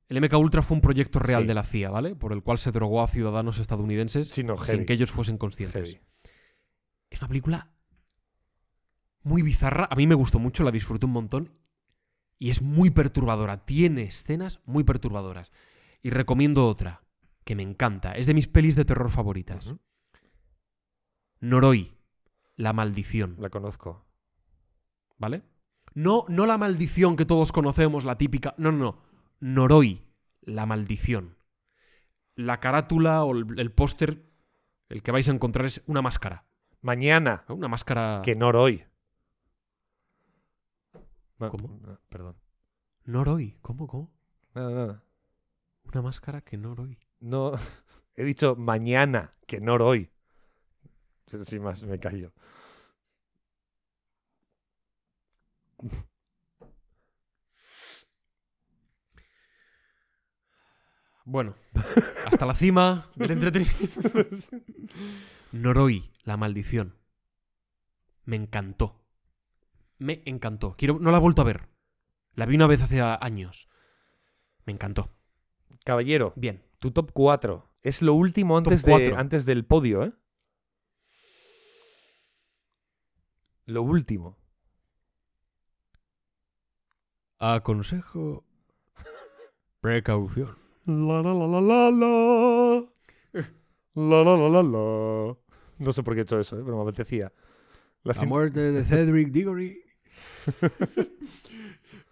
El 0.08 0.18
MK 0.22 0.34
Ultra 0.38 0.62
fue 0.62 0.76
un 0.76 0.82
proyecto 0.82 1.20
real 1.20 1.44
Sí. 1.44 1.48
de 1.48 1.54
la 1.54 1.64
CIA, 1.64 1.89
¿vale? 1.89 2.16
Por 2.16 2.34
el 2.34 2.44
cual 2.44 2.60
se 2.60 2.72
drogó 2.72 3.02
a 3.02 3.08
ciudadanos 3.08 3.60
estadounidenses 3.60 4.28
Sí, 4.30 4.44
no, 4.44 4.58
sin 4.64 4.86
que 4.86 4.94
ellos 4.94 5.12
fuesen 5.12 5.38
conscientes. 5.38 5.89
heavy. 5.92 6.02
Es 7.10 7.20
una 7.22 7.30
película 7.30 7.72
muy 9.24 9.42
bizarra. 9.42 9.88
A 9.89 9.96
mí 9.96 10.08
me 10.08 10.16
gustó 10.16 10.39
mucho, 10.39 10.64
la 10.64 10.72
disfruté 10.72 11.06
un 11.06 11.14
montón. 11.14 11.58
Y 12.39 12.50
es 12.50 12.62
muy 12.62 12.89
perturbadora. 12.89 13.66
Tiene 13.66 14.04
escenas 14.04 14.62
muy 14.66 14.84
perturbadoras. 14.84 15.52
Y 16.02 16.10
recomiendo 16.10 16.68
otra, 16.68 17.04
que 17.44 17.56
me 17.56 17.64
encanta. 17.64 18.14
Es 18.14 18.26
de 18.26 18.34
mis 18.34 18.48
pelis 18.48 18.76
de 18.76 18.84
terror 18.86 19.12
favoritas. 19.12 19.68
Ujú. 19.68 19.80
Noroi, 21.39 21.94
La 22.62 22.74
Maldición. 22.74 23.38
La 23.39 23.49
conozco. 23.49 24.05
¿Vale? 25.18 25.41
No, 25.95 26.26
no 26.30 26.45
la 26.45 26.59
maldición 26.59 27.16
que 27.16 27.26
todos 27.26 27.51
conocemos, 27.51 28.05
la 28.05 28.18
típica. 28.20 28.53
No, 28.57 28.72
no, 28.72 28.78
no. 28.78 29.01
Noroi, 29.39 30.03
La 30.41 30.68
Maldición. 30.68 31.38
La 32.36 32.59
carátula 32.59 33.24
o 33.24 33.32
el, 33.36 33.59
el 33.59 33.72
póster, 33.72 34.24
el 34.89 35.01
que 35.01 35.12
vais 35.12 35.28
a 35.28 35.32
encontrar 35.32 35.66
es 35.66 35.82
una 35.88 36.03
máscara. 36.03 36.45
Mañana, 36.82 37.45
Una 37.49 37.68
máscara. 37.68 38.22
que 38.24 38.36
no 38.36 38.49
hoy. 38.49 38.86
No, 41.39 41.49
¿Cómo? 41.49 41.80
no, 41.82 41.99
perdón. 42.09 42.36
Noroi, 43.05 43.57
¿cómo, 43.62 43.88
cómo? 43.88 44.12
Nada, 44.53 44.70
nada. 44.70 45.03
Una 45.84 46.01
máscara 46.03 46.41
que 46.41 46.57
Noroi. 46.57 46.99
No, 47.20 47.53
he 48.16 48.24
dicho 48.24 48.55
mañana, 48.55 49.34
que 49.47 49.59
no 49.59 49.76
hoy. 49.76 50.12
Sin 51.28 51.63
más, 51.63 51.84
me 51.84 51.99
callo. 51.99 52.34
Bueno, 61.24 61.55
hasta 62.26 62.45
la 62.45 62.55
cima 62.55 63.09
del 63.15 63.32
entretenimiento. 63.32 64.57
Noroi, 65.51 66.11
la 66.24 66.38
maldición. 66.38 66.97
Me 68.26 68.36
encantó. 68.36 69.05
Me 69.97 70.24
encantó. 70.26 70.76
Quiero, 70.78 70.99
no 70.99 71.11
la 71.11 71.17
he 71.17 71.22
vuelto 71.22 71.41
a 71.41 71.45
ver. 71.45 71.69
La 72.34 72.45
vi 72.45 72.55
una 72.55 72.67
vez 72.67 72.82
hace 72.82 73.01
años. 73.01 73.69
Me 74.65 74.74
encantó. 74.74 75.09
Caballero, 75.84 76.34
Bien. 76.36 76.63
tu 76.80 76.91
top 76.91 77.11
4. 77.13 77.69
Es 77.82 78.01
lo 78.01 78.13
último 78.13 78.57
antes, 78.57 78.84
de, 78.84 79.13
antes 79.15 79.45
del 79.45 79.65
podio, 79.65 80.03
¿eh? 80.03 80.13
Lo 83.72 83.84
último. 83.84 84.38
Aconsejo. 87.39 88.43
Precaución. 89.80 90.57
La 90.86 91.22
la 91.22 91.34
la 91.34 91.47
la 91.47 91.61
la 91.61 91.91
la. 91.91 92.86
La 93.95 94.24
la 94.24 94.38
la 94.38 94.49
la 94.49 94.63
la. 94.63 95.38
No 95.80 95.91
sé 95.93 96.03
por 96.03 96.15
qué 96.15 96.19
he 96.19 96.24
hecho 96.24 96.38
eso, 96.38 96.59
¿eh? 96.59 96.63
pero 96.65 96.76
me 96.76 96.84
apetecía. 96.84 97.32
La 98.03 98.13
La 98.13 98.26
muerte 98.26 98.59
de 98.74 98.84
Cedric 98.84 99.30
Diggory. 99.32 99.82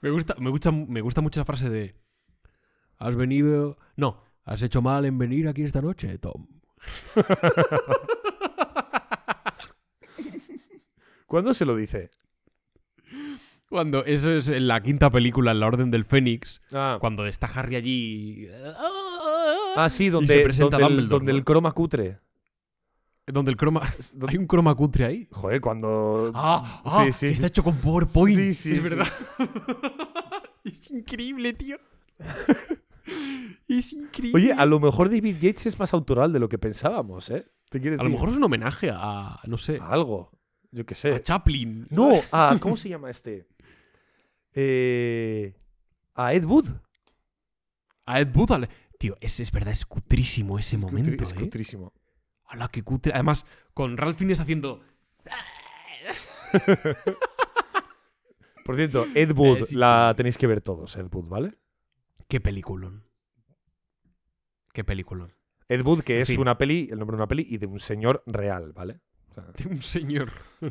me, 0.02 0.12
gusta, 0.12 0.36
me, 0.40 0.50
gusta, 0.50 0.72
me 0.72 1.02
gusta 1.02 1.20
mucho 1.20 1.42
esa 1.42 1.46
frase 1.46 1.70
de. 1.70 1.96
Has 2.98 3.18
venido. 3.18 3.78
No, 3.98 4.24
has 4.46 4.62
hecho 4.62 4.82
mal 4.82 5.04
en 5.04 5.18
venir 5.18 5.50
aquí 5.50 5.64
esta 5.64 5.82
noche, 5.82 6.18
Tom. 6.20 6.48
¿Cuándo 11.30 11.54
se 11.54 11.64
lo 11.64 11.76
dice? 11.76 12.10
Cuando 13.70 14.04
eso 14.04 14.32
es 14.32 14.50
en 14.50 14.68
la 14.68 14.82
quinta 14.82 15.12
película, 15.12 15.52
en 15.52 15.60
La 15.60 15.68
Orden 15.68 15.92
del 15.92 16.04
Fénix, 16.04 16.60
Ah, 16.74 16.98
cuando 17.00 17.28
está 17.28 17.46
Harry 17.46 17.76
allí. 17.76 18.48
ah, 19.76 19.88
sí, 19.92 20.06
y 20.06 20.10
donde, 20.10 20.34
se 20.34 20.44
presenta 20.44 20.80
donde, 20.80 20.88
el, 20.88 21.08
Dumbledore, 21.08 21.20
donde 21.20 21.32
¿no? 21.34 21.38
el 21.38 21.46
croma 21.46 21.72
cutre. 21.72 22.18
Donde 23.28 23.52
el 23.52 23.58
croma. 23.58 23.82
Donde- 24.14 24.32
¿Hay 24.34 24.38
un 24.40 24.48
croma 24.48 24.74
cutre 24.74 25.06
ahí? 25.06 25.28
Joder, 25.30 25.62
cuando. 25.62 26.32
Ah, 26.34 26.82
ah, 26.84 27.06
sí, 27.06 27.14
sí. 27.14 27.28
está 27.28 27.46
hecho 27.46 27.64
con 27.64 27.78
PowerPoint. 27.78 28.36
Sí, 28.36 28.54
sí, 28.56 28.72
es 28.72 28.78
sí. 28.78 28.90
verdad. 28.90 29.08
es 30.64 30.90
increíble, 30.90 31.54
tío. 31.54 31.78
es 33.68 33.94
increíble. 33.94 34.36
Oye, 34.42 34.52
a 34.52 34.66
lo 34.66 34.80
mejor 34.80 35.12
David 35.12 35.36
Yates 35.40 35.68
es 35.68 35.80
más 35.80 35.94
autoral 35.94 36.34
de 36.34 36.40
lo 36.40 36.50
que 36.50 36.58
pensábamos, 36.58 37.30
¿eh? 37.30 37.46
¿Te 37.70 37.80
quiere 37.80 37.98
A 38.00 38.04
lo 38.04 38.10
mejor 38.10 38.30
es 38.30 38.38
un 38.38 38.44
homenaje 38.46 38.90
a. 38.92 39.40
No 39.46 39.60
sé. 39.60 39.78
A 39.80 39.90
algo. 39.92 40.32
Yo 40.72 40.86
qué 40.86 40.94
A 40.94 40.98
sé. 40.98 41.24
Chaplin. 41.24 41.88
No, 41.90 42.22
a. 42.32 42.56
¿Cómo 42.62 42.78
se 42.78 42.90
llama 42.90 43.10
este? 43.10 43.48
Eh, 44.54 45.56
a 46.16 46.34
Ed 46.34 46.46
Wood. 46.46 46.68
A 48.06 48.20
Ed 48.20 48.36
Wood. 48.36 48.52
al- 48.52 48.70
Tío, 48.98 49.16
es, 49.22 49.40
es 49.40 49.52
verdad, 49.52 49.72
es 49.72 49.86
cutrísimo 49.86 50.60
ese 50.60 50.76
Es 50.76 50.82
cutri- 50.82 50.86
momento, 50.86 51.24
es 51.24 51.32
¿eh? 51.32 51.36
cutrísimo. 51.36 51.94
Hala, 52.46 52.68
qué 52.70 52.84
cutre. 52.84 53.14
Además, 53.14 53.46
con 53.74 53.96
Ralph 53.98 54.18
Fiennes 54.18 54.40
haciendo. 54.40 54.82
Por 58.66 58.76
cierto, 58.76 59.06
Ed 59.16 59.32
Wood 59.36 59.60
Es 59.64 59.74
la 59.74 60.14
tenéis 60.16 60.38
que 60.38 60.48
ver 60.48 60.62
todos, 60.62 60.96
Ed 60.96 61.08
Wood, 61.12 61.26
¿vale? 61.28 61.58
Qué 62.28 62.40
peliculón. 62.40 63.04
Qué 64.74 64.84
peliculón. 64.84 65.34
Ed 65.68 65.82
Wood, 65.84 66.02
que 66.04 66.16
En 66.16 66.22
es 66.22 66.28
fin. 66.28 66.40
una 66.40 66.58
peli, 66.58 66.88
el 66.92 67.00
nombre 67.00 67.16
de 67.16 67.22
una 67.22 67.28
peli 67.28 67.46
y 67.50 67.58
de 67.58 67.66
un 67.68 67.80
señor 67.80 68.24
real, 68.28 68.74
¿vale? 68.74 69.00
O 69.30 69.34
sea, 69.34 69.44
De 69.56 69.68
un 69.70 69.82
señor. 69.82 70.32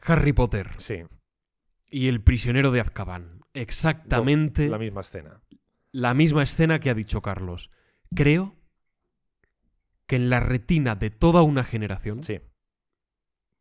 Harry 0.00 0.32
Potter 0.32 0.70
sí, 0.78 1.02
y 1.90 2.08
el 2.08 2.22
prisionero 2.22 2.70
de 2.70 2.80
Azkaban. 2.80 3.40
Exactamente 3.54 4.68
la 4.68 4.78
misma 4.78 5.00
escena. 5.00 5.42
la 5.92 6.14
misma 6.14 6.42
escena 6.42 6.78
que 6.78 6.90
ha 6.90 6.94
dicho 6.94 7.20
Carlos. 7.22 7.70
Creo 8.14 8.54
que 10.06 10.16
en 10.16 10.30
la 10.30 10.40
retina 10.40 10.94
de 10.94 11.10
toda 11.10 11.42
una 11.42 11.64
generación 11.64 12.22
Sí, 12.22 12.40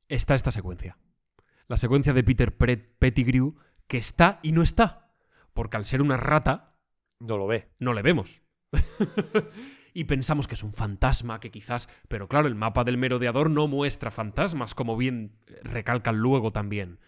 está 0.07 0.35
esta 0.35 0.51
secuencia. 0.51 0.97
La 1.67 1.77
secuencia 1.77 2.13
de 2.13 2.23
Peter 2.23 2.55
Pettigrew 2.55 3.55
que 3.87 3.97
está 3.97 4.39
y 4.43 4.51
no 4.51 4.61
está. 4.61 5.11
Porque 5.53 5.77
al 5.77 5.85
ser 5.85 6.01
una 6.01 6.17
rata, 6.17 6.77
no 7.19 7.37
lo 7.37 7.47
ve. 7.47 7.73
no 7.79 7.93
le 7.93 8.03
vemos. 8.03 8.41
y 9.97 10.03
pensamos 10.03 10.47
que 10.47 10.53
es 10.53 10.61
un 10.61 10.73
fantasma, 10.73 11.39
que 11.39 11.49
quizás... 11.49 11.89
Pero 12.07 12.27
claro, 12.27 12.47
el 12.47 12.53
mapa 12.53 12.83
del 12.83 12.99
merodeador 12.99 13.49
no 13.49 13.67
muestra 13.67 14.11
fantasmas, 14.11 14.75
como 14.75 14.95
bien 14.95 15.39
recalcan 15.63 16.17
luego 16.17 16.51
también. 16.51 16.99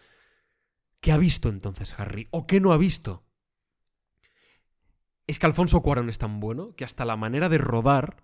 ¿Qué 1.00 1.12
ha 1.12 1.18
visto 1.20 1.50
entonces 1.50 1.94
Harry? 2.00 2.28
¿O 2.32 2.48
qué 2.48 2.60
no 2.60 2.74
ha 2.74 2.80
visto? 2.80 3.28
Es 5.28 5.38
que 5.38 5.46
Alfonso 5.46 5.84
Cuarón 5.84 6.10
es 6.10 6.18
tan 6.18 6.40
bueno 6.40 6.74
que 6.76 6.84
hasta 6.84 7.06
la 7.06 7.16
manera 7.16 7.48
de 7.48 7.60
rodar 7.60 8.24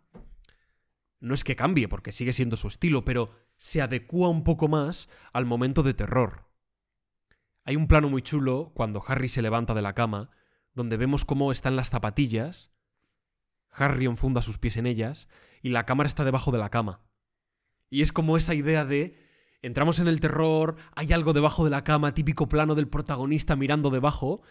no 1.20 1.36
es 1.36 1.44
que 1.44 1.56
cambie, 1.56 1.88
porque 1.88 2.12
sigue 2.12 2.34
siendo 2.34 2.56
su 2.56 2.68
estilo, 2.68 3.06
pero 3.06 3.36
se 3.58 3.84
adecúa 3.84 4.30
un 4.30 4.44
poco 4.44 4.68
más 4.68 5.10
al 5.32 5.46
momento 5.46 5.84
de 5.84 5.94
terror. 5.94 6.50
Hay 7.66 7.76
un 7.76 7.88
plano 7.88 8.10
muy 8.10 8.24
chulo 8.24 8.72
cuando 8.74 9.04
Harry 9.08 9.30
se 9.30 9.44
levanta 9.44 9.76
de 9.76 9.84
la 9.84 9.94
cama, 9.94 10.32
donde 10.74 10.98
vemos 10.98 11.24
cómo 11.24 11.52
están 11.52 11.76
las 11.76 11.92
zapatillas, 11.92 12.75
Harry 13.76 14.06
enfunda 14.06 14.42
sus 14.42 14.58
pies 14.58 14.78
en 14.78 14.86
ellas, 14.88 15.28
y 15.62 15.70
la 15.70 15.86
cámara 15.86 16.08
está 16.08 16.24
debajo 16.24 16.52
de 16.52 16.58
la 16.60 16.70
cama. 16.70 17.02
Y 17.90 18.02
es 18.02 18.12
como 18.12 18.38
esa 18.38 18.54
idea 18.54 18.86
de 18.86 19.18
entramos 19.62 20.00
en 20.00 20.08
el 20.08 20.20
terror, 20.20 20.76
hay 20.96 21.12
algo 21.14 21.34
debajo 21.34 21.64
de 21.64 21.72
la 21.72 21.84
cama, 21.84 22.14
típico 22.14 22.48
plano 22.48 22.76
del 22.76 22.88
protagonista 22.88 23.56
mirando 23.56 23.90
debajo. 23.90 24.42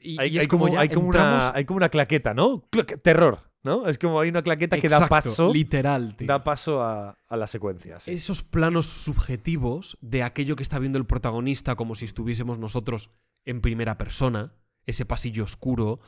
Y, 0.00 0.20
Hay, 0.20 0.30
y 0.34 0.36
es 0.36 0.42
hay 0.42 0.46
como, 0.48 0.68
ya 0.68 0.80
hay, 0.80 0.88
como 0.90 1.06
entramos- 1.12 1.48
una, 1.48 1.52
hay 1.56 1.64
como 1.64 1.76
una 1.78 1.88
claqueta, 1.88 2.34
¿no? 2.34 2.68
Terror, 3.02 3.50
¿no? 3.64 3.86
Es 3.88 3.98
como 3.98 4.20
hay 4.20 4.28
una 4.28 4.42
claqueta 4.42 4.78
que 4.80 4.88
da 4.88 5.08
paso, 5.08 5.52
literal, 5.52 6.16
tío. 6.16 6.26
da 6.28 6.44
paso 6.44 6.82
a, 6.82 7.18
a 7.26 7.36
la 7.36 7.46
secuencia. 7.46 7.98
sí. 7.98 8.12
Esos 8.12 8.42
planos 8.42 8.86
subjetivos 8.86 9.98
de 10.00 10.22
aquello 10.22 10.54
que 10.56 10.62
está 10.62 10.78
viendo 10.78 10.98
el 10.98 11.06
protagonista 11.06 11.74
como 11.74 11.94
si 11.94 12.04
estuviésemos 12.04 12.58
nosotros 12.58 13.10
en 13.44 13.60
primera 13.60 13.98
persona, 13.98 14.52
ese 14.86 15.04
pasillo 15.04 15.44
oscuro. 15.44 16.00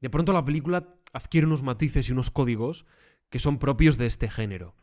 De 0.00 0.08
pronto 0.10 0.32
la 0.32 0.44
película 0.44 0.94
adquiere 1.14 1.46
unos 1.46 1.62
matices 1.62 2.08
y 2.08 2.12
unos 2.12 2.30
códigos 2.30 2.84
que 3.30 3.38
son 3.38 3.58
propios 3.58 3.96
de 3.96 4.06
este 4.06 4.28
género. 4.28 4.74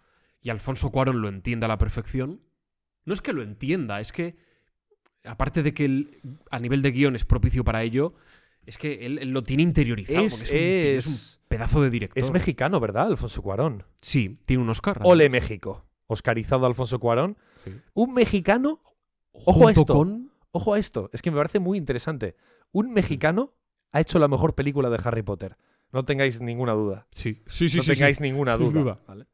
Y 0.42 0.50
Alfonso 0.50 0.90
Cuarón 0.90 1.22
lo 1.22 1.28
entiende 1.30 1.66
a 1.66 1.70
la 1.70 1.78
perfección. 1.78 2.42
No 3.06 3.14
es 3.14 3.22
que 3.22 3.34
lo 3.34 3.44
entienda, 3.44 4.00
es 4.00 4.12
que, 4.12 4.36
aparte 5.24 5.62
de 5.64 5.74
que 5.74 6.20
a 6.50 6.60
nivel 6.60 6.82
de 6.82 6.92
guion 6.92 7.16
es 7.16 7.26
propicio 7.26 7.64
para 7.64 7.84
ello, 7.84 8.16
es 8.66 8.78
que 8.78 9.06
él, 9.06 9.20
él 9.20 9.30
lo 9.30 9.44
tiene 9.44 9.64
interiorizado. 9.64 10.22
Es- 10.26 10.52
es, 10.52 11.06
un, 11.08 11.14
es 11.14 11.42
pedazo 11.48 11.82
de 11.82 11.90
director. 11.90 12.22
Es 12.24 12.32
mexicano, 12.32 12.80
¿verdad? 12.80 13.08
Alfonso 13.08 13.42
Cuarón. 13.42 13.84
Sí, 14.02 14.40
tiene 14.46 14.64
un 14.64 14.70
Oscar. 14.70 15.00
Ole 15.04 15.30
México. 15.30 15.86
Oscarizado 16.08 16.66
Alfonso 16.66 17.00
Cuarón. 17.00 17.38
Sí. 17.64 17.72
Un 17.94 18.14
mexicano. 18.14 18.82
Ojo 19.34 19.68
a 19.68 19.72
esto. 19.72 19.86
con... 19.86 20.32
Ojo 20.52 20.74
a 20.74 20.80
esto. 20.80 21.10
Es 21.14 21.22
que 21.22 21.32
me 21.32 21.38
parece 21.38 21.60
muy 21.60 21.78
interesante. 21.78 22.36
Un 22.72 22.92
mexicano 22.94 23.54
ha 23.94 24.02
hecho 24.02 24.20
la 24.20 24.28
mejor 24.28 24.54
película 24.56 24.90
de 24.90 25.00
Harry 25.04 25.22
Potter. 25.22 25.58
No 25.92 26.06
tengáis 26.06 26.42
ninguna 26.42 26.74
duda. 26.74 27.08
Sí, 27.12 27.42
sí, 27.48 27.70
sí. 27.70 27.78
no 27.78 27.84
sí, 27.84 27.90
sí. 27.90 27.96
tengáis 27.96 28.22
ninguna 28.22 28.58
duda. 28.58 28.80
duda. 28.80 29.00
¿vale? 29.08 29.28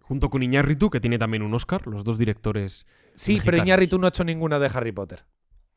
Junto 0.00 0.30
con 0.30 0.42
Iñárritu, 0.42 0.90
que 0.90 1.00
tiene 1.00 1.18
también 1.18 1.42
un 1.42 1.54
Oscar, 1.54 1.86
los 1.86 2.04
dos 2.04 2.18
directores. 2.18 2.86
Sí, 3.14 3.40
pero. 3.44 3.58
Iñárritu 3.58 3.98
no 3.98 4.06
ha 4.06 4.08
hecho 4.08 4.24
ninguna 4.24 4.58
de 4.58 4.66
Harry 4.66 4.92
Potter. 4.92 5.24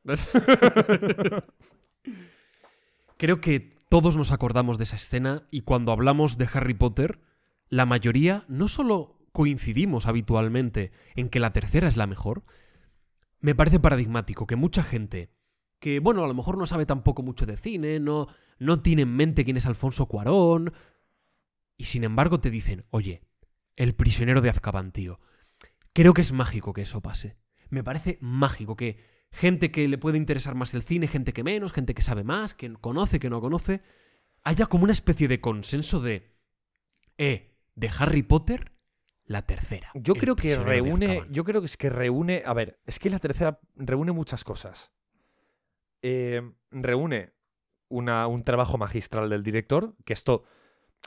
Creo 3.17 3.41
que 3.41 3.75
todos 3.89 4.17
nos 4.17 4.31
acordamos 4.31 4.77
de 4.77 4.83
esa 4.83 4.97
escena 4.97 5.47
y 5.51 5.61
cuando 5.61 5.91
hablamos 5.91 6.37
de 6.37 6.47
Harry 6.53 6.73
Potter, 6.73 7.21
la 7.69 7.85
mayoría 7.85 8.45
no 8.47 8.67
solo 8.67 9.17
coincidimos 9.31 10.07
habitualmente 10.07 10.91
en 11.15 11.29
que 11.29 11.39
la 11.39 11.53
tercera 11.53 11.87
es 11.87 11.97
la 11.97 12.07
mejor, 12.07 12.43
me 13.39 13.55
parece 13.55 13.79
paradigmático 13.79 14.47
que 14.47 14.55
mucha 14.55 14.83
gente 14.83 15.34
que, 15.85 15.99
bueno, 15.99 16.23
a 16.23 16.27
lo 16.27 16.33
mejor 16.33 16.57
no 16.57 16.65
sabe 16.65 16.87
tampoco 16.87 17.21
mucho 17.21 17.45
de 17.45 17.57
cine, 17.57 17.99
no, 17.99 18.27
no 18.57 18.81
tiene 18.81 19.03
en 19.03 19.15
mente 19.15 19.45
quién 19.45 19.55
es 19.55 19.67
Alfonso 19.67 20.07
Cuarón, 20.07 20.73
y 21.77 21.85
sin 21.85 22.03
embargo 22.03 22.39
te 22.39 22.49
dicen, 22.49 22.85
oye, 22.89 23.21
el 23.75 23.93
prisionero 23.93 24.41
de 24.41 24.49
Azkaban, 24.49 24.91
tío. 24.91 25.19
Creo 25.93 26.15
que 26.15 26.21
es 26.21 26.33
mágico 26.33 26.73
que 26.73 26.81
eso 26.81 27.01
pase. 27.01 27.37
Me 27.69 27.83
parece 27.83 28.17
mágico 28.19 28.75
que 28.75 28.97
gente 29.29 29.69
que 29.69 29.87
le 29.87 29.99
puede 29.99 30.17
interesar 30.17 30.55
más 30.55 30.73
el 30.73 30.81
cine, 30.81 31.07
gente 31.07 31.33
que 31.33 31.43
menos, 31.43 31.71
gente 31.71 31.93
que 31.93 32.01
sabe 32.01 32.23
más, 32.23 32.55
que 32.55 32.73
conoce, 32.73 33.19
que 33.19 33.29
no 33.29 33.39
conoce, 33.39 33.83
haya 34.41 34.65
como 34.65 34.85
una 34.85 34.93
especie 34.93 35.27
de 35.27 35.39
consenso 35.39 35.99
de, 36.01 36.35
eh, 37.19 37.59
de 37.75 37.91
Harry 37.99 38.23
Potter, 38.23 38.71
la 39.23 39.43
tercera. 39.43 39.91
Yo 39.93 40.15
creo 40.15 40.35
que 40.35 40.57
reúne. 40.57 41.21
Yo 41.29 41.43
creo 41.43 41.61
que 41.61 41.67
es 41.67 41.77
que 41.77 41.91
reúne. 41.91 42.41
A 42.43 42.55
ver, 42.55 42.79
es 42.87 42.97
que 42.97 43.11
la 43.11 43.19
tercera 43.19 43.59
reúne 43.75 44.13
muchas 44.13 44.43
cosas. 44.43 44.94
Eh, 46.07 46.41
reúne 46.69 47.33
una- 47.89 48.27
un 48.27 48.43
trabajo 48.43 48.77
magistral 48.77 49.27
del 49.29 49.41
director. 49.41 49.95
Que 50.05 50.13
esto. 50.13 50.43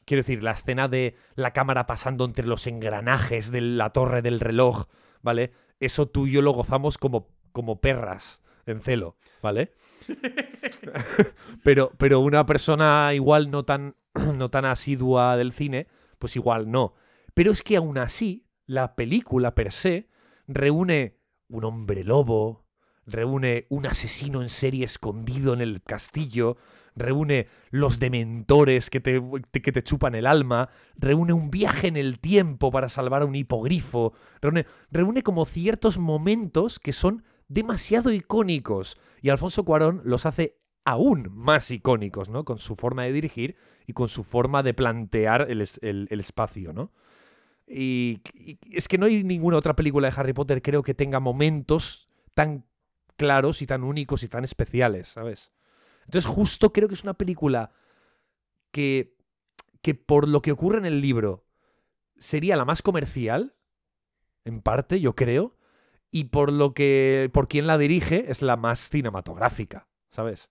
Quiero 0.05 0.23
decir, 0.23 0.43
la 0.43 0.53
escena 0.53 0.89
de 0.89 1.15
la 1.37 1.53
cámara 1.53 1.87
pasando 1.87 2.25
entre 2.25 2.47
los 2.47 2.67
engranajes 2.67 3.53
de 3.53 3.61
la 3.61 3.91
torre 3.91 4.23
del 4.23 4.41
reloj, 4.41 4.87
¿vale? 5.23 5.53
Eso 5.79 6.07
tú 6.09 6.27
y 6.27 6.33
yo 6.33 6.43
lo 6.43 6.53
gozamos 6.53 6.99
como, 6.99 7.29
como 7.53 7.81
perras 7.81 8.41
en 8.67 8.81
celo, 8.81 9.17
¿vale? 9.43 9.73
pero, 11.63 11.93
pero 11.99 12.21
una 12.21 12.47
persona 12.47 13.11
igual 13.15 13.51
no 13.51 13.65
tan, 13.65 13.97
no 14.35 14.49
tan 14.49 14.65
asidua 14.65 15.37
del 15.37 15.53
cine, 15.53 15.87
pues 16.19 16.37
igual 16.37 16.71
no. 16.71 16.95
Pero 17.35 17.53
es 17.53 17.63
que 17.63 17.77
aún 17.77 17.99
así, 17.99 18.47
la 18.67 18.95
película 18.97 19.55
per 19.55 19.73
se 19.73 20.09
reúne 20.47 21.19
un 21.49 21.65
hombre 21.65 22.05
lobo, 22.05 22.67
reúne 23.09 23.67
un 23.71 23.87
asesino 23.87 24.43
en 24.43 24.49
serie 24.49 24.85
escondido 24.85 25.55
en 25.55 25.61
el 25.61 25.83
castillo, 25.83 26.57
reúne 26.95 27.49
los 27.71 27.99
dementores 27.99 28.91
que 28.91 29.01
te, 29.01 29.23
que 29.53 29.73
te 29.73 29.83
chupan 29.83 30.15
el 30.15 30.27
alma, 30.27 30.69
reúne 30.97 31.33
un 31.33 31.51
viaje 31.51 31.89
en 31.89 31.97
el 31.97 32.19
tiempo 32.19 32.71
para 32.71 32.89
salvar 32.89 33.23
a 33.23 33.25
un 33.27 33.35
hipogrifo, 33.35 34.13
reúne, 34.41 34.67
reúne 34.91 35.23
como 35.23 35.47
ciertos 35.47 35.99
momentos 35.99 36.79
que 36.79 36.93
son 36.93 37.25
demasiado 37.49 38.13
icónicos. 38.13 38.97
Y 39.23 39.31
Alfonso 39.31 39.65
Cuarón 39.65 40.03
los 40.05 40.27
hace 40.27 40.59
aún 40.85 41.29
más 41.33 41.71
icónicos, 41.71 42.29
¿no? 42.29 42.45
Con 42.45 42.59
su 42.59 42.77
forma 42.77 43.05
de 43.05 43.13
dirigir 43.13 43.57
y 43.87 43.93
con 43.93 44.09
su 44.09 44.23
forma 44.25 44.63
de 44.63 44.75
plantear 44.75 45.47
el- 45.51 45.67
el 45.83 46.21
espacio, 46.21 46.73
¿no? 46.73 46.93
Y, 47.67 48.23
y 48.35 48.59
es 48.73 48.89
que 48.89 48.97
no 48.99 49.07
hay 49.07 49.23
ninguna 49.23 49.59
otra 49.59 49.77
película 49.77 50.09
de 50.11 50.15
Harry 50.19 50.33
Potter, 50.33 50.63
creo 50.63 50.83
que 50.83 50.95
tenga 50.95 51.21
momentos 51.21 52.09
tan 52.35 52.65
claros 53.19 53.61
y 53.61 53.67
tan 53.67 53.85
únicos 53.85 54.23
y 54.23 54.29
tan 54.29 54.45
especiales, 54.45 55.09
¿sabes? 55.09 55.53
Entonces, 56.07 56.25
justo 56.31 56.73
creo 56.73 56.89
que 56.89 56.95
es 56.95 57.03
una 57.03 57.13
película 57.15 57.73
que, 58.71 59.15
que 59.83 59.95
por 59.95 60.27
lo 60.27 60.41
que 60.41 60.53
ocurre 60.53 60.79
en 60.79 60.87
el 60.87 61.03
libro 61.03 61.45
sería 62.17 62.57
la 62.57 62.65
más 62.65 62.81
comercial, 62.81 63.55
en 64.47 64.63
parte, 64.63 65.01
yo 65.01 65.15
creo, 65.15 65.59
y 66.11 66.25
por 66.25 66.51
lo 66.51 66.73
que, 66.73 67.29
por 67.35 67.49
quien 67.49 67.67
la 67.67 67.77
dirige, 67.77 68.31
es 68.31 68.41
la 68.41 68.57
más 68.57 68.89
cinematográfica, 68.89 69.89
¿sabes? 70.11 70.51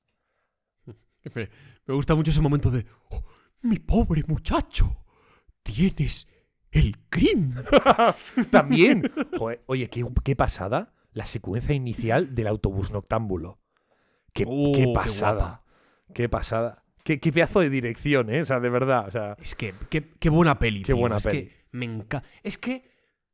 Me, 1.34 1.50
me 1.88 1.94
gusta 1.96 2.14
mucho 2.14 2.30
ese 2.32 2.42
momento 2.42 2.70
de, 2.70 2.86
"Oh, 3.10 3.24
mi 3.62 3.80
pobre 3.80 4.24
muchacho, 4.28 5.04
tienes 5.64 6.28
el 6.72 6.98
crimen. 7.10 7.64
También. 8.52 9.12
Joder, 9.38 9.64
oye, 9.66 9.90
qué, 9.90 10.06
qué 10.24 10.36
pasada 10.36 10.94
la 11.18 11.26
secuencia 11.26 11.74
inicial 11.74 12.36
del 12.36 12.46
autobús 12.46 12.92
noctámbulo. 12.92 13.60
Qué, 14.34 14.46
Oh, 14.48 14.72
qué 14.76 14.84
qué 14.86 14.94
pasada. 14.94 15.64
Qué, 16.14 16.30
pasada. 16.30 16.84
Qué, 17.04 17.20
qué 17.20 17.32
pedazo 17.34 17.60
de 17.60 17.72
dirección, 17.72 18.30
¿eh? 18.30 18.42
O 18.42 18.46
sea, 18.46 18.60
de 18.60 18.70
verdad. 18.70 19.08
O 19.08 19.12
sea, 19.12 19.36
Es 19.42 19.56
que, 19.56 19.74
qué, 19.90 20.12
qué 20.20 20.30
buena 20.30 20.60
peli. 20.60 20.82
Qué 20.82 20.94
tío. 20.94 20.98
buena 20.98 21.18
es 21.18 21.24
peli. 21.24 21.48
que 21.48 21.66
me 21.72 21.86
encanta. 21.86 22.28
Es 22.44 22.60
que, 22.60 22.92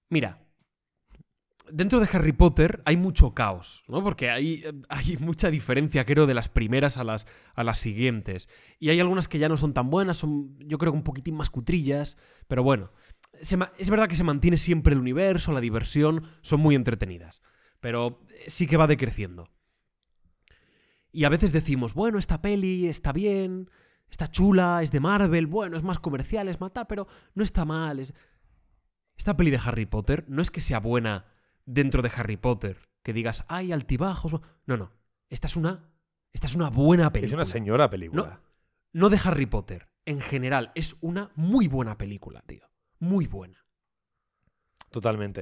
mira, 0.10 0.48
dentro 1.70 2.00
de 2.00 2.08
Harry 2.14 2.32
Potter 2.32 2.82
hay 2.86 2.96
mucho 2.96 3.34
caos, 3.34 3.84
¿no? 3.90 4.02
Porque 4.02 4.30
hay, 4.30 4.64
hay 4.88 5.18
mucha 5.18 5.52
diferencia, 5.52 6.06
creo, 6.06 6.26
de 6.26 6.36
las 6.36 6.48
primeras 6.48 6.96
a 6.96 7.04
las, 7.04 7.28
a 7.54 7.66
las 7.66 7.80
siguientes. 7.80 8.48
Y 8.80 8.92
hay 8.92 9.02
algunas 9.02 9.28
que 9.28 9.40
ya 9.40 9.50
no 9.50 9.58
son 9.58 9.74
tan 9.74 9.90
buenas, 9.90 10.16
son 10.16 10.58
yo 10.60 10.78
creo 10.78 10.94
que 10.94 11.00
un 11.00 11.04
poquitín 11.04 11.36
más 11.36 11.50
cutrillas, 11.50 12.18
pero 12.48 12.64
bueno. 12.64 12.92
se 13.42 13.58
es 13.78 13.90
verdad 13.90 14.08
que 14.08 14.16
se 14.16 14.24
mantiene 14.24 14.56
siempre 14.56 14.94
el 14.94 15.02
universo, 15.02 15.52
la 15.52 15.60
diversión, 15.60 16.30
son 16.44 16.62
muy 16.62 16.76
entretenidas. 16.76 17.42
Pero 17.84 18.22
sí 18.48 18.66
que 18.66 18.78
va 18.78 18.88
decreciendo. 18.88 19.50
Y 21.12 21.26
a 21.26 21.30
veces 21.30 21.52
decimos, 21.52 21.94
bueno, 21.94 22.18
esta 22.18 22.42
peli 22.42 22.88
está 22.88 23.12
bien, 23.12 23.70
está 24.10 24.32
chula, 24.32 24.80
es 24.82 24.90
de 24.92 25.02
Marvel, 25.02 25.48
bueno, 25.48 25.76
es 25.76 25.84
más 25.84 26.00
comercial, 26.00 26.48
es 26.48 26.62
mata, 26.62 26.88
pero 26.88 27.08
no 27.36 27.44
está 27.44 27.66
mal. 27.66 28.00
es- 28.00 28.14
Esta 29.18 29.36
peli 29.36 29.52
de 29.52 29.60
Harry 29.64 29.86
Potter 29.86 30.24
no 30.30 30.42
es 30.42 30.50
que 30.50 30.62
sea 30.62 30.80
buena 30.80 31.26
dentro 31.66 32.02
de 32.02 32.10
Harry 32.16 32.38
Potter, 32.38 32.78
que 33.04 33.12
digas, 33.12 33.44
hay 33.50 33.74
altibajos. 33.74 34.32
No, 34.66 34.78
no. 34.78 34.94
Esta 35.30 35.48
es 35.48 35.58
una, 35.58 35.92
esta 36.32 36.48
es 36.48 36.56
una 36.56 36.70
buena 36.70 37.08
es 37.08 37.12
película. 37.12 37.36
una 37.36 37.46
señora 37.46 37.90
película. 37.90 38.42
No 38.94 39.10
de 39.10 39.20
Harry 39.26 39.46
Potter. 39.46 39.90
En 40.06 40.22
general, 40.22 40.72
es 40.74 40.96
una 41.02 41.32
muy 41.36 41.68
buena 41.68 41.98
película, 41.98 42.42
tío. 42.48 42.66
Muy 43.00 43.28
buena. 43.28 43.60
Totalmente. 44.90 45.42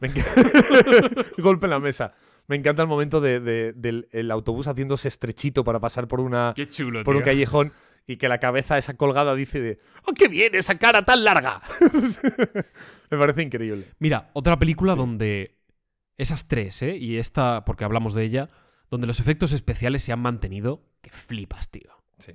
Me 0.00 0.08
Golpe 1.38 1.66
en 1.66 1.70
la 1.70 1.80
mesa. 1.80 2.14
Me 2.46 2.56
encanta 2.56 2.82
el 2.82 2.88
momento 2.88 3.20
de- 3.20 3.40
de- 3.40 3.72
del 3.74 4.08
el 4.12 4.30
autobús 4.30 4.66
haciéndose 4.68 5.08
estrechito 5.08 5.64
para 5.64 5.80
pasar 5.80 6.08
por 6.08 6.20
una 6.20 6.52
Qué 6.56 6.68
chulo, 6.68 7.04
por 7.04 7.16
un 7.16 7.22
callejón 7.22 7.72
y 8.06 8.16
que 8.16 8.28
la 8.28 8.38
cabeza 8.38 8.78
esa 8.78 8.96
colgada 8.96 9.34
dice 9.34 9.60
de 9.60 9.80
¡Oh, 10.06 10.12
qué 10.14 10.28
bien 10.28 10.54
esa 10.54 10.78
cara 10.78 11.04
tan 11.04 11.24
larga! 11.24 11.60
Me 13.10 13.18
parece 13.18 13.42
increíble. 13.42 13.86
Mira, 13.98 14.30
otra 14.32 14.58
película 14.58 14.94
donde 14.94 15.58
esas 16.16 16.48
tres, 16.48 16.80
¿eh? 16.82 16.96
Y 16.96 17.18
esta, 17.18 17.64
porque 17.64 17.84
hablamos 17.84 18.14
de 18.14 18.24
ella, 18.24 18.48
donde 18.90 19.06
los 19.06 19.20
efectos 19.20 19.52
especiales 19.52 20.02
se 20.02 20.12
han 20.12 20.20
mantenido, 20.20 20.82
que 21.02 21.10
flipas, 21.10 21.70
tío. 21.70 21.90
Sí. 22.18 22.32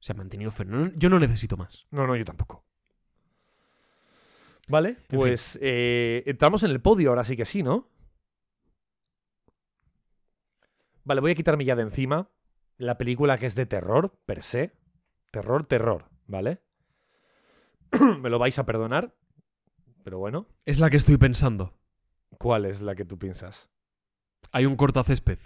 Se 0.00 0.12
han 0.12 0.18
mantenido 0.18 0.50
fenómeno. 0.50 0.92
Yo 0.96 1.08
no 1.10 1.18
necesito 1.20 1.56
más. 1.56 1.86
No, 1.90 2.06
no, 2.06 2.16
yo 2.16 2.24
tampoco. 2.24 2.64
Vale, 4.68 4.94
fin. 4.94 5.18
pues 5.18 5.58
eh, 5.60 6.22
entramos 6.26 6.62
en 6.62 6.70
el 6.70 6.80
podio 6.80 7.10
ahora 7.10 7.24
sí 7.24 7.36
que 7.36 7.44
sí, 7.44 7.62
¿no? 7.62 7.88
Vale, 11.04 11.20
voy 11.20 11.32
a 11.32 11.34
quitarme 11.34 11.64
ya 11.64 11.74
de 11.76 11.82
encima 11.82 12.30
la 12.78 12.96
película 12.98 13.38
que 13.38 13.46
es 13.46 13.54
de 13.54 13.66
terror, 13.66 14.18
per 14.26 14.42
se. 14.42 14.72
Terror, 15.30 15.64
terror, 15.66 16.10
¿vale? 16.26 16.62
Me 18.20 18.30
lo 18.30 18.38
vais 18.38 18.58
a 18.58 18.66
perdonar, 18.66 19.14
pero 20.04 20.18
bueno. 20.18 20.46
Es 20.64 20.78
la 20.78 20.90
que 20.90 20.96
estoy 20.96 21.16
pensando. 21.16 21.78
¿Cuál 22.38 22.64
es 22.66 22.80
la 22.82 22.94
que 22.94 23.04
tú 23.04 23.18
piensas? 23.18 23.70
Hay 24.50 24.66
un 24.66 24.76
cortacésped. 24.76 25.38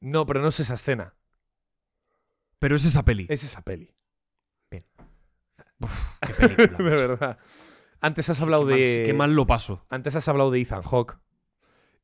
No, 0.00 0.26
pero 0.26 0.40
no 0.40 0.48
es 0.48 0.60
esa 0.60 0.74
escena, 0.74 1.14
Pero 2.58 2.76
es 2.76 2.84
esa 2.84 3.04
peli. 3.04 3.26
es 3.28 3.42
esa 3.44 3.62
peli. 3.62 3.94
Uf, 5.80 6.18
qué 6.20 6.32
película. 6.34 6.78
de 6.78 6.84
verdad. 7.06 7.38
Antes 8.00 8.30
has 8.30 8.40
hablado 8.40 8.66
Qué 8.66 8.72
mal- 8.72 8.80
de... 8.80 9.02
Qué 9.06 9.12
mal 9.14 9.34
lo 9.34 9.46
paso. 9.46 9.84
Antes 9.88 10.14
has 10.16 10.28
hablado 10.28 10.50
de 10.50 10.60
Ethan 10.60 10.82
Hawke. 10.82 11.18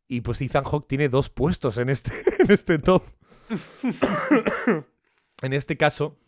Y 0.08 0.20
pues 0.20 0.40
Ethan 0.40 0.64
Hawke 0.64 0.86
tiene 0.86 1.08
dos 1.08 1.30
puestos 1.30 1.78
en 1.78 1.88
este, 1.88 2.12
en 2.40 2.50
este 2.50 2.78
top. 2.78 3.04
en 5.42 5.52
este 5.52 5.76
caso, 5.76 6.18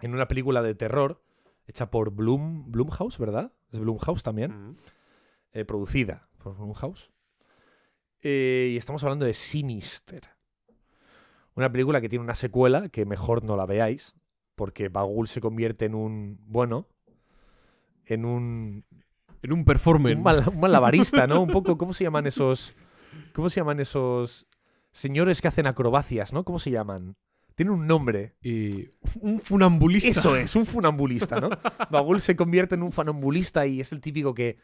en 0.00 0.14
una 0.14 0.28
película 0.28 0.62
de 0.62 0.74
terror, 0.74 1.22
hecha 1.66 1.90
por 1.90 2.10
Bloom, 2.10 2.70
Bloomhouse, 2.70 3.18
¿verdad? 3.18 3.52
Es 3.72 3.78
Bloomhouse 3.80 4.22
también. 4.22 4.76
eh, 5.52 5.64
producida 5.64 6.28
por 6.38 6.56
Blumhouse. 6.56 7.10
Eh, 8.22 8.70
y 8.72 8.76
estamos 8.76 9.02
hablando 9.02 9.24
de 9.24 9.34
Sinister. 9.34 10.28
Una 11.54 11.70
película 11.72 12.00
que 12.00 12.08
tiene 12.08 12.24
una 12.24 12.34
secuela 12.34 12.88
que 12.88 13.04
mejor 13.06 13.42
no 13.44 13.56
la 13.56 13.66
veáis, 13.66 14.14
porque 14.60 14.90
Bagul 14.90 15.26
se 15.26 15.40
convierte 15.40 15.86
en 15.86 15.94
un, 15.94 16.38
bueno, 16.46 16.86
en 18.04 18.26
un, 18.26 18.84
En 19.40 19.52
un 19.54 19.64
performance. 19.64 20.18
un, 20.18 20.22
mal- 20.22 20.46
un 20.52 20.60
malabarista, 20.60 21.26
¿no? 21.26 21.40
Un 21.40 21.48
poco, 21.48 21.78
¿cómo 21.78 21.94
se 21.94 22.04
llaman 22.04 22.26
esos, 22.26 22.74
cómo 23.32 23.48
se 23.48 23.60
llaman 23.60 23.80
esos 23.80 24.46
señores 24.92 25.40
que 25.40 25.48
hacen 25.48 25.66
acrobacias, 25.66 26.34
¿no? 26.34 26.44
¿Cómo 26.44 26.58
se 26.58 26.70
llaman? 26.70 27.16
Tiene 27.54 27.72
un 27.72 27.86
nombre. 27.86 28.36
Y 28.42 28.90
un 29.22 29.40
funambulista. 29.40 30.10
Eso 30.10 30.36
es, 30.36 30.54
un 30.54 30.66
funambulista, 30.66 31.40
¿no? 31.40 31.48
Bagul 31.90 32.20
se 32.20 32.36
convierte 32.36 32.74
en 32.74 32.82
un 32.82 32.92
funambulista 32.92 33.66
y 33.66 33.80
es 33.80 33.92
el 33.92 34.02
típico 34.02 34.34
que 34.34 34.58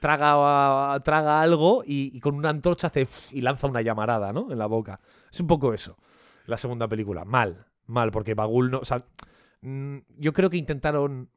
traga, 0.00 0.98
traga 1.04 1.40
algo 1.42 1.84
y, 1.86 2.10
y 2.12 2.18
con 2.18 2.34
una 2.34 2.50
antorcha 2.50 2.88
hace 2.88 3.06
y 3.30 3.40
lanza 3.42 3.68
una 3.68 3.82
llamarada, 3.82 4.32
¿no? 4.32 4.50
En 4.50 4.58
la 4.58 4.66
boca. 4.66 4.98
Es 5.30 5.38
un 5.38 5.46
poco 5.46 5.72
eso. 5.72 5.96
La 6.46 6.56
segunda 6.56 6.88
película. 6.88 7.24
Mal, 7.24 7.66
mal, 7.88 8.12
porque 8.12 8.34
Bagul 8.34 8.70
no. 8.70 8.78
O 8.78 8.84
sea, 8.84 9.04
mm, 9.62 9.98
yo 10.18 10.32
creo 10.32 10.48
que 10.50 10.56
intentaron. 10.56 11.30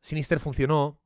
Sinister 0.00 0.40
funcionó. 0.40 1.00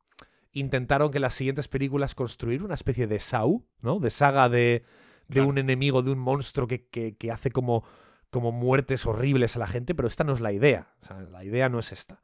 Intentaron 0.52 1.10
que 1.10 1.19
en 1.19 1.23
las 1.23 1.35
siguientes 1.35 1.66
películas 1.66 2.14
construir 2.14 2.62
una 2.62 2.74
especie 2.74 3.06
de 3.06 3.19
Saw, 3.20 3.64
¿no? 3.81 3.98
De 3.98 4.10
saga 4.10 4.48
de, 4.51 4.85
de 5.28 5.35
Claro. 5.35 5.48
un 5.48 5.56
enemigo, 5.59 6.02
de 6.02 6.12
un 6.12 6.19
monstruo 6.19 6.66
que, 6.69 6.86
que- 6.89 7.16
que 7.16 7.31
hace 7.32 7.51
como, 7.51 7.85
como 8.28 8.52
muertes 8.52 9.06
horribles 9.06 9.56
a 9.56 9.60
la 9.60 9.66
gente, 9.66 9.94
pero 9.94 10.09
esta 10.09 10.24
no 10.24 10.35
es 10.35 10.40
la 10.43 10.52
idea. 10.52 10.94
O 11.01 11.06
sea, 11.06 11.20
la 11.23 11.43
idea 11.43 11.70
no 11.70 11.78
es 11.78 11.90
esta. 11.90 12.23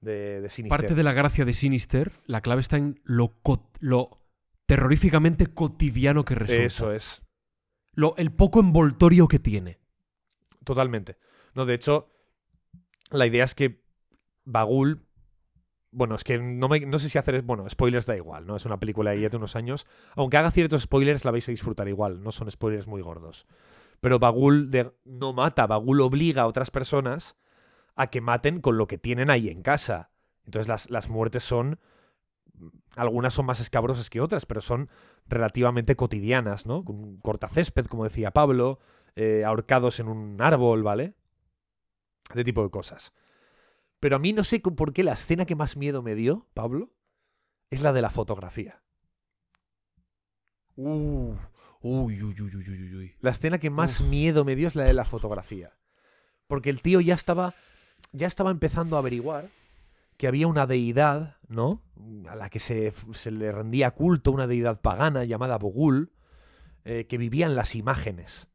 De, 0.00 0.40
de 0.40 0.48
Sinister. 0.48 0.78
Parte 0.80 0.94
de 0.94 1.02
la 1.02 1.12
gracia 1.12 1.44
de 1.44 1.52
Sinister, 1.52 2.12
la 2.26 2.40
clave 2.40 2.62
está 2.62 2.76
en 2.78 2.96
lo, 3.04 3.34
lo 3.80 4.22
terroríficamente 4.64 5.46
cotidiano 5.48 6.24
que 6.24 6.34
resulta. 6.34 6.64
Eso 6.64 6.92
es. 6.92 7.22
Lo, 7.92 8.14
el 8.16 8.32
poco 8.32 8.60
envoltorio 8.60 9.28
que 9.28 9.38
tiene. 9.38 9.80
Totalmente. 10.64 11.16
No, 11.56 11.66
de 11.66 11.74
hecho, 11.74 12.08
la 13.10 13.26
idea 13.26 13.44
es 13.44 13.54
que 13.54 13.82
Bagul. 14.44 15.02
Bueno, 15.92 16.16
es 16.16 16.24
que 16.24 16.38
no, 16.38 16.68
me- 16.68 16.80
no 16.80 16.98
sé 16.98 17.10
si 17.10 17.18
hacer. 17.18 17.42
Bueno, 17.42 17.68
spoilers 17.70 18.06
da 18.06 18.16
igual, 18.16 18.46
¿no? 18.46 18.56
Es 18.56 18.66
una 18.66 18.80
película 18.80 19.12
de 19.12 19.22
ya 19.22 19.30
de 19.30 19.36
unos 19.38 19.56
años. 19.56 19.86
Aunque 20.16 20.36
haga 20.38 20.50
ciertos 20.52 20.82
spoilers, 20.82 21.24
la 21.24 21.32
vais 21.32 21.48
a 21.48 21.52
disfrutar 21.52 21.88
igual. 21.88 22.22
No 22.22 22.32
son 22.32 22.50
spoilers 22.50 22.86
muy 22.86 23.02
gordos. 23.02 23.46
Pero 24.00 24.18
Bagul 24.20 24.70
no 25.04 25.34
mata, 25.34 25.66
Bagul 25.66 26.00
obliga 26.02 26.42
a 26.42 26.48
otras 26.48 26.70
personas 26.70 27.36
a 27.96 28.08
que 28.08 28.20
maten 28.22 28.60
con 28.60 28.78
lo 28.78 28.86
que 28.88 28.98
tienen 28.98 29.30
ahí 29.30 29.50
en 29.50 29.62
casa. 29.62 30.10
Entonces 30.46 30.68
las, 30.68 30.90
las 30.90 31.08
muertes 31.10 31.44
son. 31.44 31.80
Algunas 32.96 33.34
son 33.34 33.46
más 33.46 33.60
escabrosas 33.60 34.08
que 34.08 34.20
otras, 34.20 34.46
pero 34.46 34.60
son 34.60 34.88
relativamente 35.28 35.96
cotidianas, 35.96 36.66
¿no? 36.66 36.84
Con 36.84 37.18
cortacésped, 37.18 37.86
como 37.86 38.04
decía 38.04 38.30
Pablo, 38.30 38.78
eh, 39.16 39.44
ahorcados 39.44 40.00
en 40.00 40.08
un 40.08 40.40
árbol, 40.40 40.82
¿vale? 40.82 41.14
Ese 42.30 42.44
tipo 42.44 42.62
de 42.62 42.70
cosas. 42.70 43.12
Pero 44.00 44.16
a 44.16 44.18
mí 44.18 44.32
no 44.32 44.44
sé 44.44 44.60
por 44.60 44.92
qué 44.92 45.02
la 45.02 45.12
escena 45.12 45.46
que 45.46 45.56
más 45.56 45.76
miedo 45.76 46.02
me 46.02 46.14
dio, 46.14 46.48
Pablo, 46.54 46.90
es 47.70 47.80
la 47.80 47.92
de 47.92 48.02
la 48.02 48.10
fotografía. 48.10 48.82
Uh, 50.76 51.34
uy, 51.80 52.22
uy, 52.22 52.40
uy, 52.40 52.56
uy, 52.56 52.68
uy, 52.68 52.94
uy. 52.94 53.14
La 53.20 53.30
escena 53.30 53.58
que 53.58 53.70
más 53.70 54.00
Uf. 54.00 54.08
miedo 54.08 54.44
me 54.44 54.56
dio 54.56 54.68
es 54.68 54.74
la 54.74 54.84
de 54.84 54.92
la 54.92 55.04
fotografía. 55.04 55.76
Porque 56.46 56.70
el 56.70 56.82
tío 56.82 57.00
ya 57.00 57.14
estaba, 57.14 57.54
ya 58.12 58.26
estaba 58.26 58.50
empezando 58.50 58.96
a 58.96 59.00
averiguar 59.00 59.50
que 60.16 60.26
había 60.26 60.46
una 60.46 60.66
deidad, 60.66 61.36
¿no? 61.48 61.82
A 62.28 62.36
la 62.36 62.48
que 62.48 62.58
se, 62.58 62.92
se 63.12 63.30
le 63.30 63.52
rendía 63.52 63.90
culto, 63.90 64.30
una 64.32 64.46
deidad 64.46 64.80
pagana 64.80 65.24
llamada 65.24 65.58
Bogul, 65.58 66.12
eh, 66.84 67.06
que 67.06 67.18
vivía 67.18 67.46
en 67.46 67.54
las 67.54 67.74
imágenes. 67.74 68.48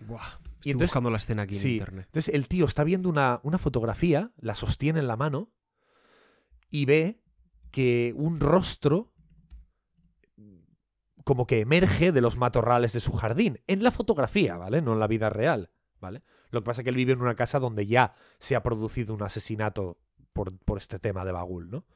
Buah, 0.00 0.38
Y 0.64 0.70
estoy 0.70 0.72
entonces- 0.72 0.88
buscando 0.90 1.10
la 1.10 1.16
escena 1.18 1.42
aquí 1.42 1.54
sí, 1.54 1.68
en 1.68 1.74
internet. 1.74 2.06
Entonces 2.06 2.34
el 2.34 2.48
tío 2.48 2.64
está 2.64 2.84
viendo 2.84 3.08
una, 3.08 3.40
una 3.42 3.58
fotografía, 3.58 4.32
la 4.38 4.54
sostiene 4.54 4.98
en 5.00 5.06
la 5.06 5.16
mano 5.16 5.50
y 6.70 6.84
ve 6.86 7.20
que 7.70 8.12
un 8.16 8.40
rostro 8.40 9.12
como 11.24 11.46
que 11.46 11.60
emerge 11.60 12.12
de 12.12 12.20
los 12.20 12.36
matorrales 12.36 12.92
de 12.92 13.00
su 13.00 13.12
jardín. 13.12 13.60
En 13.66 13.82
la 13.82 13.90
fotografía, 13.90 14.56
¿vale? 14.56 14.82
No 14.82 14.92
en 14.92 15.00
la 15.00 15.06
vida 15.06 15.30
real, 15.30 15.70
¿vale? 16.00 16.22
Lo 16.50 16.60
que 16.60 16.66
pasa 16.66 16.82
es 16.82 16.84
que 16.84 16.90
él 16.90 16.96
vive 16.96 17.14
en 17.14 17.22
una 17.22 17.34
casa 17.34 17.58
donde 17.58 17.86
ya 17.86 18.14
se 18.38 18.56
ha 18.56 18.62
producido 18.62 19.14
un 19.14 19.22
asesinato 19.22 19.98
por, 20.34 20.56
por 20.58 20.76
este 20.78 20.98
tema 20.98 21.24
de 21.24 21.32
Bagul, 21.32 21.70
¿no? 21.70 21.86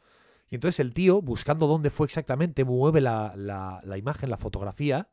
Y 0.50 0.54
entonces 0.54 0.80
el 0.80 0.94
tío, 0.94 1.20
buscando 1.20 1.66
dónde 1.66 1.90
fue 1.90 2.06
exactamente, 2.06 2.64
mueve 2.64 3.02
la, 3.02 3.34
la- 3.36 3.82
la 3.84 3.98
imagen, 3.98 4.30
la 4.30 4.38
fotografía, 4.38 5.10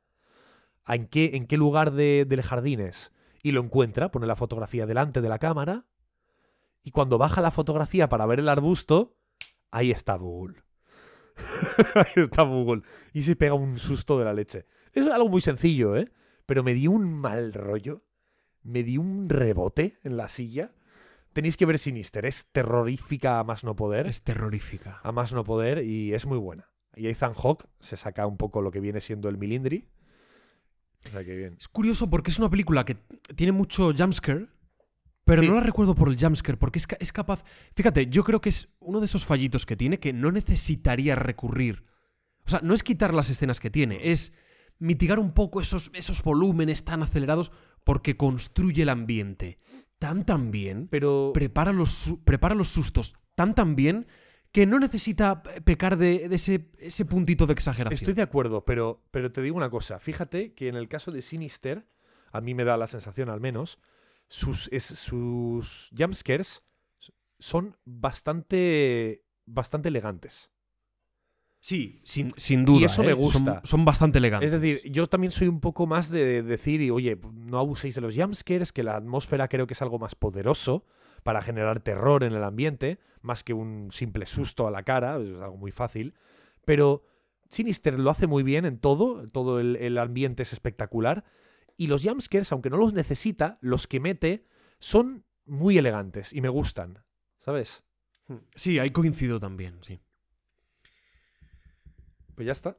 a 0.86 0.95
en 0.95 1.07
qué, 1.07 1.32
en 1.34 1.45
qué 1.45 1.57
lugar 1.57 1.91
de- 1.91 2.23
del 2.26 2.41
jardín 2.41 2.80
es 2.80 3.11
y 3.46 3.52
lo 3.52 3.62
encuentra, 3.62 4.10
pone 4.10 4.26
la 4.26 4.36
fotografía 4.36 4.88
delante 4.88 5.22
de 5.22 5.30
la 5.30 5.38
cámara 5.38 5.86
y 6.82 6.90
cuando 6.90 7.20
baja 7.20 7.42
la 7.42 7.52
fotografía 7.52 8.10
para 8.10 8.26
ver 8.26 8.40
el 8.40 8.50
arbusto, 8.50 9.20
ahí 9.70 9.92
está 9.92 10.16
Google. 10.16 10.64
ahí 11.94 12.24
está 12.24 12.42
Google. 12.42 12.82
Y 13.14 13.22
se 13.22 13.36
pega 13.36 13.54
un 13.54 13.78
susto 13.78 14.18
de 14.18 14.26
la 14.26 14.34
leche. 14.34 14.66
Es 14.94 15.06
algo 15.06 15.30
muy 15.30 15.42
sencillo, 15.42 15.96
¿eh? 15.96 16.12
Pero 16.48 16.64
me 16.64 16.74
dio 16.74 16.90
un 16.90 17.14
mal 17.14 17.54
rollo. 17.54 18.02
Me 18.64 18.82
dio 18.82 19.02
un 19.02 19.30
rebote 19.30 20.00
en 20.02 20.18
la 20.18 20.28
silla. 20.28 20.74
Tenéis 21.32 21.56
que 21.56 21.68
ver 21.68 21.78
Sinister. 21.78 22.26
Es 22.26 22.48
terrorífica 22.52 23.38
a 23.38 23.44
más 23.44 23.64
no 23.64 23.76
poder. 23.76 24.08
Es 24.08 24.24
terrorífica. 24.24 25.02
A 25.04 25.12
más 25.12 25.34
no 25.34 25.44
poder 25.44 25.84
y 25.84 26.16
es 26.16 26.26
muy 26.26 26.40
buena. 26.40 26.72
Y 26.96 27.10
Ethan 27.10 27.36
Hawke 27.36 27.68
se 27.80 27.96
saca 27.96 28.26
un 28.26 28.38
poco 28.38 28.64
lo 28.64 28.72
que 28.72 28.80
viene 28.80 29.02
siendo 29.02 29.30
el 29.30 29.38
milindri. 29.38 29.88
O 31.07 31.11
sea 31.11 31.23
que 31.23 31.36
bien. 31.36 31.56
Es 31.60 31.68
curioso 31.68 32.10
porque 32.10 32.32
es 32.32 32.40
una 32.40 32.49
película 32.49 32.86
que 32.86 32.95
tiene 33.36 33.52
mucho 33.52 33.91
jumpscare, 33.98 34.48
pero 35.23 35.41
Sí. 35.41 35.48
no 35.48 35.56
la 35.56 35.61
recuerdo 35.61 35.95
por 35.95 36.10
el 36.10 36.18
jumpscare, 36.19 36.57
porque 36.57 36.80
es, 36.80 36.88
es 36.99 37.11
capaz... 37.11 37.44
Fíjate, 37.76 38.07
yo 38.07 38.23
creo 38.23 38.41
que 38.41 38.49
es 38.49 38.69
uno 38.80 38.99
de 38.99 39.06
esos 39.06 39.26
fallitos 39.26 39.65
que 39.65 39.76
tiene 39.76 39.99
que 39.99 40.14
no 40.14 40.32
necesitaría 40.32 41.15
recurrir. 41.15 41.84
O 42.45 42.49
sea, 42.49 42.60
no 42.61 42.73
es 42.73 42.84
quitar 42.84 43.14
las 43.14 43.30
escenas 43.30 43.60
que 43.60 43.72
tiene, 43.72 44.11
es 44.11 44.34
mitigar 44.77 45.18
un 45.19 45.34
poco 45.34 45.61
esos, 45.61 45.90
esos 45.94 46.22
volúmenes 46.22 46.84
tan 46.84 47.02
acelerados 47.02 47.52
porque 47.84 48.18
construye 48.18 48.84
el 48.84 48.90
ambiente 48.90 49.57
tan 49.98 50.26
tan 50.26 50.52
bien, 50.52 50.88
Pero 50.91 51.32
prepara 51.34 51.72
los, 51.72 52.15
prepara 52.26 52.53
los 52.53 52.68
sustos 52.68 53.15
tan 53.34 53.56
tan 53.56 53.76
bien 53.76 54.07
que 54.56 54.65
no 54.65 54.80
necesita 54.80 55.44
pe- 55.44 55.60
pecar 55.60 55.98
de, 55.98 56.30
de 56.30 56.36
ese, 56.36 56.72
ese 56.80 57.03
puntito 57.03 57.45
de 57.45 57.52
exageración. 57.52 57.94
Estoy 57.94 58.14
de 58.14 58.22
acuerdo, 58.22 58.64
pero, 58.64 59.03
pero 59.11 59.30
te 59.30 59.41
digo 59.41 59.57
una 59.57 59.69
cosa. 59.69 59.99
Fíjate 59.99 60.53
que 60.53 60.69
en 60.69 60.77
el 60.77 60.88
caso 60.88 61.11
de 61.11 61.22
Sinister, 61.22 61.86
a 62.32 62.40
mí 62.40 62.53
me 62.53 62.64
da 62.64 62.77
la 62.77 62.88
sensación 62.88 63.30
al 63.30 63.41
menos, 63.41 63.80
sus, 64.30 64.69
es- 64.72 64.86
sus 64.86 65.90
jumpscares 65.98 66.64
son 67.38 67.76
bastante, 67.84 69.26
bastante 69.45 69.90
elegantes. 69.90 70.49
Sí, 71.60 71.99
sin, 72.06 72.32
sin 72.38 72.64
duda. 72.64 72.86
eso 72.86 73.03
me 73.03 73.10
¿eh? 73.11 73.14
gusta. 73.14 73.56
Son, 73.56 73.65
son 73.65 73.86
bastante 73.86 74.19
elegantes. 74.19 74.53
Es 74.53 74.61
decir, 74.61 74.90
yo 74.90 75.07
también 75.07 75.32
soy 75.32 75.49
un 75.49 75.60
poco 75.60 75.86
más 75.86 76.10
de 76.10 76.44
decir, 76.44 76.80
y, 76.80 76.91
oye, 76.91 77.19
no 77.34 77.60
abuséis 77.60 77.95
de 77.95 77.99
los 77.99 78.15
jumpscares, 78.15 78.72
que 78.72 78.84
la 78.84 78.95
atmósfera 78.95 79.49
creo 79.49 79.68
que 79.68 79.73
es 79.73 79.82
algo 79.82 79.99
más 79.99 80.15
poderoso 80.15 80.86
para 81.26 81.42
generar 81.42 81.80
terror 81.80 82.24
en 82.24 82.34
el 82.34 82.44
ambiente, 82.44 83.00
más 83.24 83.44
que 83.44 83.56
un 83.56 83.92
simple 83.92 84.28
susto 84.28 84.68
a 84.68 84.72
la 84.72 84.84
cara, 84.84 85.18
es 85.18 85.42
algo 85.42 85.58
muy 85.58 85.72
fácil. 85.72 86.14
Pero 86.66 87.04
Sinister 87.50 88.00
lo 88.00 88.12
hace 88.12 88.28
muy 88.28 88.44
bien 88.44 88.64
en 88.64 88.78
todo, 88.78 89.28
todo 89.30 89.60
el, 89.60 89.76
el 89.78 89.98
ambiente 89.98 90.44
es 90.44 90.54
espectacular. 90.54 91.26
Y 91.78 91.88
los 91.88 92.04
jumpscares, 92.04 92.52
aunque 92.52 92.70
no 92.70 92.78
los 92.78 92.94
necesita, 92.94 93.58
los 93.60 93.88
que 93.88 94.00
mete 94.00 94.46
son 94.78 95.26
muy 95.48 95.80
elegantes 95.80 96.32
y 96.32 96.42
me 96.42 96.50
gustan, 96.50 97.04
¿sabes? 97.40 97.84
Sí, 98.54 98.78
ahí 98.78 98.92
coincido 98.92 99.40
también, 99.40 99.80
sí. 99.82 100.00
Pues 102.36 102.46
ya 102.46 102.52
está. 102.52 102.78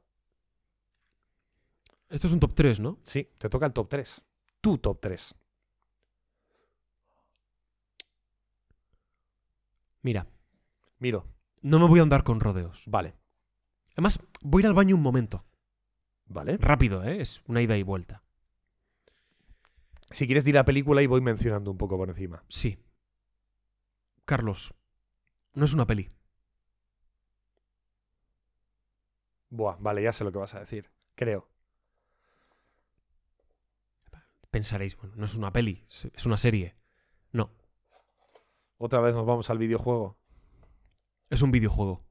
Esto 2.09 2.29
es 2.29 2.33
un 2.33 2.39
top 2.39 2.55
3, 2.55 2.79
¿no? 2.79 3.01
Sí, 3.07 3.29
te 3.39 3.49
toca 3.49 3.67
el 3.67 3.73
top 3.73 3.89
3. 3.89 4.23
Tu 4.61 4.79
top 4.79 5.01
3. 5.01 5.35
Mira, 10.07 10.29
Miro. 11.01 11.27
no 11.63 11.81
me 11.81 11.89
voy 11.89 11.99
a 11.99 12.05
andar 12.05 12.23
con 12.23 12.39
rodeos. 12.39 12.85
Vale. 12.87 13.17
Además, 13.95 14.21
voy 14.41 14.61
a 14.61 14.63
ir 14.63 14.67
al 14.69 14.75
baño 14.75 14.95
un 14.95 15.03
momento. 15.03 15.45
Vale. 16.27 16.59
Rápido, 16.59 17.03
¿eh? 17.03 17.21
Es 17.21 17.43
una 17.49 17.61
ida 17.61 17.77
y 17.77 17.83
vuelta. 17.83 18.23
Si 20.13 20.27
quieres 20.27 20.45
dir 20.45 20.55
la 20.55 20.65
película 20.65 21.03
y 21.03 21.09
voy 21.09 21.21
mencionando 21.23 21.73
un 21.73 21.77
poco 21.77 21.97
por 21.97 22.09
encima. 22.09 22.45
Sí. 22.49 22.79
Carlos, 24.25 24.75
no 25.55 25.65
es 25.65 25.75
una 25.75 25.89
peli. 25.89 26.13
Buah, 29.51 29.77
vale, 29.81 30.05
ya 30.05 30.13
sé 30.13 30.23
lo 30.23 30.31
que 30.31 30.39
vas 30.39 30.55
a 30.55 30.61
decir. 30.61 30.89
Creo. 31.17 31.51
Pensaréis, 34.53 34.97
bueno, 34.97 35.17
no 35.17 35.25
es 35.25 35.35
una 35.35 35.53
peli, 35.53 35.85
es 35.89 36.27
una 36.27 36.37
serie. 36.37 36.77
No. 37.33 37.51
Otra 38.79 39.01
vez 39.01 39.15
nos 39.15 39.27
vamos 39.27 39.49
al 39.51 39.59
videojuego. 39.59 40.19
Es 41.31 41.43
un 41.43 41.51
videojuego. 41.51 42.05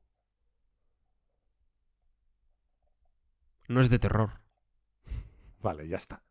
No 3.68 3.82
es 3.82 3.90
de 3.90 4.00
terror, 4.00 4.42
Vale, 5.62 5.88
ya 5.88 5.98
está. 5.98 6.24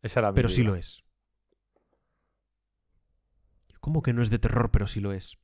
Esa 0.00 0.20
era 0.20 0.32
mi 0.32 0.36
pero 0.36 0.48
sí 0.48 0.62
lo 0.62 0.74
es. 0.74 1.04
¿Cómo 3.80 4.02
que 4.02 4.12
no 4.12 4.22
es 4.22 4.30
de 4.30 4.38
terror, 4.38 4.70
pero 4.70 4.86
sí 4.86 5.00
lo 5.00 5.12
es? 5.12 5.38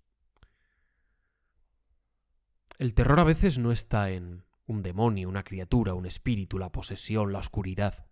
El 2.79 2.95
terror 2.95 3.19
a 3.19 3.25
veces 3.25 3.59
no 3.59 3.73
está 3.73 4.11
en 4.11 4.45
un 4.67 4.83
demonio, 4.83 5.29
una 5.29 5.43
criatura, 5.43 5.95
un 5.95 6.07
espíritu, 6.07 6.59
la 6.59 6.71
posesión, 6.71 7.33
la 7.33 7.41
oscuridad. 7.41 8.07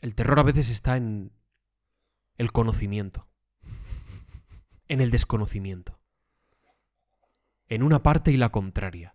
El 0.00 0.14
terror 0.14 0.38
a 0.38 0.44
veces 0.44 0.70
está 0.70 0.96
en 0.96 1.32
el 2.38 2.52
conocimiento, 2.52 3.26
en 4.86 5.00
el 5.00 5.10
desconocimiento, 5.10 5.98
en 7.68 7.82
una 7.82 8.02
parte 8.02 8.30
y 8.30 8.36
la 8.36 8.50
contraria, 8.50 9.12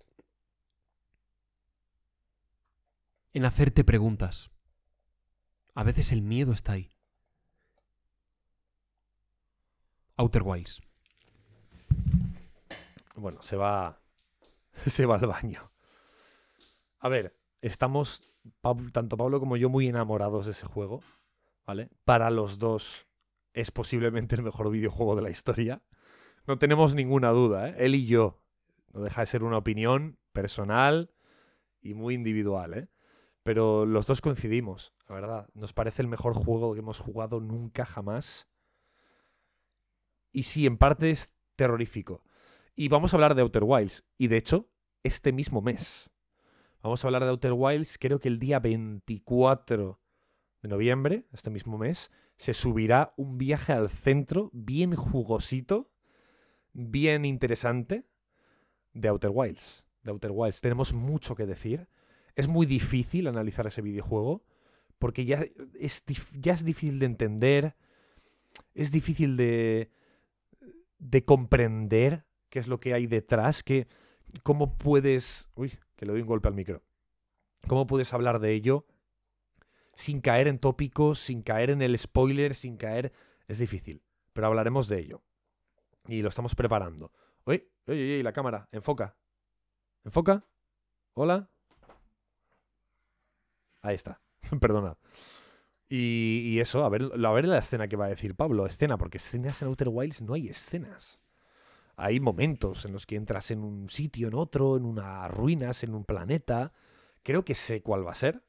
en 3.31 3.45
hacerte 3.45 3.83
preguntas. 3.83 4.51
A 5.73 5.83
veces 5.83 6.11
el 6.11 6.21
miedo 6.21 6.51
está 6.51 6.73
ahí. 6.73 6.91
Outer 10.17 10.43
Wilds. 10.43 10.81
Bueno, 13.15 13.41
se 13.41 13.55
va. 13.55 13.99
Se 14.85 15.05
va 15.05 15.15
al 15.15 15.27
baño. 15.27 15.71
A 16.99 17.07
ver, 17.09 17.37
estamos, 17.61 18.27
tanto 18.91 19.17
Pablo 19.17 19.39
como 19.39 19.55
yo, 19.55 19.69
muy 19.69 19.87
enamorados 19.87 20.45
de 20.45 20.51
ese 20.51 20.65
juego. 20.65 21.01
¿Vale? 21.65 21.89
Para 22.03 22.29
los 22.29 22.59
dos 22.59 23.07
es 23.53 23.71
posiblemente 23.71 24.35
el 24.35 24.43
mejor 24.43 24.69
videojuego 24.69 25.15
de 25.15 25.21
la 25.21 25.29
historia. 25.29 25.81
No 26.45 26.57
tenemos 26.57 26.93
ninguna 26.93 27.29
duda, 27.29 27.69
¿eh? 27.69 27.75
Él 27.79 27.95
y 27.95 28.05
yo. 28.05 28.41
No 28.91 29.01
deja 29.01 29.21
de 29.21 29.27
ser 29.27 29.43
una 29.43 29.57
opinión 29.57 30.19
personal 30.33 31.11
y 31.81 31.93
muy 31.93 32.15
individual, 32.15 32.73
¿eh? 32.73 32.89
Pero 33.43 33.85
los 33.85 34.07
dos 34.07 34.21
coincidimos, 34.21 34.93
la 35.07 35.15
verdad. 35.15 35.49
Nos 35.53 35.73
parece 35.73 36.01
el 36.01 36.07
mejor 36.07 36.33
juego 36.33 36.73
que 36.73 36.79
hemos 36.79 36.99
jugado 36.99 37.39
nunca, 37.39 37.85
jamás. 37.85 38.49
Y 40.31 40.43
sí, 40.43 40.65
en 40.65 40.77
parte 40.77 41.11
es 41.11 41.33
terrorífico. 41.55 42.23
Y 42.75 42.87
vamos 42.87 43.13
a 43.13 43.17
hablar 43.17 43.35
de 43.35 43.41
Outer 43.41 43.63
Wilds. 43.65 44.05
Y 44.17 44.27
de 44.27 44.37
hecho, 44.37 44.69
este 45.03 45.31
mismo 45.31 45.61
mes. 45.61 46.09
Vamos 46.81 47.03
a 47.03 47.07
hablar 47.07 47.23
de 47.23 47.29
Outer 47.29 47.53
Wilds, 47.53 47.97
creo 47.97 48.19
que 48.19 48.27
el 48.27 48.39
día 48.39 48.59
24 48.59 50.01
de 50.61 50.69
noviembre, 50.69 51.25
este 51.31 51.49
mismo 51.49 51.77
mes, 51.77 52.11
se 52.43 52.53
subirá 52.53 53.13
un 53.15 53.37
viaje 53.37 53.71
al 53.71 53.87
centro 53.87 54.49
bien 54.51 54.95
jugosito, 54.95 55.89
bien 56.73 57.23
interesante 57.23 58.03
de 58.91 59.07
Outer 59.07 59.31
Wilds. 59.33 59.85
De 60.03 60.11
Outer 60.11 60.31
Wilds. 60.33 60.59
Tenemos 60.59 60.91
mucho 60.91 61.35
que 61.35 61.45
decir. 61.45 61.87
Es 62.35 62.49
muy 62.49 62.65
difícil 62.65 63.27
analizar 63.27 63.65
ese 63.67 63.81
videojuego 63.81 64.43
porque 64.99 65.23
ya 65.23 65.45
es, 65.79 66.03
difícil 66.05 66.99
de 66.99 67.05
entender, 67.05 67.77
es 68.73 68.91
difícil 68.91 69.37
de, 69.37 69.89
de 70.99 71.23
comprender 71.23 72.25
qué 72.49 72.59
es 72.59 72.67
lo 72.67 72.81
que 72.81 72.93
hay 72.93 73.07
detrás, 73.07 73.63
que, 73.63 73.87
cómo 74.43 74.77
puedes... 74.77 75.47
Uy, 75.55 75.71
que 75.95 76.05
le 76.05 76.11
doy 76.11 76.21
un 76.23 76.27
golpe 76.27 76.49
al 76.49 76.55
micro. 76.55 76.83
¿Cómo 77.69 77.87
puedes 77.87 78.11
hablar 78.11 78.39
de 78.41 78.51
ello 78.51 78.85
sin 79.95 80.21
caer 80.21 80.47
en 80.47 80.59
tópicos, 80.59 81.19
sin 81.19 81.41
caer 81.41 81.69
en 81.69 81.81
el 81.81 81.97
spoiler, 81.97 82.55
sin 82.55 82.77
caer... 82.77 83.13
Es 83.47 83.59
difícil, 83.59 84.01
pero 84.31 84.47
hablaremos 84.47 84.87
de 84.87 84.99
ello. 84.99 85.21
Y 86.07 86.21
lo 86.21 86.29
estamos 86.29 86.55
preparando. 86.55 87.11
Uy, 87.45 87.67
uy, 87.87 88.17
uy, 88.17 88.23
la 88.23 88.33
cámara, 88.33 88.67
enfoca. 88.71 89.15
¿Enfoca? 90.03 90.45
¿Hola? 91.13 91.49
Ahí 93.81 93.95
está. 93.95 94.21
Perdona. 94.61 94.97
Y, 95.89 96.41
y 96.45 96.59
eso, 96.59 96.83
a 96.83 96.89
ver, 96.89 97.03
a 97.03 97.31
ver 97.31 97.45
la 97.45 97.59
escena 97.59 97.87
que 97.87 97.97
va 97.97 98.05
a 98.05 98.09
decir 98.09 98.35
Pablo. 98.35 98.65
Escena, 98.65 98.97
porque 98.97 99.17
escenas 99.17 99.61
en 99.61 99.67
Outer 99.67 99.89
Wilds 99.89 100.21
no 100.21 100.33
hay 100.33 100.47
escenas. 100.47 101.19
Hay 101.95 102.19
momentos 102.19 102.85
en 102.85 102.93
los 102.93 103.05
que 103.05 103.15
entras 103.15 103.51
en 103.51 103.63
un 103.63 103.89
sitio, 103.89 104.27
en 104.27 104.33
otro, 104.33 104.77
en 104.77 104.85
unas 104.85 105.29
ruinas, 105.29 105.83
en 105.83 105.93
un 105.93 106.05
planeta. 106.05 106.73
Creo 107.21 107.45
que 107.45 107.55
sé 107.55 107.81
cuál 107.81 108.07
va 108.07 108.11
a 108.11 108.15
ser. 108.15 108.41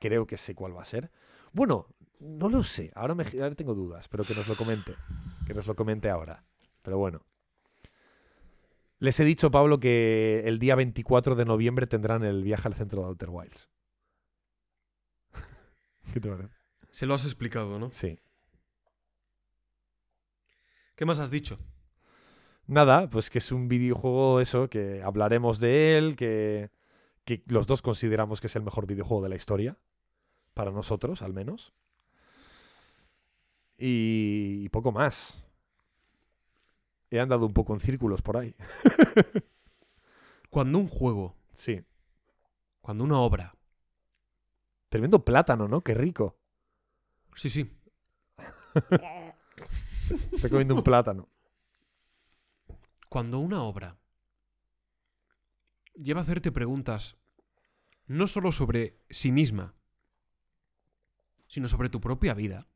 Creo 0.00 0.26
que 0.26 0.36
sé 0.36 0.56
cuál 0.56 0.76
va 0.76 0.82
a 0.82 0.86
ser. 0.86 1.12
Bueno, 1.52 1.86
no 2.18 2.48
lo 2.48 2.64
sé. 2.64 2.90
Ahora, 2.94 3.14
me, 3.14 3.24
ahora 3.40 3.54
tengo 3.54 3.74
dudas, 3.74 4.08
pero 4.08 4.24
que 4.24 4.34
nos 4.34 4.48
lo 4.48 4.56
comente. 4.56 4.96
Que 5.46 5.54
nos 5.54 5.66
lo 5.66 5.76
comente 5.76 6.10
ahora. 6.10 6.44
Pero 6.82 6.98
bueno. 6.98 7.24
Les 8.98 9.18
he 9.20 9.24
dicho, 9.24 9.50
Pablo, 9.50 9.78
que 9.78 10.42
el 10.44 10.58
día 10.58 10.74
24 10.74 11.34
de 11.34 11.44
noviembre 11.44 11.86
tendrán 11.86 12.24
el 12.24 12.42
viaje 12.42 12.66
al 12.66 12.74
centro 12.74 13.02
de 13.02 13.08
Outer 13.08 13.30
Wilds. 13.30 13.68
¿Qué 16.12 16.20
te 16.20 16.28
parece? 16.28 16.54
Se 16.90 17.06
lo 17.06 17.14
has 17.14 17.24
explicado, 17.24 17.78
¿no? 17.78 17.90
Sí. 17.92 18.18
¿Qué 20.96 21.06
más 21.06 21.18
has 21.18 21.30
dicho? 21.30 21.58
Nada, 22.66 23.08
pues 23.08 23.30
que 23.30 23.38
es 23.38 23.52
un 23.52 23.68
videojuego 23.68 24.40
eso, 24.40 24.68
que 24.68 25.02
hablaremos 25.02 25.60
de 25.60 25.96
él, 25.96 26.14
que, 26.14 26.70
que 27.24 27.42
los 27.46 27.66
dos 27.66 27.80
consideramos 27.80 28.40
que 28.40 28.48
es 28.48 28.56
el 28.56 28.62
mejor 28.62 28.86
videojuego 28.86 29.22
de 29.22 29.28
la 29.30 29.36
historia. 29.36 29.78
Para 30.54 30.70
nosotros, 30.70 31.22
al 31.22 31.32
menos. 31.32 31.72
Y, 33.78 34.62
y 34.64 34.68
poco 34.68 34.92
más. 34.92 35.42
He 37.10 37.18
andado 37.18 37.46
un 37.46 37.52
poco 37.52 37.74
en 37.74 37.80
círculos 37.80 38.22
por 38.22 38.36
ahí. 38.36 38.54
Cuando 40.50 40.78
un 40.78 40.88
juego, 40.88 41.36
Sí. 41.54 41.82
cuando 42.80 43.04
una 43.04 43.18
obra, 43.20 43.54
Tremendo 44.88 45.24
plátano, 45.24 45.68
¿no? 45.68 45.82
Qué 45.82 45.94
rico. 45.94 46.36
sí, 47.36 47.48
sí, 47.48 47.70
Estoy 50.32 50.50
comiendo 50.50 50.74
un 50.74 50.82
plátano. 50.82 51.28
cuando 53.08 53.38
una 53.38 53.62
obra 53.62 53.96
lleva 55.94 56.20
a 56.20 56.22
hacerte 56.24 56.50
preguntas 56.50 57.16
no 58.06 58.26
solo 58.26 58.50
sobre 58.52 58.98
sí 59.10 59.30
misma, 59.30 59.74
sino 61.50 61.66
sobre 61.68 61.90
tu 61.90 62.00
propia 62.00 62.32
vida, 62.32 62.68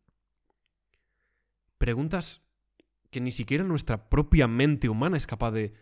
preguntas 1.78 2.42
que 3.10 3.20
ni 3.20 3.30
siquiera 3.30 3.62
nuestra 3.62 4.10
propia 4.10 4.48
mente 4.48 4.88
humana 4.88 5.16
es 5.16 5.28
capaz 5.28 5.52
de, 5.52 5.74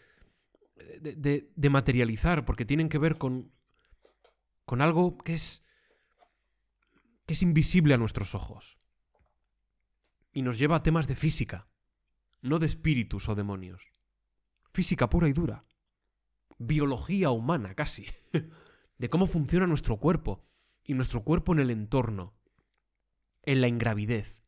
de, 1.00 1.70
materializar, 1.70 2.44
porque 2.44 2.66
tienen 2.66 2.90
que 2.90 2.98
ver 2.98 3.16
con, 3.16 3.50
con 4.66 4.82
algo 4.82 5.16
que 5.16 5.32
es, 5.32 5.64
que 7.24 7.32
es 7.32 7.42
invisible 7.42 7.94
a 7.94 7.98
nuestros 7.98 8.34
ojos. 8.34 8.78
Y 10.30 10.42
nos 10.42 10.58
lleva 10.58 10.76
a 10.76 10.82
temas 10.82 11.08
de 11.08 11.16
física, 11.16 11.68
no 12.42 12.58
de 12.58 12.66
espíritus 12.66 13.26
o 13.30 13.34
demonios. 13.34 13.94
Física 14.74 15.08
pura 15.08 15.28
y 15.28 15.32
dura. 15.32 15.64
Biología 16.58 17.30
humana, 17.30 17.74
casi. 17.74 18.06
De 18.98 19.08
cómo 19.08 19.26
funciona 19.26 19.66
nuestro 19.66 19.98
cuerpo. 19.98 20.44
Y 20.84 20.94
nuestro 20.94 21.24
cuerpo 21.24 21.52
en 21.52 21.60
el 21.60 21.70
entorno. 21.70 22.34
En 23.42 23.60
la 23.60 23.68
ingravidez. 23.68 24.42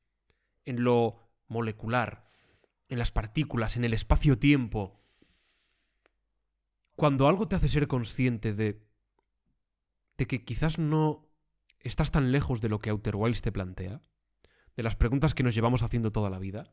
En 0.64 0.82
lo 0.82 1.18
molecular. 1.48 2.28
En 2.88 2.98
las 2.98 3.10
partículas. 3.10 3.76
En 3.76 3.84
el 3.84 3.94
espacio-tiempo. 3.94 5.00
Cuando 6.96 7.28
algo 7.28 7.48
te 7.48 7.56
hace 7.56 7.68
ser 7.68 7.88
consciente 7.88 8.54
de. 8.54 8.86
de 10.16 10.26
que 10.26 10.44
quizás 10.44 10.78
no 10.78 11.28
estás 11.80 12.10
tan 12.10 12.32
lejos 12.32 12.60
de 12.60 12.68
lo 12.68 12.78
que 12.78 12.90
Outer 12.90 13.16
Wilds 13.16 13.42
te 13.42 13.52
plantea. 13.52 14.00
De 14.76 14.82
las 14.82 14.96
preguntas 14.96 15.34
que 15.34 15.42
nos 15.42 15.54
llevamos 15.54 15.82
haciendo 15.82 16.12
toda 16.12 16.30
la 16.30 16.38
vida. 16.38 16.72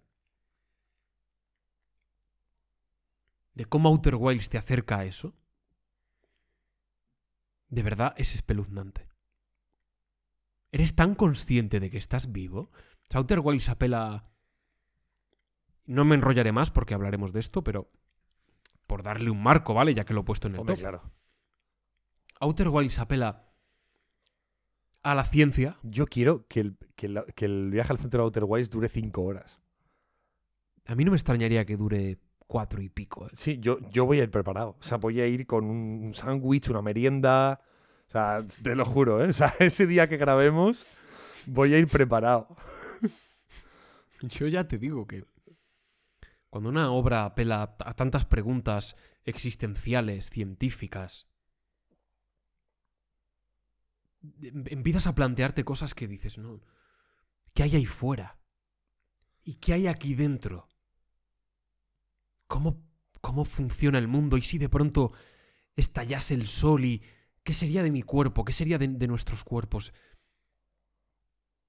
de 3.53 3.65
cómo 3.65 3.89
Outer 3.89 4.15
Wilds 4.15 4.49
te 4.49 4.57
acerca 4.57 4.99
a 4.99 5.05
eso, 5.05 5.35
de 7.69 7.83
verdad 7.83 8.13
es 8.17 8.33
espeluznante. 8.33 9.10
¿Eres 10.71 10.95
tan 10.95 11.15
consciente 11.15 11.79
de 11.79 11.89
que 11.89 11.97
estás 11.97 12.31
vivo? 12.31 12.71
Outer 13.13 13.39
Wilds 13.39 13.69
apela... 13.69 14.25
No 15.85 16.05
me 16.05 16.15
enrollaré 16.15 16.51
más 16.51 16.71
porque 16.71 16.93
hablaremos 16.93 17.33
de 17.33 17.39
esto, 17.41 17.63
pero 17.63 17.91
por 18.87 19.03
darle 19.03 19.29
un 19.29 19.41
marco, 19.43 19.73
¿vale? 19.73 19.93
Ya 19.93 20.05
que 20.05 20.13
lo 20.13 20.21
he 20.21 20.23
puesto 20.23 20.47
en 20.47 20.53
el 20.53 20.59
Hombre, 20.61 20.75
top. 20.75 20.81
claro. 20.81 21.11
Outer 22.39 22.69
Wilds 22.69 22.99
apela 22.99 23.49
a 25.03 25.15
la 25.15 25.25
ciencia. 25.25 25.77
Yo 25.83 26.05
quiero 26.05 26.47
que 26.47 26.59
el, 26.61 26.77
que 26.95 27.09
la- 27.09 27.25
que 27.35 27.45
el 27.45 27.71
viaje 27.71 27.91
al 27.91 27.99
centro 27.99 28.19
de 28.21 28.25
Outer 28.25 28.43
Wilds 28.45 28.69
dure 28.69 28.87
cinco 28.89 29.23
horas. 29.23 29.59
A 30.85 30.95
mí 30.95 31.03
no 31.03 31.11
me 31.11 31.17
extrañaría 31.17 31.65
que 31.65 31.75
dure 31.77 32.19
cuatro 32.47 32.81
y 32.81 32.89
pico. 32.89 33.27
¿eh? 33.27 33.31
Sí, 33.33 33.57
yo, 33.59 33.77
yo 33.89 34.05
voy 34.05 34.19
a 34.19 34.23
ir 34.23 34.31
preparado. 34.31 34.77
O 34.79 34.83
sea, 34.83 34.97
voy 34.97 35.19
a 35.19 35.27
ir 35.27 35.45
con 35.47 35.65
un 35.65 36.13
sándwich, 36.13 36.69
una 36.69 36.81
merienda. 36.81 37.61
O 38.11 38.13
sea, 38.13 38.45
te 38.61 38.75
lo 38.75 38.83
juro, 38.83 39.23
¿eh? 39.23 39.29
O 39.29 39.33
sea, 39.33 39.55
ese 39.59 39.87
día 39.87 40.07
que 40.09 40.17
grabemos, 40.17 40.85
voy 41.45 41.73
a 41.73 41.79
ir 41.79 41.87
preparado. 41.87 42.47
Yo 44.21 44.47
ya 44.47 44.67
te 44.67 44.77
digo 44.77 45.07
que 45.07 45.25
Cuando 46.51 46.69
una 46.69 46.91
obra 46.91 47.25
apela 47.25 47.75
a 47.79 47.93
tantas 47.95 48.25
preguntas 48.25 48.95
existenciales, 49.25 50.29
científicas, 50.29 51.27
em- 54.41 54.65
empiezas 54.77 55.07
a 55.07 55.15
plantearte 55.15 55.63
cosas 55.63 55.93
que 55.93 56.07
dices, 56.07 56.37
no, 56.37 56.61
¿qué 57.53 57.63
hay 57.63 57.75
ahí 57.77 57.85
fuera? 57.87 58.39
¿Y 59.43 59.55
qué 59.55 59.73
hay 59.73 59.85
aquí 59.87 60.15
dentro? 60.15 60.67
¿Cómo, 62.47 62.83
cómo 63.21 63.45
funciona 63.45 63.97
el 63.97 64.07
mundo? 64.07 64.37
¿Y 64.37 64.41
si 64.41 64.57
de 64.57 64.69
pronto 64.69 65.13
estallase 65.75 66.33
el 66.35 66.47
sol 66.47 66.85
y 66.85 67.03
qué 67.43 67.53
sería 67.53 67.83
de 67.83 67.91
mi 67.91 68.01
cuerpo? 68.03 68.45
¿Qué 68.45 68.53
sería 68.53 68.77
de, 68.77 68.87
de 68.87 69.07
nuestros 69.07 69.43
cuerpos? 69.43 69.93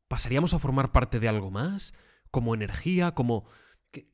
¿Pasaríamos 0.08 0.52
a 0.54 0.58
formar 0.58 0.92
parte 0.92 1.20
de 1.20 1.28
algo 1.28 1.50
más? 1.50 1.94
¿Como 2.30 2.54
energía? 2.54 3.12
¿Como...? 3.14 3.46
¿Qué? 3.90 4.08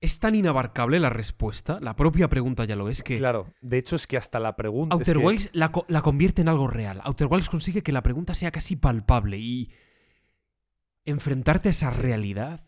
Es 0.00 0.18
tan 0.18 0.34
inabarcable 0.34 1.00
la 1.00 1.10
respuesta, 1.10 1.78
la 1.80 1.96
propia 1.96 2.28
pregunta 2.28 2.64
ya 2.64 2.76
lo 2.76 2.88
es, 2.88 3.02
que 3.02 3.16
Claro, 3.18 3.52
de 3.60 3.78
hecho 3.78 3.96
es 3.96 4.06
que 4.06 4.16
hasta 4.16 4.38
la 4.40 4.54
pregunta... 4.56 4.94
es 4.96 5.00
Outer 5.00 5.16
que- 5.16 5.24
Wilds 5.26 5.50
la, 5.52 5.72
co- 5.72 5.86
la 5.88 6.02
convierte 6.02 6.42
en 6.42 6.48
algo 6.48 6.66
real. 6.68 7.00
Outer 7.04 7.28
Wilds 7.30 7.48
consigue 7.48 7.82
que 7.82 7.92
la 7.92 8.02
pregunta 8.02 8.34
sea 8.34 8.50
casi 8.50 8.76
palpable 8.76 9.38
y 9.38 9.72
enfrentarte 11.04 11.68
a 11.68 11.70
esa 11.70 11.90
realidad 11.90 12.66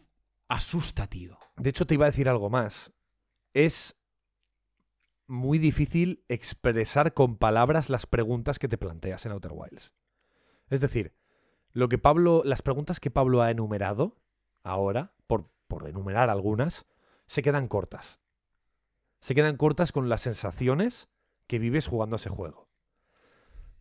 asusta, 0.48 1.08
tío. 1.08 1.38
De 1.56 1.70
hecho, 1.70 1.86
te 1.86 1.94
iba 1.94 2.06
a 2.06 2.10
decir 2.10 2.28
algo 2.28 2.48
más. 2.48 2.94
Es 3.52 3.97
muy 5.28 5.58
difícil 5.58 6.24
expresar 6.28 7.14
con 7.14 7.36
palabras 7.36 7.90
las 7.90 8.06
preguntas 8.06 8.58
que 8.58 8.68
te 8.68 8.78
planteas 8.78 9.26
en 9.26 9.32
Outer 9.32 9.52
Wilds. 9.54 9.92
Es 10.68 10.80
decir, 10.80 11.14
lo 11.72 11.88
que 11.88 11.98
Pablo, 11.98 12.42
las 12.44 12.62
preguntas 12.62 12.98
que 12.98 13.10
Pablo 13.10 13.42
ha 13.42 13.50
enumerado 13.50 14.16
ahora, 14.62 15.14
por, 15.26 15.50
por 15.68 15.86
enumerar 15.86 16.30
algunas, 16.30 16.86
se 17.26 17.42
quedan 17.42 17.68
cortas. 17.68 18.20
Se 19.20 19.34
quedan 19.34 19.56
cortas 19.56 19.92
con 19.92 20.08
las 20.08 20.22
sensaciones 20.22 21.08
que 21.46 21.58
vives 21.58 21.86
jugando 21.86 22.16
a 22.16 22.18
ese 22.18 22.30
juego. 22.30 22.68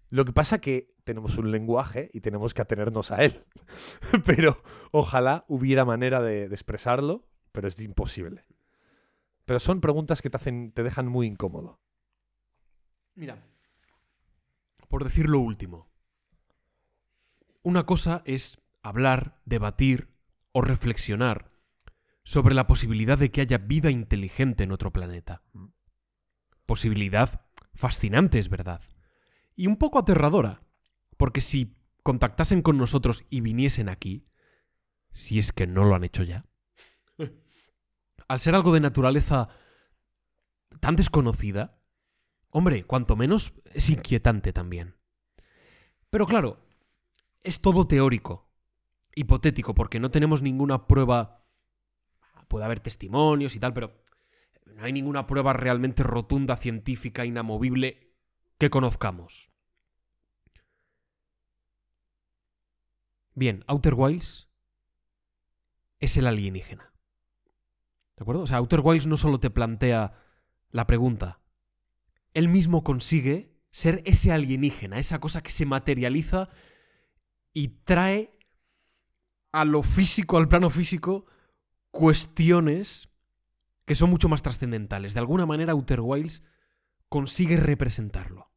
Lo 0.10 0.26
que 0.26 0.34
pasa 0.34 0.60
que 0.60 0.96
tenemos 1.04 1.38
un 1.38 1.52
lenguaje 1.52 2.10
y 2.14 2.22
tenemos 2.22 2.54
que 2.54 2.62
atenernos 2.62 3.12
a 3.12 3.24
él. 3.24 3.46
Pero 4.26 4.62
ojalá 4.92 5.46
hubiera 5.48 5.86
manera 5.86 6.22
de, 6.22 6.48
de 6.50 6.56
expresarlo, 6.56 7.28
pero 7.52 7.68
es 7.68 7.80
imposible. 7.80 8.46
Pero 9.48 9.60
son 9.60 9.80
preguntas 9.80 10.22
que 10.22 10.30
te 10.30 10.36
hacen, 10.36 10.74
te 10.74 10.84
dejan 10.84 11.08
muy 11.08 11.26
incómodo. 11.26 11.80
Mira. 13.16 13.48
Por 14.90 15.06
decir 15.06 15.30
lo 15.30 15.40
último. 15.40 15.90
Una 17.64 17.86
cosa 17.86 18.24
es 18.26 18.60
hablar, 18.84 19.40
debatir 19.46 20.14
o 20.52 20.62
reflexionar 20.62 21.50
sobre 22.24 22.56
la 22.56 22.68
posibilidad 22.68 23.18
de 23.18 23.32
que 23.32 23.40
haya 23.40 23.58
vida 23.58 23.90
inteligente 23.90 24.66
en 24.66 24.74
otro 24.74 24.92
planeta. 24.92 25.44
Posibilidad 26.66 27.48
fascinante, 27.74 28.40
es 28.40 28.50
verdad. 28.50 28.82
Y 29.56 29.68
un 29.68 29.78
poco 29.78 29.98
aterradora. 29.98 30.62
Porque 31.16 31.40
si 31.40 31.78
contactasen 32.04 32.62
con 32.62 32.78
nosotros 32.78 33.24
y 33.30 33.40
viniesen 33.40 33.88
aquí, 33.88 34.28
si 35.12 35.40
es 35.40 35.54
que 35.54 35.68
no 35.68 35.86
lo 35.86 35.96
han 35.96 36.04
hecho 36.04 36.24
ya, 36.24 36.46
al 38.28 38.40
ser 38.40 38.56
algo 38.56 38.74
de 38.74 38.80
naturaleza 38.80 39.50
tan 40.80 40.96
desconocida, 40.96 41.78
Hombre, 42.50 42.86
cuanto 42.86 43.16
menos 43.16 43.54
es 43.74 43.90
inquietante 43.90 44.54
también. 44.54 44.96
Pero 46.10 46.26
claro, 46.26 46.58
es 47.42 47.62
todo 47.62 47.88
teórico, 47.88 48.50
hipotético, 49.14 49.76
porque 49.76 50.00
no 50.00 50.10
tenemos 50.12 50.42
ninguna 50.42 50.88
prueba. 50.88 51.46
Puede 52.48 52.66
haber 52.66 52.80
testimonios 52.80 53.56
y 53.56 53.60
tal, 53.60 53.74
pero 53.74 54.02
no 54.66 54.84
hay 54.84 54.94
ninguna 54.94 55.28
prueba 55.28 55.54
realmente 55.54 56.04
rotunda, 56.04 56.56
científica, 56.56 57.26
inamovible 57.26 58.16
que 58.58 58.70
conozcamos. 58.70 59.52
Bien, 63.36 63.64
Outer 63.68 63.94
Wilds 63.94 64.50
es 66.00 66.18
el 66.18 66.26
alienígena. 66.26 66.87
¿De 68.18 68.24
acuerdo? 68.24 68.42
O 68.42 68.48
sea, 68.48 68.58
Outer 68.58 68.82
Wilds 68.84 69.08
no 69.08 69.16
solo 69.16 69.40
te 69.40 69.50
plantea 69.50 70.14
la 70.72 70.88
pregunta, 70.88 71.40
él 72.34 72.50
mismo 72.50 72.84
consigue 72.84 73.56
ser 73.72 74.02
ese 74.06 74.32
alienígena, 74.32 75.00
esa 75.00 75.20
cosa 75.20 75.42
que 75.42 75.52
se 75.52 75.66
materializa 75.66 76.50
y 77.54 77.70
trae 77.84 78.38
a 79.52 79.66
lo 79.66 79.84
físico, 79.84 80.38
al 80.38 80.48
plano 80.48 80.70
físico, 80.70 81.26
cuestiones 81.92 83.10
que 83.86 83.96
son 83.96 84.10
mucho 84.10 84.30
más 84.30 84.42
trascendentales. 84.42 85.14
De 85.14 85.20
alguna 85.20 85.46
manera, 85.46 85.74
Outer 85.74 86.02
Wilds 86.02 86.44
consigue 87.08 87.58
representarlo. 87.58 88.52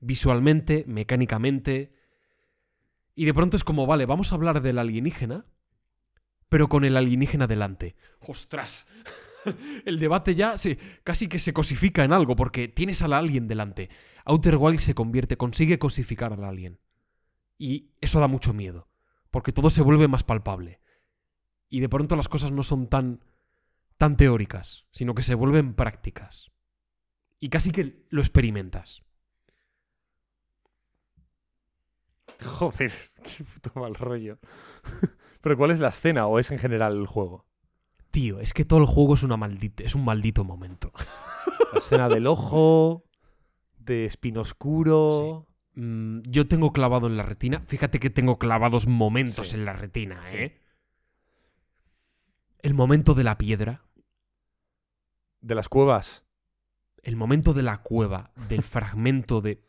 Visualmente, 0.00 0.84
mecánicamente. 0.88 1.94
Y 3.14 3.26
de 3.26 3.34
pronto 3.34 3.56
es 3.56 3.64
como, 3.64 3.86
vale, 3.86 4.06
vamos 4.06 4.32
a 4.32 4.36
hablar 4.36 4.62
del 4.62 4.78
alienígena, 4.78 5.46
pero 6.48 6.68
con 6.68 6.84
el 6.84 6.96
alienígena 6.96 7.46
delante. 7.46 7.96
¡Ostras! 8.20 8.86
el 9.84 9.98
debate 9.98 10.34
ya 10.34 10.58
se, 10.58 10.78
casi 11.02 11.28
que 11.28 11.38
se 11.38 11.52
cosifica 11.52 12.04
en 12.04 12.12
algo, 12.12 12.36
porque 12.36 12.68
tienes 12.68 13.02
al 13.02 13.12
alien 13.12 13.48
delante. 13.48 13.90
Outer 14.24 14.56
Wilds 14.56 14.82
se 14.82 14.94
convierte, 14.94 15.36
consigue 15.36 15.78
cosificar 15.78 16.32
al 16.32 16.44
alien. 16.44 16.78
Y 17.58 17.90
eso 18.00 18.20
da 18.20 18.26
mucho 18.26 18.52
miedo, 18.52 18.88
porque 19.30 19.52
todo 19.52 19.70
se 19.70 19.82
vuelve 19.82 20.08
más 20.08 20.24
palpable. 20.24 20.80
Y 21.68 21.80
de 21.80 21.88
pronto 21.88 22.16
las 22.16 22.28
cosas 22.28 22.52
no 22.52 22.62
son 22.62 22.88
tan, 22.88 23.20
tan 23.96 24.16
teóricas, 24.16 24.86
sino 24.92 25.14
que 25.14 25.22
se 25.22 25.34
vuelven 25.34 25.74
prácticas. 25.74 26.50
Y 27.40 27.48
casi 27.48 27.70
que 27.70 28.06
lo 28.10 28.20
experimentas. 28.20 29.02
Joder, 32.42 32.92
qué 33.24 33.44
puto 33.44 33.80
mal 33.80 33.94
rollo. 33.94 34.38
Pero 35.44 35.56
¿cuál 35.58 35.70
es 35.70 35.78
la 35.78 35.88
escena 35.88 36.26
o 36.26 36.38
es 36.38 36.50
en 36.50 36.58
general 36.58 36.96
el 36.96 37.06
juego? 37.06 37.44
Tío, 38.10 38.40
es 38.40 38.52
que 38.54 38.64
todo 38.64 38.80
el 38.80 38.86
juego 38.86 39.14
es, 39.14 39.22
una 39.22 39.36
maldita, 39.36 39.82
es 39.84 39.94
un 39.94 40.04
maldito 40.04 40.42
momento. 40.42 40.90
La 41.72 41.80
escena 41.80 42.08
del 42.08 42.26
ojo, 42.26 43.04
de 43.78 44.06
espino 44.06 44.40
oscuro. 44.40 45.46
Mm, 45.74 46.20
yo 46.22 46.48
tengo 46.48 46.72
clavado 46.72 47.06
en 47.08 47.16
la 47.18 47.24
retina. 47.24 47.60
Fíjate 47.60 48.00
que 48.00 48.08
tengo 48.10 48.38
clavados 48.38 48.86
momentos 48.86 49.48
Sí. 49.50 49.56
en 49.56 49.64
la 49.66 49.74
retina, 49.74 50.22
Sí. 50.30 50.36
¿eh? 50.38 50.60
El 52.60 52.72
momento 52.74 53.12
de 53.14 53.24
la 53.24 53.36
piedra, 53.36 53.82
De 55.42 55.54
las 55.54 55.68
cuevas. 55.68 56.24
el 57.02 57.16
momento 57.16 57.52
de 57.52 57.62
la 57.62 57.82
cueva, 57.82 58.30
del 58.48 58.62
fragmento 58.62 59.42
de. 59.42 59.62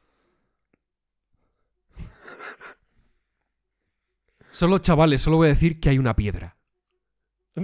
Solo, 4.55 4.79
chavales, 4.79 5.21
solo 5.21 5.35
voy 5.35 5.47
a 5.47 5.49
decir 5.49 5.81
que 5.81 5.89
hay 5.89 5.97
una 5.97 6.15
piedra. 6.15 6.55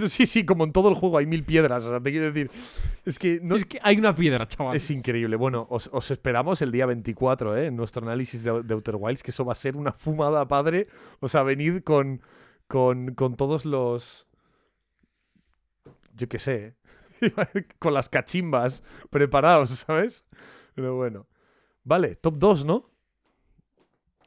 Sí, 0.08 0.26
sí, 0.26 0.46
como 0.46 0.66
en 0.66 0.74
todo 0.74 0.90
el 0.90 0.96
juego 0.96 1.18
hay 1.18 1.26
mil 1.26 1.46
piedras. 1.46 1.86
O 1.86 1.90
sea, 1.90 2.02
te 2.02 2.12
quiero 2.12 2.26
decir. 2.28 2.52
Es 3.06 3.18
que 3.18 3.40
no, 3.42 3.56
Es 3.56 3.66
que 3.66 3.80
hay 3.82 3.98
una 3.98 4.14
piedra, 4.14 4.46
chavales. 4.46 4.84
Es 4.84 4.92
increíble. 4.92 5.38
Bueno, 5.38 5.68
os, 5.70 5.90
os 5.94 6.12
esperamos 6.12 6.62
el 6.62 6.72
día 6.72 6.86
24, 6.86 7.56
¿eh? 7.56 7.68
En 7.68 7.78
nuestro 7.78 8.06
análisis 8.06 8.44
de, 8.44 8.62
de 8.64 8.74
Outer 8.74 8.96
Wilds, 8.98 9.24
que 9.24 9.32
eso 9.32 9.46
va 9.46 9.54
a 9.54 9.56
ser 9.56 9.78
una 9.78 9.94
fumada 9.94 10.46
padre. 10.50 10.88
O 11.22 11.30
sea, 11.30 11.44
venid 11.44 11.80
con, 11.82 12.22
con, 12.68 13.16
con 13.16 13.36
todos 13.36 13.64
los... 13.64 14.28
Yo 16.14 16.28
qué 16.28 16.40
sé. 16.40 16.76
¿eh? 17.22 17.66
con 17.80 17.94
las 17.94 18.10
cachimbas 18.10 18.84
preparados, 19.10 19.70
¿sabes? 19.72 20.26
Pero 20.76 20.98
bueno. 20.98 21.28
Vale, 21.86 22.16
top 22.16 22.36
2, 22.38 22.66
¿no? 22.66 22.90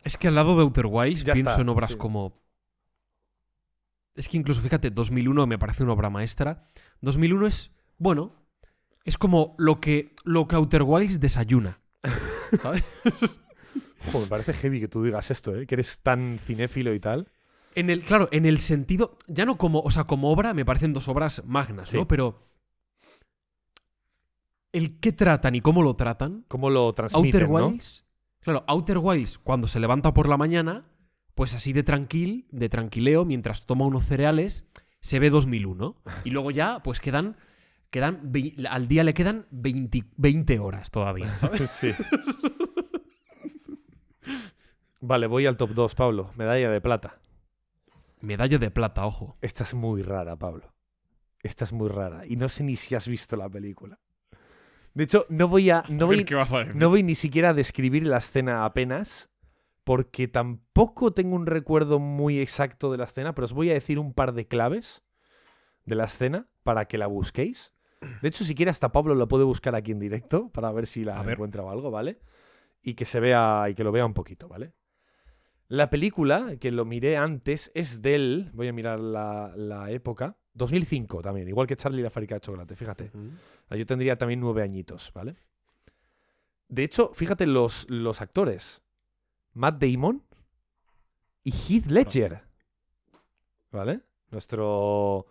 Es 0.03 0.16
que 0.16 0.28
al 0.28 0.35
lado 0.35 0.57
de 0.57 0.62
Outer 0.62 0.86
Wilds 0.86 1.24
Ya 1.24 1.35
pienso 1.35 1.51
está, 1.51 1.62
en 1.62 1.69
obras 1.69 1.91
sí. 1.91 1.97
como. 1.97 2.44
Es 4.15 4.28
que 4.28 4.36
incluso, 4.36 4.61
fíjate, 4.61 4.91
2001 4.91 5.47
me 5.47 5.59
parece 5.59 5.82
una 5.82 5.93
obra 5.93 6.11
maestra. 6.11 6.66
2001 7.01 7.47
es. 7.47 7.73
Bueno, 7.99 8.32
es 9.05 9.19
como 9.19 9.55
lo 9.59 9.81
que, 9.81 10.15
lo 10.24 10.47
que 10.47 10.57
Outer 10.57 10.82
Wilds 10.82 11.20
desayuna. 11.20 11.81
¿Sabes? 12.62 12.85
Me 14.12 14.27
parece 14.28 14.53
heavy 14.53 14.81
que 14.81 14.89
tú 14.89 15.03
digas 15.03 15.31
esto, 15.31 15.57
¿eh? 15.57 15.66
Que 15.66 15.74
eres 15.74 16.01
tan 16.01 16.39
cinéfilo 16.39 16.95
y 16.95 17.01
tal. 17.01 17.28
En 17.74 17.91
el, 17.91 18.03
claro, 18.03 18.28
en 18.31 18.47
el 18.47 18.59
sentido. 18.59 19.19
Ya 19.27 19.45
no 19.45 19.57
como. 19.59 19.81
O 19.81 19.91
sea, 19.91 20.05
como 20.05 20.31
obra 20.31 20.55
me 20.55 20.65
parecen 20.65 20.93
dos 20.93 21.09
obras 21.09 21.43
magnas, 21.45 21.91
Sí. 21.91 21.97
¿no? 21.97 22.07
Pero. 22.07 22.47
El 24.73 24.99
qué 24.99 25.12
tratan 25.12 25.55
y 25.55 25.61
cómo 25.61 25.82
lo 25.82 25.95
tratan. 25.95 26.45
¿Cómo 26.49 26.69
lo 26.70 26.93
transmiten, 26.95 27.43
Outer 27.43 27.49
no? 27.49 27.69
Wilds. 27.69 28.05
Claro, 28.41 28.65
Outer 28.66 28.99
Wilds, 28.99 29.39
cuando 29.39 29.66
se 29.66 29.81
levanta 29.81 30.12
por 30.12 30.28
la 30.28 30.36
mañana, 30.36 30.85
pues 31.35 31.55
así 31.55 31.73
de 31.73 31.82
tranquil, 31.82 32.47
de 32.51 32.69
tranquileo, 32.69 33.24
mientras 33.24 33.66
toma 33.66 33.86
unos 33.86 34.06
cereales, 34.06 34.66
se 35.01 35.19
ve 35.19 35.31
2001. 35.31 35.97
Y 36.24 36.31
luego 36.31 36.51
ya, 36.51 36.81
pues 36.82 37.01
quedan. 37.01 37.36
quedan 37.90 38.32
al 38.69 38.89
día 38.89 39.05
le 39.05 39.15
quedan 39.15 39.47
20, 39.51 40.05
20 40.16 40.59
horas 40.59 40.90
todavía, 40.90 41.36
¿sabes? 41.39 41.70
Sí. 41.70 41.93
vale, 45.01 45.27
voy 45.27 45.47
al 45.47 45.56
top 45.56 45.70
2, 45.70 45.94
Pablo. 45.94 46.31
Medalla 46.36 46.70
de 46.70 46.81
plata. 46.81 47.20
Medalla 48.20 48.59
de 48.59 48.70
plata, 48.70 49.05
ojo. 49.05 49.36
Esta 49.43 49.65
es 49.65 49.74
muy 49.74 50.02
rara, 50.02 50.36
Pablo. 50.36 50.73
Esta 51.43 51.65
es 51.65 51.73
muy 51.74 51.90
rara 51.90 52.24
y 52.27 52.36
no 52.36 52.48
sé 52.48 52.65
ni 52.65 52.74
si 52.74 52.94
has 52.94 53.06
visto 53.06 53.36
la 53.36 53.51
película. 53.51 54.01
De 54.94 55.05
hecho, 55.05 55.27
no 55.28 55.48
voy 55.48 55.69
a. 55.69 55.85
No 55.89 56.06
voy, 56.06 56.20
a 56.20 56.65
no 56.74 56.89
voy 56.89 57.02
ni 57.02 57.15
siquiera 57.15 57.51
a 57.51 57.55
describir 57.55 58.06
la 58.06 58.19
escena 58.19 58.65
apenas, 58.65 59.31
porque 59.85 60.28
tampoco 60.28 61.12
tengo 61.12 61.36
un 61.36 61.47
recuerdo 61.47 61.98
muy 61.98 62.40
exacto 62.40 62.90
de 62.90 62.98
la 62.98 63.05
escena, 63.05 63.35
pero 63.35 63.44
os 63.44 63.52
voy 63.52 63.70
a 63.70 63.74
decir 63.74 63.98
un 63.98 64.12
par 64.15 64.32
de 64.32 64.48
claves 64.48 65.02
de 65.85 65.94
la 65.94 66.05
escena 66.05 66.48
para 66.62 66.86
que 66.86 66.98
la 66.98 67.06
busquéis. 67.06 67.74
De 68.23 68.28
hecho, 68.28 68.44
si 68.44 68.55
quiere, 68.55 68.70
hasta 68.70 68.93
Pablo 68.93 69.15
lo 69.15 69.28
puede 69.28 69.44
buscar 69.44 69.74
aquí 69.74 69.93
en 69.93 69.98
directo 69.98 70.51
para 70.51 70.73
ver 70.73 70.86
si 70.86 71.05
la 71.05 71.23
ver. 71.23 71.35
encuentra 71.35 71.62
o 71.62 71.70
algo, 71.70 71.90
¿vale? 71.90 72.19
Y 72.82 72.94
que 72.94 73.05
se 73.05 73.20
vea 73.20 73.66
y 73.70 73.74
que 73.74 73.85
lo 73.85 73.93
vea 73.93 74.05
un 74.05 74.15
poquito, 74.15 74.48
¿vale? 74.48 74.73
La 75.69 75.89
película, 75.89 76.56
que 76.61 76.70
lo 76.70 76.85
miré 76.85 77.16
antes, 77.16 77.70
es 77.74 78.02
del. 78.02 78.51
Voy 78.52 78.69
a 78.69 78.73
mirar 78.73 79.01
la, 79.01 79.52
la 79.56 79.90
época. 79.90 80.36
2005 80.52 81.23
también, 81.23 81.48
igual 81.48 81.66
que 81.66 81.77
Charlie 81.77 82.01
y 82.01 82.02
la 82.05 82.11
fábrica 82.11 82.36
de 82.36 82.40
chocolate, 82.43 82.77
fíjate. 82.77 83.11
Ah, 83.69 83.77
Yo 83.77 83.86
tendría 83.86 84.16
también 84.16 84.39
nueve 84.40 84.62
añitos, 84.62 85.11
¿vale? 85.12 85.36
De 86.69 86.85
hecho, 86.85 87.11
fíjate 87.15 87.47
los, 87.47 87.86
los 87.90 88.20
actores. 88.20 88.82
Matt 89.55 89.82
Damon 89.82 90.22
y 91.43 91.51
Heath 91.52 91.86
Ledger. 91.86 92.43
¿Vale? 93.70 94.01
Nuestro, 94.31 95.26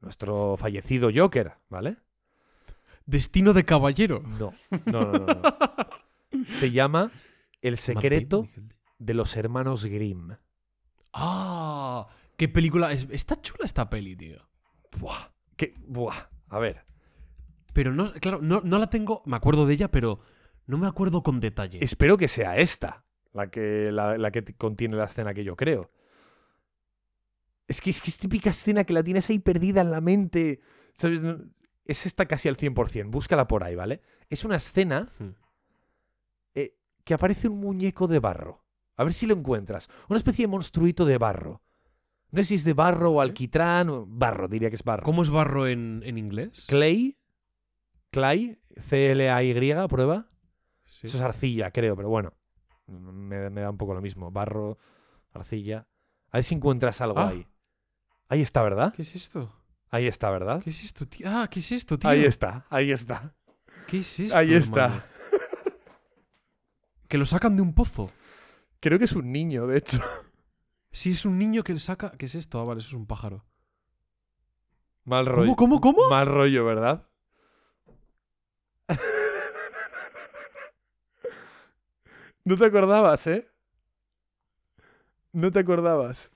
nuestro 0.00 0.56
fallecido 0.56 1.10
Joker, 1.14 1.54
¿vale? 1.68 1.96
Destino 3.04 3.52
de 3.52 3.64
caballero. 3.64 4.20
No, 4.20 4.52
no, 4.86 5.00
no, 5.12 5.12
no. 5.12 5.26
no. 5.26 6.44
Se 6.58 6.70
llama 6.70 7.10
El 7.62 7.78
secreto 7.78 8.48
de 8.98 9.14
los 9.14 9.36
hermanos 9.36 9.84
Grimm. 9.84 10.32
Ah, 11.12 12.08
qué 12.36 12.48
película. 12.48 12.92
es- 12.92 13.08
está 13.10 13.40
chula 13.40 13.64
esta 13.64 13.88
peli, 13.88 14.16
tío. 14.16 14.38
Buah. 14.98 15.30
¿Qué? 15.56 15.74
Buah. 15.86 16.28
A 16.48 16.58
ver. 16.58 16.84
Pero 17.72 17.92
no, 17.92 18.12
claro, 18.14 18.40
no, 18.42 18.60
no 18.62 18.78
la 18.78 18.88
tengo. 18.90 19.22
Me 19.26 19.36
acuerdo 19.36 19.66
de 19.66 19.74
ella, 19.74 19.90
pero 19.90 20.20
no 20.66 20.76
me 20.78 20.86
acuerdo 20.86 21.22
con 21.22 21.40
detalle. 21.40 21.78
Espero 21.82 22.16
que 22.16 22.28
sea 22.28 22.56
esta 22.56 23.05
la 23.36 23.50
que, 23.50 23.90
la, 23.92 24.18
la 24.18 24.30
que 24.30 24.42
contiene 24.56 24.96
la 24.96 25.04
escena 25.04 25.34
que 25.34 25.44
yo 25.44 25.54
creo. 25.56 25.90
Es 27.68 27.80
que, 27.80 27.90
es 27.90 28.00
que 28.00 28.10
es 28.10 28.18
típica 28.18 28.50
escena 28.50 28.84
que 28.84 28.92
la 28.92 29.02
tienes 29.02 29.28
ahí 29.30 29.38
perdida 29.38 29.80
en 29.80 29.90
la 29.90 30.00
mente. 30.00 30.60
¿sabes? 30.94 31.20
Es 31.84 32.06
esta 32.06 32.26
casi 32.26 32.48
al 32.48 32.56
100%. 32.56 33.10
Búscala 33.10 33.46
por 33.48 33.64
ahí, 33.64 33.74
¿vale? 33.74 34.00
Es 34.30 34.44
una 34.44 34.56
escena 34.56 35.12
Hmm. 35.18 35.30
eh, 36.54 36.74
que 37.04 37.14
aparece 37.14 37.48
un 37.48 37.58
muñeco 37.60 38.06
de 38.06 38.18
barro. 38.20 38.64
A 38.96 39.04
ver 39.04 39.12
si 39.12 39.26
lo 39.26 39.34
encuentras. 39.34 39.88
Una 40.08 40.16
especie 40.16 40.44
de 40.44 40.48
monstruito 40.48 41.04
de 41.04 41.18
barro. 41.18 41.62
No 42.30 42.40
sé 42.42 42.46
si 42.48 42.54
es 42.56 42.64
de 42.64 42.72
barro 42.72 43.10
o 43.12 43.20
alquitrán. 43.20 43.88
o- 43.90 44.06
Barro, 44.06 44.48
diría 44.48 44.68
que 44.70 44.76
es 44.76 44.82
barro. 44.84 45.02
¿Cómo 45.04 45.22
es 45.22 45.30
barro 45.30 45.66
en, 45.66 46.02
en 46.04 46.18
inglés? 46.18 46.64
Clay. 46.68 47.18
Clay. 48.10 48.58
C-L-A-Y, 48.78 49.88
prueba. 49.88 50.28
Sí. 50.84 51.06
Eso 51.08 51.16
es 51.18 51.22
arcilla, 51.22 51.70
creo, 51.72 51.94
pero 51.96 52.08
bueno. 52.08 52.32
Me, 52.86 53.50
me 53.50 53.60
da 53.62 53.70
un 53.70 53.76
poco 53.76 53.94
lo 53.94 54.00
mismo. 54.00 54.30
Barro, 54.30 54.78
arcilla. 55.32 55.86
A 56.30 56.38
ver 56.38 56.44
si 56.44 56.54
encuentras 56.54 57.00
algo 57.00 57.18
Ah. 57.20 57.28
ahí. 57.28 57.46
Ahí 58.28 58.42
está, 58.42 58.62
¿verdad? 58.62 58.92
¿Qué 58.94 59.02
es 59.02 59.14
esto? 59.14 59.52
Ahí 59.90 60.06
está, 60.06 60.30
¿verdad? 60.30 60.60
¿Qué 60.62 60.70
es 60.70 60.82
esto, 60.84 61.06
tío? 61.06 61.26
Ah, 61.30 61.48
¿qué 61.48 61.60
es 61.60 61.72
esto, 61.72 61.98
tío? 61.98 62.10
Ahí 62.10 62.24
está, 62.24 62.66
ahí 62.70 62.90
está. 62.90 63.34
¿Qué 63.86 63.98
es 64.00 64.20
esto? 64.20 64.36
Ahí 64.36 64.52
está. 64.54 64.84
hermano? 64.86 65.02
Que 67.08 67.18
lo 67.18 67.26
sacan 67.26 67.54
de 67.54 67.62
un 67.62 67.72
pozo. 67.72 68.10
Creo 68.80 68.98
que 68.98 69.04
es 69.04 69.12
un 69.12 69.30
niño, 69.30 69.66
de 69.68 69.78
hecho. 69.78 69.98
Si 70.90 71.10
es 71.10 71.24
un 71.24 71.38
niño 71.38 71.62
que 71.62 71.72
le 71.72 71.78
saca. 71.78 72.10
¿Qué 72.18 72.26
es 72.26 72.34
esto? 72.34 72.58
Ah, 72.60 72.64
vale, 72.64 72.80
eso 72.80 72.88
es 72.88 72.94
un 72.94 73.06
pájaro. 73.06 73.44
Mal 75.04 75.24
rollo. 75.26 75.54
¿Cómo, 75.54 75.78
cómo, 75.78 75.94
cómo? 75.94 76.10
Mal 76.10 76.26
rollo, 76.26 76.64
¿verdad? 76.64 77.06
No 82.46 82.56
te 82.56 82.64
acordabas, 82.64 83.26
¿eh? 83.26 83.48
No 85.32 85.50
te 85.50 85.58
acordabas. 85.58 86.30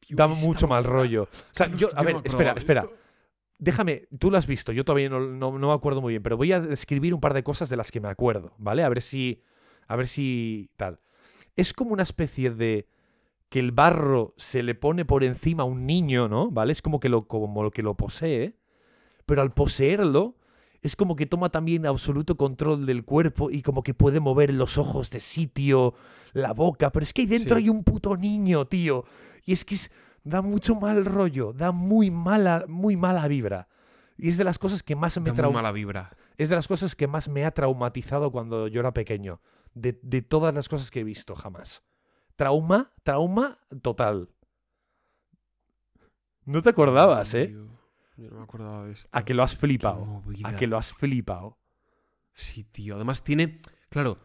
Tío, 0.00 0.16
Da 0.16 0.26
¿qué 0.28 0.34
es 0.34 0.42
mucho 0.42 0.68
mal 0.68 0.84
rollo. 0.84 1.22
O 1.24 1.28
sea, 1.52 1.66
yo, 1.74 1.88
a 1.96 2.02
ver, 2.02 2.16
espera, 2.22 2.52
espera. 2.52 2.86
Déjame, 3.58 4.06
tú 4.18 4.30
lo 4.30 4.36
has 4.36 4.46
visto, 4.46 4.72
yo 4.72 4.84
todavía 4.84 5.08
no, 5.08 5.20
no- 5.20 5.58
no 5.58 5.68
me 5.68 5.72
acuerdo 5.72 6.02
muy 6.02 6.12
bien, 6.12 6.22
pero 6.22 6.36
voy 6.36 6.52
a 6.52 6.60
describir 6.60 7.14
un 7.14 7.20
par 7.20 7.32
de 7.32 7.42
cosas 7.42 7.70
de 7.70 7.76
las 7.76 7.90
que 7.90 8.00
me 8.00 8.08
acuerdo, 8.08 8.54
¿vale? 8.58 8.82
A 8.84 8.88
ver 8.90 9.00
si. 9.00 9.42
A 9.88 9.96
ver 9.96 10.06
si. 10.06 10.70
tal. 10.76 11.00
Es 11.56 11.72
como 11.72 11.92
una 11.94 12.02
especie 12.02 12.50
de. 12.50 12.86
que 13.48 13.60
el 13.60 13.72
barro 13.72 14.34
se 14.36 14.62
le 14.62 14.74
pone 14.74 15.04
por 15.06 15.24
encima 15.24 15.62
a 15.62 15.66
un 15.66 15.86
niño, 15.86 16.28
¿no? 16.28 16.50
¿Vale? 16.50 16.72
Es 16.72 16.82
como 16.82 17.00
que 17.00 17.08
lo, 17.08 17.26
como 17.26 17.62
lo 17.62 17.70
que 17.70 17.82
lo 17.82 17.96
posee. 17.96 18.58
Pero 19.24 19.40
al 19.40 19.54
poseerlo, 19.54 20.36
es 20.84 20.94
como 20.96 21.16
que 21.16 21.26
toma 21.26 21.48
también 21.50 21.86
absoluto 21.86 22.36
control 22.36 22.86
del 22.86 23.04
cuerpo 23.04 23.50
y 23.50 23.62
como 23.62 23.82
que 23.82 23.94
puede 23.94 24.20
mover 24.20 24.52
los 24.54 24.78
ojos 24.78 25.10
de 25.10 25.18
sitio, 25.18 25.94
la 26.34 26.52
boca. 26.52 26.92
Pero 26.92 27.02
es 27.02 27.12
que 27.12 27.22
ahí 27.22 27.26
dentro 27.26 27.56
Sí. 27.58 27.64
hay 27.64 27.68
un 27.70 27.82
puto 27.82 28.16
niño, 28.16 28.66
tío. 28.66 29.04
Y 29.44 29.52
es 29.54 29.64
que 29.64 29.74
es- 29.74 29.90
da 30.22 30.42
mucho 30.42 30.74
mal 30.76 31.04
rollo, 31.04 31.52
da 31.52 31.72
muy 31.72 32.10
mala, 32.10 32.64
muy 32.68 32.96
mala 32.96 33.26
vibra. 33.28 33.66
Y 34.16 34.28
es 34.28 34.36
de 34.36 34.44
las 34.44 34.58
cosas 34.58 34.82
que 34.82 34.94
más 34.94 35.18
me 35.20 35.32
Da 35.32 35.42
muy 35.44 35.52
mala 35.54 35.72
vibra. 35.72 36.16
es 36.38 36.48
de 36.50 36.54
las 36.54 36.68
cosas 36.68 36.94
que 36.94 37.06
más 37.08 37.28
me 37.28 37.44
ha 37.44 37.50
traumatizado 37.50 38.30
cuando 38.30 38.68
yo 38.68 38.80
era 38.80 38.92
pequeño. 38.92 39.40
De, 39.74 39.98
de 40.02 40.22
todas 40.22 40.54
las 40.54 40.68
cosas 40.68 40.90
que 40.92 41.00
he 41.00 41.04
visto 41.04 41.34
jamás. 41.34 41.82
Trauma, 42.36 42.92
trauma 43.02 43.58
total. 43.82 44.28
No 46.44 46.62
te 46.62 46.70
acordabas, 46.70 47.32
¿eh? 47.34 47.56
Yo 48.16 48.30
no 48.30 48.36
me 48.38 48.42
acordaba 48.44 48.84
de 48.86 48.92
esto. 48.92 49.08
A 49.12 49.24
que 49.24 49.34
lo 49.34 49.42
has 49.42 49.56
flipado. 49.56 50.22
A 50.44 50.54
que 50.56 50.66
lo 50.66 50.76
has 50.78 50.92
flipado. 50.92 51.58
Sí, 52.32 52.64
tío. 52.64 52.94
Además 52.96 53.24
tiene. 53.24 53.60
Claro. 53.88 54.18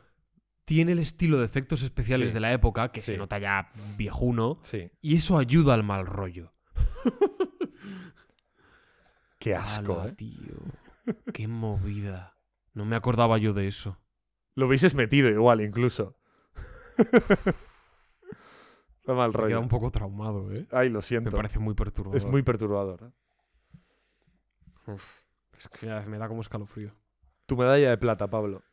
Tiene 0.65 0.91
el 0.91 0.99
estilo 0.99 1.39
de 1.39 1.45
efectos 1.45 1.81
especiales 1.81 2.29
Sí. 2.29 2.33
de 2.35 2.39
la 2.39 2.53
época, 2.53 2.91
que 2.91 2.99
Sí. 3.01 3.13
se 3.13 3.17
nota 3.17 3.39
ya 3.39 3.71
viejuno. 3.97 4.59
Sí. 4.63 4.91
Y 5.01 5.15
eso 5.15 5.37
ayuda 5.39 5.73
al 5.73 5.83
mal 5.83 6.05
rollo. 6.05 6.53
Qué 9.39 9.55
asco, 9.55 10.01
Ala, 10.01 10.09
¿eh? 10.11 10.13
tío. 10.13 10.55
Qué 11.33 11.47
movida. 11.47 12.35
No 12.73 12.85
me 12.85 12.95
acordaba 12.95 13.37
yo 13.37 13.53
de 13.53 13.67
eso. 13.67 13.97
Lo 14.55 14.67
hubieses 14.67 14.93
metido 14.95 15.29
igual, 15.29 15.61
incluso. 15.61 16.17
Da 19.05 19.15
mal 19.15 19.29
Me 19.29 19.33
he 19.33 19.37
quedado 19.37 19.47
rollo. 19.47 19.59
un 19.61 19.69
poco 19.69 19.89
traumado, 19.89 20.51
¿eh? 20.51 20.67
Ay, 20.71 20.89
lo 20.89 20.99
Me 20.99 21.03
siento. 21.03 21.35
parece 21.35 21.57
muy 21.57 21.73
perturbador. 21.73 22.15
Es 22.17 22.25
muy 22.25 22.43
perturbador. 22.43 23.03
¿eh? 23.03 23.11
Uf, 24.93 25.21
es 25.57 25.67
que 25.67 25.85
ya 25.87 26.01
me 26.01 26.17
da 26.17 26.27
como 26.27 26.41
escalofrío. 26.41 26.93
Tu 27.45 27.55
medalla 27.57 27.89
de 27.89 27.97
plata, 27.97 28.29
Pablo. 28.29 28.63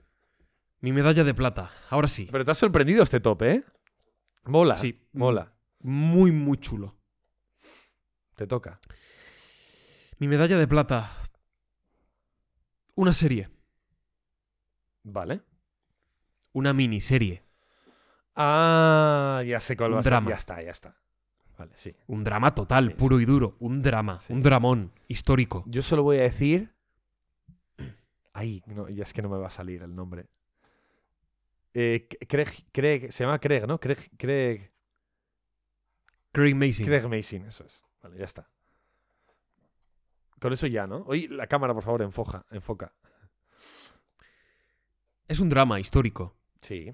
Mi 0.80 0.92
medalla 0.92 1.24
de 1.24 1.34
plata. 1.34 1.70
Ahora 1.90 2.08
sí. 2.08 2.28
Pero 2.30 2.44
te 2.44 2.50
has 2.50 2.58
sorprendido 2.58 3.02
este 3.02 3.20
tope, 3.20 3.52
¿eh? 3.52 3.64
Mola. 4.44 4.76
Sí. 4.76 5.00
Mola. 5.12 5.52
Muy, 5.80 6.30
muy 6.32 6.58
chulo. 6.58 6.94
Te 8.36 8.46
toca. 8.46 8.80
Mi 10.18 10.28
medalla 10.28 10.58
de 10.58 10.68
plata. 10.68 11.10
Una 12.94 13.12
serie. 13.12 13.50
Vale. 15.02 15.42
Una 16.52 16.72
miniserie. 16.72 17.42
Ah, 18.34 19.42
ya 19.46 19.60
sé 19.60 19.76
cuál 19.76 19.94
va 19.94 20.00
a 20.00 20.02
ser. 20.02 20.10
drama. 20.10 20.30
Ya 20.30 20.36
está, 20.36 20.62
ya 20.62 20.70
está. 20.70 20.96
Vale, 21.56 21.72
sí. 21.76 21.94
Un 22.06 22.22
drama 22.22 22.54
total, 22.54 22.88
Sí, 22.90 22.94
puro 22.94 23.18
y 23.20 23.24
duro. 23.24 23.56
Un 23.60 23.82
drama. 23.82 24.18
Un 24.28 24.40
dramón. 24.40 24.92
Histórico. 25.08 25.64
Yo 25.66 25.82
solo 25.82 26.02
voy 26.02 26.18
a 26.18 26.22
decir. 26.22 26.74
Ay, 28.34 28.62
no, 28.66 28.88
ya 28.88 29.02
es 29.04 29.12
que 29.14 29.22
no 29.22 29.28
me 29.30 29.38
va 29.38 29.46
a 29.46 29.50
salir 29.50 29.82
el 29.82 29.94
nombre. 29.94 30.26
Eh, 31.72 32.08
Craig, 32.28 32.66
Craig, 32.72 33.10
se 33.12 33.24
llama 33.24 33.38
Craig, 33.38 33.66
¿no? 33.66 33.78
Craig, 33.78 33.98
Craig, 34.16 34.70
Craig 36.32 36.54
Mason. 36.54 36.86
Craig 36.86 37.08
Mason, 37.08 37.46
eso 37.46 37.64
es. 37.64 37.82
Vale, 38.02 38.18
ya 38.18 38.24
está. 38.24 38.48
Con 40.40 40.52
eso 40.52 40.66
ya, 40.66 40.86
¿no? 40.86 40.98
Oye, 41.06 41.28
la 41.28 41.46
cámara, 41.46 41.72
por 41.72 41.82
favor, 41.82 42.02
enfoca. 42.02 42.44
enfoca. 42.50 42.94
Es 45.28 45.40
un 45.40 45.48
drama 45.48 45.80
histórico 45.80 46.36
Sí. 46.60 46.92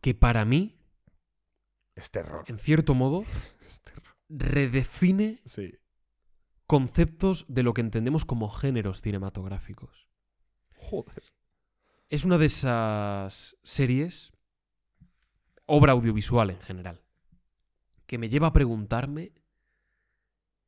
que 0.00 0.14
para 0.14 0.44
mí, 0.44 0.76
Es 1.96 2.10
terror. 2.10 2.44
en 2.48 2.58
cierto 2.58 2.94
modo, 2.94 3.22
Es 3.68 3.82
redefine 4.28 5.40
Sí. 5.44 5.78
conceptos 6.66 7.44
de 7.48 7.62
lo 7.62 7.74
que 7.74 7.82
entendemos 7.82 8.24
como 8.24 8.48
géneros 8.48 9.00
cinematográficos. 9.02 10.08
Joder. 10.76 11.22
Es 12.10 12.24
una 12.24 12.38
de 12.38 12.46
esas 12.46 13.56
series, 13.62 14.32
obra 15.66 15.92
audiovisual 15.92 16.50
en 16.50 16.60
general, 16.60 17.02
que 18.06 18.18
me 18.18 18.28
lleva 18.28 18.48
a 18.48 18.52
preguntarme 18.52 19.32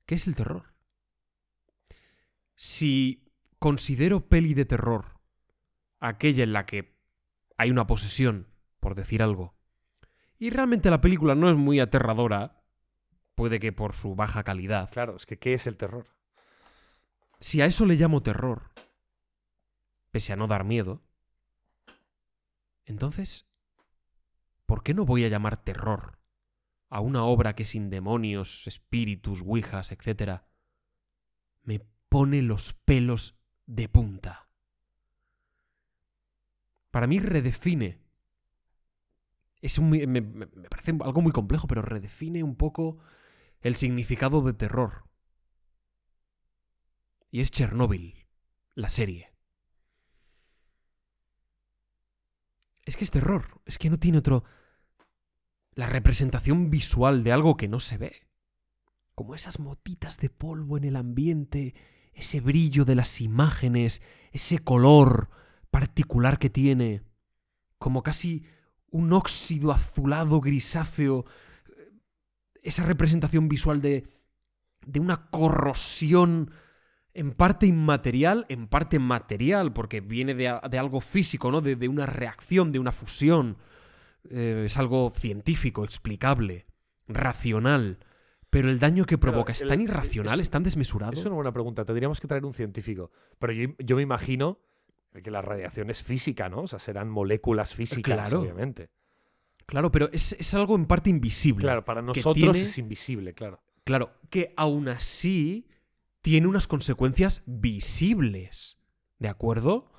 ¿qué 0.07 0.15
es 0.15 0.27
el 0.27 0.35
terror? 0.35 0.75
Si 2.55 3.29
considero 3.59 4.29
peli 4.29 4.55
de 4.55 4.65
terror 4.65 5.19
aquella 6.01 6.45
en 6.45 6.53
la 6.53 6.67
que 6.67 6.97
hay 7.59 7.71
una 7.71 7.87
posesión, 7.87 8.49
por 8.81 8.95
decir 8.95 9.23
algo, 9.23 9.56
y 10.39 10.51
realmente 10.51 10.91
la 10.91 11.01
película 11.01 11.35
no 11.35 11.51
es 11.51 11.57
muy 11.57 11.81
aterradora, 11.81 12.63
puede 13.35 13.61
que 13.61 13.73
por 13.73 13.95
su 13.95 14.15
baja 14.15 14.45
calidad. 14.45 14.91
Claro, 14.91 15.17
es 15.17 15.27
que 15.27 15.39
¿qué 15.39 15.55
es 15.55 15.67
el 15.67 15.77
terror? 15.77 16.07
Si 17.39 17.61
a 17.61 17.67
eso 17.67 17.87
le 17.87 17.97
llamo 17.97 18.23
terror, 18.23 18.73
pese 20.11 20.33
a 20.33 20.37
no 20.37 20.47
dar 20.47 20.65
miedo, 20.65 21.03
entonces, 22.85 23.47
¿por 24.65 24.83
qué 24.83 24.95
no 24.95 25.05
voy 25.05 25.25
a 25.25 25.29
llamar 25.29 25.63
terror 25.63 26.19
a 26.89 27.01
una 27.01 27.25
obra 27.25 27.55
que 27.55 27.65
sin 27.65 27.91
demonios, 27.91 28.67
espíritus, 28.67 29.43
ouijas, 29.43 29.93
etcétera, 29.93 30.47
me 31.63 31.81
pone 32.09 32.43
los 32.43 32.73
pelos 32.73 33.37
de 33.67 33.89
punta? 33.89 34.49
Para 36.91 37.07
mí 37.07 37.19
redefine. 37.21 38.06
Es 39.67 39.79
un, 39.79 39.91
me, 39.91 40.07
me- 40.07 40.47
parece 40.69 40.93
algo 40.93 41.23
muy 41.23 41.33
complejo, 41.33 41.67
pero 41.67 41.83
redefine 41.83 42.45
un 42.45 42.55
poco 42.55 42.99
el 43.63 43.75
significado 43.75 44.41
de 44.43 44.53
terror. 44.53 45.09
Y 47.33 47.41
es 47.41 47.51
Chernóbil, 47.51 48.29
la 48.77 48.89
serie. 48.89 49.33
Es 52.85 52.97
que 52.97 53.03
es 53.03 53.11
terror, 53.11 53.61
es 53.65 53.77
que 53.77 53.91
no 53.91 53.99
tiene 53.99 54.19
otro... 54.19 54.45
La 55.75 55.89
representación 55.89 56.71
visual 56.71 57.25
de 57.25 57.33
algo 57.33 57.57
que 57.57 57.67
no 57.67 57.81
se 57.81 57.99
ve. 57.99 58.29
Como 59.17 59.35
esas 59.35 59.59
motitas 59.59 60.17
de 60.19 60.31
polvo 60.31 60.77
en 60.77 60.85
el 60.85 60.95
ambiente, 60.95 61.75
ese 62.15 62.41
brillo 62.41 62.85
de 62.85 62.95
las 62.95 63.21
imágenes, 63.21 64.01
ese 64.31 64.61
color 64.61 65.29
particular 65.73 66.39
que 66.39 66.51
tiene, 66.51 67.03
como 67.79 68.05
casi 68.05 68.47
un 68.97 69.13
óxido 69.13 69.73
azulado 69.73 70.41
grisáceo, 70.41 71.25
esa 72.63 72.85
representación 72.85 73.49
visual 73.49 73.81
de, 73.81 74.09
de 74.87 75.01
una 75.01 75.29
corrosión 75.31 76.51
en 77.15 77.33
parte 77.33 77.67
inmaterial, 77.67 78.45
en 78.49 78.67
parte 78.67 78.99
material, 78.99 79.73
porque 79.73 80.01
viene 80.01 80.35
de, 80.35 80.59
de 80.71 80.79
algo 80.79 81.01
físico, 81.01 81.51
¿no? 81.51 81.61
De, 81.61 81.77
de 81.77 81.89
una 81.89 82.07
reacción, 82.07 82.73
de 82.73 82.79
una 82.79 82.93
fusión. 82.93 83.57
Eh, 84.29 84.65
es 84.67 84.77
algo 84.77 85.13
científico, 85.17 85.85
explicable, 85.85 86.67
racional. 87.07 87.99
Pero 88.51 88.69
el 88.71 88.79
daño 88.79 89.05
que 89.07 89.19
provoca 89.19 89.53
es 89.53 89.63
el- 89.63 89.69
tan 89.69 89.81
irracional, 89.81 90.41
es- 90.41 90.47
es 90.47 90.51
tan 90.51 90.63
desmesurado. 90.63 91.13
Es 91.13 91.25
una 91.25 91.35
buena 91.37 91.53
pregunta. 91.53 91.85
Tendríamos 91.85 92.21
que 92.21 92.29
traer 92.29 92.45
un 92.45 92.53
científico. 92.55 93.11
Pero 93.39 93.53
yo, 93.53 93.69
yo 93.79 93.97
me 93.97 94.03
imagino 94.03 94.59
que 95.23 95.31
la 95.31 95.43
radiación 95.43 95.91
es 95.91 96.03
física, 96.03 96.49
¿no? 96.49 96.63
O 96.63 96.67
sea, 96.69 96.79
serán 96.79 97.09
moléculas 97.09 97.75
físicas, 97.75 98.29
Claro. 98.29 98.41
obviamente. 98.43 98.91
Claro, 99.67 99.91
pero 99.91 100.09
es, 100.13 100.35
es 100.39 100.55
algo 100.55 100.77
en 100.77 100.87
parte 100.87 101.11
invisible. 101.11 101.63
Claro, 101.63 101.85
para 101.85 102.01
nosotros 102.03 102.35
tiene- 102.35 102.61
es 102.61 102.79
invisible, 102.79 103.35
claro. 103.35 103.63
Claro, 103.85 104.13
que 104.31 104.53
aún 104.57 104.89
así 104.89 105.69
tiene 106.21 106.47
unas 106.47 106.67
consecuencias 106.67 107.43
visibles. 107.47 108.79
¿De 109.19 109.29
acuerdo? 109.29 109.91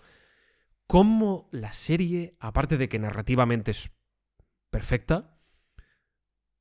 Como 0.87 1.49
la 1.51 1.73
serie, 1.73 2.35
aparte 2.39 2.77
de 2.77 2.87
que 2.89 2.99
narrativamente 2.99 3.71
es 3.71 3.91
perfecta, 4.69 5.37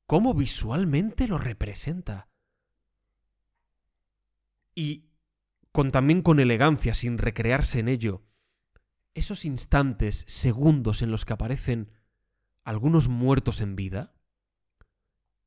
cómo 0.05 0.33
visualmente 0.33 1.27
lo 1.27 1.37
representa. 1.37 2.29
Y 4.75 5.09
con 5.71 5.91
también 5.91 6.21
con 6.21 6.39
elegancia, 6.39 6.93
sin 6.95 7.17
recrearse 7.17 7.79
en 7.79 7.87
ello. 7.89 8.23
Esos 9.17 9.45
instantes, 9.45 10.25
segundos 10.27 11.01
en 11.01 11.09
los 11.09 11.25
que 11.25 11.33
aparecen 11.33 11.89
algunos 12.63 13.07
muertos 13.07 13.61
en 13.61 13.75
vida, 13.75 14.13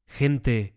gente 0.08 0.76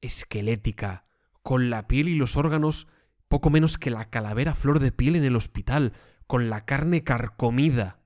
esquelética, 0.00 1.04
con 1.42 1.68
la 1.68 1.86
piel 1.86 2.08
y 2.08 2.14
los 2.14 2.38
órganos 2.38 2.88
poco 3.28 3.50
menos 3.50 3.76
que 3.76 3.90
la 3.90 4.08
calavera 4.08 4.54
flor 4.54 4.78
de 4.78 4.92
piel 4.92 5.16
en 5.16 5.24
el 5.24 5.36
hospital, 5.36 5.92
con 6.26 6.48
la 6.48 6.64
carne 6.64 7.04
carcomida. 7.04 8.00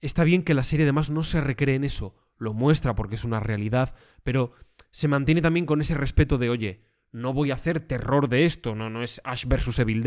Está 0.00 0.24
bien 0.24 0.42
que 0.42 0.54
la 0.54 0.62
serie 0.62 0.86
además 0.86 1.10
no 1.10 1.22
se 1.22 1.42
recree 1.42 1.74
en 1.74 1.84
eso, 1.84 2.16
lo 2.38 2.54
muestra 2.54 2.94
porque 2.94 3.16
es 3.16 3.24
una 3.24 3.40
realidad, 3.40 3.94
pero 4.22 4.52
se 4.90 5.08
mantiene 5.08 5.42
también 5.42 5.66
con 5.66 5.82
ese 5.82 5.92
respeto 5.92 6.38
de, 6.38 6.48
oye, 6.48 6.86
no 7.10 7.34
voy 7.34 7.50
a 7.50 7.56
hacer 7.56 7.80
terror 7.80 8.30
de 8.30 8.46
esto, 8.46 8.74
no, 8.74 8.88
no 8.88 9.02
es 9.02 9.20
Ash 9.24 9.44
vs 9.44 9.80
Evil 9.80 10.02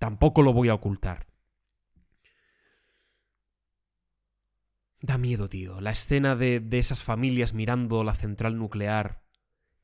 tampoco 0.00 0.42
lo 0.42 0.52
voy 0.52 0.68
a 0.68 0.74
ocultar. 0.74 1.32
Da 5.04 5.18
miedo, 5.18 5.50
tío. 5.50 5.82
La 5.82 5.90
escena 5.90 6.34
de, 6.34 6.60
de 6.60 6.78
esas 6.78 7.02
familias 7.02 7.52
mirando 7.52 8.04
la 8.04 8.14
central 8.14 8.56
nuclear 8.56 9.22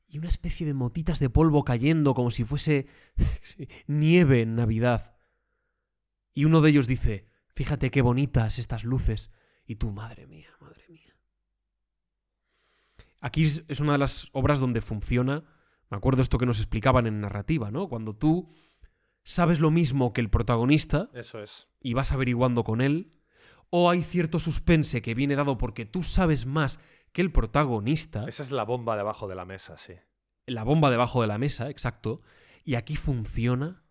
y 0.07 0.17
una 0.17 0.29
especie 0.29 0.65
de 0.65 0.73
motitas 0.73 1.19
de 1.19 1.29
polvo 1.29 1.63
cayendo 1.63 2.15
como 2.15 2.31
si 2.31 2.43
fuese 2.43 2.87
nieve 3.87 4.41
en 4.41 4.55
Navidad. 4.55 5.15
Y 6.33 6.45
uno 6.45 6.61
de 6.61 6.71
ellos 6.71 6.87
dice, 6.87 7.27
fíjate 7.53 7.91
qué 7.91 8.01
bonitas 8.01 8.57
estas 8.57 8.83
luces. 8.83 9.29
Y 9.67 9.75
tú, 9.75 9.91
madre 9.91 10.25
mía, 10.25 10.49
madre 10.59 10.85
mía. 10.89 11.15
Aquí 13.19 13.43
es, 13.43 13.63
es 13.67 13.79
una 13.79 13.91
de 13.91 13.99
las 13.99 14.27
obras 14.31 14.59
donde 14.59 14.81
funciona, 14.81 15.43
me 15.91 15.97
acuerdo 15.97 16.23
esto 16.23 16.39
que 16.39 16.47
nos 16.47 16.57
explicaban 16.57 17.05
en 17.05 17.21
narrativa, 17.21 17.69
¿no? 17.69 17.87
Cuando 17.89 18.15
tú 18.15 18.55
sabes 19.21 19.59
lo 19.59 19.69
mismo 19.69 20.13
que 20.13 20.21
el 20.21 20.31
protagonista, 20.31 21.11
Eso 21.13 21.43
es. 21.43 21.67
y 21.79 21.93
vas 21.93 22.11
averiguando 22.11 22.63
con 22.63 22.81
él, 22.81 23.13
o 23.71 23.89
hay 23.89 24.03
cierto 24.03 24.37
suspense 24.37 25.01
que 25.01 25.15
viene 25.15 25.35
dado 25.35 25.57
porque 25.57 25.85
tú 25.85 26.03
sabes 26.03 26.45
más 26.45 26.79
que 27.13 27.21
el 27.21 27.31
protagonista, 27.31 28.25
Esa 28.27 28.43
es 28.43 28.51
la 28.51 28.63
bomba 28.63 28.95
debajo 28.95 29.27
de 29.27 29.35
la 29.35 29.45
mesa, 29.45 29.77
sí. 29.77 29.93
la 30.45 30.63
bomba 30.63 30.91
debajo 30.91 31.21
de 31.21 31.27
la 31.27 31.37
mesa, 31.37 31.69
exacto, 31.69 32.21
y 32.63 32.75
aquí 32.75 32.95
funciona 32.95 33.83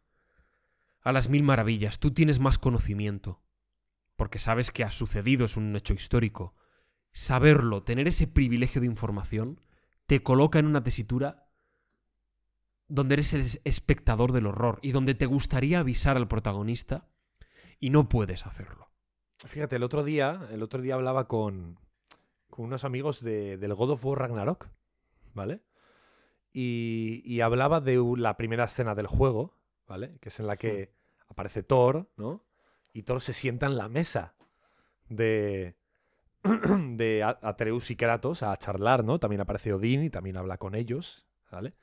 a 1.03 1.13
las 1.13 1.29
mil 1.29 1.43
maravillas. 1.43 1.99
Tú 1.99 2.13
tienes 2.13 2.41
más 2.41 2.59
conocimiento, 2.59 3.43
porque 4.17 4.39
sabes 4.39 4.71
que 4.71 4.85
ha 4.85 4.91
sucedido, 4.91 5.47
es 5.47 5.57
un 5.57 5.75
hecho 5.75 5.95
histórico. 5.95 6.55
Saberlo, 7.13 7.83
tener 7.83 8.07
ese 8.07 8.27
privilegio 8.27 8.81
de 8.81 8.87
información, 8.87 9.61
te 10.07 10.23
coloca 10.23 10.59
en 10.59 10.67
una 10.67 10.83
tesitura 10.83 11.49
donde 12.87 13.15
eres 13.15 13.33
el 13.33 13.47
espectador 13.65 14.33
del 14.33 14.47
horror 14.47 14.79
y 14.83 14.93
donde 14.93 15.15
te 15.15 15.27
gustaría 15.27 15.81
avisar 15.81 16.17
al 16.17 16.29
protagonista 16.29 17.09
y 17.79 17.91
no 17.91 18.09
puedes 18.09 18.47
hacerlo. 18.47 18.90
Fíjate, 19.47 19.77
el 19.77 19.83
otro 19.83 20.05
día, 20.05 20.49
el 20.53 20.63
otro 20.63 20.83
día 20.83 20.95
hablaba 20.95 21.27
con, 21.27 21.79
con 22.51 22.67
unos 22.67 22.85
amigos 22.85 23.23
de- 23.23 23.57
del 23.57 23.75
God 23.75 23.91
of 23.93 24.05
War 24.05 24.19
Ragnarok, 24.19 24.69
¿vale? 25.35 25.61
Y, 26.53 27.23
y 27.25 27.41
hablaba 27.41 27.81
de 27.81 28.03
la 28.17 28.37
primera 28.37 28.65
escena 28.65 28.95
del 28.95 29.07
juego, 29.07 29.55
¿vale? 29.87 30.19
Que 30.21 30.29
es 30.29 30.41
en 30.41 30.47
la 30.47 30.57
que 30.57 30.93
aparece 31.29 31.63
Thor, 31.63 32.11
¿no? 32.17 32.45
Y 32.93 33.03
Thor 33.05 33.21
se 33.23 33.33
sienta 33.33 33.67
en 33.67 33.77
la 33.77 33.89
mesa 33.89 34.35
de, 35.09 35.77
de 36.43 37.23
Atreus 37.23 37.91
y 37.91 37.97
Kratos 37.97 38.43
a 38.43 38.57
charlar, 38.59 39.05
¿no? 39.05 39.19
También 39.21 39.41
aparece 39.41 39.73
Odín 39.73 40.03
y 40.05 40.11
también 40.11 40.37
habla 40.37 40.59
con 40.59 40.75
ellos, 40.75 41.27
¿vale? 41.51 41.75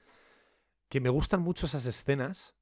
Que 0.89 1.01
me 1.01 1.09
gustan 1.09 1.41
mucho 1.41 1.65
esas 1.65 1.85
escenas 1.85 2.55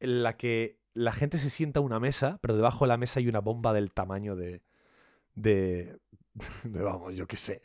en 0.00 0.22
la 0.22 0.36
que 0.36 0.78
la 0.96 1.12
gente 1.12 1.38
se 1.38 1.50
sienta 1.50 1.80
a 1.80 1.82
una 1.82 2.00
mesa, 2.00 2.38
pero 2.40 2.56
debajo 2.56 2.84
de 2.84 2.88
la 2.88 2.96
mesa 2.96 3.20
hay 3.20 3.28
una 3.28 3.40
bomba 3.40 3.72
del 3.72 3.92
tamaño 3.92 4.34
de. 4.36 4.62
de. 5.34 5.98
de, 6.64 6.82
vamos, 6.82 7.14
yo 7.14 7.26
qué 7.26 7.36
sé. 7.36 7.62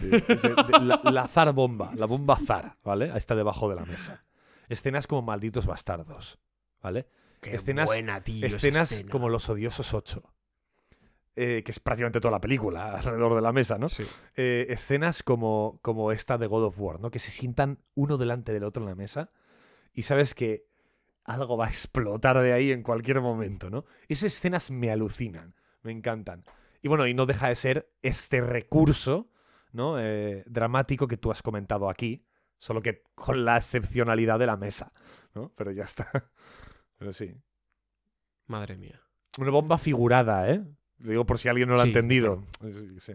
De- 0.00 0.20
de- 0.20 0.20
de- 0.36 0.84
la, 0.84 1.00
la 1.04 1.26
zar 1.28 1.52
bomba, 1.52 1.90
la 1.96 2.06
bomba 2.06 2.36
zar, 2.36 2.76
¿vale? 2.84 3.10
Está 3.16 3.34
debajo 3.34 3.68
de 3.68 3.74
la 3.76 3.84
mesa. 3.84 4.24
Escenas 4.68 5.06
como 5.08 5.22
malditos 5.22 5.66
bastardos, 5.66 6.38
¿vale? 6.80 7.08
Escenas- 7.42 7.86
buena, 7.86 8.20
tío, 8.22 8.46
Escenas 8.46 8.92
escena. 8.92 9.10
como 9.10 9.28
Los 9.28 9.48
Odiosos 9.48 9.92
8. 9.94 10.22
eh, 11.36 11.62
que 11.64 11.70
es 11.72 11.80
prácticamente 11.80 12.20
toda 12.20 12.32
la 12.32 12.40
película 12.40 12.94
alrededor 12.98 13.34
de 13.34 13.40
la 13.40 13.52
mesa, 13.52 13.78
¿no? 13.78 13.88
Sí. 13.88 14.04
eh, 14.36 14.66
escenas 14.68 15.22
como, 15.22 15.78
como 15.82 16.12
esta 16.12 16.38
de 16.38 16.46
God 16.46 16.64
of 16.66 16.78
War, 16.78 17.00
¿no? 17.00 17.10
Que 17.10 17.18
se 17.18 17.30
sientan 17.30 17.78
uno 17.94 18.16
delante 18.18 18.52
del 18.52 18.62
otro 18.64 18.82
en 18.82 18.88
la 18.90 18.94
mesa 18.94 19.30
y 19.92 20.02
sabes 20.02 20.34
que 20.34 20.66
algo 21.24 21.56
va 21.56 21.66
a 21.66 21.70
explotar 21.70 22.38
de 22.38 22.52
ahí 22.52 22.72
en 22.72 22.82
cualquier 22.82 23.20
momento, 23.20 23.70
¿no? 23.70 23.84
Esas 24.08 24.34
escenas 24.34 24.70
me 24.70 24.90
alucinan, 24.90 25.54
me 25.82 25.92
encantan. 25.92 26.44
Y 26.82 26.88
bueno, 26.88 27.06
y 27.06 27.14
no 27.14 27.26
deja 27.26 27.48
de 27.48 27.56
ser 27.56 27.90
este 28.02 28.40
recurso, 28.40 29.30
¿no? 29.72 29.98
Eh, 29.98 30.44
dramático 30.46 31.06
que 31.06 31.16
tú 31.16 31.30
has 31.30 31.42
comentado 31.42 31.90
aquí, 31.90 32.26
solo 32.58 32.82
que 32.82 33.02
con 33.14 33.44
la 33.44 33.56
excepcionalidad 33.56 34.38
de 34.38 34.46
la 34.46 34.56
mesa, 34.56 34.92
¿no? 35.34 35.52
Pero 35.56 35.72
ya 35.72 35.84
está. 35.84 36.10
Pero 36.98 37.12
sí. 37.12 37.34
Madre 38.46 38.76
mía. 38.76 39.00
Una 39.38 39.50
bomba 39.50 39.78
figurada, 39.78 40.50
¿eh? 40.50 40.62
Lo 40.98 41.10
digo 41.10 41.24
por 41.24 41.38
si 41.38 41.48
alguien 41.48 41.68
no 41.68 41.74
lo 41.74 41.80
ha 41.80 41.84
entendido. 41.84 42.44
Sí, 42.60 43.00
sí. 43.00 43.12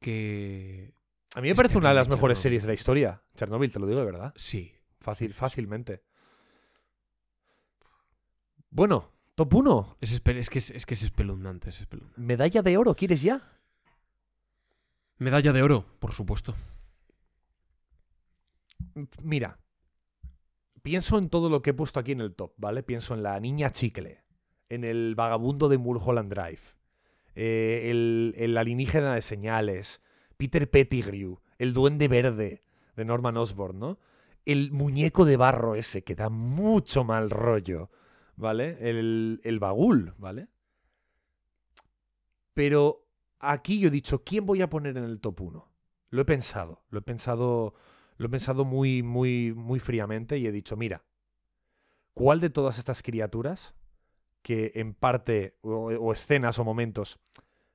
Que... 0.00 0.92
A 1.34 1.40
mí 1.40 1.48
me 1.48 1.54
parece 1.54 1.78
una 1.78 1.88
de 1.88 1.96
las 1.96 2.08
mejores 2.08 2.38
Chernobyl. 2.38 2.42
series 2.42 2.62
de 2.62 2.68
la 2.68 2.74
historia. 2.74 3.22
Chernobyl, 3.34 3.72
te 3.72 3.80
lo 3.80 3.86
digo 3.86 4.00
de 4.00 4.06
verdad. 4.06 4.32
Sí. 4.36 4.72
Fácil, 5.00 5.32
fácilmente. 5.32 6.02
Bueno, 8.76 9.10
top 9.36 9.54
1. 9.54 9.96
Es, 10.02 10.12
es 10.12 10.50
que 10.50 10.58
es, 10.58 10.70
es 10.70 10.84
que 10.84 10.92
es 10.92 11.02
espeluznante, 11.02 11.70
es 11.70 11.80
espeluznante. 11.80 12.20
Medalla 12.20 12.60
de 12.60 12.76
oro, 12.76 12.94
¿quieres 12.94 13.22
ya? 13.22 13.40
Medalla 15.16 15.54
de 15.54 15.62
oro, 15.62 15.86
por 15.98 16.12
supuesto. 16.12 16.54
Mira, 19.22 19.58
pienso 20.82 21.16
en 21.16 21.30
todo 21.30 21.48
lo 21.48 21.62
que 21.62 21.70
he 21.70 21.72
puesto 21.72 22.00
aquí 22.00 22.12
en 22.12 22.20
el 22.20 22.34
top, 22.34 22.52
¿vale? 22.58 22.82
Pienso 22.82 23.14
en 23.14 23.22
la 23.22 23.40
niña 23.40 23.70
chicle, 23.70 24.24
en 24.68 24.84
el 24.84 25.14
vagabundo 25.14 25.70
de 25.70 25.78
Mulholland 25.78 26.30
Drive, 26.30 26.60
eh, 27.34 27.88
el, 27.90 28.34
el 28.36 28.58
alienígena 28.58 29.14
de 29.14 29.22
señales, 29.22 30.02
Peter 30.36 30.70
Pettigrew, 30.70 31.40
el 31.56 31.72
duende 31.72 32.08
verde 32.08 32.62
de 32.94 33.04
Norman 33.06 33.38
Osborn, 33.38 33.78
¿no? 33.78 33.98
El 34.44 34.70
muñeco 34.70 35.24
de 35.24 35.38
barro 35.38 35.76
ese 35.76 36.04
que 36.04 36.14
da 36.14 36.28
mucho 36.28 37.04
mal 37.04 37.30
rollo, 37.30 37.88
¿vale? 38.36 38.76
El, 38.80 39.40
el 39.42 39.58
bagul, 39.58 40.14
¿vale? 40.18 40.48
Pero 42.54 43.06
aquí 43.38 43.80
yo 43.80 43.88
he 43.88 43.90
dicho, 43.90 44.24
¿quién 44.24 44.46
voy 44.46 44.62
a 44.62 44.70
poner 44.70 44.96
en 44.96 45.04
el 45.04 45.20
top 45.20 45.40
1? 45.40 45.72
Lo 46.10 46.22
he 46.22 46.24
pensado, 46.24 46.84
lo 46.90 47.00
he 47.00 47.02
pensado, 47.02 47.74
lo 48.16 48.26
he 48.26 48.30
pensado 48.30 48.64
muy, 48.64 49.02
muy, 49.02 49.52
muy 49.52 49.80
fríamente 49.80 50.38
y 50.38 50.46
he 50.46 50.52
dicho, 50.52 50.76
mira, 50.76 51.04
¿cuál 52.14 52.40
de 52.40 52.50
todas 52.50 52.78
estas 52.78 53.02
criaturas 53.02 53.74
que 54.42 54.72
en 54.76 54.94
parte, 54.94 55.58
o, 55.62 55.86
o 55.86 56.12
escenas 56.12 56.58
o 56.58 56.64
momentos, 56.64 57.18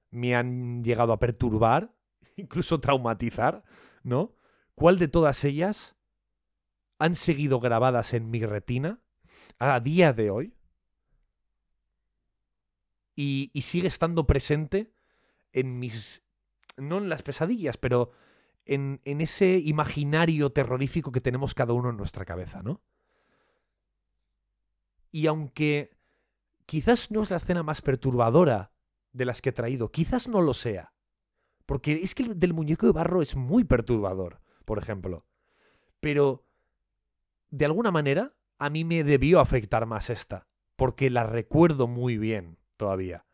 me 0.09 0.35
han 0.35 0.83
llegado 0.83 1.13
a 1.13 1.19
perturbar, 1.19 1.93
incluso 2.37 2.79
traumatizar, 2.79 3.63
¿no? 4.03 4.35
¿Cuál 4.73 4.97
de 4.97 5.07
todas 5.07 5.43
ellas 5.43 5.95
han 6.97 7.15
seguido 7.15 7.59
grabadas 7.59 8.13
en 8.13 8.29
mi 8.29 8.45
retina 8.45 9.01
a 9.69 9.79
día 9.79 10.11
de 10.11 10.31
hoy? 10.31 10.55
Y, 13.15 13.51
sigue 13.61 13.87
estando 13.87 14.25
presente 14.25 14.91
en 15.51 15.77
mis... 15.77 16.23
No 16.77 16.97
en 16.97 17.09
las 17.09 17.21
pesadillas, 17.21 17.77
pero 17.77 18.11
en, 18.65 19.01
en 19.05 19.21
ese 19.21 19.59
imaginario 19.59 20.51
terrorífico 20.51 21.11
que 21.11 21.21
tenemos 21.21 21.53
cada 21.53 21.73
uno 21.73 21.91
en 21.91 21.97
nuestra 21.97 22.25
cabeza, 22.25 22.63
¿no? 22.63 22.81
Y 25.11 25.27
aunque 25.27 25.95
quizás 26.65 27.11
no 27.11 27.21
es 27.21 27.29
la 27.29 27.37
escena 27.37 27.61
más 27.61 27.81
perturbadora 27.81 28.71
de 29.11 29.25
las 29.25 29.41
que 29.41 29.49
he 29.49 29.53
traído, 29.53 29.91
quizás 29.91 30.27
no 30.27 30.41
lo 30.41 30.55
sea. 30.55 30.93
Porque 31.67 31.99
es 32.01 32.15
que 32.15 32.23
el 32.23 32.39
del 32.39 32.53
muñeco 32.53 32.87
de 32.87 32.93
barro 32.93 33.21
es 33.21 33.35
muy 33.35 33.63
perturbador, 33.63 34.41
por 34.65 34.79
ejemplo. 34.79 35.27
Pero, 35.99 36.47
de 37.49 37.65
alguna 37.65 37.91
manera, 37.91 38.33
a 38.61 38.69
mí 38.69 38.85
me 38.85 39.03
debió 39.03 39.39
afectar 39.39 39.87
más 39.87 40.11
esta. 40.11 40.47
Porque 40.75 41.09
la 41.09 41.23
recuerdo 41.23 41.87
muy 41.87 42.17
bien 42.19 42.59
todavía. 42.77 43.25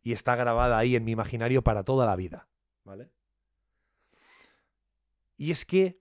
Y 0.00 0.12
está 0.12 0.36
grabada 0.36 0.78
ahí 0.78 0.94
en 0.94 1.04
mi 1.04 1.10
imaginario 1.10 1.62
para 1.62 1.82
toda 1.82 2.06
la 2.06 2.14
vida. 2.14 2.48
¿Vale? 2.84 3.10
Y 5.36 5.50
es 5.50 5.64
que 5.64 6.00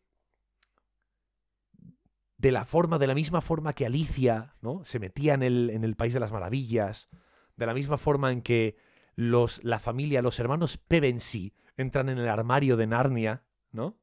de 2.38 2.52
la 2.52 2.64
forma, 2.64 3.00
de 3.00 3.08
la 3.08 3.16
misma 3.16 3.42
forma 3.42 3.74
que 3.74 3.88
Alicia, 3.88 4.56
¿no? 4.62 4.86
Se 4.86 5.00
metía 5.00 5.34
en 5.34 5.42
el, 5.42 5.72
en 5.72 5.84
el 5.84 5.96
País 5.96 6.14
de 6.14 6.20
las 6.20 6.32
Maravillas, 6.32 7.10
de 7.56 7.66
la 7.66 7.74
misma 7.74 7.98
forma 7.98 8.32
en 8.32 8.44
que 8.44 8.78
los, 9.16 9.64
la 9.64 9.80
familia, 9.80 10.22
los 10.22 10.40
hermanos 10.40 10.78
Pevensey 10.78 11.56
entran 11.76 12.10
en 12.10 12.20
el 12.20 12.30
armario 12.30 12.78
de 12.78 12.86
Narnia, 12.86 13.44
¿no? 13.72 13.98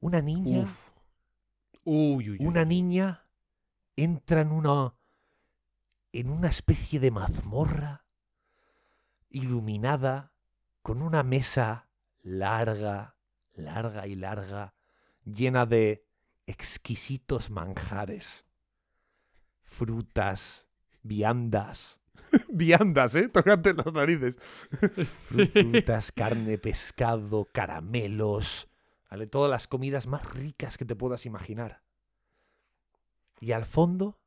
Una 0.00 0.22
niña, 0.22 0.62
Uf. 0.62 0.95
Uy, 1.88 2.30
uy, 2.30 2.36
uy. 2.40 2.46
una 2.46 2.64
niña 2.64 3.28
entra 3.94 4.40
en 4.40 4.50
una 4.50 4.94
en 6.12 6.30
una 6.30 6.48
especie 6.48 6.98
de 6.98 7.12
mazmorra 7.12 8.04
iluminada 9.30 10.32
con 10.82 11.00
una 11.00 11.22
mesa 11.22 11.88
larga, 12.22 13.16
larga 13.54 14.06
y 14.08 14.16
larga, 14.16 14.74
llena 15.24 15.64
de 15.66 16.04
exquisitos 16.46 17.50
manjares, 17.50 18.46
frutas, 19.62 20.66
viandas. 21.02 22.00
viandas, 22.48 23.14
¿eh? 23.14 23.28
Tócate 23.28 23.74
las 23.74 23.92
narices. 23.92 24.38
Frutas, 25.28 26.10
carne, 26.12 26.58
pescado, 26.58 27.46
caramelos, 27.52 28.68
Todas 29.30 29.50
las 29.50 29.66
comidas 29.66 30.06
más 30.06 30.24
ricas 30.34 30.78
que 30.78 30.84
te 30.84 30.96
puedas 30.96 31.26
imaginar. 31.26 31.82
Y 33.40 33.52
al 33.52 33.64
fondo, 33.64 34.18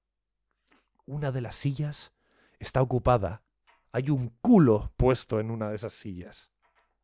una 1.05 1.31
de 1.31 1.41
las 1.41 1.55
sillas 1.55 2.13
está 2.59 2.81
ocupada. 2.81 3.43
Hay 3.91 4.09
un 4.09 4.29
culo 4.41 4.91
puesto 4.97 5.39
en 5.39 5.51
una 5.51 5.69
de 5.69 5.75
esas 5.75 5.93
sillas. 5.93 6.51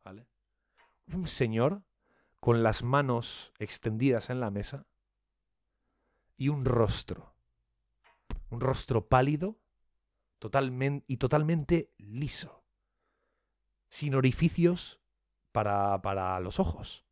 ¿Vale? 0.04 0.26
Un 1.12 1.26
señor 1.26 1.82
con 2.40 2.62
las 2.62 2.82
manos 2.82 3.52
extendidas 3.58 4.30
en 4.30 4.40
la 4.40 4.50
mesa 4.50 4.86
y 6.36 6.48
un 6.48 6.64
rostro. 6.64 7.34
Un 8.50 8.60
rostro 8.60 9.08
pálido 9.08 9.58
totalmente, 10.38 11.04
y 11.08 11.16
totalmente 11.16 11.92
liso. 11.98 12.64
Sin 13.88 14.14
orificios 14.14 15.00
para, 15.52 16.00
para 16.02 16.38
los 16.40 16.60
ojos. 16.60 17.05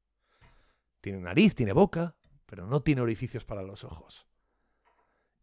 Tiene 1.04 1.20
nariz, 1.20 1.54
tiene 1.54 1.74
boca, 1.74 2.16
pero 2.46 2.66
no 2.66 2.80
tiene 2.80 3.02
orificios 3.02 3.44
para 3.44 3.62
los 3.62 3.84
ojos. 3.84 4.26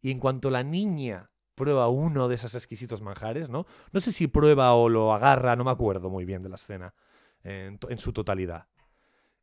Y 0.01 0.09
en 0.09 0.17
cuanto 0.17 0.49
la 0.49 0.63
niña 0.63 1.29
prueba 1.53 1.87
uno 1.87 2.27
de 2.27 2.33
esos 2.33 2.55
exquisitos 2.55 3.03
manjares, 3.03 3.51
¿no? 3.51 3.67
No 3.91 3.99
sé 3.99 4.11
si 4.11 4.25
prueba 4.25 4.73
o 4.73 4.89
lo 4.89 5.13
agarra, 5.13 5.55
no 5.55 5.63
me 5.63 5.69
acuerdo 5.69 6.09
muy 6.09 6.25
bien 6.25 6.41
de 6.41 6.49
la 6.49 6.55
escena 6.55 6.95
en, 7.43 7.77
su 7.99 8.11
totalidad. 8.11 8.69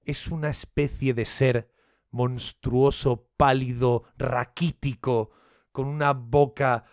Es 0.03 0.27
una 0.27 0.51
especie 0.51 1.15
de 1.15 1.25
ser 1.25 1.71
monstruoso, 2.11 3.29
pálido, 3.37 4.03
raquítico, 4.17 5.31
con 5.71 5.87
una 5.87 6.15
boca 6.15 6.85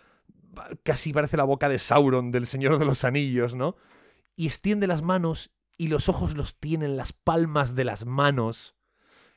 casi 0.84 1.14
parece 1.14 1.36
la 1.36 1.46
boca 1.46 1.68
de 1.68 1.80
Sauron 1.80 2.30
del 2.30 2.46
Señor 2.46 2.78
de 2.78 2.86
los 2.86 3.04
Anillos, 3.04 3.56
¿no? 3.56 3.76
Y 4.36 4.46
extiende 4.46 4.86
las 4.86 5.02
manos 5.02 5.50
y 5.80 5.88
los 5.88 6.10
ojos 6.10 6.38
los 6.38 6.60
tiene 6.60 6.86
en 6.86 6.96
las 6.96 7.12
palmas 7.12 7.74
de 7.74 7.86
las 7.86 8.06
manos. 8.06 8.76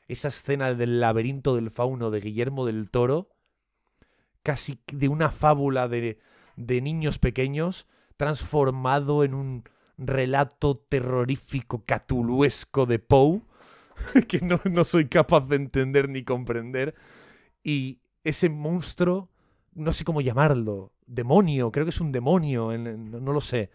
Esa 0.09 0.27
escena 0.27 0.73
del 0.73 0.99
laberinto 0.99 1.55
del 1.55 1.71
fauno 1.71 2.09
de 2.11 2.19
Guillermo 2.19 2.65
del 2.65 2.89
Toro, 2.89 3.29
casi 4.43 4.81
de 4.91 5.07
una 5.07 5.29
fábula 5.29 5.87
de, 5.87 6.19
de 6.57 6.81
niños 6.81 7.19
pequeños, 7.19 7.87
transformado 8.17 9.23
en 9.23 9.35
un 9.35 9.63
relato 9.99 10.77
terrorífico, 10.77 11.83
catuluesco 11.85 12.85
de 12.85 12.99
Poe, 12.99 13.43
que 14.27 14.41
no, 14.41 14.59
no 14.65 14.83
soy 14.83 15.07
capaz 15.07 15.47
de 15.47 15.57
entender 15.57 16.09
ni 16.09 16.23
comprender. 16.23 16.95
Y 17.63 17.99
ese 18.23 18.49
monstruo, 18.49 19.29
no 19.73 19.93
sé 19.93 20.03
cómo 20.05 20.21
llamarlo, 20.21 20.91
demonio, 21.05 21.71
creo 21.71 21.85
que 21.85 21.91
es 21.91 22.01
un 22.01 22.11
demonio, 22.11 22.75
no 22.77 23.31
lo 23.31 23.41
sé. 23.41 23.69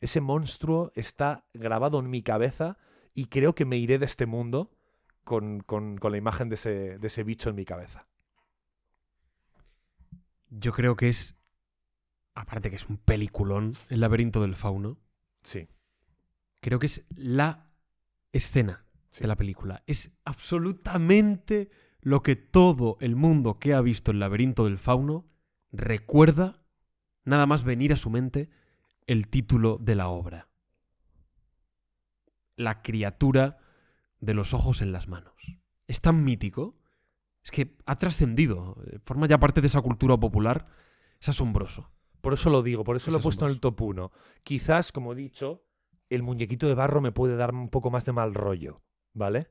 Ese 0.00 0.20
monstruo 0.20 0.90
está 0.94 1.44
grabado 1.54 2.00
en 2.00 2.10
mi 2.10 2.22
cabeza 2.22 2.76
y 3.14 3.26
creo 3.26 3.54
que 3.54 3.64
me 3.64 3.78
iré 3.78 3.98
de 3.98 4.06
este 4.06 4.26
mundo 4.26 4.75
con, 5.26 5.60
con- 5.60 5.98
con 5.98 6.12
la 6.12 6.18
imagen 6.18 6.48
de 6.48 6.54
ese, 6.54 6.98
de 6.98 7.06
ese 7.08 7.24
bicho 7.24 7.50
en 7.50 7.56
mi 7.56 7.64
cabeza. 7.66 8.06
Yo 10.48 10.72
creo 10.72 10.96
que 10.96 11.08
es. 11.08 11.36
Aparte 12.34 12.70
que 12.70 12.76
es 12.76 12.86
un 12.88 12.96
peliculón, 12.98 13.72
El 13.90 14.00
laberinto 14.00 14.40
del 14.42 14.54
fauno. 14.56 14.98
Sí. 15.42 15.68
Creo 16.60 16.78
que 16.78 16.86
es 16.86 17.04
la 17.16 17.66
escena 18.32 18.84
Sí. 19.10 19.22
de 19.22 19.28
la 19.28 19.36
película. 19.36 19.82
Es 19.86 20.12
absolutamente 20.24 21.70
lo 22.00 22.22
que 22.22 22.36
todo 22.36 22.98
el 23.00 23.16
mundo 23.16 23.58
que 23.58 23.74
ha 23.74 23.80
visto 23.80 24.10
El 24.12 24.18
laberinto 24.20 24.64
del 24.64 24.78
fauno 24.78 25.26
recuerda, 25.72 26.62
nada 27.24 27.46
más 27.46 27.64
venir 27.64 27.92
a 27.92 27.96
su 27.96 28.10
mente, 28.10 28.50
el 29.06 29.28
título 29.28 29.78
de 29.80 29.94
la 29.96 30.08
obra. 30.08 30.48
La 32.56 32.82
criatura 32.82 33.58
de 34.20 34.34
los 34.34 34.54
ojos 34.54 34.82
en 34.82 34.92
las 34.92 35.08
manos. 35.08 35.34
Es 35.86 36.00
tan 36.00 36.24
mítico. 36.24 36.76
Es 37.44 37.50
que 37.50 37.76
ha 37.86 37.96
trascendido. 37.96 38.76
eh, 38.86 38.98
Forma 39.04 39.26
ya 39.26 39.38
parte 39.38 39.60
de 39.60 39.66
esa 39.68 39.80
cultura 39.80 40.16
popular. 40.16 40.66
Es 41.20 41.28
asombroso. 41.28 41.90
Por 42.20 42.32
eso 42.32 42.50
lo 42.50 42.62
digo, 42.62 42.82
por 42.82 42.96
eso 42.96 43.10
Es 43.10 43.12
lo 43.12 43.20
he 43.20 43.22
puesto 43.22 43.44
en 43.46 43.52
el 43.52 43.60
top 43.60 43.80
1. 43.80 44.10
Quizás, 44.42 44.90
como 44.90 45.12
he 45.12 45.16
dicho, 45.16 45.62
el 46.10 46.22
muñequito 46.22 46.66
de 46.66 46.74
barro 46.74 47.00
me 47.00 47.12
puede 47.12 47.36
dar 47.36 47.54
un 47.54 47.68
poco 47.68 47.90
más 47.90 48.04
de 48.04 48.12
mal 48.12 48.34
rollo, 48.34 48.82
¿vale? 49.12 49.50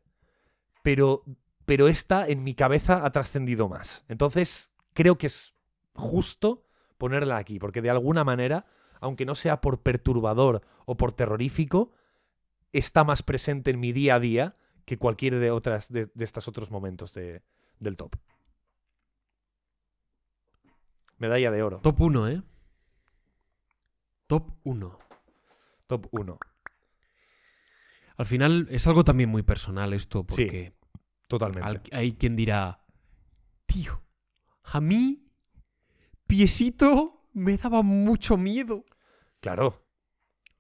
Pero, 0.84 1.24
pero 1.66 1.88
esta 1.88 2.28
en 2.28 2.44
mi 2.44 2.54
cabeza 2.54 3.06
ha 3.06 3.12
trascendido 3.12 3.70
más. 3.70 4.04
Entonces, 4.10 4.74
creo 4.94 5.18
que 5.18 5.28
es 5.28 5.54
justo 5.94 6.66
ponerla 6.98 7.38
aquí, 7.38 7.60
porque 7.60 7.82
de 7.82 7.90
alguna 7.90 8.24
manera, 8.24 8.66
aunque 9.00 9.26
no 9.26 9.36
sea 9.36 9.62
por 9.62 9.82
perturbador 9.82 10.62
o 10.86 10.98
por 10.98 11.14
terrorífico, 11.14 11.94
está 12.78 13.04
más 13.04 13.24
presente 13.24 13.72
en 13.72 13.80
mi 13.80 13.92
día 13.92 14.16
a 14.16 14.20
día 14.20 14.56
que 14.86 14.98
cualquiera 14.98 15.40
de 15.40 15.52
otras 15.52 15.92
de, 15.92 16.12
de 16.14 16.26
estos 16.26 16.48
otros 16.48 16.70
momentos 16.72 17.14
de- 17.14 17.42
del 17.80 17.98
top. 17.98 18.16
Medalla 21.18 21.52
de 21.52 21.64
oro. 21.64 21.80
Top 21.82 22.00
1, 22.02 22.28
¿eh? 22.30 22.44
Top 24.28 24.52
1. 24.64 24.98
Top 25.88 26.08
1. 26.12 26.38
Al 28.18 28.26
final 28.26 28.68
es 28.70 28.88
algo 28.88 29.04
también 29.04 29.30
muy 29.30 29.44
personal 29.44 29.94
esto, 29.94 30.20
Sí. 30.20 30.26
porque 30.46 30.76
Totalmente. 31.28 31.68
Al- 31.68 31.82
hay 31.92 32.14
quien 32.14 32.36
dirá, 32.36 32.86
tío, 33.66 34.04
a 34.64 34.80
mí, 34.80 35.28
piecito, 36.28 37.28
me 37.34 37.58
daba 37.58 37.82
mucho 37.82 38.38
miedo. 38.38 38.86
Claro, 39.40 39.85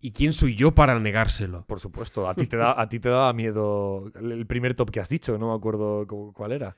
¿Y 0.06 0.12
quién 0.12 0.34
soy 0.34 0.56
yo 0.56 0.76
para 0.76 1.00
negárselo? 1.00 1.66
por 1.66 1.80
supuesto. 1.80 2.30
A 2.30 2.36
ti 2.36 2.46
te 2.46 2.58
da, 2.58 2.80
a 2.80 2.88
ti 2.90 3.00
te 3.00 3.10
daba 3.10 3.34
miedo 3.34 4.12
el 4.14 4.46
primer 4.46 4.76
top 4.76 4.92
que 4.92 5.00
has 5.00 5.10
dicho, 5.10 5.36
no 5.40 5.50
me 5.50 5.56
acuerdo 5.56 6.06
cu- 6.06 6.32
cuál 6.32 6.52
era. 6.52 6.78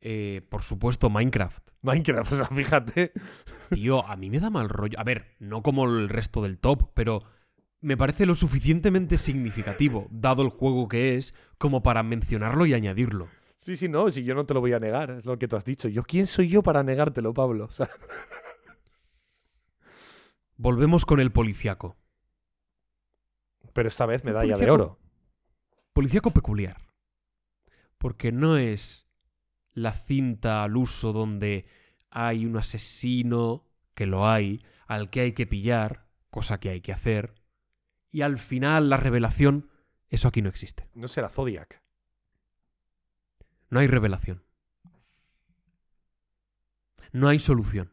Eh, 0.00 0.40
por 0.48 0.62
supuesto, 0.62 1.10
Minecraft. 1.10 1.68
Minecraft, 1.82 2.32
o 2.32 2.36
sea, 2.36 2.46
fíjate. 2.46 3.12
Tío, 3.68 4.06
a 4.06 4.16
mí 4.16 4.30
me 4.30 4.40
da 4.40 4.48
mal 4.48 4.70
rollo. 4.70 4.98
A 4.98 5.04
ver, 5.04 5.26
no 5.38 5.62
como 5.62 5.84
el 5.84 6.08
resto 6.08 6.40
del 6.42 6.58
top, 6.58 6.90
pero 6.94 7.20
me 7.82 7.98
parece 7.98 8.24
lo 8.24 8.34
suficientemente 8.34 9.18
significativo, 9.18 10.08
dado 10.10 10.42
el 10.42 10.48
juego 10.48 10.88
que 10.88 11.16
es, 11.16 11.34
como 11.58 11.82
para 11.82 12.02
mencionarlo 12.02 12.64
y 12.64 12.72
añadirlo. 12.72 13.28
Sí, 13.58 13.76
sí, 13.76 13.86
no, 13.90 14.10
si 14.10 14.24
yo 14.24 14.34
no 14.34 14.46
te 14.46 14.54
lo 14.54 14.60
voy 14.60 14.72
a 14.72 14.80
negar, 14.80 15.10
es 15.10 15.26
lo 15.26 15.38
que 15.38 15.46
tú 15.46 15.56
has 15.56 15.66
dicho. 15.66 15.88
Yo, 15.88 16.02
¿quién 16.04 16.26
soy 16.26 16.48
yo 16.48 16.62
para 16.62 16.82
negártelo, 16.82 17.34
Pablo? 17.34 17.66
O 17.68 17.72
sea, 17.72 17.90
Volvemos 20.56 21.04
con 21.06 21.20
el 21.20 21.32
policiaco. 21.32 21.96
Pero 23.72 23.88
esta 23.88 24.06
vez 24.06 24.24
medalla 24.24 24.56
de 24.56 24.66
policíaco- 24.66 24.74
oro. 24.74 24.98
Policiaco 25.92 26.30
peculiar. 26.32 26.80
Porque 27.98 28.32
no 28.32 28.56
es 28.56 29.06
la 29.72 29.92
cinta 29.92 30.62
al 30.64 30.76
uso 30.76 31.12
donde 31.12 31.66
hay 32.10 32.46
un 32.46 32.56
asesino, 32.56 33.66
que 33.94 34.06
lo 34.06 34.26
hay, 34.28 34.64
al 34.86 35.10
que 35.10 35.20
hay 35.20 35.32
que 35.32 35.46
pillar, 35.46 36.06
cosa 36.30 36.58
que 36.58 36.70
hay 36.70 36.80
que 36.80 36.92
hacer, 36.92 37.34
y 38.10 38.22
al 38.22 38.38
final 38.38 38.88
la 38.88 38.96
revelación, 38.96 39.70
eso 40.08 40.28
aquí 40.28 40.42
no 40.42 40.48
existe. 40.48 40.88
No 40.94 41.06
será 41.08 41.28
Zodiac. 41.28 41.82
No 43.68 43.78
hay 43.80 43.86
revelación. 43.86 44.42
No 47.12 47.28
hay 47.28 47.38
solución. 47.38 47.92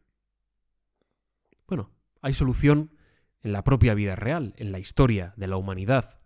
Bueno, 1.68 1.92
hay 2.22 2.34
solución 2.34 2.97
en 3.48 3.54
la 3.54 3.64
propia 3.64 3.94
vida 3.94 4.18
real, 4.18 4.54
en 4.58 4.74
la 4.74 4.80
historia 4.80 5.34
de 5.38 5.48
la 5.48 5.56
humanidad. 5.56 6.20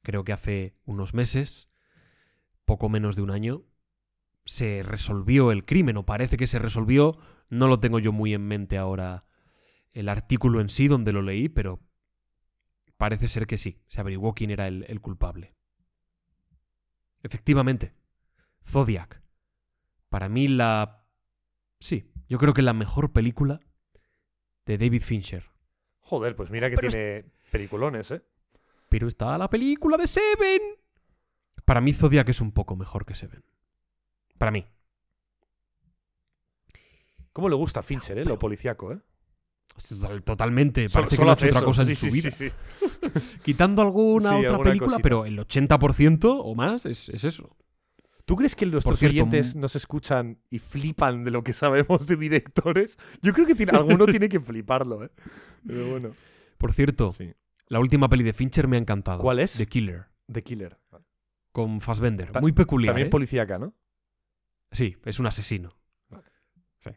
Creo 0.00 0.24
que 0.24 0.32
hace 0.32 0.78
unos 0.86 1.12
meses, 1.12 1.70
poco 2.64 2.88
menos 2.88 3.16
de 3.16 3.22
un 3.22 3.30
año, 3.30 3.64
se 4.46 4.82
resolvió 4.82 5.52
el 5.52 5.66
crimen, 5.66 5.98
o 5.98 6.06
parece 6.06 6.38
que 6.38 6.46
se 6.46 6.58
resolvió. 6.58 7.18
No 7.50 7.68
lo 7.68 7.80
tengo 7.80 7.98
yo 7.98 8.12
muy 8.12 8.32
en 8.32 8.46
mente 8.46 8.78
ahora 8.78 9.26
el 9.92 10.08
artículo 10.08 10.62
en 10.62 10.70
sí 10.70 10.88
donde 10.88 11.12
lo 11.12 11.20
leí, 11.20 11.50
pero 11.50 11.80
parece 12.96 13.28
ser 13.28 13.46
que 13.46 13.58
sí, 13.58 13.82
se 13.86 14.00
averiguó 14.00 14.34
quién 14.34 14.50
era 14.50 14.66
el, 14.66 14.86
el 14.88 15.02
culpable. 15.02 15.54
Efectivamente, 17.22 17.94
Zodiac. 18.64 19.22
Para 20.08 20.30
mí 20.30 20.48
la... 20.48 21.06
Sí, 21.78 22.10
yo 22.26 22.38
creo 22.38 22.54
que 22.54 22.62
la 22.62 22.72
mejor 22.72 23.12
película 23.12 23.60
de 24.64 24.78
David 24.78 25.02
Fincher. 25.02 25.53
Joder, 26.04 26.36
pues 26.36 26.50
mira 26.50 26.70
que 26.70 26.76
Pero 26.76 26.88
es- 26.88 26.94
tiene 26.94 27.24
peliculones, 27.50 28.10
¿eh? 28.12 28.22
Pero 28.88 29.08
está 29.08 29.36
la 29.38 29.48
película 29.50 29.96
de 29.96 30.06
Seven. 30.06 30.60
Para 31.64 31.80
mí 31.80 31.92
Zodiac 31.92 32.28
es 32.28 32.40
un 32.40 32.52
poco 32.52 32.76
mejor 32.76 33.04
que 33.06 33.14
Seven. 33.14 33.42
Para 34.38 34.50
mí. 34.50 34.64
¿Cómo 37.32 37.48
le 37.48 37.56
gusta 37.56 37.80
a 37.80 37.82
Fincher, 37.82 38.18
eh? 38.18 38.24
Lo 38.24 38.38
policíaco, 38.38 38.92
¿eh? 38.92 38.98
Total- 39.88 40.22
totalmente. 40.22 40.88
Parece 40.88 41.16
solo 41.16 41.18
que 41.18 41.24
no 41.24 41.30
ha 41.30 41.32
hace 41.32 41.46
hecho 41.48 41.58
otra 41.58 41.58
eso. 41.60 41.66
cosa 41.66 41.82
en 41.82 41.88
Sí, 41.88 41.94
su 41.94 42.06
sí, 42.06 42.12
vida. 42.12 42.30
sí, 42.30 42.48
sí. 42.50 42.56
Quitando 43.44 43.82
alguna 43.82 44.30
Sí, 44.30 44.36
otra 44.36 44.50
alguna 44.50 44.70
película, 44.70 44.86
cosita. 44.90 45.02
pero 45.02 45.24
el 45.26 45.38
80% 45.40 46.40
o 46.44 46.54
más 46.54 46.86
es, 46.86 47.08
es 47.08 47.24
eso. 47.24 47.56
¿Tú 48.26 48.36
crees 48.36 48.56
que 48.56 48.64
nuestros 48.66 48.98
cierto, 48.98 49.14
oyentes 49.14 49.54
nos 49.54 49.76
escuchan 49.76 50.38
y 50.48 50.58
flipan 50.58 51.24
de 51.24 51.30
lo 51.30 51.44
que 51.44 51.52
sabemos 51.52 52.06
de 52.06 52.16
directores? 52.16 52.96
Yo 53.22 53.32
creo 53.34 53.46
que 53.46 53.54
tiene, 53.54 53.76
alguno 53.76 54.06
tiene 54.06 54.28
que 54.28 54.40
fliparlo, 54.40 55.04
¿eh? 55.04 55.10
Pero 55.66 55.90
bueno. 55.90 56.14
Por 56.56 56.72
cierto, 56.72 57.12
Sí. 57.12 57.34
la 57.68 57.80
última 57.80 58.08
peli 58.08 58.24
de 58.24 58.32
Fincher 58.32 58.66
me 58.66 58.76
ha 58.76 58.80
encantado. 58.80 59.18
¿Cuál 59.18 59.40
es? 59.40 59.54
The 59.58 59.66
Killer. 59.66 60.06
The 60.32 60.42
Killer. 60.42 60.78
Con 61.52 61.80
Fassbender. 61.82 62.32
Ta- 62.32 62.40
Muy 62.40 62.52
peculiar. 62.52 62.92
También 62.92 63.08
¿eh? 63.08 63.10
policíaca, 63.10 63.58
¿no? 63.58 63.74
Sí, 64.72 64.96
es 65.04 65.18
un 65.20 65.26
asesino. 65.26 65.76
Vale. 66.08 66.24
Sí. 66.80 66.90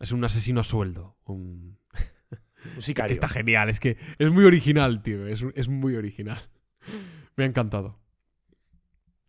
Es 0.00 0.10
un 0.12 0.24
asesino 0.24 0.60
a 0.60 0.64
sueldo. 0.64 1.16
Un... 1.24 1.78
Un 2.64 2.74
Que 2.74 2.80
sicario. 2.82 3.12
está 3.14 3.28
genial. 3.28 3.68
Es 3.70 3.78
que 3.78 3.96
es 4.18 4.32
muy 4.32 4.44
original, 4.44 5.00
tío. 5.02 5.26
Es, 5.28 5.44
es 5.54 5.68
muy 5.68 5.94
original. 5.94 6.38
Me 7.36 7.44
ha 7.44 7.46
encantado. 7.46 8.00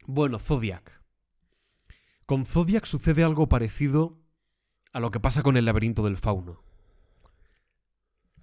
Bueno, 0.07 0.39
Zodiac. 0.39 0.98
Con 2.29 2.45
Zodiac 2.45 2.85
sucede 2.85 3.23
algo 3.23 3.49
parecido 3.49 4.21
a 4.93 4.99
lo 4.99 5.09
que 5.09 5.19
pasa 5.19 5.41
con 5.41 5.57
el 5.57 5.65
laberinto 5.65 6.03
del 6.03 6.15
fauno. 6.15 6.63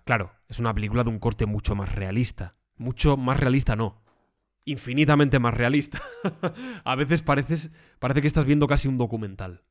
Claro, 0.02 0.32
es 0.48 0.58
una 0.58 0.74
película 0.74 1.04
de 1.04 1.10
un 1.10 1.20
corte 1.20 1.46
mucho 1.46 1.76
más 1.76 1.94
realista. 1.94 2.58
Mucho 2.74 3.16
más 3.16 3.38
realista, 3.38 3.76
no. 3.76 4.02
Infinitamente 4.64 5.38
más 5.38 5.54
realista. 5.54 6.02
a 6.84 6.96
veces 6.96 7.22
pareces, 7.22 7.70
parece 8.00 8.22
que 8.22 8.26
estás 8.26 8.44
viendo 8.44 8.66
casi 8.66 8.88
un 8.88 8.98
documental. 8.98 9.62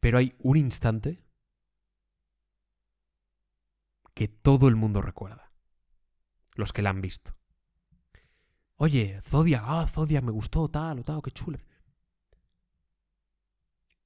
Pero 0.00 0.18
hay 0.18 0.34
un 0.40 0.56
instante 0.56 1.22
que 4.14 4.26
todo 4.26 4.66
el 4.66 4.74
mundo 4.74 5.00
recuerda. 5.00 5.52
Los 6.56 6.72
que 6.72 6.82
la 6.82 6.90
han 6.90 7.02
visto. 7.02 7.36
Oye, 8.74 9.20
Zodiac, 9.22 9.62
ah, 9.64 9.86
Zodiac, 9.86 10.24
me 10.24 10.32
gustó, 10.32 10.68
tal 10.68 10.98
o 10.98 11.04
tal, 11.04 11.22
qué 11.22 11.30
chulo. 11.30 11.60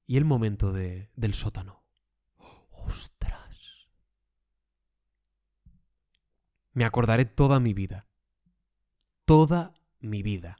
Y 0.07 0.17
el 0.17 0.25
momento 0.25 0.71
de, 0.71 1.09
del 1.15 1.33
sótano. 1.33 1.83
¡Ostras! 2.69 3.89
Me 6.73 6.85
acordaré 6.85 7.25
toda 7.25 7.59
mi 7.59 7.73
vida. 7.73 8.07
Toda 9.25 9.73
mi 9.99 10.21
vida. 10.21 10.57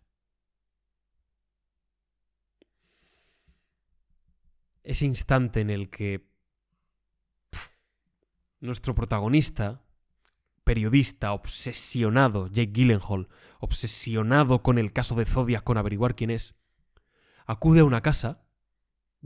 Ese 4.83 5.05
instante 5.05 5.61
en 5.61 5.69
el 5.69 5.89
que 5.89 6.29
nuestro 8.59 8.95
protagonista, 8.95 9.83
periodista 10.63 11.33
obsesionado, 11.33 12.47
Jake 12.47 12.71
Gyllenhaal, 12.71 13.27
obsesionado 13.59 14.63
con 14.63 14.77
el 14.77 14.93
caso 14.93 15.15
de 15.15 15.25
Zodiac, 15.25 15.63
con 15.63 15.77
averiguar 15.77 16.15
quién 16.15 16.29
es, 16.29 16.55
acude 17.45 17.81
a 17.81 17.85
una 17.85 18.01
casa 18.01 18.44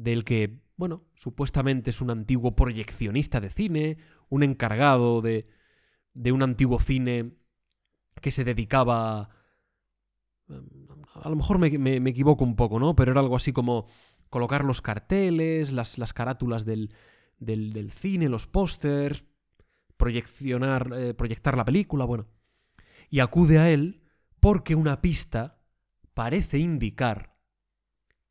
del 0.04 0.24
que, 0.24 0.60
bueno, 0.78 1.06
supuestamente 1.16 1.90
es 1.90 2.02
un 2.02 2.10
antiguo 2.12 2.56
proyeccionista 2.56 3.40
de 3.42 3.50
cine, 3.50 3.98
un 4.30 4.44
encargado 4.44 5.22
de, 5.22 5.48
de 6.14 6.32
un 6.32 6.44
antiguo 6.44 6.80
cine 6.80 7.34
que 8.22 8.32
se 8.32 8.44
dedicaba... 8.44 9.30
A 11.24 11.30
lo 11.30 11.36
mejor 11.36 11.60
me, 11.60 11.70
me- 11.78 12.00
me 12.00 12.10
equivoco 12.12 12.44
un 12.44 12.56
poco, 12.56 12.80
¿no? 12.80 12.96
Pero 12.96 13.12
era 13.12 13.22
algo 13.22 13.36
así 13.36 13.52
como 13.54 13.88
colocar 14.30 14.64
los 14.64 14.82
carteles, 14.82 15.72
las, 15.72 15.98
las 15.98 16.14
carátulas 16.14 16.66
del, 16.66 16.94
del, 17.40 17.74
del 17.74 17.92
cine, 17.92 18.30
los 18.30 18.48
pósters, 18.48 19.26
proyeccionar, 19.98 20.92
eh, 20.96 21.14
proyectar 21.14 21.58
la 21.58 21.66
película, 21.66 22.06
bueno. 22.06 22.28
Y 23.10 23.20
acude 23.20 23.60
a 23.60 23.70
él 23.70 24.02
porque 24.40 24.76
una 24.76 25.02
pista 25.02 25.62
parece 26.14 26.60
indicar 26.60 27.36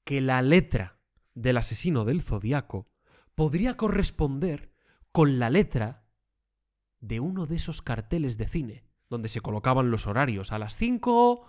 que 0.05 0.20
la 0.20 0.40
letra 0.43 0.98
del 1.43 1.56
asesino 1.56 2.05
del 2.05 2.23
zodiaco 2.23 2.89
podría 3.35 3.77
corresponder 3.77 4.73
con 5.12 5.39
la 5.39 5.51
letra 5.51 6.05
de 7.01 7.20
uno 7.20 7.47
de 7.47 7.56
esos 7.56 7.81
carteles 7.82 8.36
de 8.36 8.48
cine 8.48 8.85
donde 9.09 9.28
se 9.28 9.40
colocaban 9.40 9.90
los 9.90 10.06
horarios 10.06 10.52
a 10.52 10.59
las 10.59 10.77
5 10.77 11.47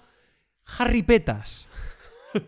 jarripetas. 0.63 1.67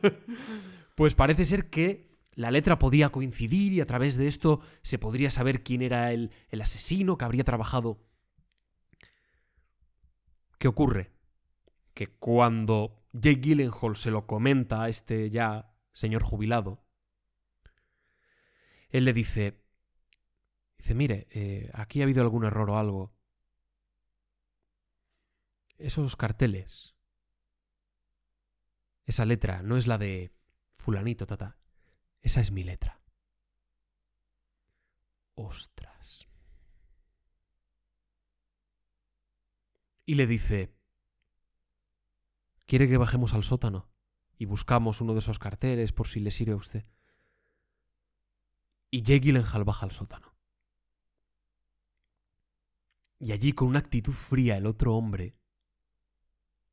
pues 0.96 1.16
parece 1.16 1.46
ser 1.46 1.70
que 1.70 2.12
la 2.34 2.52
letra 2.52 2.80
podía 2.80 3.10
coincidir 3.10 3.74
y 3.74 3.82
a 3.82 3.88
través 3.88 4.16
de 4.16 4.28
esto 4.28 4.62
se 4.84 5.00
podría 5.00 5.32
saber 5.32 5.64
quién 5.64 5.82
era 5.82 6.14
el, 6.14 6.32
el 6.50 6.62
asesino 6.62 7.18
que 7.18 7.26
habría 7.26 7.44
trabajado. 7.44 8.00
¿Qué 10.60 10.68
ocurre? 10.68 11.12
Que 11.94 12.08
cuando 12.08 13.04
Jake 13.12 13.42
Gyllenhaal 13.42 13.96
se 13.96 14.12
lo 14.12 14.28
comenta 14.28 14.84
a 14.84 14.90
este 14.90 15.30
ya 15.30 15.74
señor 15.92 16.24
jubilado, 16.24 16.86
él 18.92 19.06
le 19.06 19.14
dice, 19.14 19.62
dice, 20.78 20.94
mire, 20.94 21.28
eh, 21.32 21.70
aquí 21.74 22.02
ha 22.02 22.04
habido 22.04 22.22
algún 22.22 22.46
error 22.46 22.70
o 22.70 22.78
algo. 22.78 23.14
Esos 25.78 26.16
carteles, 26.16 26.96
esa 29.06 29.26
letra 29.26 29.64
no 29.64 29.78
es 29.78 29.88
la 29.88 29.98
de 29.98 30.34
fulanito, 30.74 31.26
tata. 31.26 31.58
Esa 32.22 32.40
es 32.40 32.52
mi 32.52 32.64
letra. 32.64 33.02
Ostras. 35.34 36.28
Y 40.06 40.16
le 40.16 40.28
dice, 40.28 40.76
¿quiere 42.66 42.88
que 42.88 42.98
bajemos 42.98 43.34
al 43.34 43.44
sótano 43.44 43.92
y 44.42 44.46
buscamos 44.46 45.02
uno 45.02 45.14
de 45.14 45.20
esos 45.20 45.38
carteles 45.38 45.94
por 45.94 46.08
si 46.08 46.20
le 46.20 46.32
sirve 46.32 46.54
a 46.54 46.56
usted. 46.56 46.84
Y 48.92 49.04
Jake 49.04 49.22
Gyllenhaal 49.22 49.64
baja 49.64 49.86
al 49.86 49.92
sótano. 49.92 50.36
Y 53.18 53.32
allí, 53.32 53.54
con 53.54 53.70
una 53.70 53.80
actitud 53.80 54.14
fría, 54.14 54.58
el 54.58 54.66
otro 54.66 54.96
hombre, 54.96 55.38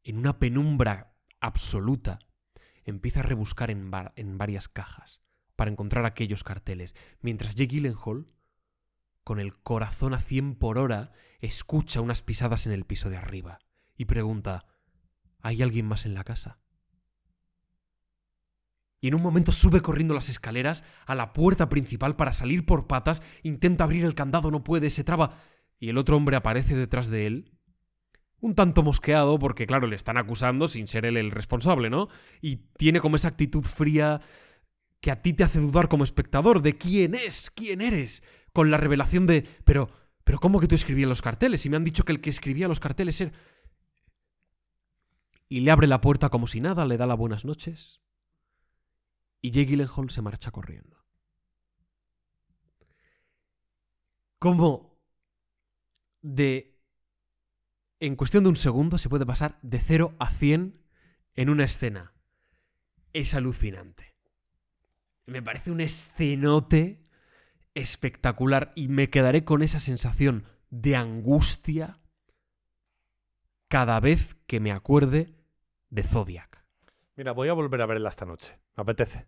en 0.02 0.18
una 0.18 0.38
penumbra 0.38 1.14
absoluta, 1.40 2.18
empieza 2.84 3.20
a 3.20 3.22
rebuscar 3.22 3.70
en, 3.70 3.90
en 4.16 4.38
varias 4.38 4.68
cajas 4.68 5.20
para 5.54 5.70
encontrar 5.70 6.06
aquellos 6.06 6.44
carteles, 6.44 6.96
mientras 7.20 7.54
Jake 7.54 7.76
Gyllenhaal, 7.76 8.26
con 9.22 9.40
el 9.40 9.60
corazón 9.60 10.14
a 10.14 10.20
100 10.20 10.54
por 10.56 10.78
hora, 10.78 11.12
escucha 11.40 12.00
unas 12.00 12.22
pisadas 12.22 12.66
en 12.66 12.72
el 12.72 12.84
piso 12.84 13.10
de 13.10 13.18
arriba 13.18 13.58
y 13.96 14.06
pregunta, 14.06 14.66
¿hay 15.40 15.62
alguien 15.62 15.86
más 15.86 16.06
en 16.06 16.14
la 16.14 16.24
casa? 16.24 16.60
Y 19.00 19.08
en 19.08 19.14
un 19.14 19.22
momento 19.22 19.52
sube 19.52 19.80
corriendo 19.80 20.14
las 20.14 20.28
escaleras 20.28 20.84
a 21.06 21.14
la 21.14 21.32
puerta 21.32 21.68
principal 21.68 22.16
para 22.16 22.32
salir 22.32 22.66
por 22.66 22.86
patas, 22.86 23.22
intenta 23.42 23.84
abrir 23.84 24.04
el 24.04 24.14
candado, 24.14 24.50
no 24.50 24.64
puede, 24.64 24.90
se 24.90 25.04
traba, 25.04 25.38
y 25.78 25.88
el 25.88 25.98
otro 25.98 26.16
hombre 26.16 26.36
aparece 26.36 26.74
detrás 26.74 27.08
de 27.08 27.26
él, 27.26 27.52
un 28.40 28.54
tanto 28.54 28.82
mosqueado, 28.82 29.38
porque 29.38 29.66
claro, 29.66 29.86
le 29.86 29.96
están 29.96 30.16
acusando 30.16 30.68
sin 30.68 30.88
ser 30.88 31.04
él 31.04 31.16
el 31.16 31.30
responsable, 31.30 31.90
¿no? 31.90 32.08
Y 32.40 32.56
tiene 32.76 33.00
como 33.00 33.16
esa 33.16 33.28
actitud 33.28 33.62
fría 33.62 34.20
que 35.00 35.10
a 35.10 35.22
ti 35.22 35.32
te 35.32 35.44
hace 35.44 35.60
dudar 35.60 35.88
como 35.88 36.04
espectador 36.04 36.62
de 36.62 36.76
quién 36.76 37.14
es, 37.14 37.50
quién 37.50 37.80
eres, 37.80 38.22
con 38.52 38.70
la 38.70 38.76
revelación 38.76 39.26
de, 39.26 39.46
pero, 39.64 39.90
pero 40.24 40.38
¿cómo 40.38 40.60
que 40.60 40.66
tú 40.66 40.74
escribías 40.74 41.08
los 41.08 41.22
carteles? 41.22 41.64
Y 41.66 41.70
me 41.70 41.76
han 41.76 41.84
dicho 41.84 42.04
que 42.04 42.12
el 42.12 42.20
que 42.20 42.30
escribía 42.30 42.68
los 42.68 42.80
carteles 42.80 43.20
era... 43.20 43.32
Y 45.48 45.60
le 45.60 45.70
abre 45.70 45.86
la 45.86 46.00
puerta 46.00 46.28
como 46.28 46.46
si 46.46 46.60
nada, 46.60 46.84
le 46.84 46.96
da 46.96 47.06
las 47.06 47.16
buenas 47.16 47.44
noches. 47.44 48.02
Y 49.40 49.50
Jake 49.50 49.70
Gyllenhaal 49.70 50.10
se 50.10 50.22
marcha 50.22 50.50
corriendo. 50.50 50.96
Como 54.38 54.98
de... 56.22 56.76
En 58.00 58.14
cuestión 58.14 58.44
de 58.44 58.50
un 58.50 58.56
segundo 58.56 58.98
se 58.98 59.08
puede 59.08 59.26
pasar 59.26 59.58
de 59.62 59.80
0 59.80 60.14
a 60.18 60.30
100 60.30 60.80
en 61.34 61.50
una 61.50 61.64
escena. 61.64 62.12
Es 63.12 63.34
alucinante. 63.34 64.14
Me 65.26 65.42
parece 65.42 65.70
un 65.70 65.80
escenote 65.80 67.08
espectacular 67.74 68.72
y 68.74 68.88
me 68.88 69.10
quedaré 69.10 69.44
con 69.44 69.62
esa 69.62 69.80
sensación 69.80 70.46
de 70.70 70.96
angustia 70.96 72.00
cada 73.68 74.00
vez 74.00 74.36
que 74.46 74.60
me 74.60 74.72
acuerde 74.72 75.34
de 75.90 76.02
Zodiac. 76.02 76.57
Mira, 77.18 77.32
voy 77.32 77.48
a 77.48 77.52
volver 77.52 77.82
a 77.82 77.86
verla 77.86 78.10
esta 78.10 78.24
noche. 78.24 78.56
Me 78.76 78.82
apetece. 78.82 79.26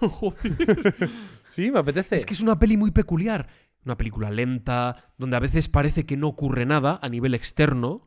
Joder. 0.00 1.10
Sí, 1.50 1.70
me 1.72 1.80
apetece. 1.80 2.14
Es 2.14 2.24
que 2.24 2.34
es 2.34 2.40
una 2.40 2.58
peli 2.58 2.76
muy 2.76 2.92
peculiar. 2.92 3.48
Una 3.84 3.96
película 3.96 4.30
lenta, 4.30 5.12
donde 5.16 5.36
a 5.36 5.40
veces 5.40 5.68
parece 5.68 6.06
que 6.06 6.16
no 6.16 6.28
ocurre 6.28 6.66
nada 6.66 7.00
a 7.02 7.08
nivel 7.08 7.34
externo, 7.34 8.06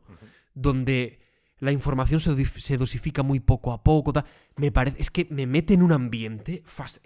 donde 0.54 1.20
la 1.58 1.72
información 1.72 2.20
se, 2.20 2.46
se 2.46 2.76
dosifica 2.78 3.22
muy 3.22 3.40
poco 3.40 3.72
a 3.72 3.82
poco. 3.82 4.12
Me 4.56 4.72
parece, 4.72 5.02
es 5.02 5.10
que 5.10 5.26
me 5.28 5.46
mete 5.46 5.74
en 5.74 5.82
un 5.82 5.92
ambiente. 5.92 6.62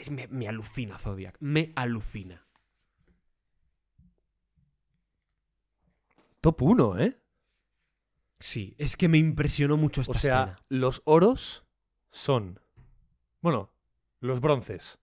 me, 0.09 0.29
me 0.29 0.47
alucina 0.47 0.99
Zodiac. 0.99 1.37
Me 1.41 1.73
alucina. 1.75 2.47
top 6.41 6.63
1, 6.63 6.99
¿eh? 7.01 7.19
Sí, 8.39 8.75
es 8.79 8.97
que 8.97 9.09
me 9.09 9.19
impresionó 9.19 9.77
mucho 9.77 10.01
esta 10.03 10.11
O 10.13 10.15
sea, 10.15 10.41
escena. 10.43 10.59
los 10.69 11.03
oros 11.05 11.65
son. 12.11 12.61
Bueno, 13.41 13.71
los 14.21 14.41
bronces. 14.41 14.99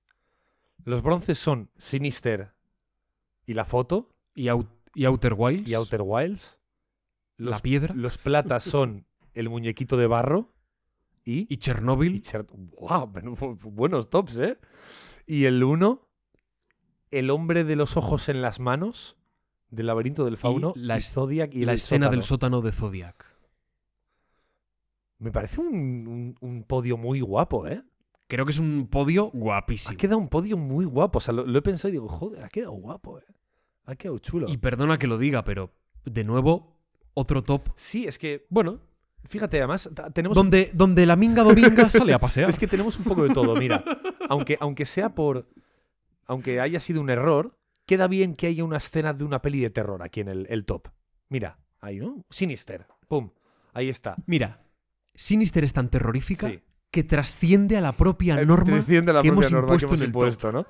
Los 0.85 1.01
bronces 1.01 1.39
son 1.39 1.69
Sinister 1.77 2.53
y 3.45 3.53
la 3.53 3.65
foto 3.65 4.13
Y, 4.35 4.47
Out- 4.49 4.69
y 4.93 5.05
Outer 5.05 5.33
Wilds. 5.37 5.67
y 5.67 5.73
Outer 5.73 6.01
Wilds. 6.03 6.59
Los, 7.37 7.51
La 7.51 7.59
piedra. 7.59 7.93
los 7.95 8.17
platas 8.17 8.63
son 8.63 9.05
el 9.33 9.49
muñequito 9.49 9.97
de 9.97 10.07
barro 10.07 10.53
y. 11.25 11.51
Y 11.51 11.57
Chernobyl. 11.57 12.15
y 12.15 12.21
Cher- 12.21 12.45
bu- 12.45 13.57
buenos 13.71 14.09
tops, 14.09 14.37
¿eh? 14.37 14.59
Y 15.25 15.45
el 15.45 15.63
uno, 15.63 16.07
el 17.11 17.29
hombre 17.31 17.63
de 17.63 17.75
los 17.75 17.95
ojos 17.97 18.27
en 18.29 18.41
las 18.41 18.59
manos, 18.59 19.15
del 19.73 19.87
laberinto 19.87 20.23
del 20.25 20.37
fauno, 20.37 20.73
la 20.75 20.97
y 20.97 21.01
Zodiac 21.01 21.53
y 21.53 21.65
la 21.65 21.73
escena 21.73 22.09
del 22.09 22.23
sótano. 22.23 22.61
de 22.61 22.71
Zodiac. 22.71 23.25
Me 25.19 25.31
parece 25.31 25.61
un, 25.61 25.67
un- 26.07 26.35
un 26.41 26.63
podio 26.63 26.97
muy 26.97 27.21
guapo, 27.21 27.67
¿eh? 27.67 27.81
Creo 28.27 28.45
que 28.45 28.51
es 28.51 28.59
un 28.59 28.87
podio 28.89 29.27
Ha 29.27 29.37
guapísimo. 29.37 29.97
quedado 29.97 30.17
un 30.17 30.27
podio 30.29 30.57
muy 30.57 30.85
guapo. 30.85 31.17
O 31.19 31.21
sea, 31.21 31.33
lo, 31.33 31.45
lo 31.45 31.59
he 31.59 31.61
pensado 31.61 31.89
y 31.89 31.93
digo, 31.93 32.07
joder, 32.09 32.43
ha 32.43 32.49
quedado 32.49 32.71
guapo, 32.73 33.19
¿eh? 33.19 33.25
Ha 33.85 33.95
quedado 33.95 34.17
chulo. 34.19 34.47
Y 34.49 34.57
perdona 34.57 34.97
que 34.97 35.07
lo 35.07 35.17
diga, 35.17 35.43
pero 35.43 35.71
de 36.05 36.23
nuevo, 36.23 36.75
otro 37.13 37.43
top. 37.43 37.69
Sí, 37.75 38.05
es 38.07 38.17
que, 38.17 38.45
Bueno, 38.49 38.79
fíjate, 39.25 39.57
además, 39.59 39.89
tenemos 40.13 40.35
donde, 40.35 40.71
donde 40.73 41.05
la 41.05 41.15
minga 41.15 41.43
dominga 41.43 41.89
sale 41.89 42.13
a 42.13 42.19
pasear. 42.19 42.49
Es 42.49 42.57
que 42.57 42.67
tenemos 42.67 42.97
un 42.97 43.03
poco 43.05 43.23
de 43.23 43.33
todo, 43.33 43.55
mira. 43.55 43.83
Aunque, 44.29 44.57
aunque 44.59 44.85
sea 44.85 45.13
por. 45.15 45.47
Aunque 46.25 46.59
haya 46.61 46.79
sido 46.79 47.01
un 47.01 47.09
error, 47.09 47.57
queda 47.85 48.07
bien 48.07 48.35
que 48.35 48.47
haya 48.47 48.63
una 48.63 48.77
escena 48.77 49.13
de 49.13 49.23
una 49.23 49.41
peli 49.41 49.59
de 49.61 49.69
terror 49.69 50.01
aquí 50.03 50.21
en 50.21 50.27
el, 50.29 50.47
el 50.49 50.65
top. 50.65 50.87
Mira, 51.29 51.59
ahí, 51.81 51.99
¿no? 51.99 52.23
Sinister. 52.29 52.87
Pum. 53.07 53.31
Ahí 53.73 53.89
está. 53.89 54.15
Mira, 54.25 54.63
Sinister 55.15 55.63
es 55.63 55.73
tan 55.73 55.89
terrorífica 55.89 56.49
Sí. 56.49 56.61
que 56.91 57.03
trasciende 57.03 57.75
a 57.77 57.81
la 57.81 57.91
propia 57.93 58.39
Eh, 58.39 58.45
norma 58.45 58.65
trasciende 58.65 59.11
la 59.13 59.21
que 59.21 59.29
propia 59.29 59.47
hemos 59.47 59.51
norma 59.51 59.77
que 59.77 59.85
hemos 59.85 59.99
en 59.99 60.03
el 60.03 60.07
impuesto, 60.09 60.51
¿no? 60.51 60.65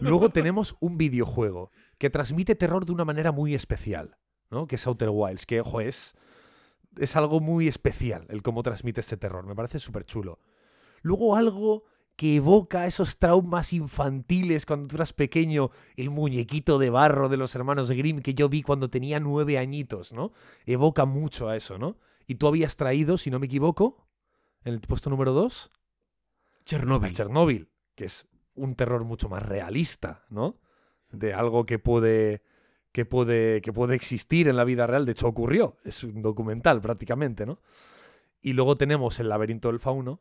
Luego 0.00 0.28
tenemos 0.28 0.76
un 0.80 0.98
videojuego 0.98 1.70
que 1.98 2.10
transmite 2.10 2.54
terror 2.54 2.84
de 2.84 2.92
una 2.92 3.04
manera 3.04 3.32
muy 3.32 3.54
especial, 3.54 4.16
¿no? 4.50 4.66
Que 4.66 4.76
es 4.76 4.86
Outer 4.86 5.08
Wilds, 5.10 5.46
que, 5.46 5.60
ojo, 5.60 5.80
es, 5.80 6.14
es 6.98 7.16
algo 7.16 7.40
muy 7.40 7.68
especial 7.68 8.26
el 8.28 8.42
cómo 8.42 8.62
transmite 8.62 9.00
este 9.00 9.16
terror. 9.16 9.46
Me 9.46 9.54
parece 9.54 9.78
súper 9.78 10.04
chulo. 10.04 10.38
Luego 11.00 11.36
algo 11.36 11.84
que 12.16 12.36
evoca 12.36 12.86
esos 12.86 13.18
traumas 13.18 13.72
infantiles 13.72 14.66
cuando 14.66 14.88
tú 14.88 14.96
eras 14.96 15.12
pequeño, 15.12 15.70
el 15.96 16.10
muñequito 16.10 16.78
de 16.78 16.90
barro 16.90 17.28
de 17.28 17.36
los 17.36 17.54
hermanos 17.54 17.90
Grimm 17.90 18.20
que 18.20 18.34
yo 18.34 18.48
vi 18.48 18.62
cuando 18.62 18.90
tenía 18.90 19.18
nueve 19.18 19.58
añitos, 19.58 20.12
¿no? 20.12 20.32
Evoca 20.66 21.04
mucho 21.04 21.48
a 21.48 21.56
eso, 21.56 21.78
¿no? 21.78 21.96
Y 22.26 22.36
tú 22.36 22.46
habías 22.46 22.76
traído, 22.76 23.18
si 23.18 23.30
no 23.30 23.38
me 23.38 23.46
equivoco, 23.46 24.06
en 24.64 24.74
el 24.74 24.80
puesto 24.80 25.10
número 25.10 25.32
dos, 25.32 25.70
a 26.60 26.64
Chernobyl. 26.64 27.12
Chernóbil, 27.12 27.68
que 27.94 28.04
es 28.04 28.28
un 28.54 28.74
terror 28.74 29.04
mucho 29.04 29.28
más 29.28 29.42
realista, 29.42 30.24
¿no? 30.28 30.60
De 31.10 31.34
algo 31.34 31.66
que 31.66 31.78
puede, 31.78 32.42
que 32.92 33.04
puede, 33.04 33.60
que 33.62 33.72
puede 33.72 33.94
existir 33.94 34.48
en 34.48 34.56
la 34.56 34.64
vida 34.64 34.86
real. 34.86 35.04
De 35.04 35.12
hecho, 35.12 35.28
ocurrió. 35.28 35.76
Es 35.84 36.04
un 36.04 36.22
documental 36.22 36.80
prácticamente, 36.80 37.46
¿no? 37.46 37.60
Y 38.40 38.54
luego 38.54 38.76
tenemos 38.76 39.20
El 39.20 39.28
laberinto 39.28 39.68
del 39.68 39.80
fauno. 39.80 40.20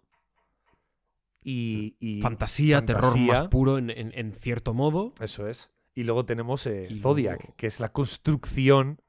Y, 1.43 1.95
y- 1.99 2.21
fantasía, 2.21 2.85
terror 2.85 3.17
más 3.17 3.47
puro 3.47 3.77
en, 3.77 3.89
en- 3.89 4.11
en 4.13 4.33
cierto 4.33 4.73
modo. 4.73 5.13
Eso 5.19 5.47
es. 5.47 5.71
Y 5.95 6.03
luego 6.03 6.25
tenemos 6.25 6.65
eh, 6.67 6.87
Y 6.89 6.99
Zodiac, 6.99 7.39
luego- 7.41 7.55
que 7.57 7.67
es 7.67 7.79
la 7.79 7.91
construcción 7.91 9.01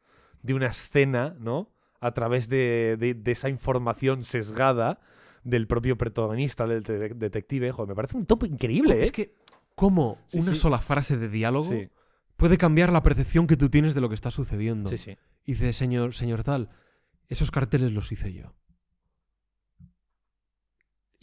de 0.43 0.55
una 0.55 0.67
escena, 0.69 1.37
¿no? 1.39 1.71
A 2.01 2.13
través 2.13 2.49
de, 2.49 2.97
de- 2.99 3.15
de 3.15 3.33
esa 3.33 3.49
información 3.49 4.25
sesgada 4.25 4.99
del 5.45 5.67
propio 5.67 5.97
protagonista, 5.99 6.67
del 6.67 6.83
de- 6.83 7.11
detective. 7.11 7.71
Joder, 7.71 7.89
me 7.91 7.95
parece 7.95 8.17
un 8.17 8.27
top 8.27 8.45
increíble, 8.45 8.95
¿eh? 8.99 9.03
Es 9.03 9.13
que, 9.13 9.35
como 9.75 10.19
Sí, 10.27 10.39
una 10.39 10.55
sí. 10.55 10.61
sola 10.61 10.79
frase 10.79 11.17
de 11.17 11.29
diálogo 11.29 11.71
Sí, 11.71 11.89
puede 12.37 12.59
cambiar 12.59 12.93
la 12.93 13.03
percepción 13.03 13.47
que 13.47 13.57
tú 13.57 13.69
tienes 13.69 13.95
de 13.95 14.01
lo 14.01 14.09
que 14.09 14.15
está 14.17 14.31
sucediendo. 14.31 14.89
sí, 14.89 14.99
sí. 14.99 15.17
Y 15.45 15.53
dice, 15.53 15.73
señor, 15.73 16.15
señor 16.15 16.45
tal, 16.45 16.71
esos 17.29 17.51
carteles 17.51 17.93
los 17.93 18.11
hice 18.13 18.33
yo. 18.33 18.55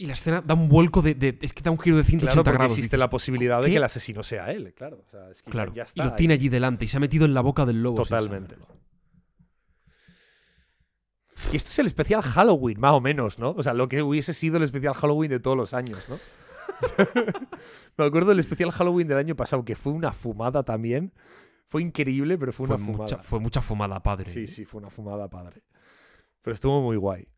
Y 0.00 0.06
la 0.06 0.14
escena 0.14 0.40
da 0.40 0.54
un 0.54 0.68
vuelco 0.70 1.02
de. 1.02 1.14
de- 1.14 1.38
es 1.42 1.52
que 1.52 1.60
da 1.62 1.70
un 1.70 1.78
giro 1.78 1.98
de 1.98 2.04
180 2.04 2.32
Claro, 2.32 2.42
porque 2.44 2.56
grados. 2.56 2.72
existe 2.72 2.96
dices, 2.96 3.00
la 3.00 3.10
posibilidad 3.10 3.60
de 3.60 3.68
que 3.70 3.76
el 3.76 3.84
asesino 3.84 4.22
sea 4.22 4.50
él, 4.50 4.72
claro. 4.72 5.02
O 5.06 5.10
sea, 5.10 5.28
es 5.30 5.42
que 5.42 5.50
ya- 5.50 5.52
Claro, 5.52 5.74
ya 5.74 5.82
y 5.82 5.86
está. 5.86 6.04
lo 6.04 6.10
ahí. 6.12 6.16
tiene 6.16 6.34
allí 6.34 6.48
delante 6.48 6.86
y 6.86 6.88
se 6.88 6.96
ha 6.96 7.00
metido 7.00 7.26
en 7.26 7.34
la 7.34 7.42
boca 7.42 7.66
del 7.66 7.82
lobo. 7.82 7.96
Totalmente. 7.96 8.56
Y 11.52 11.56
esto 11.56 11.70
es 11.70 11.78
el 11.78 11.86
especial 11.86 12.22
Halloween, 12.22 12.80
más 12.80 12.92
o 12.92 13.00
menos, 13.00 13.38
¿no? 13.38 13.50
O 13.50 13.62
sea, 13.62 13.74
lo 13.74 13.88
que 13.88 14.02
hubiese 14.02 14.34
sido 14.34 14.56
el 14.56 14.62
especial 14.62 14.94
Halloween 14.94 15.30
de 15.30 15.40
todos 15.40 15.56
los 15.56 15.74
años, 15.74 15.98
¿no? 16.08 16.18
Me 17.98 18.04
acuerdo 18.04 18.30
del 18.30 18.38
especial 18.38 18.70
Halloween 18.70 19.08
del 19.08 19.18
año 19.18 19.36
pasado, 19.36 19.64
que 19.64 19.74
fue 19.76 19.92
una 19.92 20.12
fumada 20.12 20.62
también. 20.62 21.12
Fue 21.66 21.82
increíble, 21.82 22.36
pero 22.38 22.52
fue, 22.52 22.66
Fue, 22.66 22.76
una 22.76 22.84
fumada. 22.86 23.02
mucha, 23.04 23.18
fue 23.22 23.38
mucha 23.40 23.60
fumada, 23.62 24.02
padre. 24.02 24.30
Sí, 24.30 24.46
sí, 24.46 24.64
fue 24.64 24.80
una 24.80 24.90
fumada 24.90 25.28
padre. 25.28 25.62
Pero 26.42 26.54
estuvo 26.54 26.80
muy 26.82 26.96
guay. 26.96 27.28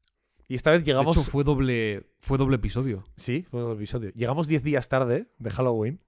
Y 0.49 0.55
esta 0.55 0.71
vez 0.71 0.81
De 0.81 0.87
llegamos. 0.87 1.17
hecho, 1.17 1.25
fue 1.29 1.45
doble, 1.45 2.11
fue 2.19 2.39
doble 2.39 2.57
episodio. 2.57 3.05
Sí, 3.17 3.47
fue 3.51 3.65
un 3.65 3.73
episodio. 3.73 4.11
Llegamos 4.15 4.49
10 4.49 4.63
días 4.63 4.89
tarde 4.89 5.29
de 5.39 5.51
Halloween. 5.51 6.01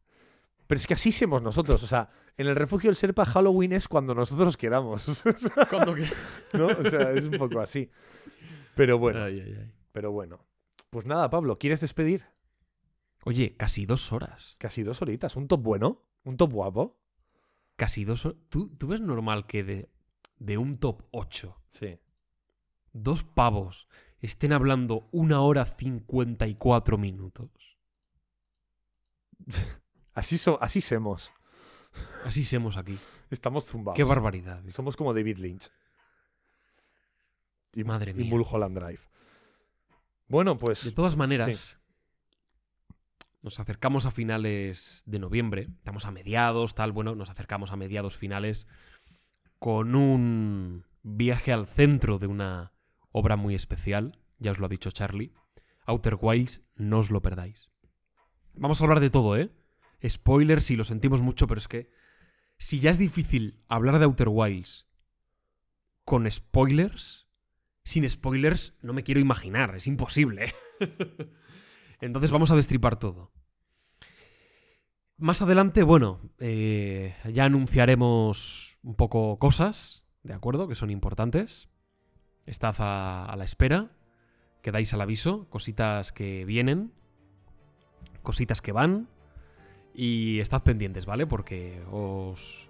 Pero 0.67 0.79
es 0.79 0.87
que 0.87 0.95
así 0.95 1.13
somos 1.13 1.43
nosotros. 1.43 1.83
O 1.83 1.87
sea, 1.87 2.11
en 2.37 2.47
el 2.47 2.57
refugio 2.57 2.89
del 2.89 2.97
Serpa, 2.97 3.25
Halloween 3.27 3.73
es 3.73 3.87
cuando 3.89 4.15
nosotros 4.15 4.57
queramos. 4.57 5.05
Cuando 5.71 5.95
que... 5.95 6.07
¿No? 6.55 6.67
O 6.69 6.83
sea, 6.85 7.13
es 7.13 7.25
un 7.27 7.33
poco 7.39 7.61
así. 7.61 7.91
Pero 8.75 8.99
bueno, 8.99 9.23
Ay, 9.23 9.41
ay, 9.45 9.55
ay. 9.61 9.73
pero 9.93 10.11
bueno. 10.11 10.41
Pues 10.91 11.05
nada, 11.07 11.29
Pablo, 11.31 11.57
¿quieres 11.57 11.81
despedir? 11.81 12.25
Oye, 13.25 13.57
casi 13.57 13.85
dos 13.87 14.13
horas. 14.13 14.57
Casi 14.59 14.83
dos 14.83 15.01
horitas. 15.03 15.37
¿Un 15.37 15.49
top 15.49 15.61
bueno? 15.63 16.03
¿Un 16.25 16.37
top 16.37 16.53
guapo? 16.53 16.99
Casi 17.77 18.05
dos 18.05 18.25
horas. 18.27 18.39
¿Tú, 18.49 18.69
tú 18.77 18.89
ves 18.89 19.01
normal 19.01 19.47
que 19.47 19.65
de, 19.65 19.91
de 20.39 20.57
un 20.59 20.75
top 20.75 21.03
8, 21.13 21.57
Sí. 21.71 21.99
dos 22.93 23.23
pavos 23.23 23.87
estén 24.25 24.53
hablando 24.53 25.07
una 25.13 25.41
hora 25.41 25.65
54 25.67 26.99
minutos? 26.99 27.51
Así, 30.15 30.39
so 30.39 30.63
así 30.63 30.81
somos. 30.81 31.33
Así 32.25 32.45
somos 32.45 32.77
aquí. 32.77 32.97
Estamos 33.31 33.67
zumbados. 33.67 33.97
Qué 33.97 34.05
barbaridad. 34.05 34.63
Somos 34.69 34.97
como 34.97 35.13
David 35.13 35.39
Lynch. 35.39 35.71
Y, 37.73 37.83
Madre 37.83 38.13
y 38.13 38.15
mía. 38.15 38.31
Mulholland 38.31 38.79
Drive. 38.79 39.01
Bueno, 40.29 40.55
De 40.55 40.61
pues 40.61 40.95
todas 40.95 41.17
maneras, 41.17 41.81
nos 43.43 43.59
acercamos 43.59 44.07
a 44.07 44.13
finales 44.13 45.03
de 45.05 45.19
noviembre. 45.19 45.67
Estamos 45.79 46.07
a 46.07 46.13
mediados, 46.13 46.77
tal. 46.77 46.93
Bueno, 46.93 47.17
nos 47.17 47.29
acercamos 47.29 47.73
a 47.73 47.77
mediados 47.77 48.17
finales 48.17 48.69
con 49.59 49.97
un 49.97 50.87
viaje 51.03 51.53
al 51.53 51.67
centro 51.67 52.21
de 52.21 52.29
una 52.29 52.74
obra 53.15 53.37
muy 53.37 53.55
especial. 53.55 54.19
Ya 54.39 54.51
os 54.51 54.59
lo 54.59 54.67
ha 54.67 54.69
dicho 54.69 54.91
Charlie. 54.91 55.33
Outer 55.87 56.19
Wilds, 56.21 56.63
no 56.75 56.99
os 56.99 57.11
lo 57.11 57.23
perdáis. 57.23 57.71
Vamos 58.55 58.81
a 58.81 58.85
hablar 58.85 59.01
de 59.01 59.11
todo, 59.11 59.37
¿eh? 59.37 59.51
Spoilers, 60.07 60.65
si 60.65 60.77
lo 60.77 60.85
sentimos 60.85 61.23
mucho, 61.23 61.47
pero 61.47 61.59
es 61.59 61.69
que 61.69 61.91
si 62.59 62.81
ya 62.81 62.91
es 62.91 62.99
difícil 62.99 63.63
hablar 63.69 63.99
de 63.99 64.05
Outer 64.05 64.29
Wilds 64.29 64.87
con 66.05 66.31
spoilers, 66.31 67.29
sin 67.85 68.09
spoilers 68.09 68.77
no 68.83 68.93
me 68.93 69.05
quiero 69.05 69.21
imaginar, 69.21 69.75
es 69.77 69.87
imposible. 69.87 70.53
Entonces 72.01 72.31
vamos 72.31 72.51
a 72.51 72.57
destripar 72.57 72.99
todo. 72.99 73.33
Más 75.17 75.41
adelante, 75.41 75.85
bueno, 75.85 76.21
eh, 76.39 77.15
ya 77.33 77.45
anunciaremos 77.45 78.79
un 78.83 78.97
poco 78.97 79.39
cosas, 79.39 80.05
¿de 80.23 80.35
acuerdo? 80.35 80.67
Que 80.67 80.75
son 80.75 80.91
importantes. 80.91 81.69
Estad 82.47 82.75
a, 82.79 83.35
la 83.37 83.45
espera, 83.45 83.91
quedáis 84.63 84.93
al 84.93 85.01
aviso, 85.01 85.47
cositas 85.49 86.13
que 86.13 86.45
vienen, 86.45 86.93
cositas 88.23 88.61
que 88.61 88.73
van, 88.73 89.09
y 89.95 90.41
estad 90.41 90.63
pendientes, 90.63 91.07
¿vale? 91.07 91.27
Porque 91.27 91.83
os, 91.91 92.69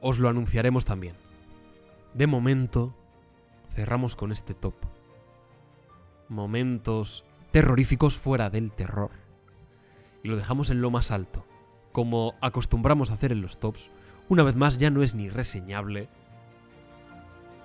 os 0.00 0.18
lo 0.18 0.28
anunciaremos 0.28 0.84
también. 0.84 1.14
De 2.14 2.26
momento, 2.26 2.94
cerramos 3.74 4.16
con 4.16 4.32
este 4.32 4.54
top. 4.54 4.74
Momentos 6.28 7.24
terroríficos 7.52 8.18
fuera 8.18 8.50
del 8.50 8.72
terror. 8.72 9.10
Y 10.22 10.28
lo 10.28 10.36
dejamos 10.36 10.70
en 10.70 10.80
lo 10.80 10.90
más 10.90 11.10
alto. 11.10 11.46
Como 11.92 12.34
acostumbramos 12.40 13.10
a 13.10 13.14
hacer 13.14 13.32
en 13.32 13.40
los 13.40 13.58
tops, 13.58 13.90
una 14.28 14.42
vez 14.42 14.56
más 14.56 14.78
ya 14.78 14.90
no 14.90 15.02
es 15.02 15.14
ni 15.14 15.28
reseñable. 15.30 16.08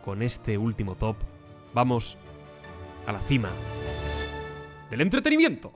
Con 0.04 0.22
este 0.22 0.58
último 0.58 0.96
top, 0.96 1.18
vamos 1.74 2.18
a 3.06 3.12
la 3.12 3.20
cima 3.22 3.50
del 4.90 5.02
entretenimiento. 5.02 5.74